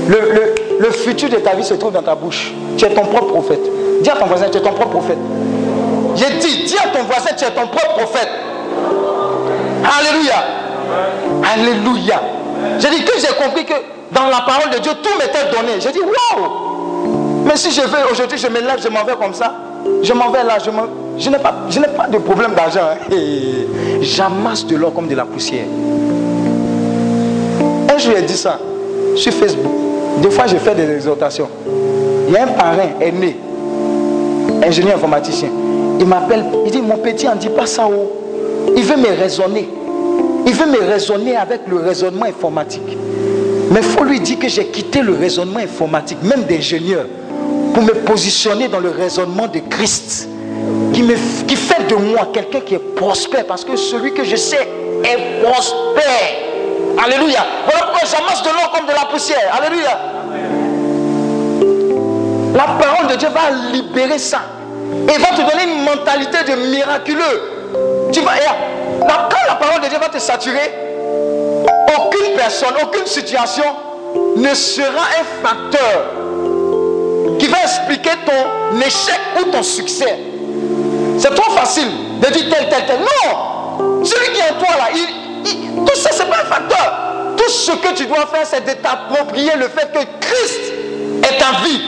le, 0.09 0.33
le, 0.33 0.55
le 0.79 0.91
futur 0.93 1.29
de 1.29 1.37
ta 1.37 1.55
vie 1.55 1.65
se 1.65 1.75
trouve 1.75 1.93
dans 1.93 2.03
ta 2.03 2.15
bouche. 2.15 2.53
Tu 2.79 2.85
es 2.85 2.91
ton 2.91 3.03
propre 3.07 3.33
prophète. 3.33 3.63
Dis 4.01 4.11
à 4.11 4.15
ton 4.15 4.27
voisin, 4.27 4.47
tu 4.49 4.59
es 4.59 4.61
ton 4.61 4.73
propre 4.73 4.91
prophète. 4.93 5.19
J'ai 6.15 6.39
dit, 6.39 6.65
dis 6.67 6.77
à 6.79 6.97
ton 6.97 7.03
voisin, 7.05 7.31
tu 7.37 7.45
es 7.45 7.51
ton 7.51 7.67
propre 7.67 7.95
prophète. 7.99 8.29
Alléluia. 9.99 10.45
Alléluia. 11.53 12.23
J'ai 12.79 12.91
dit 12.91 13.05
que 13.05 13.19
j'ai 13.19 13.35
compris 13.43 13.65
que 13.65 13.75
dans 14.13 14.27
la 14.27 14.43
parole 14.47 14.71
de 14.71 14.79
Dieu, 14.79 14.93
tout 15.03 15.19
m'était 15.19 15.51
donné. 15.51 15.81
J'ai 15.81 15.91
dit, 15.91 15.99
waouh. 16.01 16.64
Mais 17.45 17.57
si 17.57 17.71
je 17.71 17.83
veux, 17.83 18.11
aujourd'hui, 18.11 18.39
je 18.39 18.47
me 18.49 18.61
lève, 18.61 18.81
je 18.83 18.89
m'en 18.89 19.05
vais 19.05 19.15
comme 19.21 19.35
ça. 19.35 19.55
Je 20.03 20.13
m'en 20.13 20.31
vais 20.31 20.43
là, 20.45 20.57
je, 20.59 21.29
n'ai 21.31 21.39
pas, 21.39 21.55
je 21.69 21.79
n'ai 21.79 21.89
pas 21.89 22.07
de 22.07 22.17
problème 22.19 22.55
d'argent. 22.55 22.81
hein. 22.93 23.15
J'amasse 24.01 24.67
de 24.67 24.77
l'or 24.77 24.95
comme 24.95 25.09
de 25.09 25.15
la 25.15 25.25
poussière. 25.25 25.67
Un 27.93 27.99
jour, 27.99 28.13
j'ai 28.17 28.23
dit 28.23 28.37
ça 28.37 28.59
sur 29.17 29.33
Facebook. 29.33 29.73
Des 30.23 30.31
fois, 30.31 30.47
je 30.47 30.57
fais 30.57 30.75
des 30.75 30.91
exhortations. 30.91 31.49
Il 32.29 32.33
y 32.35 32.37
a 32.37 32.45
un 32.45 32.49
parrain 32.49 32.89
aîné, 33.01 33.37
ingénieur 34.67 34.97
informaticien. 34.97 35.49
Il 36.01 36.07
m'appelle, 36.07 36.45
il 36.65 36.71
dit 36.73 36.81
Mon 36.81 36.97
petit, 36.97 37.29
on 37.29 37.35
ne 37.35 37.41
dit 37.41 37.51
pas 37.51 37.67
ça. 37.67 37.87
Oh. 37.87 38.11
Il 38.77 38.83
veut 38.85 38.97
me 38.97 39.09
raisonner. 39.21 39.69
Il 40.47 40.53
veut 40.55 40.67
me 40.67 40.79
raisonner 40.91 41.37
avec 41.37 41.61
le 41.69 41.77
raisonnement 41.79 42.25
informatique. 42.27 42.97
Mais 43.71 43.81
il 43.81 43.85
faut 43.87 44.05
lui 44.05 44.21
dire 44.21 44.39
que 44.39 44.49
j'ai 44.49 44.67
quitté 44.67 45.01
le 45.01 45.15
raisonnement 45.15 45.61
informatique, 45.61 46.19
même 46.23 46.43
d'ingénieur, 46.45 47.07
pour 47.75 47.83
me 47.83 47.93
positionner 47.93 48.69
dans 48.69 48.79
le 48.79 48.91
raisonnement 48.91 49.49
de 49.49 49.59
Christ, 49.59 50.29
qui, 50.95 51.03
me, 51.03 51.15
qui 51.47 51.57
fait 51.57 51.87
de 51.89 51.97
moi 51.97 52.29
quelqu'un 52.33 52.61
qui 52.61 52.75
est 52.77 52.95
prospère, 52.95 53.47
parce 53.47 53.65
que 53.65 53.77
celui 53.77 54.15
que 54.15 54.25
je 54.25 54.37
sais 54.37 54.69
est 55.05 55.43
prospère. 55.43 57.05
Alléluia. 57.05 57.45
Voilà 57.65 57.87
pourquoi 57.87 58.09
j'amasse 58.09 58.43
de 58.43 58.49
l'or 58.49 58.71
comme 58.73 58.87
de 58.87 58.93
la 58.93 59.07
poussière. 59.07 59.61
Alléluia. 59.61 59.99
La 62.55 62.87
parole 62.87 63.09
de 63.09 63.17
Dieu 63.17 63.29
va 63.29 63.51
libérer 63.73 64.19
ça. 64.19 64.43
Et 65.09 65.19
va 65.19 65.29
te 65.29 65.51
donner 65.51 65.65
une 65.65 65.85
mentalité 65.85 66.45
de 66.49 66.71
miraculeux. 66.71 68.11
Tu 68.13 68.21
vas, 68.21 68.33
quand 69.01 69.49
la 69.49 69.57
parole 69.57 69.83
de 69.83 69.89
Dieu 69.89 69.99
va 69.99 70.09
te 70.09 70.19
saturer, 70.19 70.73
aucune 71.99 72.37
personne, 72.37 72.75
aucune 72.81 73.07
situation 73.07 73.65
ne 74.37 74.55
sera 74.55 74.87
un 74.87 75.47
facteur 75.47 76.14
qui 77.45 77.51
va 77.51 77.63
expliquer 77.63 78.11
ton 78.25 78.81
échec 78.81 79.21
ou 79.39 79.51
ton 79.51 79.63
succès. 79.63 80.19
C'est 81.19 81.35
trop 81.35 81.51
facile 81.53 81.89
de 82.23 82.27
dire 82.33 82.45
tel, 82.51 82.69
tel, 82.71 82.87
tel. 82.87 82.99
Non 83.01 84.03
Celui 84.03 84.33
qui 84.33 84.41
est 84.41 84.51
en 84.51 84.59
toi 84.59 84.77
là, 84.79 84.85
il- 84.95 85.85
tout 85.85 85.97
ça, 85.97 86.09
c'est 86.13 86.25
pas 86.29 86.37
un 86.43 86.47
facteur. 86.47 86.93
Tout 87.37 87.51
ce 87.51 87.73
que 87.73 87.93
tu 87.95 88.07
dois 88.07 88.27
faire, 88.33 88.47
c'est 88.47 88.65
de 88.65 88.73
t'approprier 88.81 89.53
le 89.59 89.69
fait 89.69 89.93
que 89.93 89.99
Christ 90.21 90.73
est 91.23 91.39
ta 91.39 91.63
vie. 91.63 91.83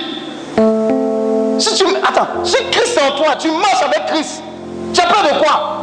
Si 1.58 1.74
tu, 1.74 1.84
attends, 2.06 2.44
si 2.44 2.56
Christ 2.70 2.98
est 2.98 3.10
en 3.12 3.16
toi, 3.16 3.34
tu 3.38 3.48
marches 3.50 3.82
avec 3.82 4.06
Christ. 4.12 4.42
Tu 4.92 5.00
as 5.00 5.06
peur 5.06 5.22
de 5.22 5.42
quoi? 5.42 5.78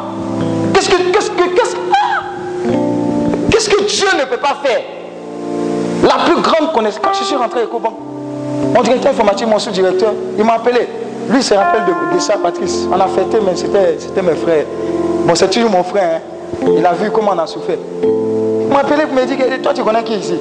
Qu'est-ce 0.75 0.89
que, 0.89 0.97
qu'est-ce 1.11 1.31
que, 1.31 1.43
qu'est-ce, 1.55 1.75
ah! 1.75 2.21
Qu'est-ce 3.49 3.69
que 3.69 3.81
Dieu 3.85 4.07
ne 4.19 4.25
peut 4.25 4.37
pas 4.37 4.55
faire? 4.63 4.81
La 6.03 6.23
plus 6.25 6.39
grande 6.41 6.73
connaissance. 6.73 7.01
Quand 7.03 7.13
je 7.13 7.23
suis 7.23 7.35
rentré 7.35 7.61
à 7.61 7.63
Ecobank, 7.63 7.93
mon 8.73 8.81
directeur 8.81 9.11
informatique, 9.11 9.47
mon 9.47 9.59
sous-directeur, 9.59 10.13
il 10.37 10.43
m'a 10.43 10.53
appelé. 10.53 10.87
Lui, 11.29 11.37
il 11.37 11.43
se 11.43 11.53
rappelle 11.53 11.83
de, 12.13 12.19
ça, 12.19 12.35
Patrice. 12.41 12.85
On 12.91 12.99
a 12.99 13.07
fêté, 13.07 13.37
mais 13.45 13.55
c'était, 13.55 14.21
mes 14.21 14.35
frères. 14.35 14.65
Bon, 15.25 15.33
c'est 15.35 15.49
toujours 15.49 15.69
mon 15.71 15.83
frère. 15.83 16.19
hein. 16.21 16.65
Il 16.77 16.85
a 16.85 16.93
vu 16.93 17.09
comment 17.11 17.31
on 17.33 17.39
a 17.39 17.47
souffert. 17.47 17.77
Il 18.03 18.67
m'a 18.69 18.79
appelé 18.79 19.03
pour 19.05 19.15
me 19.15 19.25
dire 19.25 19.37
que 19.37 19.57
toi, 19.61 19.73
tu 19.73 19.83
connais 19.83 20.03
qui 20.03 20.15
ici? 20.15 20.35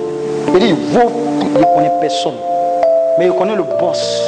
Il 0.52 0.58
dit, 0.58 0.72
vous, 0.72 1.10
il 1.40 1.48
ne 1.60 1.64
connaît 1.74 1.92
personne. 2.00 2.34
Mais 3.18 3.26
il 3.26 3.32
connaît 3.32 3.54
le 3.54 3.62
boss. 3.62 4.22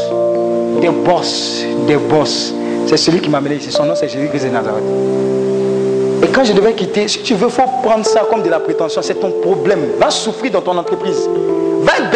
Des 0.80 0.88
boss, 0.88 1.64
des 1.86 1.96
boss. 1.96 2.52
C'est 2.86 2.96
celui 2.98 3.20
qui 3.20 3.30
m'a 3.30 3.38
amené 3.38 3.56
ici. 3.56 3.72
Son 3.72 3.84
nom, 3.84 3.94
c'est 3.94 4.08
Jésus-Christ 4.08 4.44
de 4.44 4.50
Nazareth. 4.50 4.84
Et 6.22 6.26
quand 6.28 6.44
je 6.44 6.52
devais 6.52 6.72
quitter, 6.74 7.08
si 7.08 7.22
tu 7.22 7.34
veux, 7.34 7.48
faut 7.48 7.62
prendre 7.82 8.04
ça 8.06 8.22
comme 8.30 8.42
de 8.42 8.48
la 8.48 8.60
prétention. 8.60 9.02
C'est 9.02 9.14
ton 9.14 9.30
problème. 9.42 9.80
Va 9.98 10.10
souffrir 10.10 10.52
dans 10.52 10.60
ton 10.60 10.76
entreprise. 10.76 11.28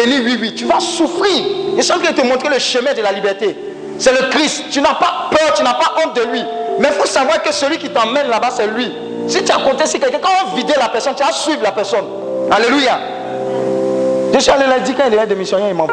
Oui, 0.05 0.37
oui. 0.41 0.53
Tu 0.55 0.65
vas 0.65 0.79
souffrir. 0.79 1.45
Et 1.77 1.81
sans 1.81 1.99
que 1.99 2.11
te 2.11 2.21
montrer 2.25 2.49
le 2.49 2.59
chemin 2.59 2.93
de 2.93 3.01
la 3.01 3.11
liberté. 3.11 3.55
C'est 3.97 4.11
le 4.11 4.29
Christ. 4.29 4.65
Tu 4.71 4.81
n'as 4.81 4.95
pas 4.95 5.29
peur, 5.31 5.53
tu 5.53 5.63
n'as 5.63 5.73
pas 5.73 5.93
honte 6.03 6.15
de 6.15 6.21
lui. 6.31 6.43
Mais 6.79 6.87
il 6.89 6.93
faut 6.93 7.07
savoir 7.07 7.41
que 7.41 7.53
celui 7.53 7.77
qui 7.77 7.89
t'emmène 7.89 8.27
là-bas, 8.29 8.49
c'est 8.51 8.67
lui. 8.67 8.91
Si 9.27 9.43
tu 9.43 9.51
as 9.51 9.57
compté 9.57 9.85
sur 9.85 9.99
quelqu'un, 9.99 10.19
quand 10.21 10.29
on 10.45 10.55
vidait 10.55 10.77
la 10.79 10.89
personne, 10.89 11.13
tu 11.15 11.23
vas 11.23 11.31
suivre 11.31 11.61
la 11.61 11.71
personne. 11.71 12.05
Alléluia. 12.49 12.99
Je 14.33 14.39
suis 14.39 14.51
allé 14.51 14.67
là, 14.67 14.79
dit 14.79 14.93
quand 14.93 15.03
il 15.07 15.13
est 15.13 15.27
démissionnaire, 15.27 15.67
il 15.69 15.75
m'en. 15.75 15.87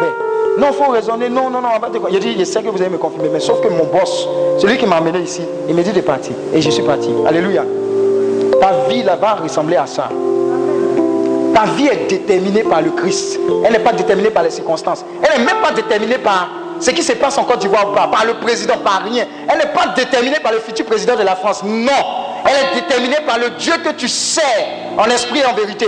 Non, 0.58 0.68
il 0.68 0.74
faut 0.74 0.90
raisonner. 0.90 1.28
Non, 1.28 1.50
non, 1.50 1.60
non. 1.60 1.68
Il 2.10 2.18
dit, 2.20 2.36
je 2.38 2.44
sais 2.44 2.62
que 2.62 2.68
vous 2.68 2.80
allez 2.80 2.90
me 2.90 2.98
confirmer. 2.98 3.28
Mais 3.30 3.40
sauf 3.40 3.60
que 3.60 3.68
mon 3.68 3.84
boss, 3.84 4.28
celui 4.58 4.78
qui 4.78 4.86
m'a 4.86 4.96
amené 4.96 5.18
ici, 5.20 5.42
il 5.68 5.74
me 5.74 5.82
dit 5.82 5.92
de 5.92 6.00
partir. 6.00 6.32
Et 6.54 6.62
je 6.62 6.70
suis 6.70 6.82
parti. 6.82 7.10
Alléluia. 7.26 7.64
Ta 8.60 8.88
vie 8.88 9.02
là-bas 9.02 9.38
ressemblait 9.42 9.76
à 9.76 9.86
ça. 9.86 10.08
Ta 11.56 11.64
vie 11.64 11.86
est 11.86 12.06
déterminée 12.10 12.64
par 12.64 12.82
le 12.82 12.90
Christ. 12.90 13.40
Elle 13.64 13.72
n'est 13.72 13.78
pas 13.78 13.94
déterminée 13.94 14.28
par 14.28 14.42
les 14.42 14.50
circonstances. 14.50 15.02
Elle 15.22 15.38
n'est 15.38 15.46
même 15.46 15.62
pas 15.62 15.72
déterminée 15.72 16.18
par 16.18 16.50
ce 16.78 16.90
qui 16.90 17.02
se 17.02 17.14
passe 17.14 17.38
en 17.38 17.44
Côte 17.44 17.60
d'Ivoire 17.60 17.88
ou 17.90 17.94
pas, 17.94 18.08
par 18.08 18.26
le 18.26 18.34
président, 18.34 18.76
par 18.76 19.00
rien. 19.10 19.24
Elle 19.48 19.56
n'est 19.56 19.72
pas 19.72 19.86
déterminée 19.96 20.36
par 20.42 20.52
le 20.52 20.58
futur 20.58 20.84
président 20.84 21.16
de 21.16 21.22
la 21.22 21.34
France. 21.34 21.62
Non. 21.64 21.92
Elle 22.44 22.78
est 22.78 22.82
déterminée 22.82 23.20
par 23.26 23.38
le 23.38 23.48
Dieu 23.58 23.72
que 23.82 23.88
tu 23.92 24.06
sers 24.06 24.44
en 24.98 25.06
esprit 25.06 25.38
et 25.38 25.46
en 25.46 25.54
vérité. 25.54 25.86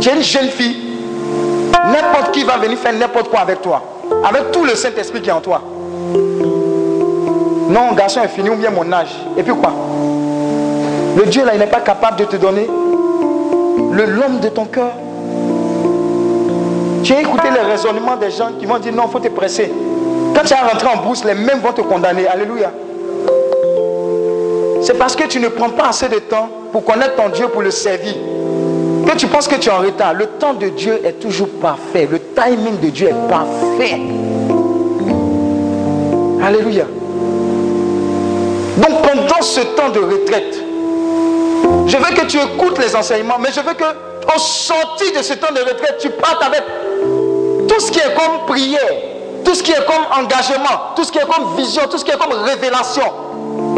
Tu 0.00 0.08
es 0.08 0.14
une 0.14 0.22
jeune 0.22 0.50
fille. 0.50 0.76
N'importe 1.84 2.30
qui 2.30 2.44
va 2.44 2.58
venir 2.58 2.78
faire 2.78 2.92
n'importe 2.92 3.28
quoi 3.28 3.40
avec 3.40 3.60
toi. 3.60 3.82
Avec 4.24 4.52
tout 4.52 4.64
le 4.64 4.76
Saint-Esprit 4.76 5.20
qui 5.20 5.30
est 5.30 5.32
en 5.32 5.40
toi. 5.40 5.60
Non, 7.70 7.92
garçon 7.96 8.22
est 8.22 8.28
fini 8.28 8.50
ou 8.50 8.54
bien 8.54 8.70
mon 8.70 8.92
âge. 8.92 9.16
Et 9.36 9.42
puis 9.42 9.52
quoi? 9.52 9.72
Le 11.16 11.26
Dieu 11.26 11.44
là, 11.44 11.54
il 11.54 11.60
n'est 11.60 11.66
pas 11.66 11.80
capable 11.80 12.16
de 12.16 12.24
te 12.24 12.36
donner 12.36 12.68
le 13.92 14.04
l'homme 14.06 14.40
de 14.40 14.48
ton 14.48 14.64
cœur. 14.64 14.92
Tu 17.02 17.12
as 17.12 17.20
écouté 17.20 17.48
les 17.52 17.60
raisonnements 17.60 18.16
des 18.16 18.30
gens 18.30 18.50
qui 18.58 18.66
vont 18.66 18.78
dire 18.78 18.92
non, 18.92 19.04
il 19.06 19.12
faut 19.12 19.20
te 19.20 19.28
presser. 19.28 19.70
Quand 20.34 20.42
tu 20.42 20.54
vas 20.54 20.68
rentrer 20.68 20.88
en 20.88 21.02
brousse, 21.02 21.24
les 21.24 21.34
mêmes 21.34 21.60
vont 21.60 21.72
te 21.72 21.82
condamner. 21.82 22.26
Alléluia. 22.26 22.72
C'est 24.82 24.98
parce 24.98 25.14
que 25.14 25.24
tu 25.24 25.38
ne 25.38 25.48
prends 25.48 25.70
pas 25.70 25.88
assez 25.88 26.08
de 26.08 26.18
temps 26.18 26.48
pour 26.72 26.84
connaître 26.84 27.14
ton 27.14 27.28
Dieu, 27.28 27.48
pour 27.48 27.62
le 27.62 27.70
servir. 27.70 28.14
Que 29.06 29.16
tu 29.16 29.26
penses 29.26 29.46
que 29.46 29.56
tu 29.56 29.68
es 29.68 29.72
en 29.72 29.78
retard. 29.78 30.14
Le 30.14 30.26
temps 30.26 30.54
de 30.54 30.68
Dieu 30.68 31.00
est 31.04 31.20
toujours 31.20 31.48
parfait. 31.60 32.08
Le 32.10 32.18
timing 32.18 32.80
de 32.80 32.88
Dieu 32.88 33.08
est 33.08 33.28
parfait. 33.28 34.00
Alléluia. 36.42 36.84
Donc 38.76 39.02
pendant 39.02 39.42
ce 39.42 39.60
temps 39.60 39.90
de 39.90 40.00
retraite, 40.00 40.63
je 41.86 41.96
veux 41.96 42.14
que 42.14 42.26
tu 42.26 42.38
écoutes 42.38 42.78
les 42.78 42.94
enseignements, 42.94 43.38
mais 43.40 43.50
je 43.54 43.60
veux 43.60 43.74
que 43.74 43.84
au 44.34 44.38
sorti 44.38 45.12
de 45.12 45.22
ce 45.22 45.34
temps 45.34 45.52
de 45.52 45.60
retraite, 45.60 45.98
tu 46.00 46.10
partes 46.10 46.42
avec 46.42 46.62
tout 47.68 47.80
ce 47.80 47.90
qui 47.90 47.98
est 47.98 48.14
comme 48.14 48.46
prière, 48.46 48.80
tout 49.44 49.54
ce 49.54 49.62
qui 49.62 49.72
est 49.72 49.84
comme 49.86 50.22
engagement, 50.22 50.94
tout 50.96 51.04
ce 51.04 51.12
qui 51.12 51.18
est 51.18 51.28
comme 51.28 51.56
vision, 51.56 51.82
tout 51.90 51.98
ce 51.98 52.04
qui 52.04 52.10
est 52.10 52.18
comme 52.18 52.32
révélation 52.32 53.02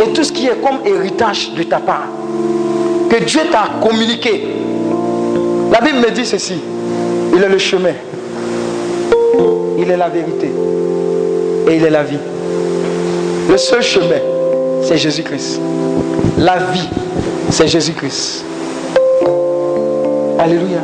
et 0.01 0.13
tout 0.13 0.23
ce 0.23 0.33
qui 0.33 0.47
est 0.47 0.61
comme 0.63 0.79
héritage 0.85 1.53
de 1.53 1.63
ta 1.65 1.79
part. 1.79 2.07
Que 3.11 3.23
Dieu 3.25 3.41
t'a 3.51 3.69
communiqué. 3.87 4.47
La 5.73 5.81
Bible 5.81 5.99
me 5.99 6.11
dit 6.11 6.27
ceci. 6.27 6.61
Il 7.35 7.43
est 7.43 7.49
le 7.49 7.59
chemin. 7.59 7.93
Il 9.79 9.91
est 9.91 9.97
la 9.97 10.09
vérité. 10.09 10.51
Et 11.69 11.77
il 11.77 11.85
est 11.85 11.91
la 11.91 12.03
vie. 12.03 12.19
Le 13.51 13.57
seul 13.57 13.83
chemin, 13.83 14.21
c'est 14.83 14.97
Jésus-Christ. 14.97 15.61
La 16.39 16.57
vie, 16.73 16.89
c'est 17.51 17.69
Jésus-Christ. 17.69 18.45
Alléluia. 20.39 20.79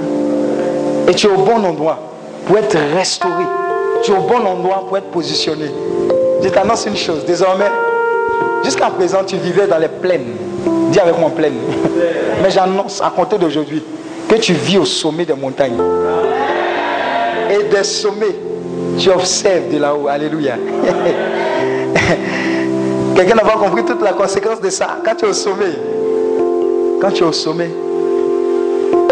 Et 1.09 1.15
tu 1.15 1.27
es 1.27 1.31
au 1.31 1.39
bon 1.39 1.65
endroit 1.65 1.99
pour 2.47 2.59
être 2.59 2.77
restauré. 2.97 3.45
Tu 4.03 4.13
es 4.13 4.15
au 4.15 4.23
bon 4.23 4.45
endroit 4.47 4.85
pour 4.87 4.99
être 4.99 5.11
positionné. 5.11 5.71
Je 6.43 6.49
t'annonce 6.49 6.87
une 6.87 6.97
chose. 6.97 7.25
Désormais, 7.25 7.71
jusqu'à 8.65 8.91
présent, 8.91 9.23
tu 9.25 9.37
vivais 9.37 9.67
dans 9.67 9.79
les 9.79 9.89
plaines. 9.89 10.35
Dis 10.91 10.99
avec 10.99 11.19
moi 11.19 11.31
plaine. 11.31 11.55
Mais 12.43 12.51
j'annonce 12.51 13.01
à 13.01 13.11
compter 13.11 13.39
d'aujourd'hui 13.39 13.83
que 14.29 14.35
tu 14.37 14.53
vis 14.53 14.79
au 14.79 14.85
sommet 14.85 15.25
des 15.25 15.35
montagnes. 15.35 15.79
Et 17.51 17.65
des 17.65 17.85
sommets, 17.85 18.37
tu 18.99 19.11
observes 19.11 19.69
de 19.73 19.79
là-haut. 19.79 20.09
Alléluia. 20.09 20.55
Quelqu'un 23.15 23.35
n'a 23.35 23.43
pas 23.43 23.59
compris 23.59 23.85
toute 23.85 24.01
la 24.03 24.15
conséquence 24.15 24.61
de 24.61 24.71
ça? 24.71 24.97
Quand 25.05 25.15
tu 25.15 25.27
es 25.27 25.29
au 25.29 25.35
sommet, 25.35 25.67
quand 27.03 27.11
tu 27.11 27.25
es 27.25 27.27
au 27.27 27.33
sommet, 27.33 27.69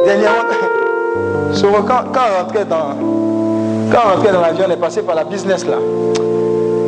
dernièrement, 0.05 0.45
quand, 1.89 2.12
quand 2.12 2.21
on 2.21 2.43
rentrait 2.45 2.65
dans, 2.65 2.95
quand 3.91 3.99
on 4.17 4.33
dans 4.33 4.41
l'avion, 4.41 4.67
on 4.69 4.71
est 4.71 4.77
passé 4.77 5.03
par 5.03 5.17
la 5.17 5.25
business 5.25 5.67
là. 5.67 5.79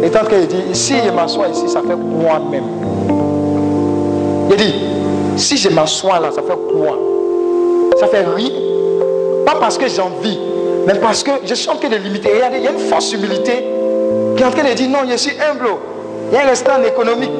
Et 0.04 0.10
tant 0.10 0.24
qu'il 0.24 0.46
dit, 0.46 0.62
si 0.72 0.94
je 1.04 1.10
m'assois 1.10 1.48
ici, 1.48 1.68
ça 1.68 1.80
fait 1.80 1.96
moi-même. 1.96 2.66
Il 4.50 4.56
dit, 4.56 4.74
si 5.36 5.56
je 5.56 5.70
m'assois 5.70 6.20
là, 6.20 6.30
ça 6.30 6.40
fait 6.40 6.56
quoi 6.72 6.96
Ça 7.98 8.06
fait 8.06 8.24
rien. 8.24 8.50
Pas 9.44 9.56
parce 9.58 9.76
que 9.76 9.88
j'ai 9.88 10.00
envie, 10.00 10.38
mais 10.86 10.94
parce 10.94 11.24
que 11.24 11.32
je 11.44 11.54
suis 11.54 11.68
en 11.68 11.74
train 11.76 11.88
de 11.88 11.96
limiter. 11.96 12.30
Il 12.54 12.62
y 12.62 12.68
a 12.68 12.70
une 12.70 12.78
force 12.78 13.12
humilité 13.12 13.64
qui 14.36 14.42
est 14.42 14.46
en 14.46 14.50
train 14.52 14.68
de 14.68 14.74
dire, 14.74 14.88
non, 14.88 15.00
je 15.10 15.16
suis 15.16 15.32
humble. 15.32 15.66
Il 16.30 16.36
y 16.36 16.38
a 16.38 16.44
un 16.44 16.48
restaurant 16.48 16.82
économique. 16.84 17.32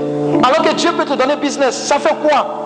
Alors 0.43 0.69
que 0.69 0.75
Dieu 0.75 0.91
peut 0.99 1.05
te 1.05 1.15
donner 1.15 1.37
business. 1.37 1.77
Ça 1.77 2.01
fait 2.01 2.17
quoi? 2.29 2.62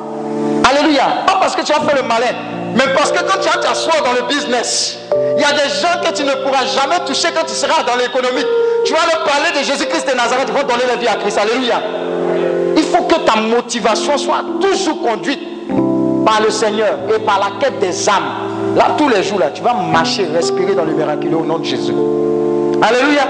Alléluia. 0.68 1.24
Pas 1.26 1.36
parce 1.40 1.54
que 1.54 1.62
tu 1.62 1.72
as 1.72 1.80
fait 1.80 1.96
le 1.96 2.02
malin, 2.02 2.34
mais 2.74 2.92
parce 2.94 3.12
que 3.12 3.18
quand 3.20 3.38
tu 3.40 3.48
vas 3.48 3.58
t'asseoir 3.58 4.02
dans 4.02 4.12
le 4.12 4.26
business, 4.28 4.98
il 5.36 5.40
y 5.40 5.44
a 5.44 5.52
des 5.52 5.68
gens 5.80 6.00
que 6.02 6.12
tu 6.12 6.24
ne 6.24 6.32
pourras 6.42 6.64
jamais 6.66 7.04
toucher 7.06 7.28
quand 7.34 7.46
tu 7.46 7.54
seras 7.54 7.82
dans 7.84 7.96
l'économique. 7.96 8.46
Tu 8.84 8.92
vas 8.92 9.06
leur 9.06 9.24
parler 9.24 9.58
de 9.58 9.64
Jésus-Christ 9.64 10.08
de 10.10 10.16
Nazareth, 10.16 10.48
ils 10.48 10.54
vont 10.54 10.66
donner 10.66 10.84
la 10.88 10.96
vie 10.96 11.08
à 11.08 11.14
Christ. 11.16 11.38
Alléluia. 11.38 11.80
Il 12.76 12.82
faut 12.82 13.04
que 13.04 13.16
ta 13.20 13.36
motivation 13.40 14.18
soit 14.18 14.44
toujours 14.60 15.02
conduite 15.02 15.40
par 16.24 16.40
le 16.42 16.50
Seigneur 16.50 16.98
et 17.14 17.20
par 17.20 17.38
la 17.38 17.60
quête 17.60 17.78
des 17.78 18.08
âmes. 18.08 18.74
Là, 18.76 18.88
tous 18.98 19.08
les 19.08 19.22
jours, 19.22 19.38
là, 19.38 19.50
tu 19.50 19.62
vas 19.62 19.74
marcher, 19.74 20.26
respirer 20.34 20.74
dans 20.74 20.84
le 20.84 20.92
miraculeux 20.92 21.36
au 21.36 21.44
nom 21.44 21.58
de 21.58 21.64
Jésus. 21.64 21.94
Alléluia. 22.82 23.28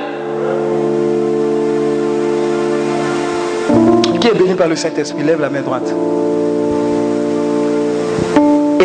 Qui 4.20 4.28
est 4.28 4.34
béni 4.34 4.54
par 4.54 4.68
le 4.68 4.76
Saint-Esprit? 4.76 5.22
Lève 5.22 5.40
la 5.40 5.50
main 5.50 5.60
droite. 5.60 5.92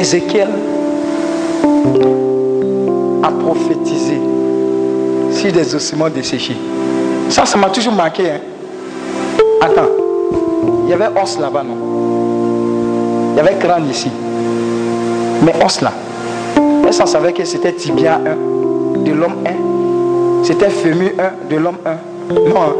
Ézéchiel 0.02 0.48
a 3.22 3.30
prophétisé 3.30 4.20
sur 5.32 5.52
des 5.52 5.76
ossements 5.76 6.10
desséchés. 6.10 6.58
Ça, 7.30 7.46
ça 7.46 7.56
m'a 7.56 7.70
toujours 7.70 7.94
marqué. 7.94 8.24
Hein. 8.32 8.40
Attends, 9.62 9.92
il 10.86 10.90
y 10.90 10.94
avait 10.94 11.06
os 11.22 11.38
là-bas, 11.38 11.62
non? 11.62 11.78
Il 13.34 13.38
y 13.38 13.40
avait 13.42 13.60
crâne 13.60 13.92
ici. 13.92 14.10
Mais 15.46 15.54
os 15.64 15.82
là, 15.82 15.92
est-ce 16.88 17.00
qu'on 17.00 17.06
savait 17.06 17.32
que 17.32 17.46
c'était 17.46 17.74
tibia 17.74 18.20
1 18.96 19.04
de 19.04 19.12
l'homme 19.12 19.36
1 19.46 20.44
C'était 20.44 20.72
fémur 20.72 21.12
1 21.20 21.48
de 21.48 21.58
l'homme 21.58 21.78
1 21.86 21.92
Non. 22.50 22.56
Hein. 22.60 22.76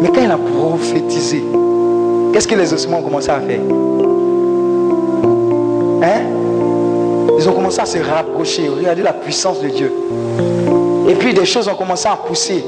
Mais 0.00 0.08
quand 0.08 0.22
il 0.22 0.30
a 0.30 0.38
prophétisé, 0.38 1.44
qu'est-ce 2.32 2.48
que 2.48 2.54
les 2.54 2.72
ossements 2.72 3.00
ont 3.00 3.02
commencé 3.02 3.28
à 3.28 3.38
faire? 3.40 3.60
Hein? 6.02 6.22
Ils 7.38 7.48
ont 7.48 7.52
commencé 7.52 7.80
à 7.80 7.86
se 7.86 7.98
rapprocher, 7.98 8.68
regarder 8.68 9.02
la 9.02 9.12
puissance 9.12 9.60
de 9.60 9.68
Dieu. 9.68 9.92
Et 11.08 11.14
puis 11.14 11.32
des 11.34 11.46
choses 11.46 11.68
ont 11.68 11.74
commencé 11.74 12.06
à 12.08 12.16
pousser. 12.16 12.64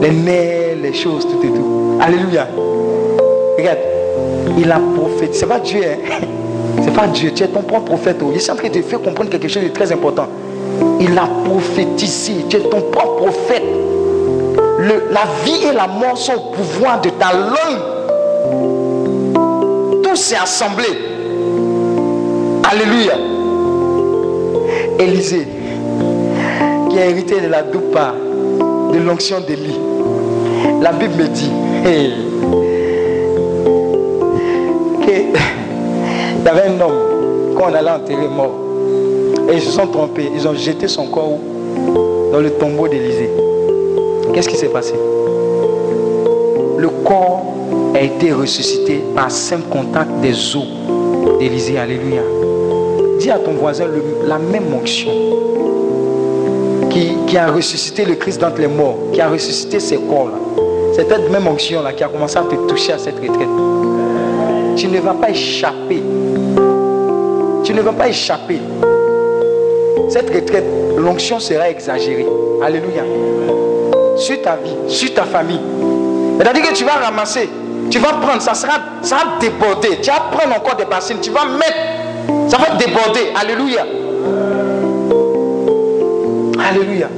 Les 0.00 0.10
nerfs, 0.10 0.76
les 0.80 0.94
choses, 0.94 1.26
tout 1.26 1.40
et 1.44 1.48
tout. 1.48 1.98
Alléluia. 2.00 2.46
Regarde, 3.58 3.78
il 4.56 4.70
a 4.70 4.80
prophétisé. 4.96 5.40
C'est 5.40 5.46
pas 5.46 5.58
Dieu, 5.58 5.82
hein? 5.82 5.96
C'est 6.84 6.94
pas 6.94 7.08
Dieu, 7.08 7.32
tu 7.34 7.42
es 7.42 7.48
ton 7.48 7.62
propre 7.62 7.86
prophète. 7.86 8.18
Oh. 8.22 8.30
Il 8.32 8.38
est 8.38 8.50
en 8.50 8.54
train 8.54 8.68
de 8.68 8.74
te 8.74 8.82
faire 8.82 9.00
comprendre 9.02 9.30
quelque 9.30 9.48
chose 9.48 9.64
de 9.64 9.68
très 9.68 9.90
important. 9.90 10.28
Il 11.00 11.18
a 11.18 11.28
prophétisé. 11.44 12.44
Tu 12.48 12.56
es 12.56 12.60
ton 12.60 12.80
propre 12.82 13.16
prophète. 13.16 13.64
la 15.10 15.26
vie 15.44 15.64
et 15.68 15.72
la 15.72 15.88
mort 15.88 16.16
sont 16.16 16.34
au 16.34 16.52
pouvoir 16.52 17.00
de 17.00 17.10
ta 17.10 17.32
langue. 17.32 17.80
Tout 20.02 20.16
s'est 20.16 20.36
assemblé. 20.36 21.17
Alléluia. 22.70 23.14
Élisée, 24.98 25.48
qui 26.90 26.98
a 26.98 27.06
hérité 27.06 27.40
de 27.40 27.48
la 27.48 27.62
doupa, 27.62 28.14
de 28.92 28.98
l'onction 28.98 29.40
d'Élie. 29.40 29.78
La 30.82 30.92
Bible 30.92 31.14
me 31.14 31.28
dit 31.28 31.50
qu'il 35.02 35.32
y 36.44 36.48
avait 36.48 36.68
un 36.68 36.78
homme, 36.78 37.54
quand 37.56 37.70
on 37.70 37.74
allait 37.74 37.90
enterrer 37.90 38.28
mort, 38.28 38.52
et 39.50 39.54
ils 39.54 39.62
se 39.62 39.70
sont 39.70 39.86
trompés, 39.86 40.30
ils 40.34 40.46
ont 40.46 40.54
jeté 40.54 40.88
son 40.88 41.06
corps 41.06 41.38
dans 42.32 42.40
le 42.40 42.50
tombeau 42.50 42.86
d'Élysée. 42.86 43.30
Qu'est-ce 44.34 44.48
qui 44.50 44.56
s'est 44.56 44.68
passé? 44.68 44.92
Le 46.76 46.88
corps 47.02 47.46
a 47.94 48.00
été 48.02 48.30
ressuscité 48.30 49.02
par 49.14 49.30
simple 49.30 49.70
contact 49.70 50.10
des 50.20 50.34
os 50.54 50.66
d'Élysée. 51.38 51.78
Alléluia. 51.78 52.20
Dis 53.18 53.30
à 53.30 53.38
ton 53.38 53.52
voisin 53.52 53.86
la 54.26 54.38
même 54.38 54.72
onction 54.74 55.10
qui, 56.90 57.36
a 57.36 57.50
ressuscité 57.50 58.04
le 58.04 58.14
Christ 58.14 58.40
d'entre 58.40 58.60
les 58.60 58.66
morts, 58.66 58.96
qui 59.12 59.20
a 59.20 59.28
ressuscité 59.28 59.78
ses 59.80 59.96
corps. 59.96 60.30
C'est 60.94 61.08
cette 61.08 61.30
même 61.30 61.46
onction 61.46 61.82
là 61.82 61.92
qui 61.92 62.02
a 62.02 62.08
commencé 62.08 62.36
à 62.38 62.42
te 62.42 62.54
toucher 62.68 62.92
à 62.92 62.98
cette 62.98 63.18
retraite. 63.20 63.48
Tu 64.76 64.88
ne 64.88 65.00
vas 65.00 65.14
pas 65.14 65.30
échapper. 65.30 66.02
Tu 67.64 67.74
ne 67.74 67.80
vas 67.82 67.92
pas 67.92 68.08
échapper. 68.08 68.60
Cette 70.08 70.30
retraite, 70.34 70.64
l'onction 70.96 71.38
sera 71.38 71.68
exagérée. 71.68 72.26
Alléluia. 72.62 73.02
Sur 74.16 74.40
ta 74.42 74.56
vie, 74.56 74.74
sur 74.88 75.12
ta 75.14 75.24
famille. 75.24 75.60
C'est-à-dire 76.38 76.68
que 76.68 76.74
tu 76.74 76.84
vas 76.84 76.92
ramasser, 76.92 77.48
tu 77.90 77.98
vas 77.98 78.12
prendre, 78.14 78.40
ça 78.40 78.54
sera, 78.54 78.74
ça 79.02 79.16
va. 79.16 79.22
Tu 79.40 80.10
vas 80.10 80.20
prendre 80.30 80.56
encore 80.56 80.76
des 80.76 80.84
bassines, 80.84 81.18
tu 81.20 81.30
vas 81.30 81.44
mettre, 81.44 81.97
ça 82.48 82.56
va 82.56 82.74
déborder. 82.76 83.32
Alléluia. 83.40 83.84
Alléluia. 86.68 87.08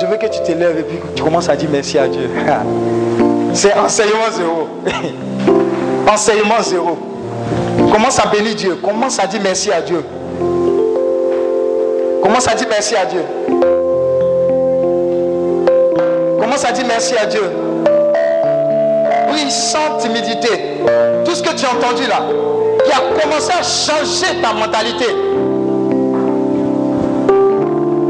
Je 0.00 0.06
veux 0.06 0.16
que 0.16 0.26
tu 0.26 0.40
te 0.42 0.52
lèves 0.52 0.78
et 0.78 0.82
puis 0.82 0.98
tu 1.14 1.22
commences 1.22 1.48
à 1.48 1.56
dire 1.56 1.68
merci 1.70 1.98
à 1.98 2.08
Dieu. 2.08 2.28
C'est 3.54 3.74
enseignement 3.74 4.30
zéro. 4.30 4.68
enseignement 6.12 6.62
zéro. 6.62 6.98
Commence 7.92 8.18
à 8.18 8.26
bénir 8.26 8.54
Dieu. 8.54 8.74
Commence 8.76 9.18
à 9.18 9.26
dire 9.26 9.40
merci 9.42 9.70
à 9.70 9.80
Dieu. 9.80 10.02
Commence 12.22 12.48
à 12.48 12.54
dire 12.54 12.66
merci 12.70 12.94
à 12.96 13.04
Dieu. 13.04 13.22
Commence 16.40 16.64
à 16.64 16.72
dire 16.72 16.84
merci 16.86 17.14
à 17.16 17.26
Dieu. 17.26 17.42
Prie 19.28 19.50
sans 19.50 19.98
timidité. 19.98 20.48
Tout 21.24 21.34
ce 21.34 21.42
que 21.42 21.54
tu 21.54 21.64
as 21.66 21.70
entendu 21.70 22.06
là, 22.08 22.22
qui 22.84 22.92
a 22.92 23.20
commencé 23.20 23.52
à 23.52 23.62
changer 23.62 24.40
ta 24.40 24.52
mentalité. 24.52 25.06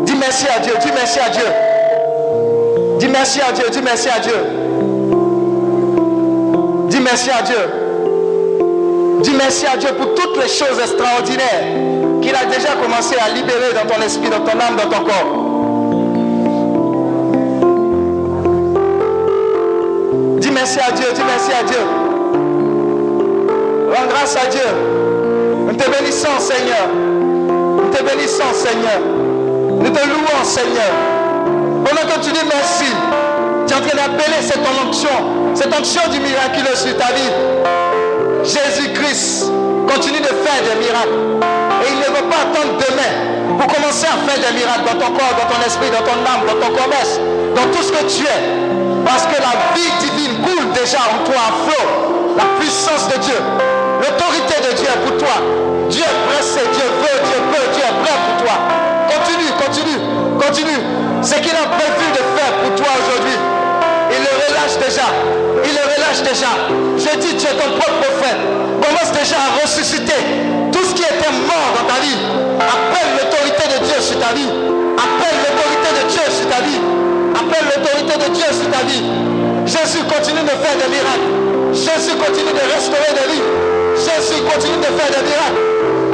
Dis 0.04 0.14
merci 0.18 0.46
à 0.54 0.58
Dieu, 0.60 0.72
dis 0.80 0.92
merci 0.94 1.18
à 1.20 1.28
Dieu. 1.28 1.44
Dis 2.98 3.08
merci 3.08 3.40
à 3.40 3.52
Dieu, 3.52 3.64
dis 3.70 3.82
merci 3.82 4.08
à 4.08 4.18
Dieu. 4.20 4.34
Dis 6.88 7.00
merci 7.00 7.30
à 7.30 7.42
Dieu. 7.42 7.56
Dis 9.22 9.32
merci 9.38 9.66
à 9.66 9.76
Dieu 9.76 9.90
pour 9.98 10.14
toutes 10.14 10.36
les 10.36 10.48
choses 10.48 10.78
extraordinaires 10.80 11.64
qu'il 12.20 12.34
a 12.34 12.44
déjà 12.44 12.74
commencé 12.82 13.16
à 13.18 13.28
libérer 13.30 13.72
dans 13.74 13.92
ton 13.92 14.00
esprit, 14.02 14.30
dans 14.30 14.40
ton 14.40 14.58
âme, 14.58 14.76
dans 14.76 14.88
ton 14.88 15.04
corps. 15.04 15.42
Dis 20.38 20.50
merci 20.50 20.78
à 20.80 20.92
Dieu, 20.92 21.06
dis 21.14 21.22
merci 21.26 21.52
à 21.52 21.62
Dieu. 21.64 22.11
Rends 23.94 24.06
grâce 24.06 24.36
à 24.36 24.46
Dieu. 24.46 24.64
Nous 25.66 25.74
te 25.74 25.90
bénissons, 25.90 26.38
Seigneur. 26.40 26.88
Nous 26.88 27.90
te 27.90 28.02
bénissons, 28.02 28.52
Seigneur. 28.54 29.00
Nous 29.80 29.90
te 29.90 30.06
louons, 30.08 30.44
Seigneur. 30.44 30.92
Pendant 31.84 32.08
que 32.08 32.20
tu 32.24 32.32
dis 32.32 32.46
merci, 32.48 32.90
tu 33.66 33.74
es 33.74 33.76
en 33.76 33.80
train 33.80 33.96
d'appeler 33.96 34.40
cette 34.40 34.64
onction, 34.86 35.54
cette 35.54 35.74
onction 35.78 36.00
du 36.10 36.20
miraculeux 36.20 36.74
sur 36.74 36.96
ta 36.96 37.12
vie. 37.12 37.32
Jésus-Christ 38.44 39.52
continue 39.86 40.20
de 40.20 40.32
faire 40.40 40.60
des 40.64 40.80
miracles. 40.80 41.44
Et 41.84 41.92
il 41.92 41.98
ne 41.98 42.16
veut 42.16 42.28
pas 42.30 42.48
attendre 42.48 42.78
demain 42.80 43.58
pour 43.58 43.66
commencer 43.66 44.06
à 44.06 44.16
faire 44.24 44.40
des 44.40 44.56
miracles 44.56 44.86
dans 44.86 45.04
ton 45.04 45.12
corps, 45.12 45.36
dans 45.36 45.52
ton 45.52 45.60
esprit, 45.66 45.90
dans 45.90 46.06
ton 46.06 46.16
âme, 46.24 46.46
dans 46.46 46.66
ton 46.66 46.72
commerce, 46.72 47.20
dans 47.54 47.68
tout 47.70 47.82
ce 47.82 47.92
que 47.92 48.04
tu 48.08 48.24
es. 48.24 48.40
Parce 49.04 49.26
que 49.26 49.36
la 49.36 49.74
vie 49.76 49.92
divine 50.00 50.40
coule 50.40 50.72
déjà 50.72 50.98
en 51.12 51.24
toi 51.24 51.36
à 51.36 51.52
flot. 51.68 52.12
La 52.38 52.44
puissance 52.58 53.08
de 53.08 53.18
Dieu. 53.20 53.71
L'autorité 54.02 54.58
de 54.66 54.74
Dieu 54.74 54.90
est 54.90 55.02
pour 55.06 55.14
toi. 55.14 55.38
Dieu 55.86 56.02
est 56.02 56.20
pressé, 56.26 56.58
Dieu 56.74 56.88
veut, 56.98 57.18
Dieu 57.22 57.38
veut, 57.54 57.66
Dieu 57.70 57.86
est 57.86 57.98
prêt 58.02 58.18
pour 58.18 58.36
toi. 58.42 58.56
Continue, 59.06 59.52
continue, 59.62 59.98
continue. 60.42 60.82
Ce 61.22 61.38
qu'il 61.38 61.54
a 61.54 61.70
prévu 61.70 62.06
de 62.10 62.22
faire 62.34 62.50
pour 62.66 62.74
toi 62.74 62.90
aujourd'hui, 62.98 63.38
il 64.10 64.18
le 64.26 64.32
relâche 64.42 64.74
déjà. 64.82 65.06
Il 65.62 65.70
le 65.70 65.84
relâche 65.86 66.18
déjà. 66.26 66.50
Je 66.98 67.14
dis, 67.22 67.38
tu 67.38 67.46
es 67.46 67.54
ton 67.54 67.78
propre 67.78 68.02
prophète. 68.02 68.42
Commence 68.82 69.12
déjà 69.14 69.38
à 69.38 69.62
ressusciter 69.62 70.18
tout 70.74 70.82
ce 70.82 70.94
qui 70.98 71.06
était 71.06 71.34
mort 71.46 71.70
dans 71.78 71.86
ta 71.86 72.02
vie. 72.02 72.18
Appelle 72.58 73.22
l'autorité 73.22 73.70
de 73.70 73.86
Dieu 73.86 74.02
sur 74.02 74.18
ta 74.18 74.34
vie. 74.34 74.50
Appelle 74.98 75.38
l'autorité 75.46 75.90
de 75.94 76.04
Dieu 76.10 76.26
sur 76.26 76.50
ta 76.50 76.58
vie. 76.66 76.82
Appelle 77.38 77.66
l'autorité 77.70 78.14
de 78.18 78.28
Dieu 78.34 78.50
sur 78.50 78.66
ta 78.66 78.82
vie. 78.82 79.06
Jésus 79.62 80.02
continue 80.10 80.42
de 80.42 80.56
faire 80.58 80.74
des 80.74 80.90
miracles. 80.90 81.30
Jésus 81.70 82.18
continue 82.18 82.50
de 82.50 82.64
restaurer 82.66 83.14
des 83.14 83.30
vies. 83.30 83.71
Jésus 84.02 84.42
continue 84.42 84.78
de 84.78 84.90
faire 84.98 85.10
des 85.14 85.22
miracles. 85.22 85.62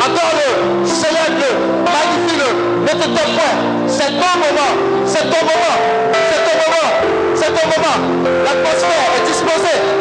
Adore-le, 0.05 0.87
célèbre-le, 0.87 1.51
magnifie-le, 1.89 2.83
ne 2.85 2.89
te 2.89 3.09
tais 3.17 3.29
point. 3.33 3.57
C'est 3.89 4.13
ton 4.13 4.33
moment, 4.37 4.73
c'est 5.07 5.25
ton 5.25 5.41
moment, 5.41 5.77
c'est 6.13 6.43
ton 6.45 6.55
moment, 6.61 6.89
c'est 7.35 7.49
ton 7.49 7.67
moment. 7.67 7.97
L'atmosphère 8.45 9.11
est 9.17 9.27
disposée 9.27 9.98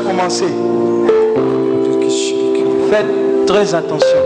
déjà 0.00 0.08
commencé. 0.08 0.44
Faites 2.90 3.46
très 3.46 3.74
attention. 3.74 4.18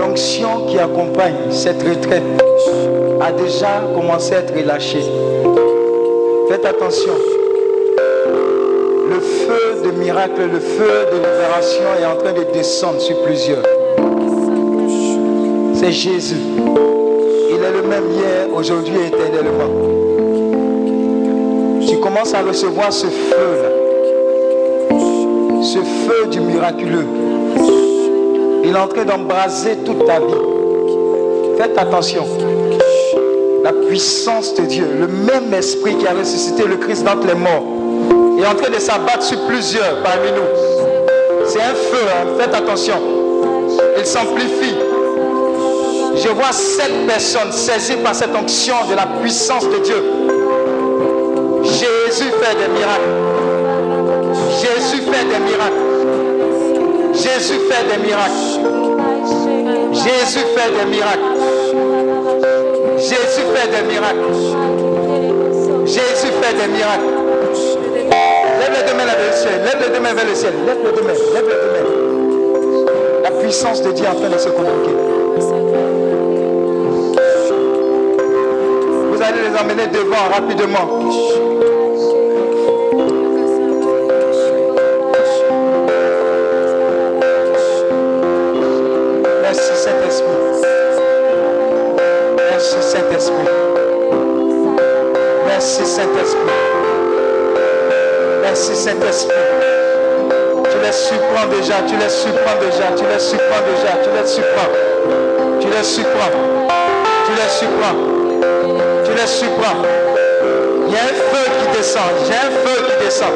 L'onction 0.00 0.66
qui 0.66 0.78
accompagne 0.78 1.50
cette 1.50 1.82
retraite 1.82 2.22
a 3.20 3.32
déjà 3.32 3.82
commencé 3.94 4.34
à 4.34 4.38
être 4.38 4.54
relâchée. 4.54 5.04
Faites 6.48 6.64
attention. 6.64 7.12
Le 9.10 9.20
feu 9.20 9.82
de 9.84 9.90
miracle, 9.92 10.42
le 10.52 10.60
feu 10.60 11.06
de 11.12 11.16
libération 11.16 11.84
est 12.00 12.06
en 12.06 12.16
train 12.16 12.32
de 12.32 12.52
descendre 12.52 13.00
sur 13.00 13.20
plusieurs. 13.22 13.62
C'est 15.74 15.92
Jésus. 15.92 16.36
Il 17.50 17.62
est 17.62 17.72
le 17.72 17.82
même 17.88 18.04
hier, 18.12 18.46
aujourd'hui 18.54 18.94
et 19.04 19.06
éternellement. 19.06 19.97
Tu 22.18 22.24
commences 22.24 22.34
à 22.34 22.42
recevoir 22.42 22.92
ce 22.92 23.06
feu-là. 23.06 23.68
Ce 25.62 25.78
feu 25.78 26.26
du 26.26 26.40
miraculeux. 26.40 27.06
Il 28.64 28.70
est 28.70 28.78
en 28.78 28.88
train 28.88 29.04
d'embraser 29.04 29.76
toute 29.84 30.04
ta 30.04 30.18
vie. 30.18 30.34
Faites 31.58 31.78
attention. 31.78 32.26
La 33.62 33.72
puissance 33.72 34.52
de 34.54 34.62
Dieu, 34.62 34.88
le 34.98 35.06
même 35.06 35.54
esprit 35.54 35.96
qui 35.96 36.08
a 36.08 36.12
ressuscité 36.12 36.64
le 36.64 36.78
Christ 36.78 37.04
d'entre 37.04 37.24
les 37.28 37.34
morts, 37.34 37.62
est 38.36 38.46
en 38.46 38.54
train 38.56 38.70
de 38.70 38.80
s'abattre 38.80 39.22
sur 39.22 39.38
plusieurs 39.46 40.02
parmi 40.02 40.32
nous. 40.32 41.46
C'est 41.46 41.60
un 41.60 41.74
feu, 41.74 42.04
hein. 42.08 42.26
faites 42.36 42.54
attention. 42.54 43.00
Il 43.96 44.04
s'amplifie. 44.04 44.74
Je 46.16 46.28
vois 46.30 46.50
sept 46.50 47.06
personnes 47.06 47.52
saisies 47.52 48.02
par 48.02 48.16
cette 48.16 48.34
onction 48.34 48.74
de 48.90 48.96
la 48.96 49.06
puissance 49.22 49.68
de 49.68 49.78
Dieu. 49.84 50.27
Fait 52.48 52.54
des 52.54 52.68
miracles. 52.72 53.12
Jésus 54.62 55.02
fait 55.02 55.24
des 55.28 55.40
miracles. 55.44 55.84
Jésus 57.12 57.60
fait 57.68 57.84
des 57.90 57.98
miracles. 58.08 58.46
Jésus 59.92 60.44
fait 60.56 60.70
des 60.72 60.86
miracles. 60.96 61.34
Jésus 62.96 63.44
fait 63.52 63.68
des 63.68 63.82
miracles. 63.92 64.32
Jésus 65.84 66.32
fait 66.40 66.54
des 66.54 66.68
miracles. 66.72 67.12
Lève 68.60 68.72
les 68.72 68.84
deux 68.88 68.96
mains 68.96 69.04
vers 69.04 69.18
le 69.26 69.36
ciel. 69.36 69.60
Lève 69.64 69.80
les 69.86 69.90
deux 69.94 70.00
mains 70.00 70.14
vers 70.14 70.24
le 70.24 70.34
ciel. 70.34 70.54
Lève 70.64 70.78
les 70.84 70.92
deux 70.92 71.02
mains. 71.02 71.20
Lève 71.34 71.44
les 71.44 71.54
deux 71.54 71.72
mains. 71.74 71.88
La 73.24 73.30
puissance 73.42 73.82
de 73.82 73.92
Dieu 73.92 74.06
est 74.06 74.32
de 74.34 74.38
se 74.38 74.48
communiquer. 74.48 74.96
Vous 79.12 79.22
allez 79.22 79.42
les 79.50 79.60
emmener 79.60 79.86
devant 79.88 80.28
rapidement. 80.32 81.77
Saint-Esprit. 98.88 99.36
Tu 100.70 100.78
les 100.80 100.92
surprends 100.92 101.46
déjà, 101.50 101.74
tu 101.86 101.94
les 101.96 102.08
surprends 102.08 102.56
déjà, 102.58 102.88
tu 102.96 103.04
les 103.04 103.20
surprends 103.20 103.62
déjà, 103.68 103.92
tu 104.02 104.08
les 104.16 104.26
surprends. 104.26 104.72
Tu 105.60 105.68
les 105.68 105.84
surprends. 105.84 106.32
Tu 107.26 107.32
les 107.36 107.50
surprends. 107.52 107.98
Tu 109.04 109.12
les 109.12 109.26
surprends. 109.26 109.82
Il 110.86 110.92
y 110.94 110.96
a 110.96 111.02
un 111.04 111.16
feu 111.28 111.44
qui 111.58 111.76
descend. 111.76 112.08
J'ai 112.24 112.32
un 112.32 112.50
feu 112.64 112.76
qui 112.88 113.04
descend. 113.04 113.34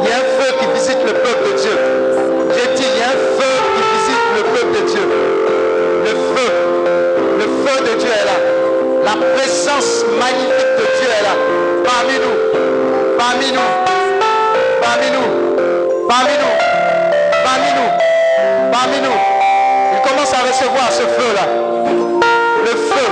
Il 0.00 0.08
y 0.08 0.12
a 0.12 0.16
un 0.16 0.28
feu 0.40 0.54
qui 0.58 0.66
visite 0.72 1.04
le 1.04 1.12
peuple 1.20 1.52
de 1.52 1.58
Dieu. 1.60 1.76
J'ai 2.56 2.74
dit, 2.74 2.88
il 2.94 2.98
y 2.98 3.02
a 3.02 3.08
un 3.08 3.20
feu 3.36 3.52
qui 3.76 3.82
visite 3.92 4.24
le 4.38 4.42
peuple 4.56 4.72
de 4.80 4.90
Dieu. 4.90 5.04
Le 6.06 6.12
feu. 6.32 6.48
Le 7.40 7.46
feu 7.60 7.76
de 7.92 8.00
Dieu 8.00 8.08
est 8.08 8.24
là. 8.24 8.38
La 9.04 9.16
présence 9.36 10.06
magnifique 10.18 10.72
de 10.80 10.86
Dieu 10.96 11.10
est 11.20 11.24
là. 11.24 11.34
Parmi 11.84 12.14
nous. 12.14 13.18
Parmi 13.18 13.52
nous. 13.52 13.81
Parmi 14.82 15.06
nous. 15.10 16.06
Parmi 16.08 16.34
nous. 16.42 16.54
Parmi 17.44 17.70
nous. 17.78 17.90
Parmi 18.72 18.98
nous. 18.98 19.18
Il 19.94 20.08
commence 20.08 20.32
à 20.34 20.40
recevoir 20.46 20.90
ce 20.90 21.02
feu-là. 21.02 21.46
Le 22.64 22.70
feu. 22.70 23.06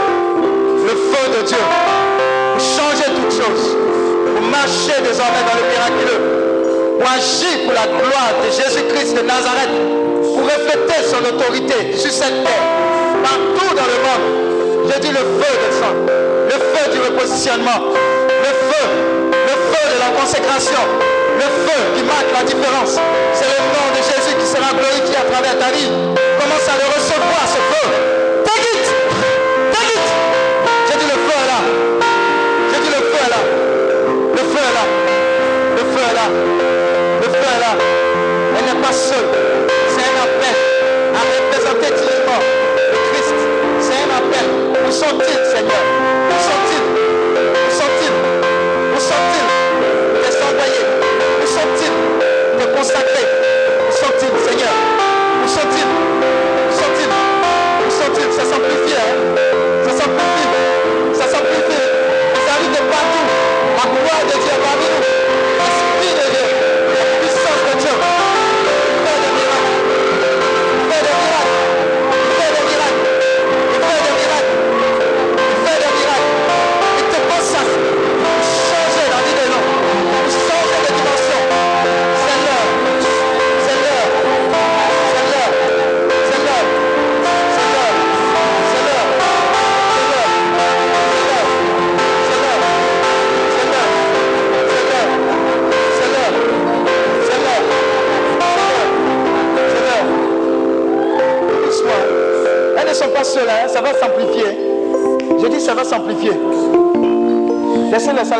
Le 0.84 0.94
feu 1.08 1.38
de 1.38 1.46
Dieu. 1.46 1.62
Pour 2.52 2.60
changer 2.60 3.04
toutes 3.14 3.32
choses. 3.32 3.76
Pour 4.34 4.42
marcher 4.50 5.00
désormais 5.02 5.44
dans 5.46 5.56
le 5.60 5.64
miraculeux. 5.70 6.98
Pour 6.98 7.08
agir 7.08 7.64
pour 7.64 7.72
la 7.72 7.86
gloire 7.86 8.32
de 8.44 8.50
Jésus-Christ 8.50 9.16
de 9.16 9.22
Nazareth. 9.22 9.70
Pour 10.22 10.42
refléter 10.42 11.00
son 11.06 11.22
autorité 11.34 11.96
sur 11.96 12.10
cette 12.10 12.42
terre. 12.44 12.66
Partout 13.22 13.74
dans 13.74 13.86
le 13.86 13.98
monde. 14.06 14.92
Je 14.92 14.98
dis 15.00 15.10
le 15.10 15.24
feu 15.38 15.52
descend. 15.68 15.96
Le 16.46 16.58
feu 16.58 16.90
du 16.92 16.98
repositionnement. 17.00 17.80
Le 18.26 18.52
feu. 18.68 18.86
Le 19.30 19.54
feu 19.70 19.94
de 19.94 19.98
la 20.00 20.20
consécration. 20.20 21.19
Feu 21.66 21.80
qui 21.96 22.02
marque 22.04 22.30
la 22.32 22.44
différence. 22.44 22.94
C'est 23.34 23.48
le 23.54 23.60
nom 23.74 23.86
de 23.96 24.00
Jésus 24.02 24.34
qui 24.38 24.46
sera 24.46 24.72
glorifié 24.72 25.16
à 25.16 25.24
travers 25.30 25.58
ta 25.58 25.70
vie. 25.76 25.90
Commence 26.40 26.66
à 26.68 26.76
le 26.80 26.86
recevoir, 26.94 27.44
ce 27.46 27.60
feu. 27.70 27.86
Take 28.44 28.68
it. 28.74 28.86
J'ai 30.88 30.96
dit 30.98 31.06
le 31.06 31.18
feu 31.26 31.40
là. 31.50 31.58
J'ai 32.72 32.80
dit 32.80 32.92
le 32.96 33.02
feu 33.12 33.24
là. 33.30 33.40
Le 34.36 34.42
feu 34.52 34.66
là. 34.76 34.84
Le 35.76 35.84
feu 35.92 36.06
là. 36.14 36.26
Le 37.22 37.28
feu 37.28 37.54
là. 37.60 37.72
Elle 38.58 38.64
n'est 38.74 38.80
pas 38.82 38.92
seule. 38.92 39.28
C'est 39.92 40.04
un 40.10 40.16
appel 40.24 40.56
à 41.14 41.20
représenter 41.30 41.90
dignement 41.94 42.42
le 42.92 42.98
Christ. 43.12 43.38
C'est 43.80 43.98
un 44.04 44.10
appel. 44.18 44.46
Où 44.86 44.90
sont-ils, 44.90 45.44
Seigneur 45.54 45.99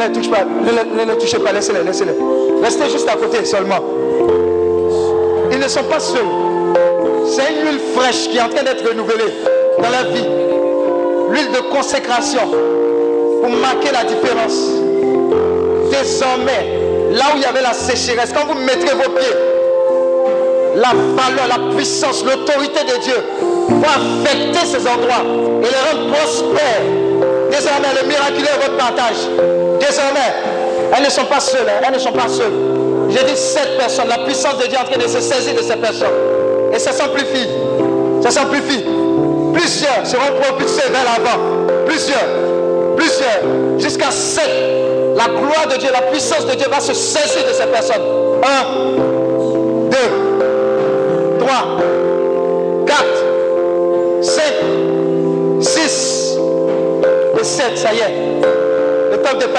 ne 0.01 0.07
les 0.09 0.13
touche 0.13 0.31
pas. 0.31 0.45
Ne, 0.45 0.71
les- 0.99 1.07
ne 1.07 1.15
touchez 1.15 1.39
pas, 1.39 1.53
laissez-les, 1.53 1.83
laissez-les. 1.85 2.15
Restez 2.63 2.91
juste 2.91 3.09
à 3.09 3.15
côté 3.17 3.45
seulement. 3.45 3.81
Ils 5.53 5.59
ne 5.59 5.69
sont 5.69 5.85
pas 5.85 6.01
seuls. 6.01 6.21
C'est 7.27 7.53
une 7.53 7.67
huile 7.69 7.81
fraîche 7.97 8.29
qui 8.29 8.39
est 8.39 8.43
en 8.43 8.49
train 8.49 8.63
d'être 8.63 8.87
renouvelée 8.89 9.33
dans 9.83 9.91
la 9.91 10.03
vie. 10.05 10.27
L'huile 11.31 11.51
de 11.53 11.61
consécration 11.75 12.41
pour 13.41 13.51
marquer 13.51 13.91
la 13.93 14.05
différence. 14.05 14.55
Désormais, 15.91 16.79
là 17.13 17.25
où 17.33 17.37
il 17.37 17.43
y 17.43 17.45
avait 17.45 17.63
la 17.63 17.73
sécheresse, 17.73 18.33
quand 18.35 18.47
vous 18.53 18.59
mettrez 18.61 18.95
vos 18.95 19.11
pieds, 19.11 19.37
la 20.77 20.89
valeur, 21.17 21.47
la 21.49 21.75
puissance, 21.77 22.25
l'autorité 22.25 22.81
de 22.85 23.01
Dieu 23.03 23.15
va 23.69 23.89
affecter 23.97 24.67
ces 24.67 24.87
endroits 24.87 25.25
et 25.63 25.67
les 25.67 25.99
rendre 25.99 26.13
prospères. 26.13 26.83
Désormais, 27.51 27.89
le 28.01 28.09
miraculeux 28.09 28.47
est 28.67 28.77
partage. 28.79 29.29
Elles 30.97 31.05
ne 31.05 31.11
sont 31.11 31.25
pas 31.25 31.41
seules, 31.41 31.69
hein, 31.69 31.83
elles 31.87 31.95
ne 31.95 31.99
sont 31.99 32.13
pas 32.13 32.29
seules. 32.29 32.53
J'ai 33.11 33.25
dit 33.25 33.37
sept 33.37 33.77
personnes, 33.79 34.09
la 34.09 34.19
puissance 34.19 34.59
de 34.59 34.67
Dieu 34.67 34.77
est 34.77 34.81
en 34.81 34.85
train 34.85 34.99
de 34.99 35.09
se 35.09 35.21
saisir 35.21 35.55
de 35.55 35.63
ces 35.63 35.77
personnes. 35.77 36.09
Et 36.73 36.79
ça 36.79 36.93
s'amplifie. 36.93 37.49
Ça 38.23 38.31
s'amplifie. 38.31 38.85
Plusieurs 39.53 40.07
seront 40.07 40.39
propulsés 40.41 40.89
vers 40.91 41.05
l'avant. 41.05 41.41
Plusieurs. 41.87 42.97
plusieurs, 42.97 43.79
jusqu'à 43.79 44.11
sept. 44.11 44.51
La 45.17 45.25
gloire 45.27 45.67
de 45.71 45.77
Dieu, 45.77 45.91
la 45.93 46.03
puissance 46.03 46.47
de 46.47 46.55
Dieu 46.55 46.67
va 46.71 46.81
se 46.81 46.95
saisir 46.95 47.47
de 47.49 47.53
ces 47.53 47.67
personnes. 47.67 48.03
Un, 48.43 49.10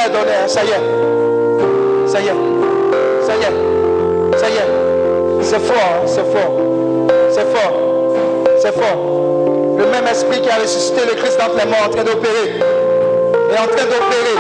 pardonné. 0.02 0.48
Ça 0.48 0.64
y 0.64 0.68
est. 0.68 2.08
Ça 2.08 2.22
y 2.22 2.28
est. 2.28 2.40
Ça 3.26 3.34
y 3.36 3.44
est. 3.44 4.40
Ça 4.40 4.50
y 4.50 4.54
est. 4.54 5.44
C'est 5.44 5.60
fort. 5.60 6.04
C'est 6.06 6.26
fort. 6.32 6.54
C'est 7.30 7.48
fort. 7.54 7.74
C'est 8.60 8.74
fort. 8.74 9.78
Le 9.78 9.86
même 9.86 10.08
esprit 10.10 10.42
qui 10.42 10.50
a 10.50 10.56
ressuscité 10.56 11.02
le 11.08 11.16
Christ 11.22 11.38
entre 11.44 11.58
les 11.58 11.70
morts 11.70 11.86
en 11.86 11.90
train 11.90 12.04
d'opérer. 12.04 12.60
Est 13.52 13.60
en 13.60 13.68
train 13.68 13.86
d'opérer. 13.86 14.38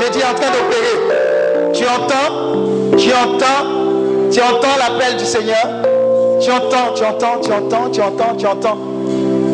J'ai 0.00 0.10
dit 0.10 0.24
en 0.24 0.34
train 0.34 0.50
d'opérer. 0.50 1.72
Tu 1.72 1.84
entends 1.84 2.96
Tu 2.96 3.10
entends 3.10 4.30
Tu 4.30 4.40
entends 4.40 4.76
l'appel 4.78 5.16
du 5.16 5.24
Seigneur 5.24 5.66
tu 6.42 6.50
entends, 6.50 6.92
tu 6.92 7.04
entends, 7.04 7.38
tu 7.40 7.52
entends, 7.52 7.88
tu 7.88 8.00
entends, 8.00 8.34
tu 8.36 8.46
entends. 8.46 8.78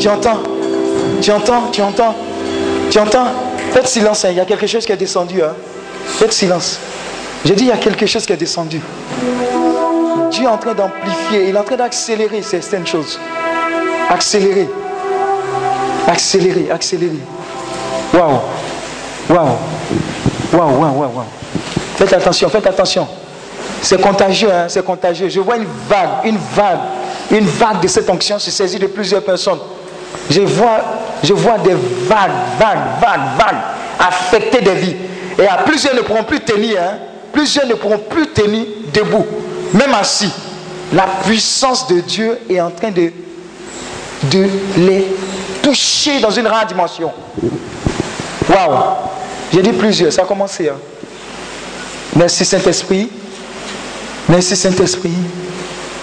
Tu 0.01 0.09
entends. 0.09 0.39
Tu 1.21 1.31
entends, 1.31 1.63
tu 1.71 1.83
entends. 1.83 2.15
Tu 2.91 2.99
entends. 2.99 3.48
Faites 3.73 3.87
silence, 3.89 4.25
hein, 4.25 4.29
il 4.31 4.37
y 4.37 4.41
a 4.41 4.45
quelque 4.45 4.67
chose 4.67 4.85
qui 4.85 4.93
est 4.93 4.97
descendu. 4.97 5.43
hein. 5.43 5.53
Faites 6.07 6.33
silence. 6.33 6.79
J'ai 7.45 7.55
dit 7.55 7.65
il 7.65 7.69
y 7.69 7.73
a 7.73 7.77
quelque 7.77 8.07
chose 8.07 8.27
qui 8.27 8.33
est 8.33 8.37
descendu. 8.37 8.81
Dieu 10.31 10.45
est 10.45 10.49
en 10.49 10.59
train 10.59 10.75
d'amplifier, 10.75 11.49
il 11.49 11.55
est 11.55 11.59
en 11.59 11.63
train 11.63 11.77
d'accélérer 11.77 12.43
certaines 12.43 12.87
choses. 12.87 13.19
Accélérer. 14.11 14.69
Accélérer, 16.07 16.71
accélérer. 16.71 17.19
Waouh. 18.13 18.41
Waouh. 19.29 19.49
Waouh, 20.53 20.81
waouh, 20.81 20.99
waouh. 21.01 21.25
Faites 21.97 22.13
attention, 22.13 22.49
faites 22.49 22.67
attention. 22.67 23.07
C'est 23.83 24.01
contagieux, 24.01 24.51
hein, 24.53 24.67
c'est 24.69 24.85
contagieux. 24.85 25.29
Je 25.29 25.41
vois 25.41 25.57
une 25.57 25.67
vague, 25.89 26.25
une 26.25 26.39
vague, 26.55 26.79
une 27.31 27.47
vague 27.47 27.81
de 27.81 27.89
cette 27.89 28.09
onction 28.11 28.39
se 28.39 28.51
saisir 28.51 28.81
de 28.81 28.87
plusieurs 28.87 29.23
personnes. 29.23 29.59
Je 30.31 30.41
vois, 30.41 30.81
je 31.23 31.33
vois 31.33 31.59
des 31.59 31.75
vagues, 31.75 32.31
vagues, 32.59 33.01
vagues, 33.01 33.39
vagues 33.39 33.63
affecter 33.99 34.61
des 34.61 34.75
vies. 34.75 34.97
Et 35.39 35.47
à 35.47 35.59
plusieurs 35.59 35.95
ne 35.95 36.01
pourront 36.01 36.25
plus 36.25 36.41
tenir, 36.41 36.81
hein. 36.81 36.99
plusieurs 37.33 37.67
ne 37.67 37.75
pourront 37.75 37.99
plus 37.99 38.27
tenir 38.29 38.65
debout, 38.93 39.27
même 39.73 39.95
assis. 39.95 40.33
La 40.93 41.07
puissance 41.25 41.87
de 41.89 42.01
Dieu 42.01 42.39
est 42.49 42.61
en 42.61 42.71
train 42.71 42.91
de, 42.91 43.13
de 44.31 44.47
les 44.79 45.07
toucher 45.63 46.21
dans 46.21 46.31
une 46.31 46.47
rare 46.47 46.67
dimension. 46.67 47.13
Waouh! 48.49 48.79
J'ai 49.53 49.63
dit 49.63 49.73
plusieurs, 49.73 50.13
ça 50.13 50.23
a 50.23 50.25
commencé. 50.25 50.69
hein. 50.69 50.77
Merci 52.17 52.45
Saint-Esprit. 52.45 53.09
Merci 54.29 54.57
Saint-Esprit. 54.57 55.13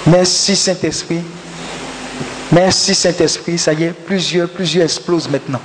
Merci 0.07 0.55
Saint-Esprit. 0.55 1.21
Merci 2.51 2.95
Saint-Esprit. 2.95 3.57
Ça 3.57 3.73
y 3.73 3.83
est, 3.83 3.93
plusieurs, 3.93 4.49
plusieurs 4.49 4.85
explosent 4.85 5.29
maintenant. 5.29 5.59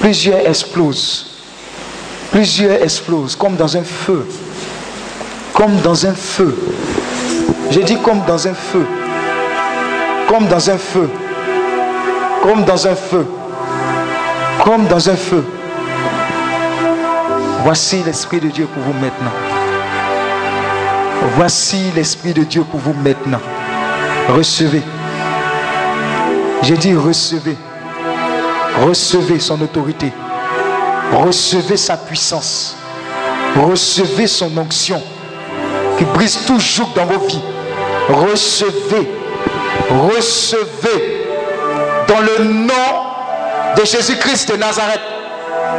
Plusieurs 0.00 0.46
explosent. 0.46 1.26
Plusieurs 2.30 2.82
explosent 2.82 3.36
comme 3.36 3.56
dans 3.56 3.76
un 3.76 3.84
feu. 3.84 4.26
Comme 5.52 5.76
dans 5.80 6.06
un 6.06 6.14
feu. 6.14 6.56
J'ai 7.70 7.84
dit 7.84 7.96
comme 8.02 8.22
dans 8.26 8.46
un 8.46 8.54
feu. 8.54 8.86
Comme 10.28 10.46
dans 10.48 10.70
un 10.70 10.78
feu. 10.78 11.08
Comme 12.42 12.64
dans 12.64 12.86
un 12.86 12.94
feu. 12.94 13.26
Comme 14.64 14.86
dans 14.86 15.08
un 15.08 15.16
feu. 15.16 15.44
Voici 17.62 18.02
l'Esprit 18.04 18.40
de 18.40 18.48
Dieu 18.48 18.66
pour 18.66 18.82
vous 18.82 18.92
maintenant. 18.92 19.32
Voici 21.36 21.90
l'Esprit 21.94 22.34
de 22.34 22.42
Dieu 22.42 22.62
pour 22.70 22.80
vous 22.80 22.92
maintenant. 22.92 23.40
Recevez. 24.28 24.82
J'ai 26.64 26.76
dit 26.78 26.94
recevez. 26.94 27.56
Recevez 28.86 29.38
son 29.38 29.60
autorité. 29.60 30.12
Recevez 31.12 31.76
sa 31.76 31.96
puissance. 31.96 32.76
Recevez 33.56 34.26
son 34.26 34.56
onction 34.56 35.00
qui 35.98 36.04
brise 36.06 36.38
tout 36.46 36.58
joug 36.58 36.88
dans 36.96 37.04
vos 37.04 37.26
vies. 37.26 37.42
Recevez. 38.08 39.10
Recevez. 39.90 41.26
Dans 42.08 42.20
le 42.20 42.44
nom 42.44 42.72
de 43.76 43.84
Jésus-Christ 43.84 44.52
de 44.52 44.56
Nazareth. 44.56 45.00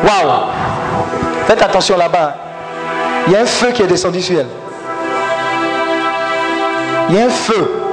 Waouh. 0.04 0.44
Faites 1.48 1.62
attention 1.64 1.98
là-bas. 1.98 2.36
Il 3.28 3.34
y 3.34 3.36
a 3.36 3.42
un 3.42 3.46
feu 3.46 3.72
qui 3.74 3.82
est 3.82 3.88
descendu 3.88 4.22
sur 4.22 4.40
elle. 4.40 4.48
Il 7.10 7.16
y 7.16 7.20
a 7.20 7.26
un 7.26 7.30
feu. 7.30 7.85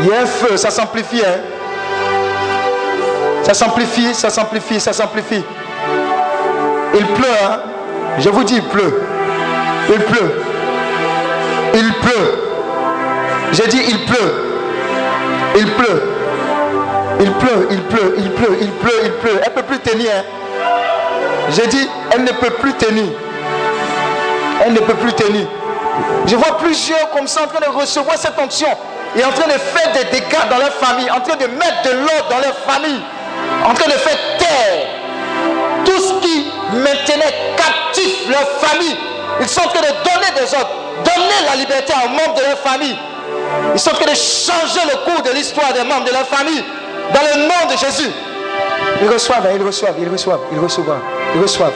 Il 0.00 0.06
y 0.06 0.12
a 0.12 0.22
un 0.22 0.26
feu, 0.26 0.56
ça 0.56 0.70
s'amplifie. 0.70 1.22
Hein? 1.24 1.40
Ça 3.42 3.54
s'amplifie, 3.54 4.14
ça 4.14 4.30
s'amplifie, 4.30 4.80
ça 4.80 4.92
s'amplifie. 4.92 5.42
Il 6.94 7.06
pleut, 7.06 7.26
hein? 7.44 7.58
Je 8.18 8.28
vous 8.28 8.44
dis, 8.44 8.56
il 8.56 8.62
pleut. 8.64 9.02
Il 9.88 10.00
pleut. 10.00 10.42
Il 11.74 11.94
pleut. 11.94 12.38
J'ai 13.52 13.66
dit, 13.68 13.80
il 13.88 14.04
pleut. 14.04 14.34
Il 15.56 15.66
pleut. 15.72 16.02
Il 17.20 17.32
pleut, 17.32 17.66
il 17.70 17.82
pleut, 17.82 18.14
il 18.18 18.30
pleut, 18.30 18.58
il 18.60 18.70
pleut, 18.70 19.00
il 19.04 19.10
pleut. 19.12 19.40
Elle 19.42 19.50
ne 19.50 19.54
peut 19.56 19.62
plus 19.62 19.78
tenir. 19.80 20.10
hein. 20.14 20.22
J'ai 21.50 21.66
dit, 21.66 21.88
elle 22.12 22.22
ne 22.22 22.30
peut 22.32 22.50
plus 22.50 22.72
tenir. 22.74 23.06
Elle 24.64 24.72
ne 24.74 24.78
peut 24.80 24.94
plus 24.94 25.12
tenir. 25.14 25.46
Je 26.26 26.36
vois 26.36 26.58
plusieurs 26.58 27.10
comme 27.10 27.26
ça 27.26 27.42
en 27.42 27.46
train 27.48 27.58
de 27.60 27.76
recevoir 27.76 28.16
cette 28.16 28.38
onction 28.38 28.68
et 29.16 29.24
en 29.24 29.30
train 29.30 29.46
de 29.46 29.58
faire 29.58 29.92
des 29.92 30.04
dégâts 30.10 30.48
dans 30.50 30.58
leur 30.58 30.72
famille, 30.74 31.10
en 31.10 31.20
train 31.20 31.36
de 31.36 31.46
mettre 31.46 31.82
de 31.84 31.90
l'ordre 31.90 32.28
dans 32.30 32.38
leur 32.38 32.56
famille, 32.58 33.00
en 33.64 33.74
train 33.74 33.86
de 33.86 33.96
faire 33.96 34.18
taire 34.38 34.86
tout 35.84 36.00
ce 36.00 36.12
qui 36.20 36.46
maintenait 36.72 37.34
captif 37.56 38.28
leur 38.28 38.46
famille. 38.60 38.96
Ils 39.40 39.48
sont 39.48 39.62
en 39.62 39.68
train 39.68 39.80
de 39.80 39.86
donner 39.86 40.30
des 40.36 40.54
ordres, 40.54 40.70
donner 41.04 41.48
la 41.48 41.56
liberté 41.56 41.92
aux 42.04 42.08
membres 42.08 42.34
de 42.34 42.42
leur 42.42 42.58
famille. 42.58 42.96
Ils 43.74 43.80
sont 43.80 43.90
en 43.90 43.94
train 43.94 44.10
de 44.10 44.16
changer 44.16 44.80
le 44.84 45.10
cours 45.10 45.22
de 45.22 45.30
l'histoire 45.30 45.72
des 45.72 45.84
membres 45.84 46.04
de 46.04 46.12
leur 46.12 46.26
famille 46.26 46.64
dans 47.14 47.22
le 47.22 47.42
nom 47.42 47.72
de 47.72 47.76
Jésus. 47.76 48.10
Ils 49.00 49.08
reçoivent, 49.08 49.46
hein, 49.46 49.54
ils 49.54 49.62
reçoivent, 49.62 49.94
ils 49.98 50.08
reçoivent, 50.08 50.40
ils 50.52 50.58
reçoivent, 50.58 51.00
ils 51.34 51.40
reçoivent. 51.40 51.72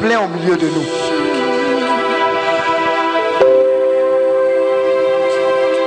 plein 0.00 0.20
au 0.20 0.28
milieu 0.28 0.56
de 0.56 0.66
nous. 0.66 0.84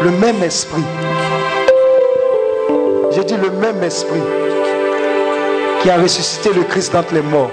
Le 0.01 0.11
même 0.11 0.41
esprit. 0.43 0.83
J'ai 3.11 3.23
dit 3.23 3.35
le 3.35 3.49
même 3.51 3.83
esprit 3.83 4.21
qui 5.81 5.89
a 5.89 5.97
ressuscité 5.97 6.49
le 6.55 6.63
Christ 6.63 6.93
d'entre 6.93 7.13
les 7.13 7.21
morts 7.21 7.51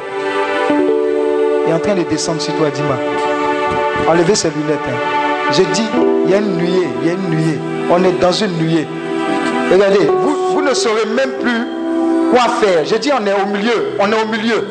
est 1.69 1.73
en 1.73 1.79
train 1.79 1.95
de 1.95 2.03
descendre 2.03 2.41
sur 2.41 2.55
toi, 2.55 2.71
Dima. 2.71 2.97
Enlevez 4.09 4.35
ses 4.35 4.49
lunettes. 4.49 4.79
hein. 4.87 5.51
J'ai 5.53 5.65
dit, 5.67 5.85
il 6.25 6.31
y 6.31 6.35
a 6.35 6.39
une 6.39 6.57
nuée, 6.57 6.89
il 7.03 7.07
y 7.09 7.11
a 7.11 7.13
une 7.15 7.29
nuée. 7.29 7.59
On 7.91 8.03
est 8.05 8.19
dans 8.21 8.33
une 8.33 8.53
nuée. 8.57 8.87
Regardez, 9.71 10.07
vous, 10.07 10.55
vous 10.55 10.63
ne 10.63 10.73
saurez 10.73 11.05
même 11.15 11.33
plus 11.43 11.67
quoi 12.31 12.49
faire. 12.61 12.85
J'ai 12.87 12.99
dit, 12.99 13.11
on 13.13 13.27
est 13.27 13.33
au 13.35 13.47
milieu, 13.47 13.89
on 13.99 14.11
est 14.11 14.23
au 14.23 14.27
milieu. 14.29 14.67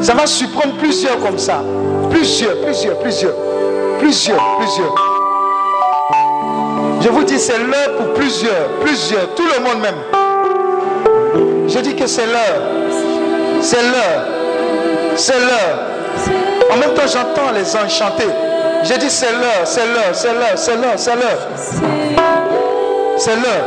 Ça 0.00 0.14
va 0.14 0.26
surprendre 0.26 0.76
plusieurs 0.76 1.18
comme 1.18 1.38
ça. 1.38 1.62
Plusieurs, 2.10 2.60
plusieurs, 2.60 2.98
plusieurs. 2.98 3.34
Plusieurs, 3.98 4.58
plusieurs. 4.58 4.94
Je 7.00 7.08
vous 7.08 7.24
dis, 7.24 7.38
c'est 7.38 7.58
l'heure 7.58 7.96
pour 7.96 8.14
plusieurs, 8.14 8.68
plusieurs, 8.80 9.34
tout 9.34 9.44
le 9.44 9.64
monde 9.64 9.80
même. 9.82 9.94
Je 11.68 11.78
dis 11.80 11.94
que 11.94 12.06
c'est 12.06 12.26
l'heure. 12.26 12.62
C'est 13.60 13.82
l'heure. 13.82 14.26
C'est 15.16 15.38
l'heure. 15.38 15.78
En 16.72 16.76
même 16.76 16.94
temps, 16.94 17.06
j'entends 17.06 17.50
les 17.54 17.76
anges 17.76 17.92
chanter. 17.92 18.28
J'ai 18.84 18.98
dit, 18.98 19.10
c'est 19.10 19.32
l'heure, 19.32 19.64
c'est 19.64 19.86
l'heure, 19.86 20.12
c'est 20.12 20.32
l'heure, 20.32 20.56
c'est 20.56 20.76
l'heure, 20.76 20.96
c'est 20.96 21.16
l'heure. 21.16 21.48
C'est 23.16 23.34
l'heure. 23.34 23.66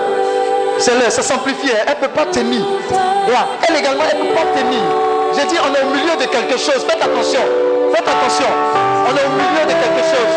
C'est 0.77 0.93
l'heure. 0.93 1.11
Ça 1.11 1.21
s'amplifie. 1.21 1.71
Elle 1.85 1.89
ne 1.89 2.07
peut 2.07 2.07
pas. 2.07 2.25
Là, 2.25 3.47
elle 3.67 3.75
également, 3.75 4.03
elle 4.09 4.17
ne 4.17 4.23
peut 4.23 4.35
pas 4.35 4.59
tenir. 4.59 5.10
J'ai 5.33 5.45
dit, 5.45 5.55
on 5.59 5.73
est 5.73 5.83
au 5.83 5.89
milieu 5.95 6.15
de 6.17 6.25
quelque 6.29 6.57
chose. 6.57 6.83
Faites 6.87 7.01
attention. 7.01 7.41
Faites 7.93 8.07
attention. 8.07 8.47
On 9.07 9.15
est 9.15 9.25
au 9.25 9.31
milieu 9.31 9.63
de 9.65 9.75
quelque 9.83 10.03
chose. 10.11 10.33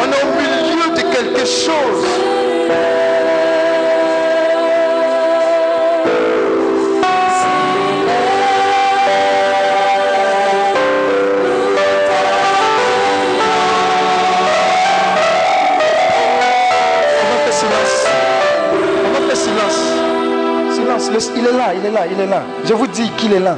On 0.00 0.06
est 0.12 0.22
au 0.22 0.30
milieu 0.40 0.94
de 0.94 1.02
quelque 1.14 1.44
chose. 1.46 2.33
Il 21.72 21.86
est 21.86 21.90
là, 21.90 22.00
il 22.10 22.20
est 22.20 22.26
là. 22.26 22.42
Je 22.64 22.74
vous 22.74 22.86
dis 22.86 23.08
qu'il 23.16 23.32
est 23.32 23.40
là. 23.40 23.56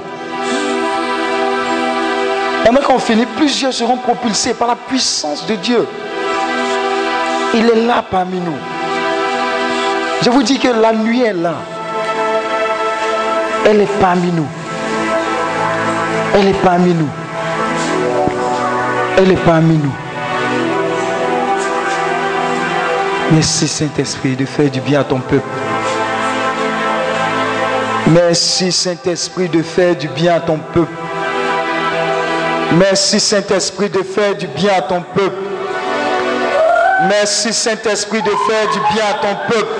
Pendant 2.64 2.80
qu'on 2.80 2.98
finit, 2.98 3.26
plusieurs 3.26 3.72
seront 3.72 3.96
propulsés 3.96 4.54
par 4.54 4.68
la 4.68 4.76
puissance 4.76 5.46
de 5.46 5.54
Dieu. 5.54 5.86
Il 7.54 7.64
est 7.70 7.86
là 7.86 8.04
parmi 8.08 8.38
nous. 8.38 8.56
Je 10.22 10.30
vous 10.30 10.42
dis 10.42 10.58
que 10.58 10.68
la 10.68 10.92
nuit 10.92 11.22
est 11.22 11.32
là. 11.32 11.54
Elle 13.64 13.80
est 13.80 14.00
parmi 14.00 14.30
nous. 14.32 14.46
Elle 16.34 16.48
est 16.48 16.62
parmi 16.62 16.92
nous. 16.92 17.08
Elle 19.16 19.32
est 19.32 19.44
parmi 19.44 19.76
nous. 19.78 19.94
Merci 23.32 23.66
Saint-Esprit 23.66 24.36
de 24.36 24.44
faire 24.44 24.70
du 24.70 24.80
bien 24.80 25.00
à 25.00 25.04
ton 25.04 25.20
peuple. 25.20 25.55
Merci 28.08 28.70
Saint-Esprit 28.70 29.48
de 29.48 29.62
faire 29.62 29.96
du 29.96 30.08
bien 30.08 30.36
à 30.36 30.40
ton 30.40 30.58
peuple. 30.58 30.92
Merci 32.72 33.18
Saint-Esprit 33.18 33.90
de 33.90 34.02
faire 34.02 34.36
du 34.36 34.46
bien 34.46 34.74
à 34.74 34.82
ton 34.82 35.02
peuple. 35.02 35.36
Merci 37.08 37.52
Saint-Esprit 37.52 38.22
de 38.22 38.30
faire 38.30 38.70
du 38.72 38.78
bien 38.94 39.04
à 39.10 39.14
ton 39.14 39.36
peuple. 39.48 39.74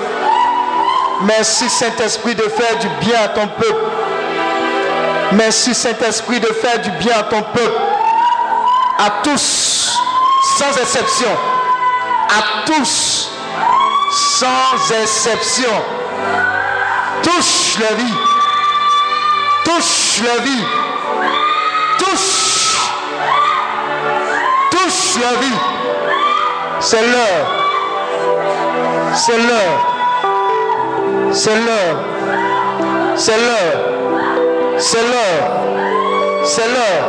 Merci 1.23 1.69
Saint-Esprit 1.69 2.35
de 2.35 2.43
faire 2.43 2.77
du 2.79 2.87
bien 3.05 3.21
à 3.23 3.27
ton 3.29 3.47
peuple. 3.47 3.85
Merci 5.31 5.73
Saint-Esprit 5.73 6.39
de 6.39 6.47
faire 6.47 6.79
du 6.81 6.91
bien 6.91 7.17
à 7.17 7.23
ton 7.23 7.41
peuple. 7.41 7.81
À 8.99 9.21
tous, 9.23 9.99
sans 10.57 10.81
exception. 10.81 11.29
À 12.29 12.65
tous, 12.65 13.31
sans 14.11 14.93
exception. 15.01 15.71
Touche 17.27 17.77
la 17.81 17.93
vie. 17.95 18.13
Touche 19.65 20.21
la 20.23 20.37
vie. 20.43 20.63
Touche. 21.99 22.77
Touche 24.71 25.17
la 25.21 25.33
vie. 25.41 25.59
C'est 26.79 27.01
l'heure. 27.01 27.47
C'est 29.13 29.37
l'heure. 29.37 29.79
C'est 31.33 31.55
l'heure. 31.55 31.99
C'est 33.17 33.37
l'heure. 33.37 33.77
C'est 34.77 34.97
l'heure. 34.97 35.37
C'est 36.39 36.67
l'heure. 36.69 37.03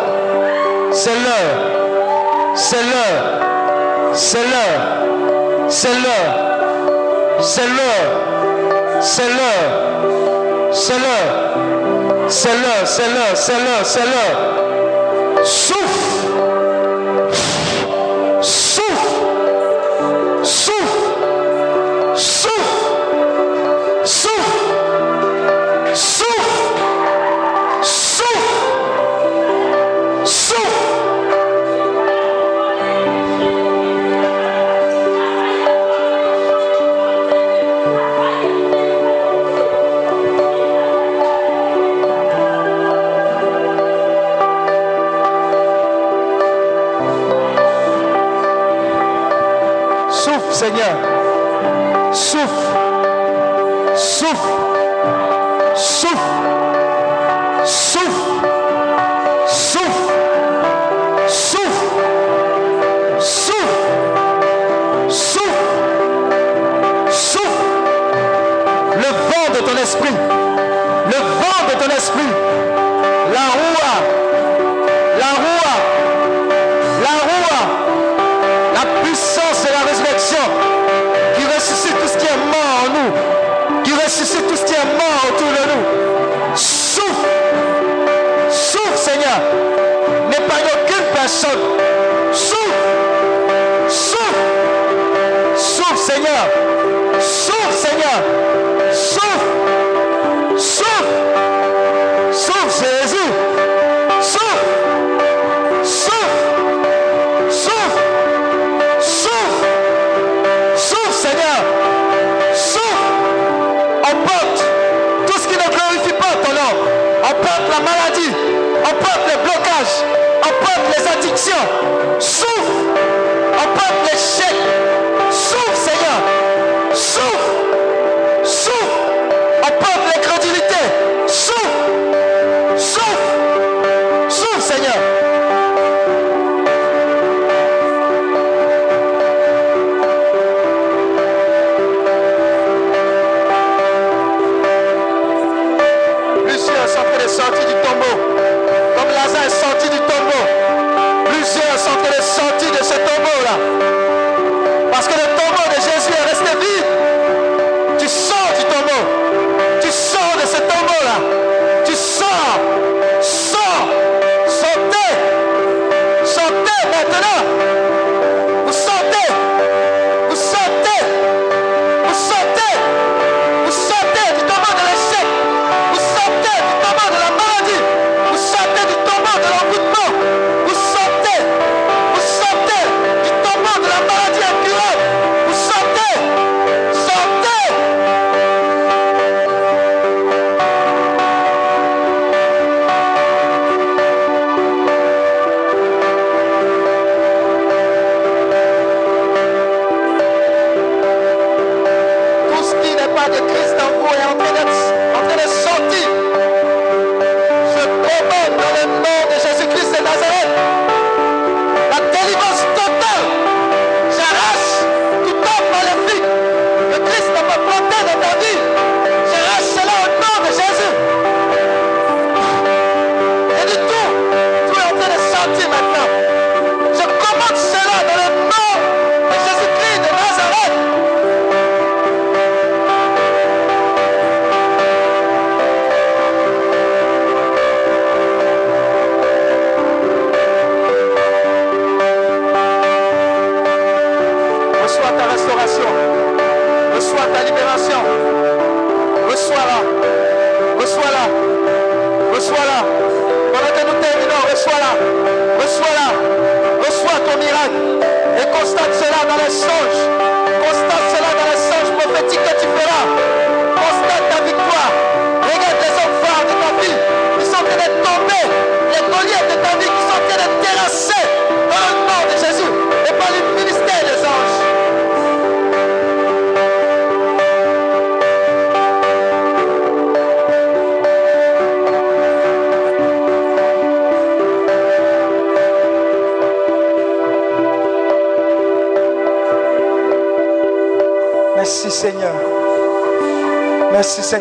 C'est 0.92 1.14
l'heure. 1.14 1.68
C'est 2.54 2.82
l'heure. 2.82 3.28
C'est 4.14 4.44
l'heure. 4.50 4.88
C'est 5.68 5.94
l'heure. 5.94 6.32
C'est 7.40 7.68
l'heure. 7.68 9.00
C'est 9.00 9.28
l'heure. 9.28 9.87
C'est 10.72 10.98
l'heure. 10.98 12.28
C'est 12.28 12.48
l'heure. 12.48 13.84
C'est. 13.84 15.44
Souffle. 15.44 16.17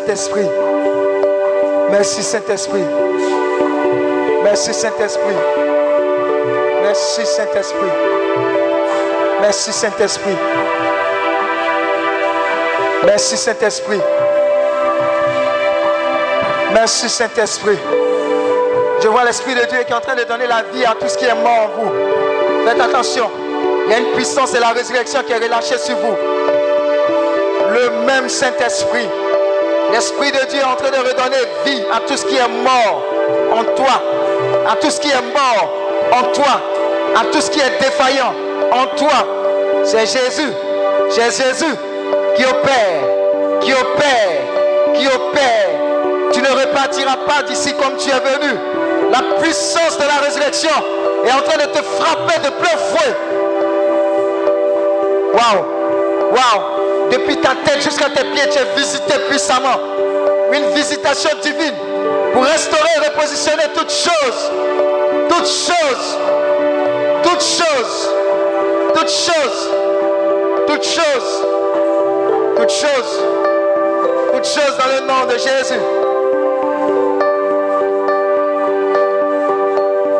Saint-Esprit. 0.08 0.48
Merci 1.90 2.22
Saint-Esprit. 2.22 2.84
Merci 4.42 4.72
Saint-Esprit. 4.72 5.34
Merci 6.82 7.26
Saint-Esprit. 7.26 7.90
Merci 9.42 9.70
Saint-Esprit. 9.70 10.36
Merci 13.04 13.36
Saint-Esprit. 13.36 14.00
Merci 16.72 17.08
Saint-Esprit. 17.10 17.78
Je 19.02 19.08
vois 19.08 19.24
l'Esprit 19.24 19.54
de 19.54 19.64
Dieu 19.66 19.82
qui 19.84 19.92
est 19.92 19.94
en 19.94 20.00
train 20.00 20.16
de 20.16 20.24
donner 20.24 20.46
la 20.46 20.62
vie 20.72 20.86
à 20.86 20.94
tout 20.98 21.06
ce 21.06 21.18
qui 21.18 21.26
est 21.26 21.34
mort 21.34 21.64
en 21.64 21.82
vous. 21.82 22.66
Faites 22.66 22.80
attention. 22.80 23.30
Il 23.84 23.92
y 23.92 23.94
a 23.94 23.98
une 23.98 24.12
puissance 24.14 24.52
de 24.52 24.58
la 24.58 24.68
résurrection 24.70 25.22
qui 25.26 25.32
est 25.32 25.38
relâchée 25.38 25.76
sur 25.76 25.96
vous. 25.96 26.16
Le 27.74 28.06
même 28.06 28.30
Saint-Esprit. 28.30 29.06
L'Esprit 29.92 30.30
de 30.32 30.44
Dieu 30.50 30.60
est 30.60 30.64
en 30.64 30.76
train 30.76 30.90
de 30.90 30.96
redonner 30.96 31.36
vie 31.64 31.82
à 31.92 32.00
tout 32.00 32.16
ce 32.16 32.24
qui 32.26 32.36
est 32.36 32.48
mort 32.48 33.02
en 33.52 33.64
toi. 33.74 34.02
À 34.70 34.76
tout 34.76 34.90
ce 34.90 35.00
qui 35.00 35.08
est 35.08 35.22
mort 35.34 35.72
en 36.12 36.22
toi. 36.32 36.60
À 37.16 37.24
tout 37.32 37.40
ce 37.40 37.50
qui 37.50 37.60
est 37.60 37.78
défaillant 37.80 38.34
en 38.72 38.86
toi. 38.96 39.26
C'est 39.84 40.06
Jésus. 40.06 40.52
C'est 41.10 41.30
Jésus 41.30 41.74
qui 42.36 42.44
opère. 42.44 43.60
Qui 43.60 43.72
opère. 43.72 44.94
Qui 44.94 45.06
opère. 45.06 45.68
Tu 46.32 46.42
ne 46.42 46.48
repartiras 46.48 47.16
pas 47.26 47.42
d'ici 47.48 47.72
comme 47.74 47.96
tu 47.96 48.10
es 48.10 48.20
venu. 48.20 48.58
La 49.10 49.40
puissance 49.40 49.96
de 49.96 50.04
la 50.04 50.26
résurrection 50.26 50.70
est 51.24 51.32
en 51.32 51.40
train 51.40 51.56
de 51.56 51.72
te 51.72 51.82
frapper 51.82 52.38
de 52.40 52.50
plein 52.50 52.76
fouet. 52.76 53.16
Waouh. 55.32 55.64
Waouh. 56.32 56.77
Depuis 57.10 57.36
ta 57.36 57.54
tête 57.64 57.82
jusqu'à 57.82 58.10
tes 58.10 58.24
pieds, 58.24 58.48
tu 58.50 58.58
es 58.58 58.76
visité 58.76 59.14
puissamment. 59.28 59.78
Une 60.52 60.74
visitation 60.74 61.30
divine 61.42 61.74
pour 62.32 62.44
restaurer 62.44 62.88
et 62.96 63.08
repositionner 63.08 63.64
toutes 63.74 63.90
choses. 63.90 64.52
Toutes 65.28 65.46
choses. 65.46 66.18
Toutes 67.22 67.40
choses. 67.40 68.10
Toutes 68.94 69.08
choses. 69.08 69.70
Toutes 70.66 70.84
choses. 70.84 71.46
Toutes 72.56 72.70
choses. 72.70 73.24
Toutes 74.32 74.46
choses 74.46 74.76
dans 74.78 74.86
le 74.94 75.06
nom 75.06 75.26
de 75.26 75.38
Jésus. 75.38 75.80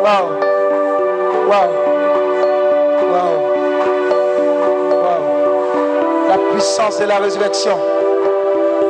Waouh. 0.03 0.29
Waouh. 1.49 1.78
De 6.97 7.05
la 7.05 7.17
résurrection. 7.17 7.77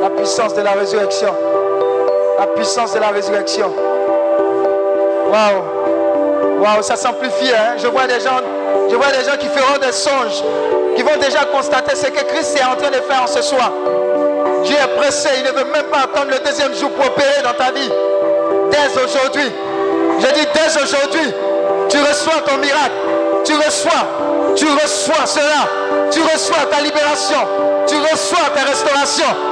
La 0.00 0.08
puissance 0.10 0.54
de 0.54 0.62
la 0.62 0.72
résurrection. 0.72 1.34
La 2.38 2.46
puissance 2.46 2.94
de 2.94 2.98
la 2.98 3.08
résurrection. 3.08 3.70
Waouh. 5.30 6.62
Waouh, 6.62 6.82
ça 6.82 6.96
s'amplifie. 6.96 7.52
Hein? 7.52 7.76
Je 7.76 7.86
vois 7.88 8.06
des 8.06 8.20
gens, 8.20 8.40
je 8.88 8.96
vois 8.96 9.08
des 9.08 9.24
gens 9.24 9.36
qui 9.38 9.48
feront 9.48 9.78
des 9.78 9.92
songes, 9.92 10.42
qui 10.96 11.02
vont 11.02 11.18
déjà 11.20 11.44
constater 11.52 11.94
ce 11.94 12.06
que 12.06 12.24
Christ 12.24 12.56
est 12.56 12.64
en 12.64 12.76
train 12.76 12.90
de 12.90 13.02
faire 13.02 13.28
ce 13.28 13.42
soir. 13.42 13.70
Dieu 14.64 14.76
est 14.76 14.96
pressé, 14.96 15.28
il 15.38 15.44
ne 15.44 15.50
veut 15.50 15.70
même 15.70 15.86
pas 15.92 16.04
attendre 16.04 16.30
le 16.30 16.38
deuxième 16.38 16.74
jour 16.74 16.90
pour 16.90 17.06
opérer 17.06 17.42
dans 17.42 17.52
ta 17.52 17.70
vie. 17.70 17.90
Dès 18.70 19.02
aujourd'hui, 19.02 19.52
je 20.20 20.26
dis 20.26 20.46
dès 20.54 20.82
aujourd'hui, 20.82 21.34
tu 21.90 21.98
reçois 21.98 22.40
ton 22.46 22.56
miracle. 22.56 22.94
Tu 23.44 23.54
reçois, 23.54 24.06
tu 24.56 24.66
reçois 24.66 25.26
cela. 25.26 25.68
Tu 26.10 26.20
reçois 26.22 26.66
ta 26.70 26.80
libération. 26.80 27.69
Tu 27.86 27.96
reçois 27.96 28.50
ta 28.54 28.64
restauration. 28.64 29.49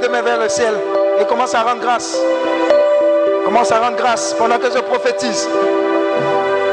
Les 0.00 0.08
deux 0.08 0.22
vers 0.22 0.38
le 0.38 0.48
ciel 0.48 0.74
et 1.20 1.24
commence 1.24 1.54
à 1.54 1.62
rendre 1.62 1.80
grâce. 1.80 2.16
Commence 3.44 3.72
à 3.72 3.78
rendre 3.78 3.96
grâce 3.96 4.34
pendant 4.34 4.58
que 4.58 4.66
je 4.66 4.78
prophétise. 4.80 5.48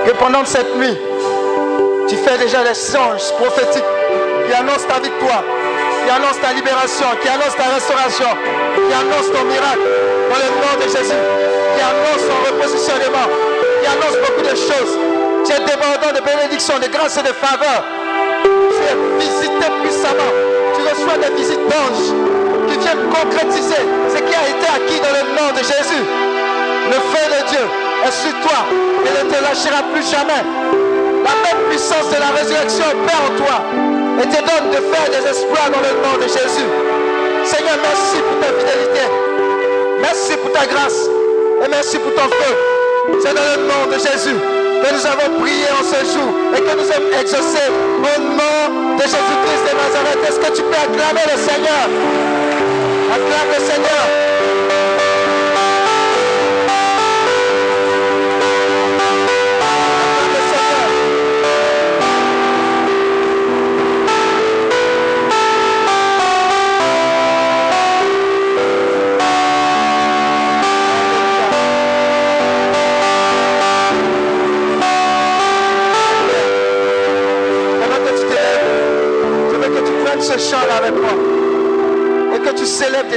Que 0.05 0.11
pendant 0.19 0.45
cette 0.45 0.75
nuit, 0.75 0.97
tu 2.07 2.17
fais 2.17 2.37
déjà 2.37 2.63
les 2.63 2.73
songes 2.73 3.31
prophétiques 3.39 3.83
qui 4.45 4.53
annoncent 4.53 4.87
ta 4.87 4.99
victoire, 4.99 5.43
qui 6.03 6.09
annoncent 6.11 6.41
ta 6.41 6.53
libération, 6.53 7.07
qui 7.21 7.29
annoncent 7.29 7.57
ta 7.57 7.73
restauration, 7.73 8.29
qui 8.75 8.93
annoncent 8.93 9.31
ton 9.33 9.45
miracle 9.45 9.87
dans 10.29 10.39
le 10.41 10.49
nom 10.61 10.85
de 10.85 10.89
Jésus, 10.89 11.21
qui 11.75 11.81
annoncent 11.81 12.27
ton 12.29 12.51
repositionnement, 12.51 13.27
qui 13.81 13.87
annoncent 13.87 14.21
beaucoup 14.21 14.43
de 14.43 14.55
choses. 14.55 14.93
Tu 15.45 15.51
es 15.53 15.59
débordant 15.59 16.13
de 16.13 16.23
bénédictions, 16.23 16.77
de 16.79 16.87
grâces 16.87 17.17
et 17.17 17.23
de 17.23 17.33
faveurs. 17.33 17.85
Tu 18.43 18.83
es 18.85 19.19
visité 19.19 19.65
puissamment. 19.81 20.31
Tu 20.75 20.81
reçois 20.81 21.17
des 21.17 21.35
visites 21.35 21.67
d'anges 21.67 22.24
viennent 22.77 23.09
concrétiser 23.09 23.83
ce 24.09 24.19
qui 24.19 24.35
a 24.35 24.45
été 24.49 24.67
acquis 24.67 24.99
dans 24.99 25.13
le 25.15 25.23
nom 25.35 25.49
de 25.53 25.63
Jésus. 25.63 26.03
Le 26.91 26.99
feu 27.11 27.25
de 27.31 27.41
Dieu 27.49 27.65
est 28.05 28.11
sur 28.11 28.35
toi 28.41 28.59
et 29.05 29.11
ne 29.11 29.29
te 29.29 29.37
lâchera 29.41 29.81
plus 29.93 30.05
jamais. 30.05 30.43
La 31.25 31.35
même 31.41 31.61
puissance 31.69 32.09
de 32.13 32.19
la 32.19 32.29
résurrection 32.37 32.85
opère 32.85 33.21
en 33.25 33.33
toi 33.41 33.57
et 34.21 34.27
te 34.29 34.39
donne 34.39 34.69
de 34.71 34.81
faire 34.93 35.07
des 35.09 35.27
exploits 35.27 35.69
dans 35.73 35.81
le 35.81 35.93
nom 36.03 36.15
de 36.21 36.27
Jésus. 36.27 36.69
Seigneur, 37.45 37.77
merci 37.81 38.17
pour 38.21 38.37
ta 38.41 38.49
fidélité. 38.53 39.05
Merci 40.01 40.37
pour 40.37 40.51
ta 40.51 40.65
grâce 40.65 41.09
et 41.63 41.69
merci 41.69 41.97
pour 41.97 42.13
ton 42.13 42.29
feu. 42.29 42.53
C'est 43.21 43.33
dans 43.33 43.49
le 43.55 43.67
nom 43.67 43.81
de 43.89 43.97
Jésus 43.97 44.35
que 44.35 44.93
nous 44.93 45.05
avons 45.05 45.41
prié 45.41 45.65
en 45.71 45.83
ce 45.83 46.05
jour 46.13 46.29
et 46.55 46.61
que 46.61 46.73
nous 46.77 46.85
sommes 46.85 47.09
exaucés 47.19 47.69
au 47.69 48.19
nom 48.21 48.95
de 48.97 49.01
Jésus-Christ 49.01 49.63
de 49.65 49.73
Nazareth. 49.77 50.29
Est-ce 50.29 50.39
que 50.39 50.55
tu 50.55 50.61
peux 50.61 50.77
acclamer 50.77 51.25
le 51.25 51.37
Seigneur? 51.41 52.44
Acclame 53.15 53.47
le 53.47 53.65
Seigneur. 53.65 54.24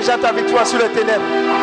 Déjà 0.00 0.16
ta 0.16 0.32
victoire 0.32 0.66
sur 0.66 0.78
le 0.78 0.88
ténèbres. 0.90 1.57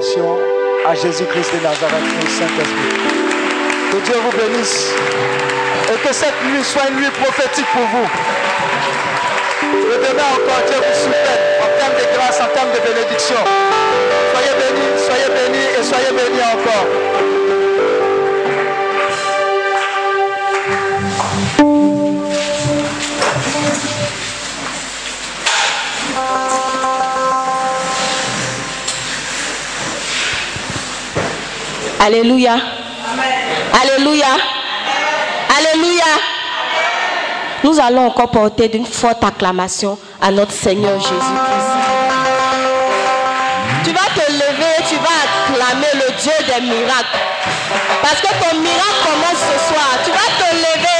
À 0.00 0.94
Jésus-Christ 0.94 1.52
de 1.52 1.60
Nazareth 1.60 2.00
et 2.00 2.24
au 2.24 2.30
Saint-Esprit. 2.30 2.88
Que 3.92 3.98
Dieu 3.98 4.14
vous 4.24 4.32
bénisse 4.32 4.94
et 5.92 6.08
que 6.08 6.14
cette 6.14 6.40
nuit 6.48 6.64
soit 6.64 6.88
une 6.88 6.96
nuit 6.96 7.10
prophétique 7.20 7.66
pour 7.74 7.82
vous. 7.82 8.08
Que 9.60 9.96
demain 10.00 10.30
encore 10.40 10.64
Dieu 10.66 10.76
vous 10.76 10.98
soutienne 11.04 11.44
en 11.60 11.68
termes 11.78 11.96
de 12.00 12.16
grâce, 12.16 12.40
en 12.40 12.48
termes 12.56 12.72
de 12.72 12.80
bénédiction. 12.80 13.44
Soyez 14.32 14.54
bénis, 14.56 14.92
soyez 15.04 15.28
bénis 15.36 15.68
et 15.78 15.84
soyez 15.84 16.12
bénis 16.16 16.29
Alléluia. 32.10 32.56
Alléluia. 33.80 34.26
Alléluia. 35.56 36.10
Nous 37.62 37.78
allons 37.78 38.06
encore 38.06 38.32
porter 38.32 38.66
d'une 38.68 38.84
forte 38.84 39.22
acclamation 39.22 39.96
à 40.20 40.32
notre 40.32 40.50
Seigneur 40.50 40.98
Jésus-Christ. 40.98 41.70
Tu 43.84 43.92
vas 43.92 44.10
te 44.12 44.32
lever, 44.32 44.74
tu 44.88 44.96
vas 44.96 45.54
acclamer 45.54 45.86
le 45.94 46.12
Dieu 46.20 46.32
des 46.48 46.60
miracles. 46.62 47.18
Parce 48.02 48.20
que 48.20 48.26
ton 48.26 48.58
miracle 48.58 49.00
commence 49.04 49.42
ce 49.46 49.72
soir. 49.72 49.90
Tu 50.04 50.10
vas 50.10 50.30
te 50.36 50.52
lever 50.56 50.99